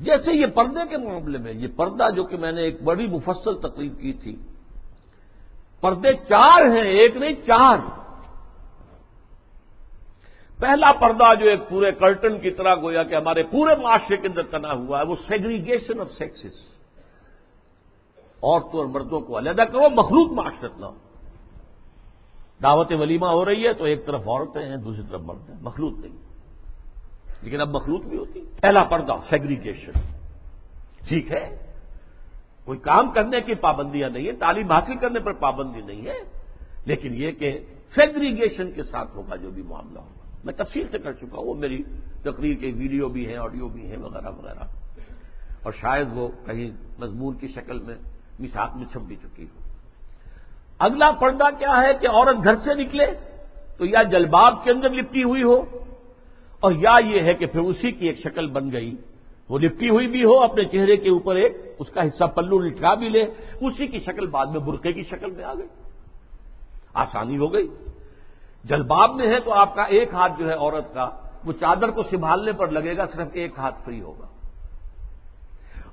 جیسے 0.00 0.32
یہ 0.32 0.46
پردے 0.46 0.88
کے 0.90 0.96
معاملے 0.96 1.38
میں، 1.38 1.52
یہ 1.52 1.68
پردہ 1.76 2.06
جو 2.16 2.24
کہ 2.24 2.36
میں 2.36 2.52
نے 2.52 2.62
ایک 2.62 2.82
بڑی 2.82 3.06
مفصل 3.06 3.54
تقریب 3.60 4.00
کی 4.00 4.12
تھی 4.12 4.36
پردے 5.80 6.12
چار 6.12 6.62
ہیں، 6.62 6.82
ایک 6.82 7.16
نہیں، 7.16 7.32
چار۔ 7.46 7.76
پہلا 10.58 10.92
پردہ 10.92 11.34
جو 11.40 11.48
ایک 11.48 11.68
پورے 11.68 11.92
کرٹن 11.92 12.40
کی 12.40 12.50
طرح 12.50 12.74
گویا 12.74 13.02
کہ 13.02 13.14
ہمارے 13.14 13.42
پورے 13.42 13.74
معاشرے 13.76 14.16
کے 14.16 14.28
اندر 14.28 14.42
تنا 14.42 14.72
ہوا 14.72 15.00
ہے، 15.00 15.04
وہ 15.04 15.16
سیگریگیشن 15.28 16.00
آف 16.00 16.10
سیکسز 16.10 16.70
عورتوں 18.42 18.80
اور 18.80 18.86
مردوں 18.86 19.20
کو 19.20 19.38
علیحدہ 19.38 19.62
کرو 19.62 19.90
مخلوط 19.90 20.32
معاشرت 20.32 20.78
نہ 20.78 20.84
ہو 20.84 20.94
دعوت 22.62 22.92
ولیمہ 22.92 23.26
ہو 23.26 23.44
رہی 23.44 23.66
ہے 23.66 23.72
تو 23.72 23.84
ایک 23.84 24.06
طرف 24.06 24.20
عورتیں 24.20 24.62
ہیں، 24.62 24.76
دوسری 24.76 25.02
طرف 25.10 25.20
مرد 25.20 25.50
ہیں 25.50 25.56
مخلوط 25.60 25.98
نہیں۔ 25.98 26.30
لیکن 27.42 27.60
اب 27.60 27.68
مخلوط 27.68 28.02
بھی 28.02 28.18
ہوتی۔ 28.18 28.40
پہلا 28.60 28.84
پردہ 28.84 29.12
سیگریگیشن 29.30 29.92
ٹھیک 31.08 31.32
ہے؟ 31.32 31.69
کوئی 32.70 32.78
کام 32.78 33.10
کرنے 33.10 33.40
کی 33.40 33.54
پابندیاں 33.54 34.10
نہیں 34.10 34.26
ہے 34.26 34.32
تعلیم 34.32 34.72
حاصل 34.72 34.96
کرنے 34.96 35.20
پر 35.20 35.32
پابندی 35.32 35.80
نہیں 35.80 36.06
ہے۔ 36.06 36.14
لیکن 36.84 37.14
یہ 37.14 37.30
کہ 37.30 37.58
سیگریگیشن 37.94 38.72
کے 38.72 38.82
ساتھ 38.82 39.16
ہوگا 39.16 39.36
جو 39.36 39.50
بھی 39.50 39.62
معاملہ 39.62 39.98
ہوگا۔ 39.98 40.36
میں 40.44 40.54
تفصیل 40.54 40.88
سے 40.88 40.98
کر 40.98 41.12
چکا 41.12 41.36
ہوں، 41.36 41.44
وہ 41.44 41.54
میری 41.54 41.82
تقریر 42.22 42.54
کے 42.54 42.72
ویڈیو 42.76 43.08
بھی 43.08 43.26
ہیں، 43.26 43.36
آڈیو 43.36 43.68
بھی 43.68 43.90
ہیں، 43.90 43.96
وغیرہ 43.96 44.30
وغیرہ۔ 44.30 44.64
اور 45.62 45.72
شاید 45.80 46.06
وہ 46.12 46.28
کہیں 46.46 46.70
مضمون 46.98 47.34
کی 47.34 47.48
شکل 47.48 47.78
میں 47.78 47.94
مثال 48.38 48.68
میں 48.74 48.84
چھپ 48.84 49.00
بھی 49.00 49.16
چکی 49.16 49.44
ہو۔ 49.44 49.62
اگلا 50.78 51.10
پردہ 51.10 51.44
کیا 51.58 51.82
ہے 51.82 51.94
کہ 52.00 52.06
عورت 52.06 52.36
گھر 52.44 52.54
سے 52.54 52.74
نکلے 52.74 53.06
تو 53.78 53.86
یا 53.86 54.02
جلباب 54.02 54.64
کے 54.64 54.70
اندر 54.70 54.90
لپٹی 54.90 55.22
ہوئی 55.22 55.42
ہو 55.42 55.62
اور 56.60 56.72
یا 56.72 56.98
یہ 57.06 57.20
ہے 57.20 57.34
کہ 57.34 57.46
پھر 57.46 57.60
اسی 57.60 57.90
کی 57.92 58.06
ایک 58.06 58.18
شکل 58.18 58.50
بن 58.50 58.72
گئی۔ 58.72 58.96
وہ 59.50 59.58
لپٹی 59.58 59.88
ہوئی 59.88 60.06
بھی 60.06 60.24
ہو، 60.24 60.38
اپنے 60.38 60.64
چہرے 60.64 60.96
کے 60.96 61.10
اوپر 61.10 61.36
ایک 61.36 61.76
اس 61.78 61.88
کا 61.90 62.02
حصہ 62.02 62.24
پلو 62.24 62.58
لٹکا 62.58 62.94
بھی 62.94 63.08
لے، 63.08 63.22
اسی 63.60 63.86
کی 63.86 63.98
شکل 63.98 64.26
بعد 64.26 64.46
میں 64.46 64.60
برقے 64.60 64.92
کی 64.92 65.02
شکل 65.02 65.30
میں 65.30 65.44
آ 65.44 65.54
گئی۔ 65.54 65.66
آسانی 66.94 67.38
ہو 67.38 67.52
گئی۔ 67.52 67.68
جلباب 68.64 69.14
میں 69.14 69.26
ہے 69.26 69.40
تو 69.40 69.52
آپ 69.52 69.74
کا 69.74 69.82
ایک 69.82 70.14
ہاتھ 70.14 70.32
جو 70.38 70.48
ہے 70.48 70.54
عورت 70.54 70.94
کا، 70.94 71.10
وہ 71.44 71.52
چادر 71.52 71.90
کو 71.90 72.02
سنبھالنے 72.02 72.52
پر 72.52 72.68
لگے 72.68 72.96
گا، 72.96 73.06
صرف 73.06 73.28
ایک 73.32 73.52
ہاتھ 73.58 73.74
فری 73.84 74.00
ہوگا۔ 74.00 74.26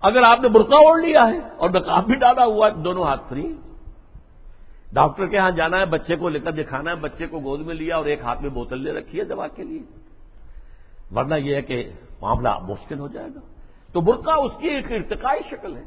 اگر 0.02 0.24
آپ 0.24 0.42
نے 0.42 0.48
برقع 0.48 0.76
اوڑھ 0.76 1.02
لیا 1.02 1.28
ہے 1.28 1.40
اور 1.58 1.70
نقاب 1.70 2.06
بھی 2.06 2.16
ڈالا 2.16 2.46
ہوا 2.46 2.68
ہے، 2.68 2.82
دونوں 2.82 3.04
ہاتھ 3.04 3.24
فری۔ 3.30 3.54
ڈاکٹر 4.94 5.28
کے 5.28 5.38
ہاں 5.38 5.52
جانا 5.52 5.78
ہے، 5.78 5.86
بچے 5.86 6.16
کو 6.16 6.30
لے 6.30 6.40
کر 6.40 6.52
دکھانا 6.52 6.92
ہے، 6.92 6.96
بچے 6.96 7.28
کو 7.28 7.40
گود 7.40 7.60
میں 7.60 7.76
لیا 7.76 7.96
اور 7.96 8.06
ایک 8.06 8.22
ہاتھ 8.22 8.42
میں 8.42 8.50
بوتل 8.50 8.82
لے 8.82 8.92
رکھی 8.92 9.20
ہے 9.20 9.24
دوا 9.24 9.48
کے 9.48 9.64
لیے۔ 9.64 9.80
ورنہ 11.16 11.36
یہ 11.36 11.56
ہے 11.56 11.62
کہ 11.62 11.90
معاملہ 12.22 12.50
مشکل 12.62 13.00
ہو 13.00 13.08
جائے 13.08 13.28
گا۔ 13.36 13.40
تو 13.94 14.02
برقع 14.02 14.32
اس 14.44 14.52
کی 14.60 14.68
ایک 14.68 14.92
ارتقائی 14.92 15.40
شکل 15.52 15.78
ہے۔ 15.78 15.84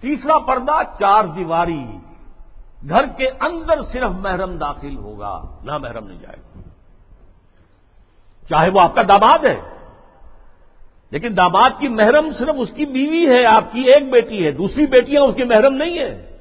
تیسرا 0.00 0.38
پردہ، 0.38 0.82
چار 0.98 1.24
دیواری۔ 1.24 1.84
گھر 2.88 3.04
کے 3.16 3.28
اندر 3.40 3.82
صرف 3.92 4.10
محرم 4.10 4.58
داخل 4.58 4.96
ہوگا، 4.96 5.58
نہ 5.62 5.78
محرم 5.78 6.06
نہیں 6.06 6.20
جائے 6.20 6.36
گا۔ 6.36 6.60
چاہے 8.48 8.70
وہ 8.70 8.80
آپ 8.80 8.94
کا 8.94 9.02
داماد 9.08 9.38
ہے، 9.38 9.60
لیکن 11.10 11.36
داماد 11.36 11.70
کی 11.78 11.88
محرم 11.88 12.32
صرف 12.38 12.54
اس 12.58 12.68
کی 12.74 12.86
بیوی 12.86 13.26
ہے، 13.26 13.44
آپ 13.44 13.72
کی 13.72 13.80
ایک 13.80 14.10
بیٹی 14.10 14.46
ہے، 14.46 14.50
دوسری 14.50 14.86
بیٹیاں 14.86 15.22
اس 15.22 15.34
کی 15.34 15.44
محرم 15.44 15.74
نہیں 15.74 15.98
ہے۔ 15.98 16.38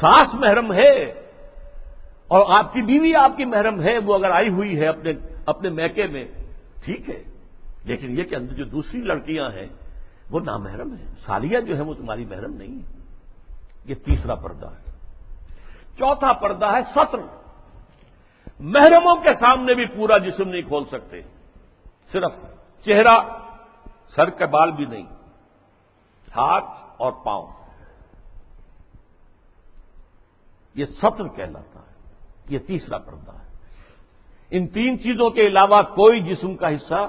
ساس 0.00 0.34
محرم 0.34 0.72
ہے 0.72 1.02
اور 2.28 2.58
آپ 2.58 2.72
کی 2.72 2.82
بیوی 2.82 3.14
آپ 3.14 3.36
کی 3.36 3.44
محرم 3.44 3.80
ہے، 3.80 3.98
وہ 3.98 4.14
اگر 4.14 4.30
آئی 4.30 4.48
ہوئی 4.48 4.80
ہے 4.80 4.86
اپنے 4.86 5.12
اپنے 5.46 5.68
میکے 5.68 6.06
میں 6.06 6.24
ٹھیک 6.84 7.10
ہے، 7.10 7.22
لیکن 7.84 8.18
یہ 8.18 8.24
کہ 8.24 8.34
اندر 8.34 8.54
جو 8.54 8.64
دوسری 8.64 9.00
لڑکیاں 9.00 9.50
ہیں، 9.50 9.66
وہ 10.30 10.40
نامحرم 10.40 10.92
ہیں۔ 10.92 11.14
سالیہ 11.26 11.60
جو 11.60 11.76
ہے 11.76 11.82
وہ 11.82 11.94
تمہاری 11.94 12.24
محرم 12.24 12.54
نہیں 12.54 12.82
ہے 12.82 12.98
یہ 13.84 13.94
تیسرا 13.94 14.34
پردہ 14.34 14.66
ہے۔ 14.66 14.92
چوتھا 15.98 16.32
پردہ 16.32 16.66
ہے 16.66 16.82
سطر 16.94 17.18
محرموں 18.58 19.16
کے 19.16 19.34
سامنے 19.40 19.74
بھی 19.74 19.86
پورا 19.86 20.18
جسم 20.18 20.48
نہیں 20.48 20.62
کھول 20.62 20.84
سکتے۔ 20.84 21.22
صرف 22.12 22.32
چہرہ، 22.84 23.18
سر 24.08 24.30
کے 24.30 24.46
بال 24.46 24.72
بھی 24.72 24.84
نہیں۔ 24.84 25.06
ہاتھ 26.36 26.94
اور 26.96 27.12
پاؤں۔ 27.12 27.52
یہ 30.74 30.84
سطر 30.84 31.28
کہلاتا 31.28 31.80
ہے۔ 31.80 31.94
یہ 32.48 32.58
تیسرا 32.58 32.98
پردہ 32.98 33.32
ہے۔ 33.32 33.43
ان 34.56 34.66
تین 34.66 34.98
چیزوں 34.98 35.30
کے 35.30 35.46
علاوہ 35.46 35.82
کوئی 35.82 36.20
جسم 36.20 36.56
کا 36.56 36.68
حصہ 36.68 37.08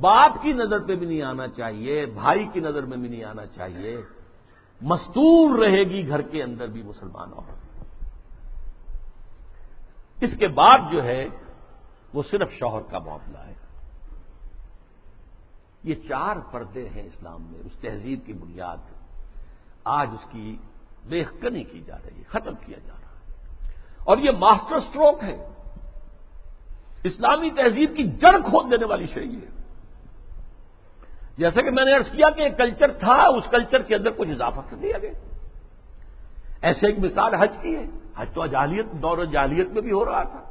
باپ 0.00 0.42
کی 0.42 0.52
نظر 0.52 0.78
پہ 0.80 0.94
بھی 0.94 1.06
نہیں 1.06 1.22
آنا 1.22 1.48
چاہیے، 1.48 2.06
بھائی 2.06 2.48
کی 2.52 2.60
نظر 2.60 2.82
میں 2.82 2.96
بھی 2.96 3.08
نہیں 3.08 3.24
آنا 3.24 3.46
چاہیے۔ 3.46 4.00
مستور 4.80 5.58
رہے 5.58 5.84
گی 5.84 6.08
گھر 6.08 6.22
کے 6.22 6.42
اندر 6.42 6.66
بھی 6.66 6.82
مسلمان 6.82 7.32
عورت۔ 7.32 7.84
اس 10.22 10.30
کے 10.38 10.48
بعد 10.48 10.78
جو 10.92 11.04
ہے، 11.04 11.28
وہ 12.14 12.22
صرف 12.30 12.52
شوہر 12.52 12.82
کا 12.82 12.98
معاملہ 12.98 13.38
ہے۔ 13.38 13.54
یہ 15.84 15.94
چار 15.94 16.36
پردے 16.52 16.88
ہیں 16.88 17.02
اسلام 17.02 17.42
میں، 17.42 17.60
اس 17.60 17.72
تہذیب 17.80 18.20
کی 18.26 18.32
بنیاد۔ 18.32 18.76
آج 19.84 20.08
اس 20.12 20.30
کی 20.30 20.56
بےخنی 21.08 21.64
کی 21.64 21.80
جا 21.80 21.96
رہی 21.98 22.18
ہے 22.18 22.22
ختم 22.22 22.54
کیا 22.66 22.78
جا 22.78 22.94
رہا۔ 23.00 23.32
ہے 23.32 23.34
اور 23.98 24.18
یہ 24.18 24.30
ماسٹر 24.30 24.80
سٹروک 24.80 25.22
ہے۔ 25.22 25.53
اسلامی 27.04 27.50
تہذیب 27.50 27.96
کی 27.96 28.02
جڑ 28.02 28.36
کھود 28.38 28.70
دینے 28.70 28.84
والی 28.84 29.06
شہری 29.06 29.34
ہے۔ 29.34 29.54
جیسا 31.38 31.60
کہ 31.60 31.70
میں 31.70 31.84
نے 31.84 31.94
ارض 31.94 32.10
کیا 32.10 32.30
کہ 32.30 32.42
ایک 32.42 32.58
کلچر 32.58 32.92
تھا، 32.92 33.14
اس 33.14 33.44
کلچر 33.50 33.82
کے 33.82 33.94
اندر 33.94 34.10
کچھ 34.10 34.28
اضافہ 34.28 34.60
کر 34.70 34.76
دیا 34.76 34.98
گیا۔ 35.02 35.10
ایسے 36.62 36.86
ایک 36.86 36.98
مثال 36.98 37.34
حج 37.34 37.52
کی 37.60 37.76
ہے۔ 37.76 37.84
حج 38.16 38.28
تو 38.34 38.46
جاہلیت 38.46 38.86
دور 38.92 39.24
جاہلیت 39.24 39.68
میں 39.68 39.82
بھی 39.82 39.92
ہو 39.92 40.04
رہا 40.04 40.22
تھا۔ 40.22 40.44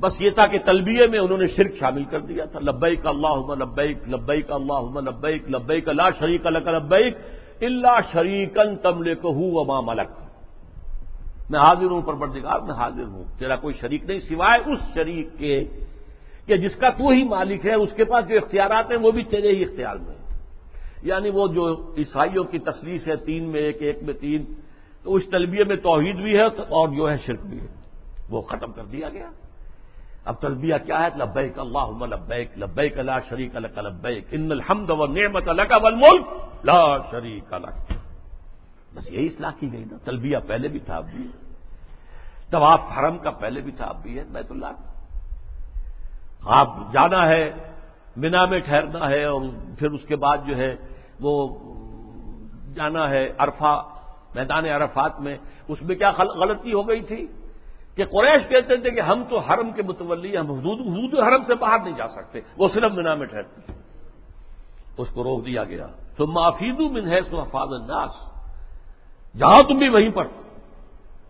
بس 0.00 0.20
یہ 0.20 0.30
تھا 0.30 0.46
کہ 0.46 0.58
تلبیے 0.64 1.06
میں 1.06 1.18
انہوں 1.18 1.38
نے 1.38 1.46
شرک 1.46 1.74
شامل 1.80 2.04
کر 2.04 2.20
دیا 2.20 2.44
تھا۔ 2.44 2.60
لبیک 2.60 3.06
اللہ 3.06 3.54
لبیک 3.54 4.08
لبیک 4.08 4.52
اللہ 4.52 5.00
لبیک 5.00 5.50
لبیک 5.50 5.88
اللہ 5.88 6.02
شریک 6.18 6.46
الک 6.46 6.68
لبیک 6.68 7.16
اللہ 7.60 8.00
شریکن 8.12 8.76
تمل 8.76 9.14
کہ 9.14 9.64
ماں 9.66 9.82
ملک۔ 9.82 10.27
میں 11.50 11.60
حاضر 11.60 11.84
ہوں، 11.84 12.02
پروردگار، 12.02 12.60
میں 12.60 12.74
حاضر 12.74 13.02
ہوں۔ 13.02 13.24
تیرا 13.38 13.56
کوئی 13.56 13.74
شریک 13.80 14.04
نہیں 14.04 14.18
سوائے 14.18 14.72
اس 14.72 14.78
شریک 14.94 15.28
کے 15.38 15.64
کہ 16.46 16.56
جس 16.56 16.76
کا 16.76 16.90
تو 16.90 17.08
ہی 17.08 17.24
مالک 17.24 17.66
ہے، 17.66 17.74
اس 17.74 17.88
کے 17.96 18.04
پاس 18.04 18.28
جو 18.28 18.36
اختیارات 18.36 18.90
ہیں، 18.90 18.98
وہ 18.98 19.10
بھی 19.10 19.24
تیرے 19.24 19.48
ہی 19.48 19.62
اختیار 19.62 19.96
میں 19.96 20.14
ہیں۔ 20.14 20.38
یعنی 21.02 21.30
وہ 21.30 21.48
جو 21.48 21.94
عیسائیوں 21.98 22.44
کی 22.44 22.58
تصویر 22.58 23.08
ہے، 23.08 23.16
تین 23.16 23.44
میں 23.44 23.60
ایک 23.60 23.76
ایک 23.80 23.98
میں 24.02 24.14
تین، 24.14 24.44
تو 25.02 25.14
اس 25.14 25.22
تلبیہ 25.30 25.64
میں 25.64 25.76
توحید 25.76 26.16
بھی 26.16 26.36
ہے 26.36 26.44
اور 26.68 26.88
جو 26.88 27.10
ہے 27.10 27.16
شرک 27.26 27.40
بھی 27.40 27.60
ہے۔ 27.60 27.66
وہ 28.30 28.40
ختم 28.40 28.72
کر 28.72 28.84
دیا 28.84 29.08
گیا۔ 29.08 29.30
اب 30.24 30.34
تلبیہ 30.40 30.74
کیا 30.86 31.02
ہے؟ 31.02 31.08
لبیک 31.16 31.58
اللہ 31.58 32.04
لبیک 32.04 32.58
لبیک 32.58 32.98
لا 32.98 33.20
شریک 33.28 33.56
الک 33.56 33.78
لبیک، 33.78 34.24
ان 34.30 34.52
الحمد 34.52 34.90
و 34.90 35.06
نعمت 35.06 35.48
الک 35.48 35.72
والملک 35.82 36.26
لا 36.64 36.98
شریک 37.10 37.54
الک 37.54 37.97
بس 38.98 39.12
یہی 39.12 39.26
اصلاح 39.26 39.50
کی 39.60 39.72
گئی 39.72 39.84
نا، 39.84 39.96
تلبیہ 40.04 40.38
پہلے 40.46 40.68
بھی 40.68 40.78
تھا، 40.78 40.96
اب 40.96 41.06
بھی۔ 41.10 41.28
طواف 42.50 42.80
حرم 42.98 43.18
کا 43.18 43.30
پہلے 43.30 43.60
بھی 43.60 43.72
تھا، 43.72 43.84
اب 43.84 44.02
بھی 44.02 44.18
ہے، 44.18 44.24
بیت 44.32 44.50
اللہ۔ 44.50 44.66
آپ 46.46 46.76
جانا 46.92 47.28
ہے، 47.28 47.52
مینا 48.16 48.44
میں 48.44 48.60
ٹھہرنا 48.60 49.08
ہے، 49.08 49.24
اور 49.24 49.42
پھر 49.78 49.90
اس 49.90 50.02
کے 50.02 50.16
بعد 50.16 50.36
جو 50.46 50.56
ہے، 50.56 50.76
وہ 51.20 51.58
جانا 52.74 53.10
ہے 53.10 53.32
عرفہ، 53.38 53.82
میدان 54.34 54.64
عرفات 54.66 55.20
میں۔ 55.20 55.36
اس 55.68 55.82
میں 55.82 55.96
کیا 55.96 56.10
غلطی 56.10 56.72
ہو 56.72 56.88
گئی 56.88 57.02
تھی؟ 57.02 57.26
کہ 57.96 58.04
قریش 58.04 58.48
کہتے 58.48 58.76
تھے 58.76 58.90
کہ 58.90 59.00
ہم 59.00 59.24
تو 59.30 59.38
حرم 59.38 59.72
کے 59.72 59.82
متولی 59.82 60.38
ہم 60.38 60.50
حدود 60.50 60.80
حدود 60.80 61.14
حرم 61.14 61.42
سے 61.46 61.54
باہر 61.54 61.78
نہیں 61.84 61.96
جا 61.96 62.08
سکتے، 62.08 62.40
وہ 62.56 62.68
صرف 62.74 62.92
مینا 62.92 63.14
میں 63.14 63.26
ٹھہرتے 63.26 63.72
اس 64.98 65.08
کو 65.08 65.24
روک 65.24 65.46
دیا 65.46 65.64
گیا۔ 65.64 65.86
تو 66.16 66.26
معافیدو 66.26 66.88
من 66.88 67.12
ہے 67.12 67.20
سو 67.30 67.40
افاد 67.40 67.66
الناس۔ 67.66 68.37
جاؤ 69.38 69.58
تم 69.68 69.78
بھی 69.78 69.88
وہیں 69.88 70.10
پر۔ 70.10 70.26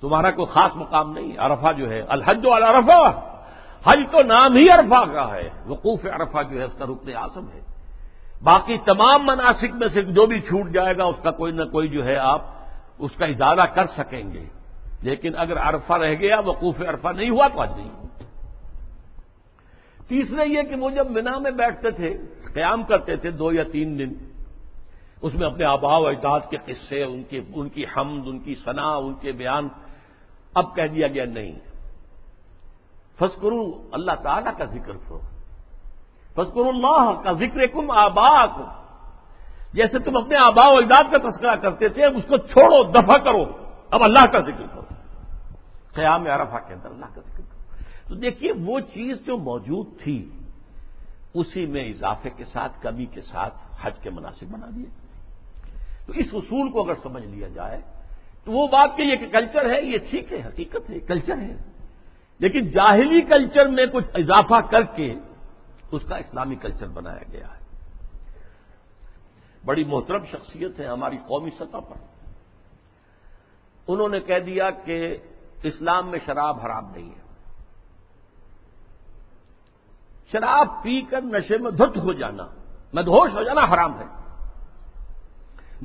تمہارا 0.01 0.31
کوئی 0.31 0.47
خاص 0.47 0.77
مقام 0.77 1.13
نہیں۔ 1.13 1.33
عرفہ 1.39 1.73
جو 1.73 1.91
ہے، 1.91 2.01
الحج 2.01 2.47
والا 2.47 2.71
عرفہ۔ 2.71 3.21
حج 3.85 3.99
تو 4.13 4.23
نام 4.23 4.57
ہی 4.57 4.71
عرفہ 4.71 5.13
کا 5.13 5.35
ہے۔ 5.35 5.51
وقوف 5.67 6.07
عرفہ 6.07 6.39
جو 6.51 6.59
ہے، 6.59 6.65
اس 6.65 6.73
کا 6.79 6.85
رکن 6.85 7.17
آسم 7.17 7.45
ہے۔ 7.55 7.61
باقی 8.43 8.77
تمام 8.85 9.27
مناسب 9.27 9.75
میں 9.75 9.89
سے 9.89 10.03
جو 10.03 10.27
بھی 10.27 10.41
چھوٹ 10.41 10.71
جائے 10.71 10.97
گا، 10.97 11.05
اس 11.05 11.17
کا 11.23 11.31
کوئی 11.31 11.53
نہ 11.53 11.65
کوئی 11.65 11.89
جو 11.89 12.05
ہے، 12.05 12.17
آپ 12.17 12.43
اس 12.99 13.11
کا 13.13 13.27
اضافہ 13.27 13.75
کر 13.75 13.87
سکیں 13.87 14.33
گے۔ 14.33 14.45
لیکن 15.03 15.33
اگر 15.37 15.59
عرفہ 15.59 15.93
رہ 15.93 16.15
گیا، 16.15 16.41
وقوف 16.41 16.81
عرفہ 16.81 17.09
نہیں 17.09 17.31
ہوا، 17.31 17.49
تو 17.49 17.61
آج 17.61 17.71
نہیں۔ 17.77 17.91
تیسرے 20.09 20.49
یہ 20.49 20.63
کہ 20.63 20.77
وہ 20.77 20.91
جب 20.91 21.11
منا 21.11 21.39
میں 21.39 21.51
بیٹھتے 21.51 21.91
تھے، 21.91 22.17
قیام 22.55 22.83
کرتے 22.83 23.17
تھے 23.17 23.31
دو 23.31 23.53
یا 23.53 23.63
تین 23.73 23.99
دن 23.99 24.38
اس 25.23 25.35
میں 25.35 25.47
اپنے 25.47 25.65
آبا 25.65 25.97
و 25.97 26.07
اجداد 26.07 26.41
کے 26.51 26.57
قصے، 26.57 27.05
ان 27.05 27.23
کی 27.23 27.41
ان 27.55 27.69
کی 27.69 27.85
حمد، 27.85 28.27
ان 28.27 28.39
کی 28.39 28.55
صنا 28.55 28.97
ان 28.97 29.15
کے 29.15 29.33
بیان 29.33 29.69
اب 30.55 30.77
کہہ 30.77 30.87
دیا 30.87 31.09
گیا 31.09 31.25
نہیں۔ 31.25 31.53
فسکرو 33.19 33.89
اللہ 33.93 34.13
تعالی 34.23 34.51
کا 34.59 34.65
ذکر 34.65 34.93
کرو۔ 34.93 35.21
فسکر 36.33 36.61
اللہ 36.61 37.23
کا 37.25 37.33
ذکر 37.33 37.67
کم 37.67 37.91
آبا 37.91 38.47
جیسے 39.73 39.99
تم 39.99 40.17
اپنے 40.17 40.37
آبا 40.37 40.69
و 40.69 40.77
اجداد 40.77 41.05
کا 41.11 41.19
تذکرہ 41.19 41.57
کرتے 41.57 41.89
تھے 41.89 42.05
اس 42.05 42.25
کو 42.29 42.37
چھوڑو، 42.37 42.83
دفع 42.83 43.17
کرو۔ 43.17 43.45
اب 43.91 44.03
اللہ 44.03 44.33
کا 44.33 44.39
ذکر 44.39 44.67
کرو۔ 44.67 44.83
قیام 45.95 46.27
عرفہ 46.27 46.69
کے 46.69 46.75
اندر 46.75 46.91
اللہ 46.91 47.07
کا 47.15 47.21
ذکر 47.21 47.41
کرو۔ 47.41 47.83
تو 48.09 48.15
دیکھیے، 48.15 48.53
وہ 48.67 48.81
چیز 48.81 49.27
جو 49.27 49.37
موجود 49.37 49.87
تھی، 50.03 50.29
اسی 51.35 51.67
میں 51.67 51.85
اضافے 51.85 52.31
کے 52.31 52.45
ساتھ، 52.45 52.83
کمی 52.83 53.07
کے 53.07 53.21
ساتھ 53.21 53.55
حج 53.83 53.99
کے 53.99 54.11
مناسب 54.11 54.47
بنا 54.51 54.67
دیے۔ 54.77 55.08
تو 56.09 56.15
اس 56.15 56.27
اصول 56.33 56.71
کو 56.71 56.83
اگر 56.83 56.95
سمجھ 56.95 57.27
لیا 57.27 57.49
جائے، 57.49 57.81
تو 58.45 58.53
وہ 58.53 58.67
بات 58.67 58.91
کہ 58.97 59.03
یہ 59.03 59.17
کلچر 59.33 59.71
ہے، 59.71 59.83
یہ 59.83 59.99
ٹھیک 60.11 60.33
ہے، 60.33 60.43
حقیقت 60.47 60.91
ہے 60.91 60.99
کلچر 60.99 61.39
ہے۔ 61.39 61.57
لیکن 62.39 62.71
جاہلی 62.71 63.21
کلچر 63.21 63.67
میں 63.67 63.87
کچھ 63.87 64.05
اضافہ 64.15 64.67
کر 64.71 64.83
کے 64.83 65.15
اس 65.93 66.03
کا 66.09 66.17
اسلامی 66.17 66.57
کلچر 66.57 66.87
بنایا 66.87 67.23
گیا 67.33 67.47
ہے۔ 67.47 67.59
بڑی 69.65 69.85
محترم 69.85 70.25
شخصیت 70.25 70.81
ہے 70.81 70.87
ہماری 70.87 71.17
قومی 71.17 71.51
سطح 71.51 71.77
پر۔ 71.77 71.97
انہوں 73.89 74.09
نے 74.09 74.21
کہہ 74.21 74.39
دیا 74.39 74.71
کہ 74.71 75.17
اسلام 75.63 76.11
میں 76.11 76.19
شراب 76.27 76.61
حرام 76.61 76.91
نہیں 76.91 77.11
ہے۔ 77.11 77.53
شراب 80.33 80.83
پی 80.83 81.01
کر 81.01 81.23
نشے 81.23 81.59
میں 81.59 81.71
دھت 81.71 81.97
ہو 81.97 82.13
جانا 82.13 82.47
مدہوش 82.93 83.35
ہو 83.35 83.43
جانا 83.43 83.61
حرام 83.61 83.99
ہے۔ 83.99 84.05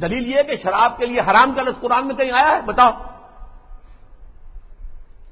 دلیل 0.02 0.28
یہ 0.28 0.44
کہ 0.44 0.56
شراب 0.56 0.98
کے 0.98 1.06
لیے 1.06 1.20
حرام 1.20 1.54
کا 1.56 1.62
لفظ 1.62 1.82
قرآن 1.82 2.08
میں 2.08 2.16
کہیں 2.16 2.32
آیا 2.32 2.56
ہے؟ 2.56 2.62
بتاؤ۔ 2.62 2.92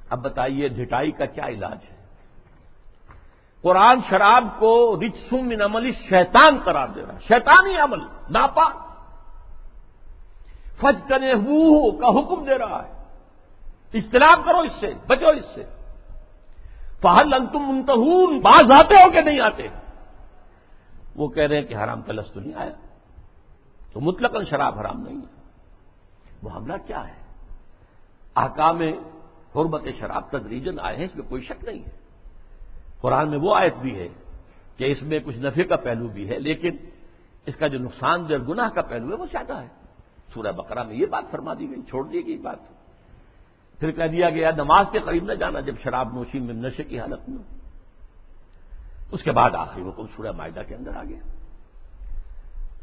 اب 0.09 0.19
بتائیے 0.19 0.69
جھٹائی 0.69 1.11
کا 1.11 1.25
کیا 1.25 1.45
علاج 1.47 1.77
ہے؟ 1.91 2.01
قرآن 3.61 3.99
شراب 4.09 4.43
کو 4.59 4.99
رچسم 5.05 5.38
من 5.38 5.61
عمل 5.61 5.91
شیطان 5.91 6.57
قرار 6.63 6.88
دے 6.88 7.01
رہا 7.01 7.17
شیطانی 7.27 7.77
عمل 7.77 7.99
ناپا 8.29 8.67
فج 10.77 11.09
کرے 11.09 11.33
کا 11.99 12.07
حکم 12.07 12.43
دے 12.43 12.57
رہا 12.57 12.83
ہے۔ 12.88 13.01
اجتناب 13.93 14.39
کرو 14.45 14.59
اس 14.59 14.73
سے، 14.79 14.93
بچو 15.07 15.27
اس 15.27 15.45
سے۔ 15.53 15.63
فہل 17.01 17.33
انتم 17.33 17.75
منتہون 17.75 18.39
باز 18.39 18.71
آتے 18.71 18.95
ہو 18.95 19.11
کہ 19.11 19.21
نہیں 19.21 19.39
آتے؟ 19.39 19.67
وہ 21.15 21.27
کہہ 21.27 21.43
رہے 21.43 21.55
ہیں 21.55 21.63
کہ 21.63 21.75
حرام 21.75 22.01
کا 22.01 22.13
لفظ 22.13 22.31
تو 22.31 22.39
نہیں 22.39 22.53
آیا۔ 22.55 22.90
تو 23.93 24.01
مطلق 24.01 24.35
شراب 24.49 24.80
حرام 24.80 25.01
نہیں 25.01 25.18
ہے۔ 25.18 25.41
وہ 26.43 26.49
حملہ 26.55 26.73
کیا 26.88 27.07
ہے؟ 27.07 27.13
آکام 28.35 28.81
حرمت 29.55 29.84
شراب 29.99 30.30
تدریجن 30.31 30.80
آئے 30.80 30.97
ہیں، 30.97 31.05
اس 31.05 31.15
میں 31.15 31.30
کوئی 31.30 31.41
شک 31.41 31.63
نہیں 31.63 31.80
ہے۔ 31.80 31.91
قرآن 33.01 33.30
میں 33.30 33.38
وہ 33.38 33.55
آیت 33.55 33.73
بھی 33.81 33.99
ہے 33.99 34.07
کہ 34.77 34.84
اس 34.84 35.01
میں 35.01 35.19
کچھ 35.26 35.38
نفے 35.38 35.63
کا 35.63 35.76
پہلو 35.76 36.07
بھی 36.07 36.30
ہے، 36.30 36.39
لیکن 36.39 36.77
اس 37.45 37.55
کا 37.55 37.68
جو 37.68 37.80
نقصان 37.80 38.30
دہ 38.30 38.34
گناہ 38.49 38.69
کا 38.69 38.81
پہلو 38.81 39.09
ہے، 39.09 39.13
وہ 39.13 39.26
زیادہ 39.26 39.61
ہے۔ 39.61 39.68
سورہ 40.34 40.51
بقرہ 40.51 40.84
میں 40.84 40.95
یہ 40.95 41.05
بات 41.05 41.23
فرما 41.31 41.53
دی 41.53 41.69
گئی، 41.69 41.81
چھوڑ 41.81 42.07
دی 42.07 42.26
گئی 42.26 42.38
بات۔ 42.38 42.57
پھر 43.80 43.91
کہہ 43.91 44.03
دیا 44.03 44.30
گیا، 44.30 44.51
نماز 44.51 44.85
کے 44.91 44.99
قریب 44.99 45.23
نہ 45.23 45.34
جانا 45.34 45.59
جب 45.59 45.76
شراب 45.84 46.13
نوشی 46.13 46.39
میں 46.39 46.53
نشے 46.53 46.84
کی 46.84 46.99
حالت 46.99 47.30
میں۔ 47.30 47.43
اس 49.11 49.23
کے 49.23 49.31
بعد 49.31 49.51
آخری 49.53 49.89
حکم 49.89 50.05
سورہ 50.15 50.31
معاہدہ 50.31 50.61
کے 50.68 50.76
اندر 50.76 50.95
آ 50.95 51.03
گیا۔ 51.03 51.19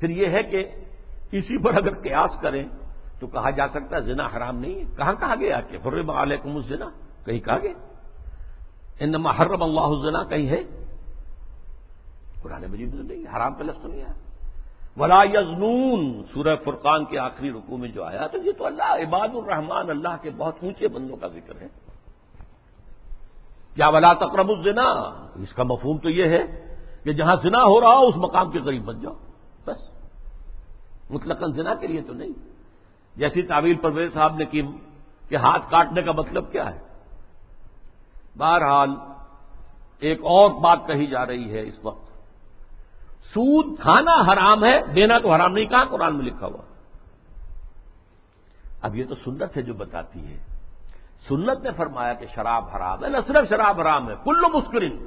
پھر 0.00 0.10
یہ 0.10 0.26
ہے 0.26 0.42
کہ 0.42 0.70
اسی 1.32 1.62
پر 1.62 1.74
اگر 1.74 2.00
قیاس 2.00 2.42
کریں 2.42 2.64
تو 3.20 3.26
کہا 3.26 3.50
جا 3.50 3.68
سکتا 3.68 3.96
ہے 3.96 4.00
زنا 4.00 4.26
حرام 4.26 4.58
نہیں 4.58 4.74
ہے۔ 4.74 4.84
کہاں 4.96 5.12
کہا 5.12 5.34
گیا 5.40 5.60
کہ 5.60 5.78
حرم 5.86 6.10
علیکم 6.10 6.56
الزنا؟ 6.56 6.88
کہیں 7.24 7.40
کہا 7.40 7.58
گیا۔ 7.58 7.72
انما 9.00 9.30
حرم 9.30 9.62
اللہ 9.62 9.80
الزنا، 9.80 10.24
کہیں 10.24 10.48
ہے۔ 10.48 10.62
قرآن 12.42 12.64
مجید 12.70 12.94
میں 12.94 13.02
نہیں 13.02 13.36
حرام 13.36 13.54
پہ 13.54 13.62
لفظ 13.62 13.82
تو 13.82 13.88
نہیں 13.88 14.02
آیا 14.02 14.12
ولا 14.96 15.22
یزنون، 15.22 16.22
سورہ 16.34 16.56
فرقان 16.64 17.04
کے 17.04 17.18
آخری 17.18 17.50
رکو 17.50 17.76
میں 17.76 17.88
جو 17.88 18.04
آیا 18.04 18.26
تو 18.26 18.38
یہ 18.38 18.52
تو 18.58 18.66
اللہ، 18.66 18.94
عباد 18.94 19.28
الرحمان 19.34 19.90
اللہ 19.90 20.16
کے 20.22 20.30
بہت 20.30 20.54
اونچے 20.62 20.88
بندوں 20.88 21.16
کا 21.16 21.26
ذکر 21.26 21.60
ہے۔ 21.60 21.68
کیا 23.74 23.88
ولا 23.88 24.12
تقرب 24.12 24.48
الزنا، 24.48 24.84
اس 25.34 25.54
کا 25.54 25.62
مفہوم 25.62 25.98
تو 25.98 26.10
یہ 26.10 26.24
ہے 26.24 26.76
کہ 27.04 27.12
جہاں 27.12 27.36
زنا 27.36 27.62
ہو 27.62 27.80
رہا 27.80 27.96
ہو، 27.98 28.06
اس 28.06 28.16
مقام 28.16 28.50
کے 28.50 28.58
قریب 28.60 28.84
بن 28.84 29.00
جاؤ۔ 29.00 29.14
بس۔ 29.66 29.97
مطلق 31.10 31.42
زنا 31.54 31.74
کے 31.74 31.86
لیے 31.86 32.02
تو 32.02 32.12
نہیں۔ 32.12 32.32
جیسی 33.16 33.42
تعویل 33.42 33.74
پرویز 33.74 34.14
صاحب 34.14 34.36
نے 34.36 34.44
کی 34.44 34.62
کہ 35.28 35.36
ہاتھ 35.36 35.70
کاٹنے 35.70 36.02
کا 36.02 36.12
مطلب 36.12 36.52
کیا 36.52 36.74
ہے۔ 36.74 36.78
بہرحال 38.38 38.90
ایک 39.98 40.20
اور 40.20 40.50
بات 40.50 40.78
کہی 40.86 41.06
جا 41.06 41.26
رہی 41.26 41.54
ہے 41.54 41.62
اس 41.62 41.78
وقت۔ 41.82 42.08
سود 43.24 43.80
کھانا 43.80 44.32
حرام 44.32 44.64
ہے، 44.64 44.86
دینا 44.96 45.18
تو 45.18 45.32
حرام 45.32 45.52
نہیں 45.52 45.66
کہا 45.66 45.84
قرآن 45.84 46.16
میں 46.16 46.24
لکھا 46.24 46.46
ہوا؟ 46.46 46.62
اب 48.82 48.96
یہ 48.96 49.04
تو 49.04 49.14
سنت 49.14 49.56
ہے 49.56 49.62
جو 49.62 49.74
بتاتی 49.74 50.26
ہے۔ 50.26 50.38
سنت 51.28 51.62
نے 51.62 51.70
فرمایا 51.72 52.14
کہ 52.14 52.26
شراب 52.34 52.64
حرام 52.76 53.04
ہے، 53.04 53.08
نہ 53.08 53.16
صرف 53.26 53.48
شراب 53.48 53.80
حرام 53.80 54.10
ہے، 54.10 54.14
کل 54.24 54.44
مسکرین 54.54 55.06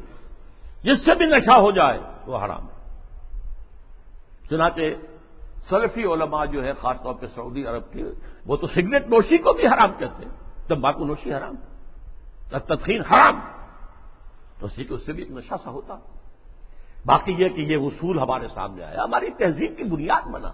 جس 0.84 1.06
سے 1.06 1.16
بھی 1.16 1.26
نشہ 1.26 1.52
ہو 1.52 1.72
جائے 1.72 2.00
وہ 2.26 2.38
حرام 2.38 2.62
ہے۔ 2.62 3.04
چنانچہ 4.50 4.82
سلفی 5.70 6.04
علماء 6.04 6.46
جو 6.46 6.64
ہے 6.64 6.74
خاص 6.74 7.02
طور 7.04 7.14
پہ 7.14 7.28
سعودی 7.28 7.66
عرب 7.66 7.92
کے، 7.92 8.04
وہ 8.46 8.58
تو 8.58 8.68
سگریٹ 8.68 9.08
نوشی 9.08 9.38
کو 9.38 9.54
بھی 9.54 9.68
حرام 9.68 9.92
کہتے 9.98 10.26
ہیں۔ 10.26 10.32
تمباکو 10.68 11.06
نوشی 11.06 11.34
حرام 11.34 11.56
تدخین 12.50 13.02
حرام، 13.02 13.40
تو 14.60 14.66
اسی 14.66 14.84
کو 14.84 14.96
اس 14.96 15.06
سے 15.06 15.14
بھی 15.14 15.24
ایک 15.24 15.32
نشہ 15.32 15.54
سا 15.64 15.70
ہوتا۔ 15.70 15.96
باقی 17.06 17.32
یہ 17.32 17.50
کہ 17.50 17.62
یہ 17.62 17.78
اصول 17.78 18.20
ہمارے 18.20 18.48
سامنے 18.48 18.84
آیا، 18.84 19.04
ہماری 19.04 19.30
تہذیب 19.32 19.78
کی 19.78 19.84
بنیاد 19.84 20.28
بنا۔ 20.28 20.52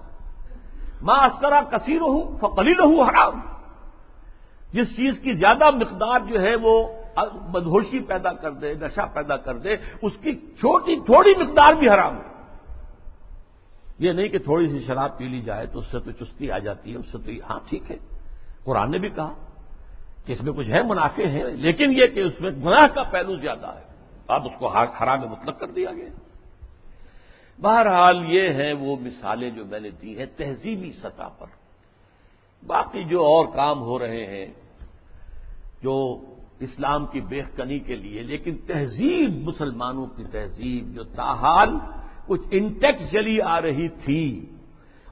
ماں 1.01 1.27
اسکرا 1.27 1.61
کثیر 1.61 2.01
ہوں 2.01 2.38
فقلی 2.38 2.71
ہوں 2.71 3.09
حرام۔ 3.09 3.39
جس 4.73 4.95
چیز 4.95 5.19
کی 5.19 5.34
زیادہ 5.34 5.71
مقدار 5.71 6.19
جو 6.19 6.41
ہے، 6.41 6.55
وہ 6.55 6.88
بدہوشی 7.51 7.99
پیدا 7.99 8.34
کر 8.34 8.51
دے، 8.51 8.73
نشہ 8.73 9.01
پیدا 9.13 9.38
کر 9.38 9.57
دے، 9.57 9.75
اس 10.01 10.17
کی 10.21 10.35
چھوٹی 10.35 10.95
تھوڑی 10.95 11.34
مقدار 11.38 11.73
بھی 11.73 11.89
حرام 11.89 12.17
ہے۔ 12.17 12.36
یہ 13.99 14.11
نہیں 14.11 14.28
کہ 14.28 14.38
تھوڑی 14.38 14.68
سی 14.68 14.80
شراب 14.88 15.18
پی 15.18 15.26
لی 15.26 15.41
جائے 15.41 15.65
تو 15.65 15.80
اس 15.80 15.86
سے 15.91 15.99
تو 15.99 16.11
چستی 16.11 16.52
آ 16.52 16.57
جاتی 16.57 16.91
ہے، 16.91 16.98
اس 16.98 17.06
سے 17.11 17.18
تو 17.18 17.32
ہاں 17.49 17.60
ٹھیک 17.69 17.91
ہے۔ 17.91 17.98
قرآن 18.64 18.91
نے 18.91 18.98
بھی 18.98 19.10
کہا 19.10 19.34
کہ 20.26 20.32
اس 20.32 20.44
میں 20.44 20.53
کچھ 20.53 20.69
ہے، 20.69 20.84
منافع 20.84 21.28
ہے 21.28 21.44
لیکن 21.52 21.91
یہ 21.91 22.07
کہ 22.07 22.19
اس 22.19 22.41
میں 22.41 22.52
گناہ 22.52 22.88
کا 22.88 23.03
پہلو 23.03 23.36
زیادہ 23.36 23.68
ہے۔ 23.68 23.88
اب 24.28 24.45
اس 24.45 24.52
کو 24.60 24.68
حرام 24.68 25.19
مطلق 25.19 25.60
کر 25.60 25.68
دیا 25.68 25.91
گیا۔ 25.94 26.10
بہرحال 27.61 28.24
یہ 28.28 28.53
ہیں 28.53 28.74
وہ 28.74 28.95
مثالیں 29.02 29.49
جو 29.49 29.65
میں 29.65 29.80
نے 29.80 29.90
دی 29.90 30.18
ہیں 30.18 30.26
تہذیبی 30.38 30.91
سطح 30.91 31.28
پر۔ 31.40 31.48
باقی 32.68 33.03
جو 33.03 33.26
اور 33.26 33.45
کام 33.45 33.80
ہو 33.80 33.99
رہے 33.99 34.26
ہیں 34.26 34.45
جو 35.84 36.24
اسلام 36.60 37.06
کی 37.06 37.22
بےخنی 37.22 37.80
کے 37.80 37.95
لیے، 37.95 38.22
لیکن 38.22 38.57
تہذیب 38.68 39.34
مسلمانوں 39.36 40.06
کی 40.06 40.24
تہذیب 40.32 40.95
جو 40.95 41.03
تاحال 41.03 41.69
کچھ 42.28 42.45
انٹیکٹ 42.52 43.02
چلی 43.12 43.40
آ 43.41 43.60
رہی 43.62 43.88
تھی 44.04 44.24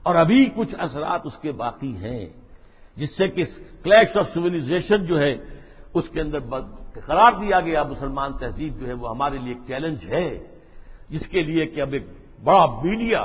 اور 0.02 0.14
ابھی 0.14 0.44
کچھ 0.56 0.74
اثرات 0.78 1.20
اس 1.24 1.36
کے 1.42 1.52
باقی 1.54 1.94
ہیں، 1.96 2.24
جس 2.96 3.16
سے 3.16 3.28
کہ 3.28 3.44
کلیش 3.84 4.16
آف 4.16 4.26
سولیزیشن 4.34 5.04
جو 5.06 5.20
ہے، 5.20 5.32
اس 5.94 6.08
کے 6.12 6.20
اندر 6.20 6.40
قرار 7.06 7.32
دیا 7.40 7.60
گیا۔ 7.60 7.82
مسلمان 7.84 8.36
تہذیب 8.38 8.78
جو 8.80 8.86
ہے، 8.86 8.92
وہ 8.92 9.10
ہمارے 9.10 9.38
لیے 9.38 9.52
ایک 9.54 9.62
چیلنج 9.66 10.04
ہے، 10.04 10.28
جس 11.08 11.26
کے 11.28 11.42
لیے 11.42 11.66
کہ 11.66 11.80
اب 11.80 11.92
ایک 11.92 12.06
بڑا 12.44 12.64
میڈیا 12.82 13.20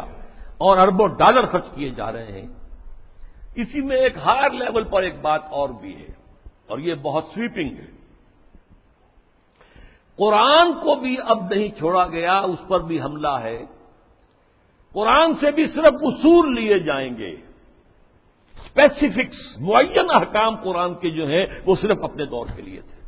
اور 0.58 0.78
اربوں 0.78 1.08
ڈالر 1.18 1.46
خرچ 1.52 1.68
کیے 1.76 1.90
جا 1.90 2.12
رہے 2.12 2.32
ہیں۔ 2.32 2.48
اسی 3.56 3.82
میں 3.82 3.98
ایک 3.98 4.18
ہائر 4.18 4.52
لیول 4.54 4.84
پر 4.84 5.04
ایک 5.04 5.16
بات 5.22 5.44
اور 5.52 5.70
بھی 5.82 5.96
ہے، 5.96 6.12
اور 6.68 6.80
یہ 6.80 6.94
بہت 7.02 7.26
سویپنگ 7.34 7.78
ہے۔ 7.80 7.90
قرآن 10.20 10.72
کو 10.74 10.96
بھی 10.96 11.16
اب 11.26 11.40
نہیں 11.50 11.70
چھوڑا 11.78 12.06
گیا، 12.08 12.40
اس 12.42 12.60
پر 12.68 12.80
بھی 12.80 13.02
حملہ 13.02 13.36
ہے۔ 13.42 13.60
قرآن 14.94 15.34
سے 15.34 15.52
بھی 15.52 15.68
صرف 15.68 15.94
اصول 16.02 16.56
لیے 16.56 16.80
جائیں 16.80 17.18
گے۔ 17.18 17.30
اسپیسیفکس 18.64 19.62
معین 19.62 20.10
احکام 20.14 20.56
قرآن 20.56 20.96
کے 20.96 21.10
جو 21.10 21.28
ہیں، 21.28 21.46
وہ 21.66 21.76
صرف 21.82 21.98
اپنے 22.04 22.26
دور 22.26 22.48
کے 22.56 22.62
لیے 22.62 22.82
تھے۔ 22.82 23.02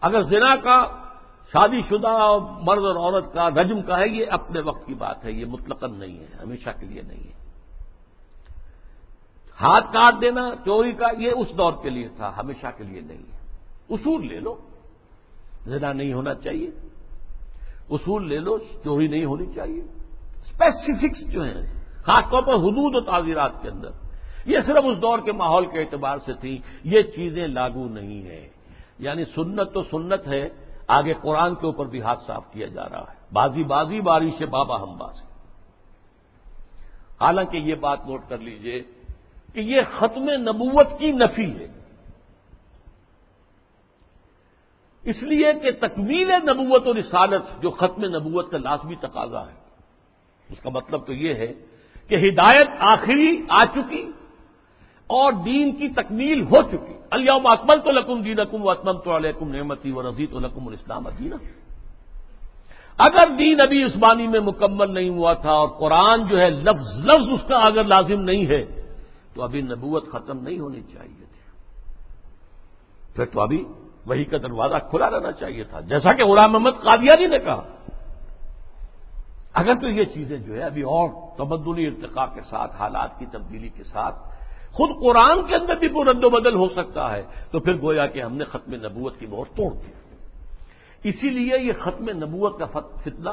اگر 0.00 0.22
زنا 0.22 0.56
کا 0.56 0.84
شادی 1.52 1.80
شدہ 1.80 2.36
مرد 2.62 2.84
اور 2.84 2.96
عورت 2.96 3.34
کا 3.34 3.50
رجم 3.50 3.82
کا 3.82 3.98
ہے، 3.98 4.08
یہ 4.08 4.26
اپنے 4.30 4.60
وقت 4.60 4.86
کی 4.86 4.94
بات 4.94 5.24
ہے، 5.24 5.32
یہ 5.32 5.44
مطلق 5.46 5.84
نہیں 5.84 6.18
ہے، 6.18 6.26
ہمیشہ 6.42 6.70
کے 6.80 6.86
لیے 6.86 7.02
نہیں 7.02 7.24
ہے۔ 7.24 7.40
ہاتھ 9.60 9.86
کاٹ 9.92 10.14
دینا، 10.20 10.50
چوری 10.64 10.92
کا، 10.92 11.06
یہ 11.18 11.30
اس 11.30 11.46
دور 11.58 11.72
کے 11.82 11.90
لیے 11.90 12.08
تھا، 12.08 12.32
ہمیشہ 12.36 12.66
کے 12.76 12.84
لیے 12.84 13.00
نہیں 13.00 13.32
ہے۔ 13.32 13.38
اصول 13.90 14.26
لے 14.26 14.40
لو۔ 14.40 14.56
زنا 15.64 15.92
نہیں 15.92 16.12
ہونا 16.12 16.34
چاہیے۔ 16.34 16.89
اصول 17.90 18.28
لے 18.28 18.38
لو 18.38 18.58
چوری 18.58 19.08
نہیں 19.08 19.24
ہونی 19.24 19.46
چاہیے۔ 19.54 19.80
اسپیسیفکس 20.40 21.32
جو 21.32 21.44
ہیں، 21.44 21.62
خاص 21.96 22.24
طور 22.30 22.42
پر 22.42 22.54
حدود 22.54 22.94
و 22.94 23.00
تعزیرات 23.00 23.62
کے 23.62 23.68
اندر۔ 23.68 23.90
یہ 24.46 24.58
صرف 24.66 24.84
اس 24.84 25.02
دور 25.02 25.18
کے 25.18 25.32
ماحول 25.32 25.66
کے 25.66 25.80
اعتبار 25.80 26.18
سے 26.18 26.32
تھی 26.32 26.58
یہ 26.84 27.02
چیزیں 27.02 27.46
لاگو 27.46 27.88
نہیں 27.88 28.22
ہیں۔ 28.22 28.48
یعنی 28.98 29.24
سنت 29.24 29.72
تو 29.72 29.82
سنت 29.82 30.28
ہے، 30.28 30.48
آگے 30.86 31.14
قرآن 31.22 31.54
کے 31.54 31.66
اوپر 31.66 31.86
بھی 31.86 32.02
ہاتھ 32.02 32.22
صاف 32.26 32.52
کیا 32.52 32.66
جا 32.66 32.88
رہا 32.88 33.00
ہے۔ 33.00 33.14
بازی 33.32 33.64
بازی 33.64 34.00
بارش 34.00 34.42
بابا 34.42 34.82
ہم 34.82 34.96
بازی۔ 34.96 35.30
حالانکہ 37.20 37.56
یہ 37.56 37.74
بات 37.74 38.06
نوٹ 38.06 38.20
کر 38.28 38.38
لیجیے 38.38 38.82
کہ 39.54 39.60
یہ 39.60 39.80
ختم 39.98 40.22
نبوت 40.22 40.86
کی 40.98 41.12
نفی 41.12 41.58
ہے۔ 41.58 41.79
اس 45.04 45.22
لیے 45.22 45.52
کہ 45.62 45.70
تکمیل 45.70 46.30
نبوت 46.30 46.86
و 46.86 46.92
رسالت 46.94 47.62
جو 47.62 47.70
ختم 47.70 48.04
نبوت 48.04 48.50
کا 48.50 48.58
لازمی 48.58 48.94
تقاضا 48.94 49.40
ہے۔ 49.40 49.54
اس 50.48 50.60
کا 50.60 50.70
مطلب 50.70 51.06
تو 51.06 51.12
یہ 51.12 51.34
ہے 51.34 51.52
کہ 52.08 52.14
ہدایت 52.14 52.68
آخری 52.78 53.42
آ 53.48 53.64
چکی 53.64 54.10
اور 55.06 55.32
دین 55.32 55.72
کی 55.72 55.88
تکمیل 55.88 56.42
ہو 56.42 56.62
چکی۔ 56.62 56.94
اللہ 57.10 57.30
اکمل 57.30 57.80
تو 57.80 57.90
لکم 57.90 58.22
دین 58.22 58.40
اکم 58.40 58.64
و 58.64 58.70
اطمن 58.70 58.98
تو 58.98 59.16
علیکم 59.16 59.52
نعمتی 59.52 59.90
و 59.90 60.02
رضی 60.02 60.26
تو 60.26 60.40
لکم 60.40 60.66
الاسلام 60.66 61.06
ادین 61.06 61.32
اگر 62.98 63.28
دین 63.38 63.60
ابھی 63.60 63.84
عثمانی 63.84 64.26
میں 64.26 64.40
مکمل 64.40 64.94
نہیں 64.94 65.08
ہوا 65.08 65.32
تھا 65.34 65.52
اور 65.52 65.68
قرآن 65.68 66.26
جو 66.26 66.38
ہے 66.38 66.50
لفظ 66.50 67.04
لفظ 67.04 67.28
اس 67.32 67.48
کا 67.48 67.56
اگر 67.56 67.84
لازم 67.84 68.20
نہیں 68.20 68.46
ہے، 68.46 68.64
تو 69.34 69.42
ابھی 69.42 69.62
نبوت 69.62 70.08
ختم 70.08 70.42
نہیں 70.42 70.58
ہونی 70.58 70.80
چاہیے 70.80 71.24
تھی۔ 71.32 71.40
پھر 73.16 73.24
تو 73.24 73.40
ابھی 73.40 73.64
وہی 74.10 74.24
کا 74.24 74.38
دروازہ 74.42 74.78
کھلا 74.90 75.10
رہنا 75.10 75.32
چاہیے 75.32 75.64
تھا۔ 75.64 75.80
جیسا 75.80 76.12
کہ 76.12 76.24
غلام 76.24 76.52
محمد 76.52 76.82
قادیانی 76.82 77.26
نے 77.26 77.38
کہا، 77.38 77.62
اگر 79.54 79.74
تو 79.74 79.88
یہ 79.88 80.04
چیزیں 80.04 80.38
جو 80.38 80.54
ہے 80.54 80.62
ابھی 80.62 80.82
اور 80.82 81.08
تبدلی، 81.38 81.86
ارتقاء 81.86 82.26
کے 82.34 82.40
ساتھ، 82.40 82.72
حالات 82.76 83.18
کی 83.18 83.26
تبدیلی 83.26 83.68
کے 83.68 83.84
ساتھ 83.84 84.16
خود 84.72 84.90
قرآن 85.02 85.38
کے 85.46 85.54
اندر 85.56 85.76
بھی 85.76 85.88
کوئی 85.88 86.04
رد 86.10 86.24
و 86.24 86.28
بدل 86.30 86.54
ہو 86.54 86.68
سکتا 86.68 87.10
ہے، 87.12 87.22
تو 87.50 87.60
پھر 87.60 87.80
گویا 87.82 88.06
کہ 88.06 88.22
ہم 88.22 88.34
نے 88.36 88.44
ختم 88.44 88.74
نبوت 88.74 89.18
کی 89.18 89.26
مہر 89.26 89.56
توڑ 89.56 89.70
دی۔ 89.74 89.92
اسی 91.08 91.28
لیے 91.30 91.58
یہ 91.58 91.72
ختم 91.80 92.06
نبوت 92.22 92.58
کا 92.58 92.66
فتنہ، 92.66 93.30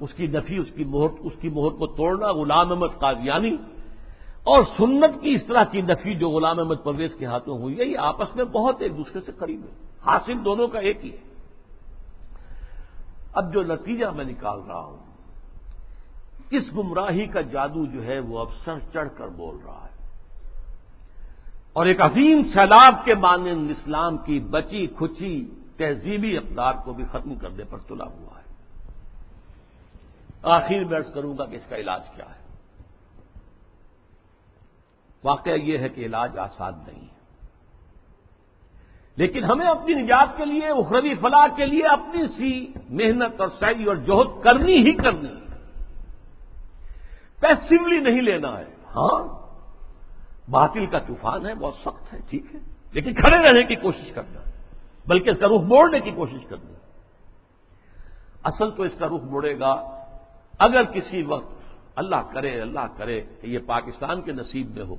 اس 0.00 0.12
کی 0.14 0.26
نفی، 0.26 0.56
اس 0.56 0.70
کی 0.76 0.84
مہر 0.84 1.10
اس 1.18 1.36
کی 1.40 1.48
مہر 1.48 1.72
کو 1.78 1.86
توڑنا، 1.86 2.32
غلام 2.32 2.72
احمد 2.72 2.98
قادیانی 2.98 3.56
اور 4.44 4.64
سنت 4.76 5.22
کی 5.22 5.34
اس 5.34 5.46
طرح 5.46 5.64
کی 5.64 5.80
نفی 5.80 6.14
جو 6.14 6.30
غلام 6.30 6.58
احمد 6.58 6.74
پرویز 6.84 7.14
کے 7.18 7.26
ہاتھوں 7.26 7.58
ہوئی 7.58 7.78
ہے، 7.78 7.84
یہ 7.84 7.98
آپس 7.98 8.36
میں 8.36 8.44
بہت 8.44 8.82
ایک 8.82 8.96
دوسرے 8.96 9.20
سے 9.20 9.32
قریب 9.32 9.60
ہے۔ 9.64 9.86
حاصل 10.06 10.44
دونوں 10.44 10.68
کا 10.68 10.78
ایک 10.78 11.04
ہی 11.04 11.12
ہے۔ 11.12 11.34
اب 13.32 13.52
جو 13.52 13.62
نتیجہ 13.62 14.06
میں 14.06 14.24
نکال 14.24 14.60
رہا 14.68 14.80
ہوں، 14.80 14.96
اس 16.50 16.62
گمراہی 16.76 17.26
کا 17.26 17.40
جادو 17.40 17.86
جو 17.86 18.04
ہے 18.04 18.18
وہ 18.18 18.38
اب 18.38 18.46
سر 18.64 18.78
چڑھ 18.92 19.08
کر 19.16 19.28
بول 19.28 19.56
رہا 19.66 19.86
ہے۔ 19.90 19.94
اور 21.72 21.86
ایک 21.86 22.00
عظیم 22.00 22.42
سیلاب 22.42 22.94
کے 23.04 23.14
مانند 23.14 23.70
اسلام 23.70 24.16
کی 24.16 24.40
بچی، 24.40 24.86
کھچی، 24.86 25.50
تہذیبی 25.76 26.36
اقدار 26.36 26.72
کو 26.84 26.92
بھی 26.92 27.04
ختم 27.04 27.34
کرنے 27.34 27.64
پر 27.64 27.78
تلا 27.78 28.04
ہوا 28.04 28.38
ہے۔ 28.38 28.44
آخر 30.42 30.84
میں 30.84 30.96
ارض 30.96 31.14
کروں 31.14 31.38
گا 31.38 31.44
کہ 31.44 31.56
اس 31.56 31.66
کا 31.66 31.76
علاج 31.76 32.02
کیا 32.16 32.24
ہے؟ 32.24 32.43
واقعہ 35.24 35.52
یہ 35.52 35.78
ہے 35.78 35.88
کہ 35.88 36.00
علاج 36.00 36.38
آسان 36.38 36.72
نہیں 36.86 37.02
ہے۔ 37.02 37.14
لیکن 39.16 39.44
ہمیں 39.44 39.66
اپنی 39.66 39.94
نجات 39.94 40.36
کے 40.36 40.44
لیے، 40.44 40.66
اخروی 40.66 41.14
فلاح 41.14 41.46
کے 41.56 41.66
لیے 41.66 41.82
اپنی 41.82 42.28
سی 42.28 42.72
محنت 42.88 43.40
اور 43.40 43.48
صحیح 43.60 43.84
اور 43.88 43.96
جوہد 43.96 44.42
کرنی 44.42 44.76
ہی 44.76 44.92
کرنی 44.92 45.28
ہے۔ 45.28 45.44
پیسولی 47.40 47.98
نہیں 47.98 48.22
لینا 48.22 48.58
ہے۔ 48.58 48.64
ہاں 48.96 49.44
باطل 50.50 50.86
کا 50.86 50.98
طوفان 50.98 51.46
ہے، 51.46 51.54
بہت 51.54 51.74
سخت 51.84 52.14
ہے، 52.14 52.18
ٹھیک 52.30 52.54
ہے۔ 52.54 52.60
لیکن 52.92 53.14
کھڑے 53.14 53.38
رہنے 53.38 53.62
کی 53.62 53.74
کوشش 53.74 54.12
کرنا، 54.12 54.50
بلکہ 55.06 55.30
اس 55.30 55.36
کا 55.40 55.46
رخ 55.46 55.60
موڑنے 55.60 56.00
کی 56.00 56.10
کوشش 56.10 56.46
کرنا 56.48 56.72
اصل 58.42 58.70
تو 58.70 58.82
اس 58.82 58.92
کا 58.98 59.06
رخ 59.06 59.24
موڑے 59.24 59.58
گا۔ 59.58 60.04
اگر 60.58 60.82
کسی 60.82 61.22
وقت 61.22 61.54
اللہ 61.96 62.32
کرے 62.32 62.60
اللہ 62.60 62.86
کرے 62.96 63.20
کہ 63.20 63.46
یہ 63.46 63.58
پاکستان 63.66 64.22
کے 64.22 64.32
نصیب 64.32 64.76
میں 64.76 64.84
ہو۔ 64.84 64.94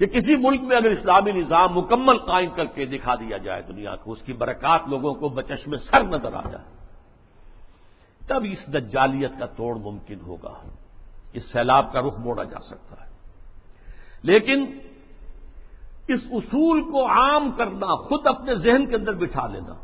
کہ 0.00 0.06
کسی 0.06 0.36
ملک 0.36 0.60
میں 0.60 0.76
اگر 0.76 0.90
اسلامی 0.90 1.32
نظام 1.32 1.78
مکمل 1.78 2.18
قائم 2.18 2.50
کر 2.50 2.64
کے 2.64 2.84
دکھا 2.84 3.14
دیا 3.14 3.36
جائے 3.36 3.62
دنیا 3.62 3.96
کو، 3.96 4.12
اس 4.12 4.22
کی 4.22 4.32
برکات 4.32 4.80
لوگوں 4.86 5.14
کو 5.14 5.28
بچش 5.28 5.66
میں 5.66 5.78
سر 5.78 6.04
نظر 6.04 6.32
آ 6.34 6.50
جائے۔ 6.50 6.64
تب 8.28 8.42
اس 8.44 8.74
دجالیت 8.74 9.30
کا 9.38 9.46
توڑ 9.46 9.76
ممکن 9.76 10.20
ہوگا۔ 10.20 10.52
اس 11.32 11.52
سیلاب 11.52 11.92
کا 11.92 12.00
رخ 12.00 12.18
موڑا 12.18 12.44
جا 12.44 12.58
سکتا 12.58 13.04
ہے۔ 13.04 13.10
لیکن 14.22 14.78
اس 16.08 16.20
اصول 16.30 16.82
کو 16.82 17.06
عام 17.06 17.50
کرنا، 17.50 17.94
خود 17.94 18.26
اپنے 18.26 18.54
ذہن 18.54 18.86
کے 18.86 18.96
اندر 18.96 19.12
بٹھا 19.12 19.46
لینا 19.46 19.74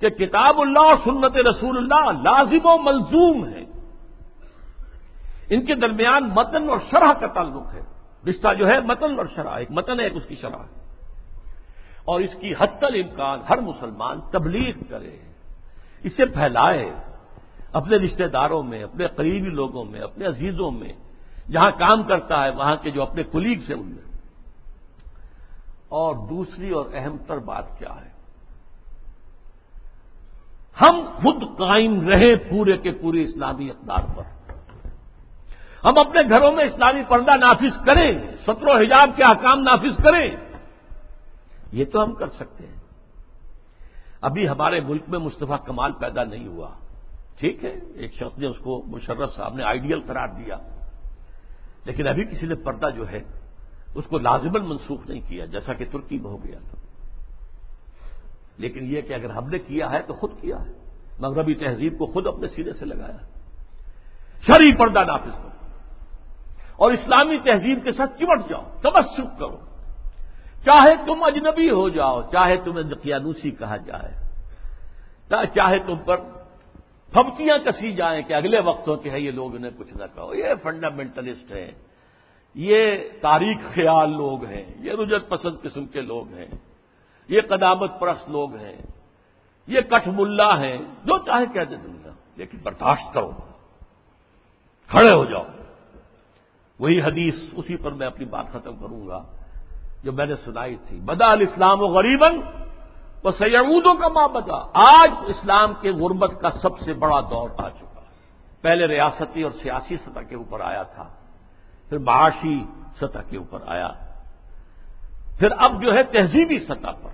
کہ 0.00 0.08
کتاب 0.08 0.60
اللہ 0.60 0.78
اور 0.78 0.96
سنت 1.04 1.36
رسول 1.36 1.76
اللہ 1.78 2.10
لازم 2.10 2.58
و 2.64 2.78
ملزوم 2.78 3.48
ہے۔ 3.48 3.64
ان 5.50 5.64
کے 5.64 5.74
درمیان 5.74 6.28
متن 6.28 6.70
اور 6.70 6.78
شرح 6.90 7.12
کا 7.12 7.26
تعلق 7.26 7.74
ہے۔ 7.74 7.91
رشتہ 8.28 8.54
جو 8.54 8.68
ہے 8.68 8.80
متن 8.80 9.18
اور 9.18 9.26
شرح 9.34 9.56
ایک 9.56 9.70
متن 9.70 10.00
ہے، 10.00 10.04
ایک 10.04 10.16
اس 10.16 10.26
کی 10.26 10.34
شرح 10.34 10.56
اور 12.04 12.20
اس 12.20 12.30
کی 12.40 12.52
حت 12.52 12.84
الامکان 12.84 13.40
ہر 13.50 13.58
مسلمان 13.58 14.20
تبلیغ 14.20 14.74
کرے، 14.90 15.18
اسے 16.02 16.26
پھیلائے، 16.26 16.90
اپنے 17.72 17.96
رشتہ 17.96 18.24
داروں 18.24 18.62
میں، 18.62 18.82
اپنے 18.82 19.06
قریبی 19.06 19.48
لوگوں 19.48 19.84
میں، 19.84 20.00
اپنے 20.00 20.26
عزیزوں 20.26 20.70
میں، 20.70 20.92
جہاں 21.50 21.70
کام 21.70 22.02
کرتا 22.02 22.44
ہے، 22.44 22.50
وہاں 22.50 22.76
کے 22.76 22.90
جو 22.90 23.02
اپنے 23.02 23.22
کلیگ 23.22 23.58
سے 23.66 23.74
ان 23.74 23.86
میں۔ 23.86 24.12
اور 25.88 26.28
دوسری 26.28 26.70
اور 26.70 26.86
اہم 26.94 27.16
تر 27.26 27.38
بات 27.38 27.78
کیا 27.78 27.94
ہے؟ 28.04 28.12
ہم 30.80 31.00
خود 31.14 31.58
قائم 31.58 32.08
رہے 32.08 32.36
پورے 32.36 32.76
کے 32.76 32.90
پورے 32.90 33.22
اسلامی 33.22 33.70
اقدار 33.70 34.16
پر۔ 34.16 34.22
ہم 35.84 35.98
اپنے 35.98 36.22
گھروں 36.28 36.52
میں 36.52 36.64
اسلامی 36.64 37.02
پردہ 37.08 37.36
نافذ 37.36 37.84
کریں 37.86 38.18
ستر 38.42 38.66
و 38.66 38.72
حجاب 38.72 39.10
کے 39.16 39.24
احکام 39.24 39.60
نافذ 39.60 40.02
کریں۔ 40.02 40.36
یہ 41.72 41.84
تو 41.84 42.04
ہم 42.04 42.14
کر 42.14 42.28
سکتے 42.28 42.66
ہیں۔ 42.66 42.74
ابھی 44.20 44.48
ہمارے 44.48 44.80
ملک 44.80 45.02
میں 45.08 45.18
مصطفیٰ 45.18 45.64
کمال 45.64 45.92
پیدا 45.92 46.24
نہیں 46.24 46.48
ہوا۔ 46.48 46.68
ٹھیک 47.38 47.64
ہے، 47.64 47.74
ایک 47.94 48.14
شخص 48.14 48.38
نے 48.38 48.46
اس 48.46 48.58
کو 48.58 48.82
مشرف 48.86 49.34
صاحب 49.34 49.54
نے 49.54 49.64
آئیڈیل 49.64 50.00
قرار 50.06 50.28
دیا۔ 50.28 50.56
لیکن 51.84 52.06
ابھی 52.06 52.24
کسی 52.24 52.46
نے 52.46 52.54
پردہ 52.54 52.90
جو 52.96 53.08
ہے، 53.08 53.20
اس 53.94 54.04
کو 54.06 54.18
لازمن 54.18 54.68
منسوخ 54.68 55.06
نہیں 55.06 55.20
کیا، 55.28 55.44
جیسا 55.44 55.72
کہ 55.72 55.84
ترکی 55.92 56.18
میں 56.18 56.30
ہو 56.30 56.44
گیا 56.44 56.58
تھا۔ 56.58 56.78
لیکن 58.58 58.80
یہ 58.84 59.00
کہ 59.00 59.12
اگر 59.12 59.30
ہم 59.30 59.48
نے 59.48 59.58
کیا 59.58 59.90
ہے 59.90 60.02
تو 60.02 60.14
خود 60.14 60.30
کیا 60.40 60.56
ہے۔ 60.56 60.72
مغربی 61.18 61.54
تہذیب 61.54 61.98
کو 61.98 62.06
خود 62.06 62.26
اپنے 62.26 62.48
سینے 62.48 62.72
سے 62.72 62.86
لگایا۔ 62.86 63.16
شری 64.46 64.76
پردہ 64.76 65.04
نافذ 65.04 65.42
کرو۔ 65.42 65.61
اور 66.76 66.92
اسلامی 66.92 67.38
تہذیب 67.38 67.84
کے 67.84 67.92
ساتھ 67.92 68.18
چمٹ 68.18 68.48
جاؤ 68.48 68.62
تبسک 68.82 69.38
کرو۔ 69.38 69.56
چاہے 70.64 70.96
تم 71.06 71.22
اجنبی 71.22 71.70
ہو 71.70 71.88
جاؤ، 71.88 72.22
چاہے 72.22 72.56
تمہیں 72.56 72.82
دقیانوسی 72.82 73.50
کہا 73.50 73.76
جائے۔ 73.76 74.22
چاہے 75.54 75.78
تم 75.78 75.96
پر 75.96 76.16
پھپتیاں 77.12 77.58
کسی 77.58 77.92
جائیں 77.92 78.22
کہ 78.22 78.32
اگلے 78.32 78.60
وقتوں 78.60 78.96
کے 78.96 79.10
ہے، 79.10 79.20
یہ 79.20 79.30
لوگ 79.30 79.56
انہیں 79.56 79.70
کچھ 79.78 79.94
نہ 79.94 80.04
کہو۔ 80.14 80.34
یہ 80.34 80.44
فنڈامنٹلسٹ 80.62 81.52
ہیں۔ 81.52 81.70
یہ 82.54 82.96
تاریخ 83.20 83.74
خیال 83.74 84.10
لوگ 84.10 84.44
ہیں۔ 84.44 84.64
یہ 84.78 84.92
رجت 84.92 85.28
پسند 85.28 85.56
قسم 85.62 85.86
کے 85.86 86.00
لوگ 86.00 86.34
ہیں۔ 86.34 86.46
یہ 87.28 87.40
قدامت 87.40 88.00
پرست 88.00 88.30
لوگ 88.30 88.54
ہیں۔ 88.54 88.76
یہ 89.66 89.80
کٹھ 89.80 90.08
ملا 90.08 90.60
ہیں۔ 90.60 90.78
جو 90.78 91.18
چاہے 91.18 91.46
کہہ 91.46 91.64
دے 91.64 91.76
دنیا، 91.76 92.10
لیکن 92.36 92.58
برداشت 92.62 93.14
کرو۔ 93.14 93.30
کھڑے 94.88 95.12
ہو 95.12 95.24
جاؤ۔ 95.24 95.44
وہی 96.82 97.00
حدیث 97.00 97.34
اسی 97.52 97.76
پر 97.76 97.92
میں 97.92 98.06
اپنی 98.06 98.24
بات 98.24 98.46
ختم 98.48 98.76
کروں 98.76 99.08
گا 99.08 99.22
جو 100.04 100.12
میں 100.12 100.26
نے 100.26 100.36
سنائی 100.36 100.76
تھی۔ 100.76 101.00
بدا 101.00 101.32
الاسلام 101.32 101.82
و 101.82 101.86
غریبن 101.86 102.40
وہ 103.24 103.30
سیدوں 103.30 103.94
کا 103.94 104.08
ماں 104.08 104.28
بتا 104.28 104.66
آج 104.72 105.10
اسلام 105.26 105.74
کے 105.80 105.90
غربت 105.90 106.40
کا 106.40 106.50
سب 106.50 106.78
سے 106.78 106.92
بڑا 106.92 107.20
دور 107.20 107.50
آ 107.58 107.68
چکا۔ 107.68 108.00
پہلے 108.60 108.86
ریاستی 108.86 109.42
اور 109.42 109.52
سیاسی 109.62 109.96
سطح 109.96 110.20
کے 110.20 110.34
اوپر 110.34 110.60
آیا 110.60 110.82
تھا، 110.82 111.08
پھر 111.88 111.98
معاشی 111.98 112.64
سطح 113.00 113.18
کے 113.30 113.36
اوپر 113.36 113.58
آیا۔ 113.66 113.88
پھر 115.38 115.48
اب 115.58 115.82
جو 115.82 115.94
ہے 115.94 116.02
تہذیبی 116.02 116.58
سطح 116.58 116.90
پر، 117.02 117.10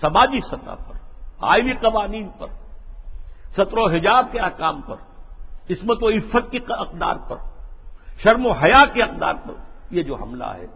سماجی 0.00 0.40
سطح 0.40 0.74
پر 0.88 0.96
آئلی 1.40 1.74
قوانین 1.74 2.28
پر 2.38 2.46
ستر 3.50 3.78
و 3.78 3.86
حجاب 3.86 4.26
کے 4.32 4.38
احکام 4.38 4.80
پر، 4.80 4.96
عصمت 5.70 6.02
و 6.02 6.08
عفت 6.08 6.50
کی 6.50 6.58
اقدار 6.68 7.16
پر۔ 7.28 7.36
شرم 8.22 8.46
و 8.46 8.50
حیا 8.50 8.84
کے 8.92 9.02
اقدار 9.02 9.34
پر 9.34 9.52
یہ 9.90 10.02
جو 10.02 10.14
حملہ 10.14 10.44
ہے، 10.44 10.66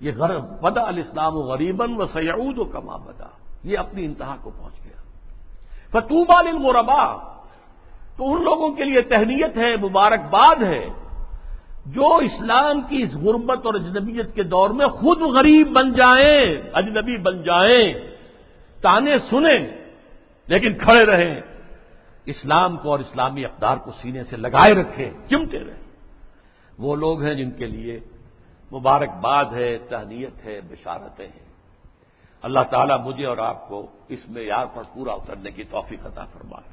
یہ 0.00 0.12
غرب 0.16 0.60
بدا 0.60 0.82
الاسلام 0.82 1.36
و 1.36 1.40
غریبن 1.40 2.00
و 2.00 2.06
سعود 2.06 2.58
و 2.58 2.64
کما 2.64 2.96
بدا، 2.96 3.28
یہ 3.64 3.78
اپنی 3.78 4.04
انتہا 4.04 4.36
کو 4.42 4.50
پہنچ 4.50 4.74
گیا۔ 4.84 5.00
فتوب 5.90 6.32
المربا 6.32 7.34
تو 8.16 8.34
ان 8.34 8.44
لوگوں 8.44 8.70
کے 8.70 8.84
لیے 8.84 9.00
تہنیت 9.02 9.56
ہے، 9.56 9.76
مبارکباد 9.76 10.62
ہے، 10.62 10.88
جو 11.86 12.16
اسلام 12.16 12.80
کی 12.80 13.02
اس 13.02 13.14
غربت 13.14 13.66
اور 13.66 13.74
اجنبیت 13.74 14.34
کے 14.34 14.42
دور 14.42 14.70
میں 14.70 14.86
خود 14.86 15.20
غریب 15.20 15.72
بن 15.72 15.92
جائیں، 15.92 16.62
اجنبی 16.72 17.16
بن 17.16 17.42
جائیں، 17.42 17.94
تانے 18.82 19.18
سنیں، 19.18 19.60
لیکن 20.46 20.74
کھڑے 20.74 21.04
رہیں، 21.04 21.40
اسلام 22.26 22.76
کو 22.76 22.90
اور 22.90 22.98
اسلامی 22.98 23.44
اقدار 23.44 23.76
کو 23.76 23.92
سینے 23.92 24.22
سے 24.22 24.36
لگائے 24.36 24.74
رکھیں، 24.74 25.10
چمٹے 25.30 25.58
رہیں۔ 25.58 25.83
وہ 26.78 26.96
لوگ 26.96 27.22
ہیں 27.22 27.34
جن 27.34 27.50
کے 27.50 27.66
لیے 27.66 28.00
مبارکباد 28.72 29.44
ہے، 29.52 29.78
تہنیت 29.78 30.44
ہے، 30.44 30.60
بشارتیں 30.60 31.26
ہیں۔ 31.26 31.46
اللہ 32.42 32.58
تعالیٰ 32.70 33.00
مجھے 33.00 33.26
اور 33.26 33.38
آپ 33.38 33.68
کو 33.68 33.86
اس 34.08 34.28
میں 34.28 34.42
یار 34.42 34.66
پر 34.74 34.82
پورا 34.94 35.12
اترنے 35.12 35.50
کی 35.50 35.64
توفیق 35.64 36.06
عطا 36.06 36.24
فرمائے۔ 36.24 36.72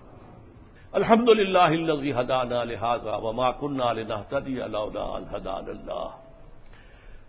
الحمد 0.91 1.29
للہ 1.29 2.19
ہدانا 2.19 2.63
لہٰذا 2.63 3.15
وما 3.15 3.51
کن 3.51 3.81
اللہ۔ 3.81 6.07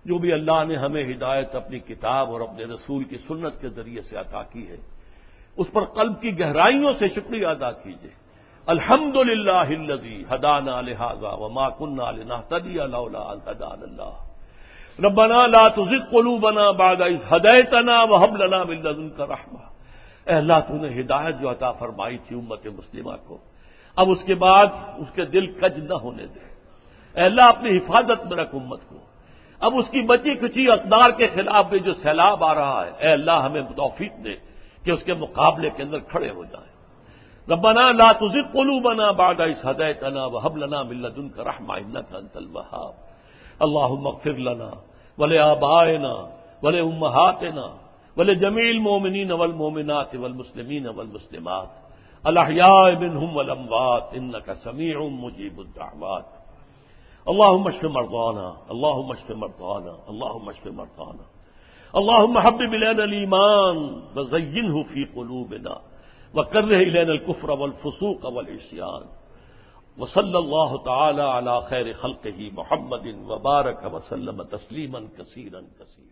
جو 0.04 0.18
بھی 0.18 0.32
اللہ 0.32 0.64
نے 0.68 0.76
ہمیں 0.76 1.04
ہدایت 1.04 1.54
اپنی 1.54 1.78
کتاب 1.78 2.30
اور 2.30 2.40
اپنے 2.40 2.64
رسول 2.64 3.04
کی 3.04 3.18
سنت 3.18 3.60
کے 3.60 3.68
ذریعے 3.68 4.00
سے 4.00 4.16
عطا 4.16 4.42
کی 4.42 4.68
ہے، 4.68 4.76
اس 5.56 5.66
پر 5.72 5.84
قلب 5.84 6.20
کی 6.20 6.40
گہرائیوں 6.40 6.92
سے 6.92 7.08
شکریہ 7.08 7.46
ادا 7.46 7.72
کیجیے 7.72 8.21
الحمد 8.66 9.16
للہ 9.16 9.64
ہدانا 10.34 10.80
لہٰذا 10.80 11.28
وما 11.28 11.68
کن 11.68 11.96
تدی 12.48 12.80
الحدان 12.80 13.82
اللہ. 13.82 14.12
ربنا 15.06 15.46
لا 15.46 15.68
تزغ 15.68 16.10
قلوبنا 16.10 16.70
بعد 16.70 16.96
اذ 17.00 17.34
هديتنا 17.36 18.02
وهب 18.02 18.36
لنا 18.36 18.64
من 18.64 18.76
لدنك 18.76 19.20
رحمه 19.20 19.64
اے 20.26 20.34
اللہ 20.34 20.52
تو 20.68 20.74
نے 20.74 21.00
ہدایت 21.00 21.34
جو 21.40 21.50
عطا 21.50 21.72
فرمائی 21.72 22.18
تھی 22.18 22.36
امت 22.36 22.66
مسلمہ 22.66 23.12
کو، 23.26 23.38
اب 23.96 24.10
اس 24.10 24.24
کے 24.26 24.34
بعد 24.34 24.66
اس 24.98 25.14
کے 25.14 25.24
دل 25.24 25.46
کج 25.46 25.78
نہ 25.78 25.94
ہونے 25.94 26.26
دے۔ 26.26 26.40
اے 27.14 27.24
اللہ 27.24 27.42
اپنی 27.42 27.76
حفاظت 27.76 28.26
میں 28.26 28.36
رکھ 28.36 28.54
امت 28.54 28.80
کو۔ 28.88 28.98
اب 29.60 29.72
اس 29.76 29.88
کی 29.90 30.00
بچی 30.00 30.34
کچی 30.34 30.70
اقدار 30.70 31.10
کے 31.10 31.26
خلاف 31.26 31.66
بھی 31.66 31.78
جو 31.78 31.92
سیلاب 31.92 32.44
آ 32.44 32.54
رہا 32.54 32.86
ہے، 32.86 32.90
اے 32.98 33.12
اللہ 33.12 33.30
ہمیں 33.30 33.62
توفیق 33.76 34.12
دے 34.24 34.34
کہ 34.84 34.90
اس 34.90 35.02
کے 35.02 35.14
مقابلے 35.14 35.70
کے 35.70 35.82
اندر 35.82 35.98
کھڑے 35.98 36.30
ہو 36.30 36.44
جائیں 36.44 36.71
ربنا 37.48 37.92
لا 37.92 38.12
تزغ 38.12 38.46
قلوبنا 38.54 39.12
بعد 39.12 39.40
اذ 39.40 39.66
هديتنا 39.66 40.26
وهب 40.26 40.56
لنا 40.56 40.82
من 40.82 41.02
لدنك 41.02 41.38
رحمه 41.38 41.78
انك 41.78 42.12
انت 42.12 42.36
الوهاب. 42.36 42.94
اللهم 43.62 44.06
اغفر 44.06 44.32
لنا 44.32 44.72
ولآبائنا 45.18 46.28
ولأمهاتنا 46.62 47.72
ولجميع 48.16 48.70
المؤمنين 48.70 49.32
والمؤمنات 49.32 50.14
والمسلمين 50.14 50.86
والمسلمات. 50.88 51.70
الأحياء 52.26 52.96
منهم 52.96 53.36
والأموات 53.36 54.14
إنك 54.14 54.52
سميع 54.52 55.02
مجيب 55.02 55.60
الدعوات. 55.60 56.26
اللهم 57.28 57.68
اشف 57.68 57.84
مرضانا، 57.84 58.56
اللهم 58.70 59.12
اشف 59.12 59.30
مرضانا، 59.30 59.94
اللهم 60.08 60.48
اشف 60.48 60.66
مرضانا. 60.66 61.26
اللهم 61.96 62.38
حبب 62.38 62.74
إلينا 62.74 63.04
الإيمان 63.04 64.02
وزينه 64.16 64.82
في 64.82 65.04
قلوبنا. 65.16 65.91
وكره 66.34 66.76
إلينا 66.76 67.12
الكفر 67.12 67.50
والفسوق 67.50 68.24
والعصيان 68.26 69.02
وصلی 69.98 70.36
اللہ 70.36 70.76
تعالی 70.84 71.20
علی 71.20 71.56
خیر 71.68 71.92
خلقه 71.92 72.48
محمد 72.54 73.06
وبارک 73.30 73.84
وسلم 73.94 74.42
تسلیما 74.42 75.00
کثیرا 75.18 75.60
کثیرا 75.80 76.11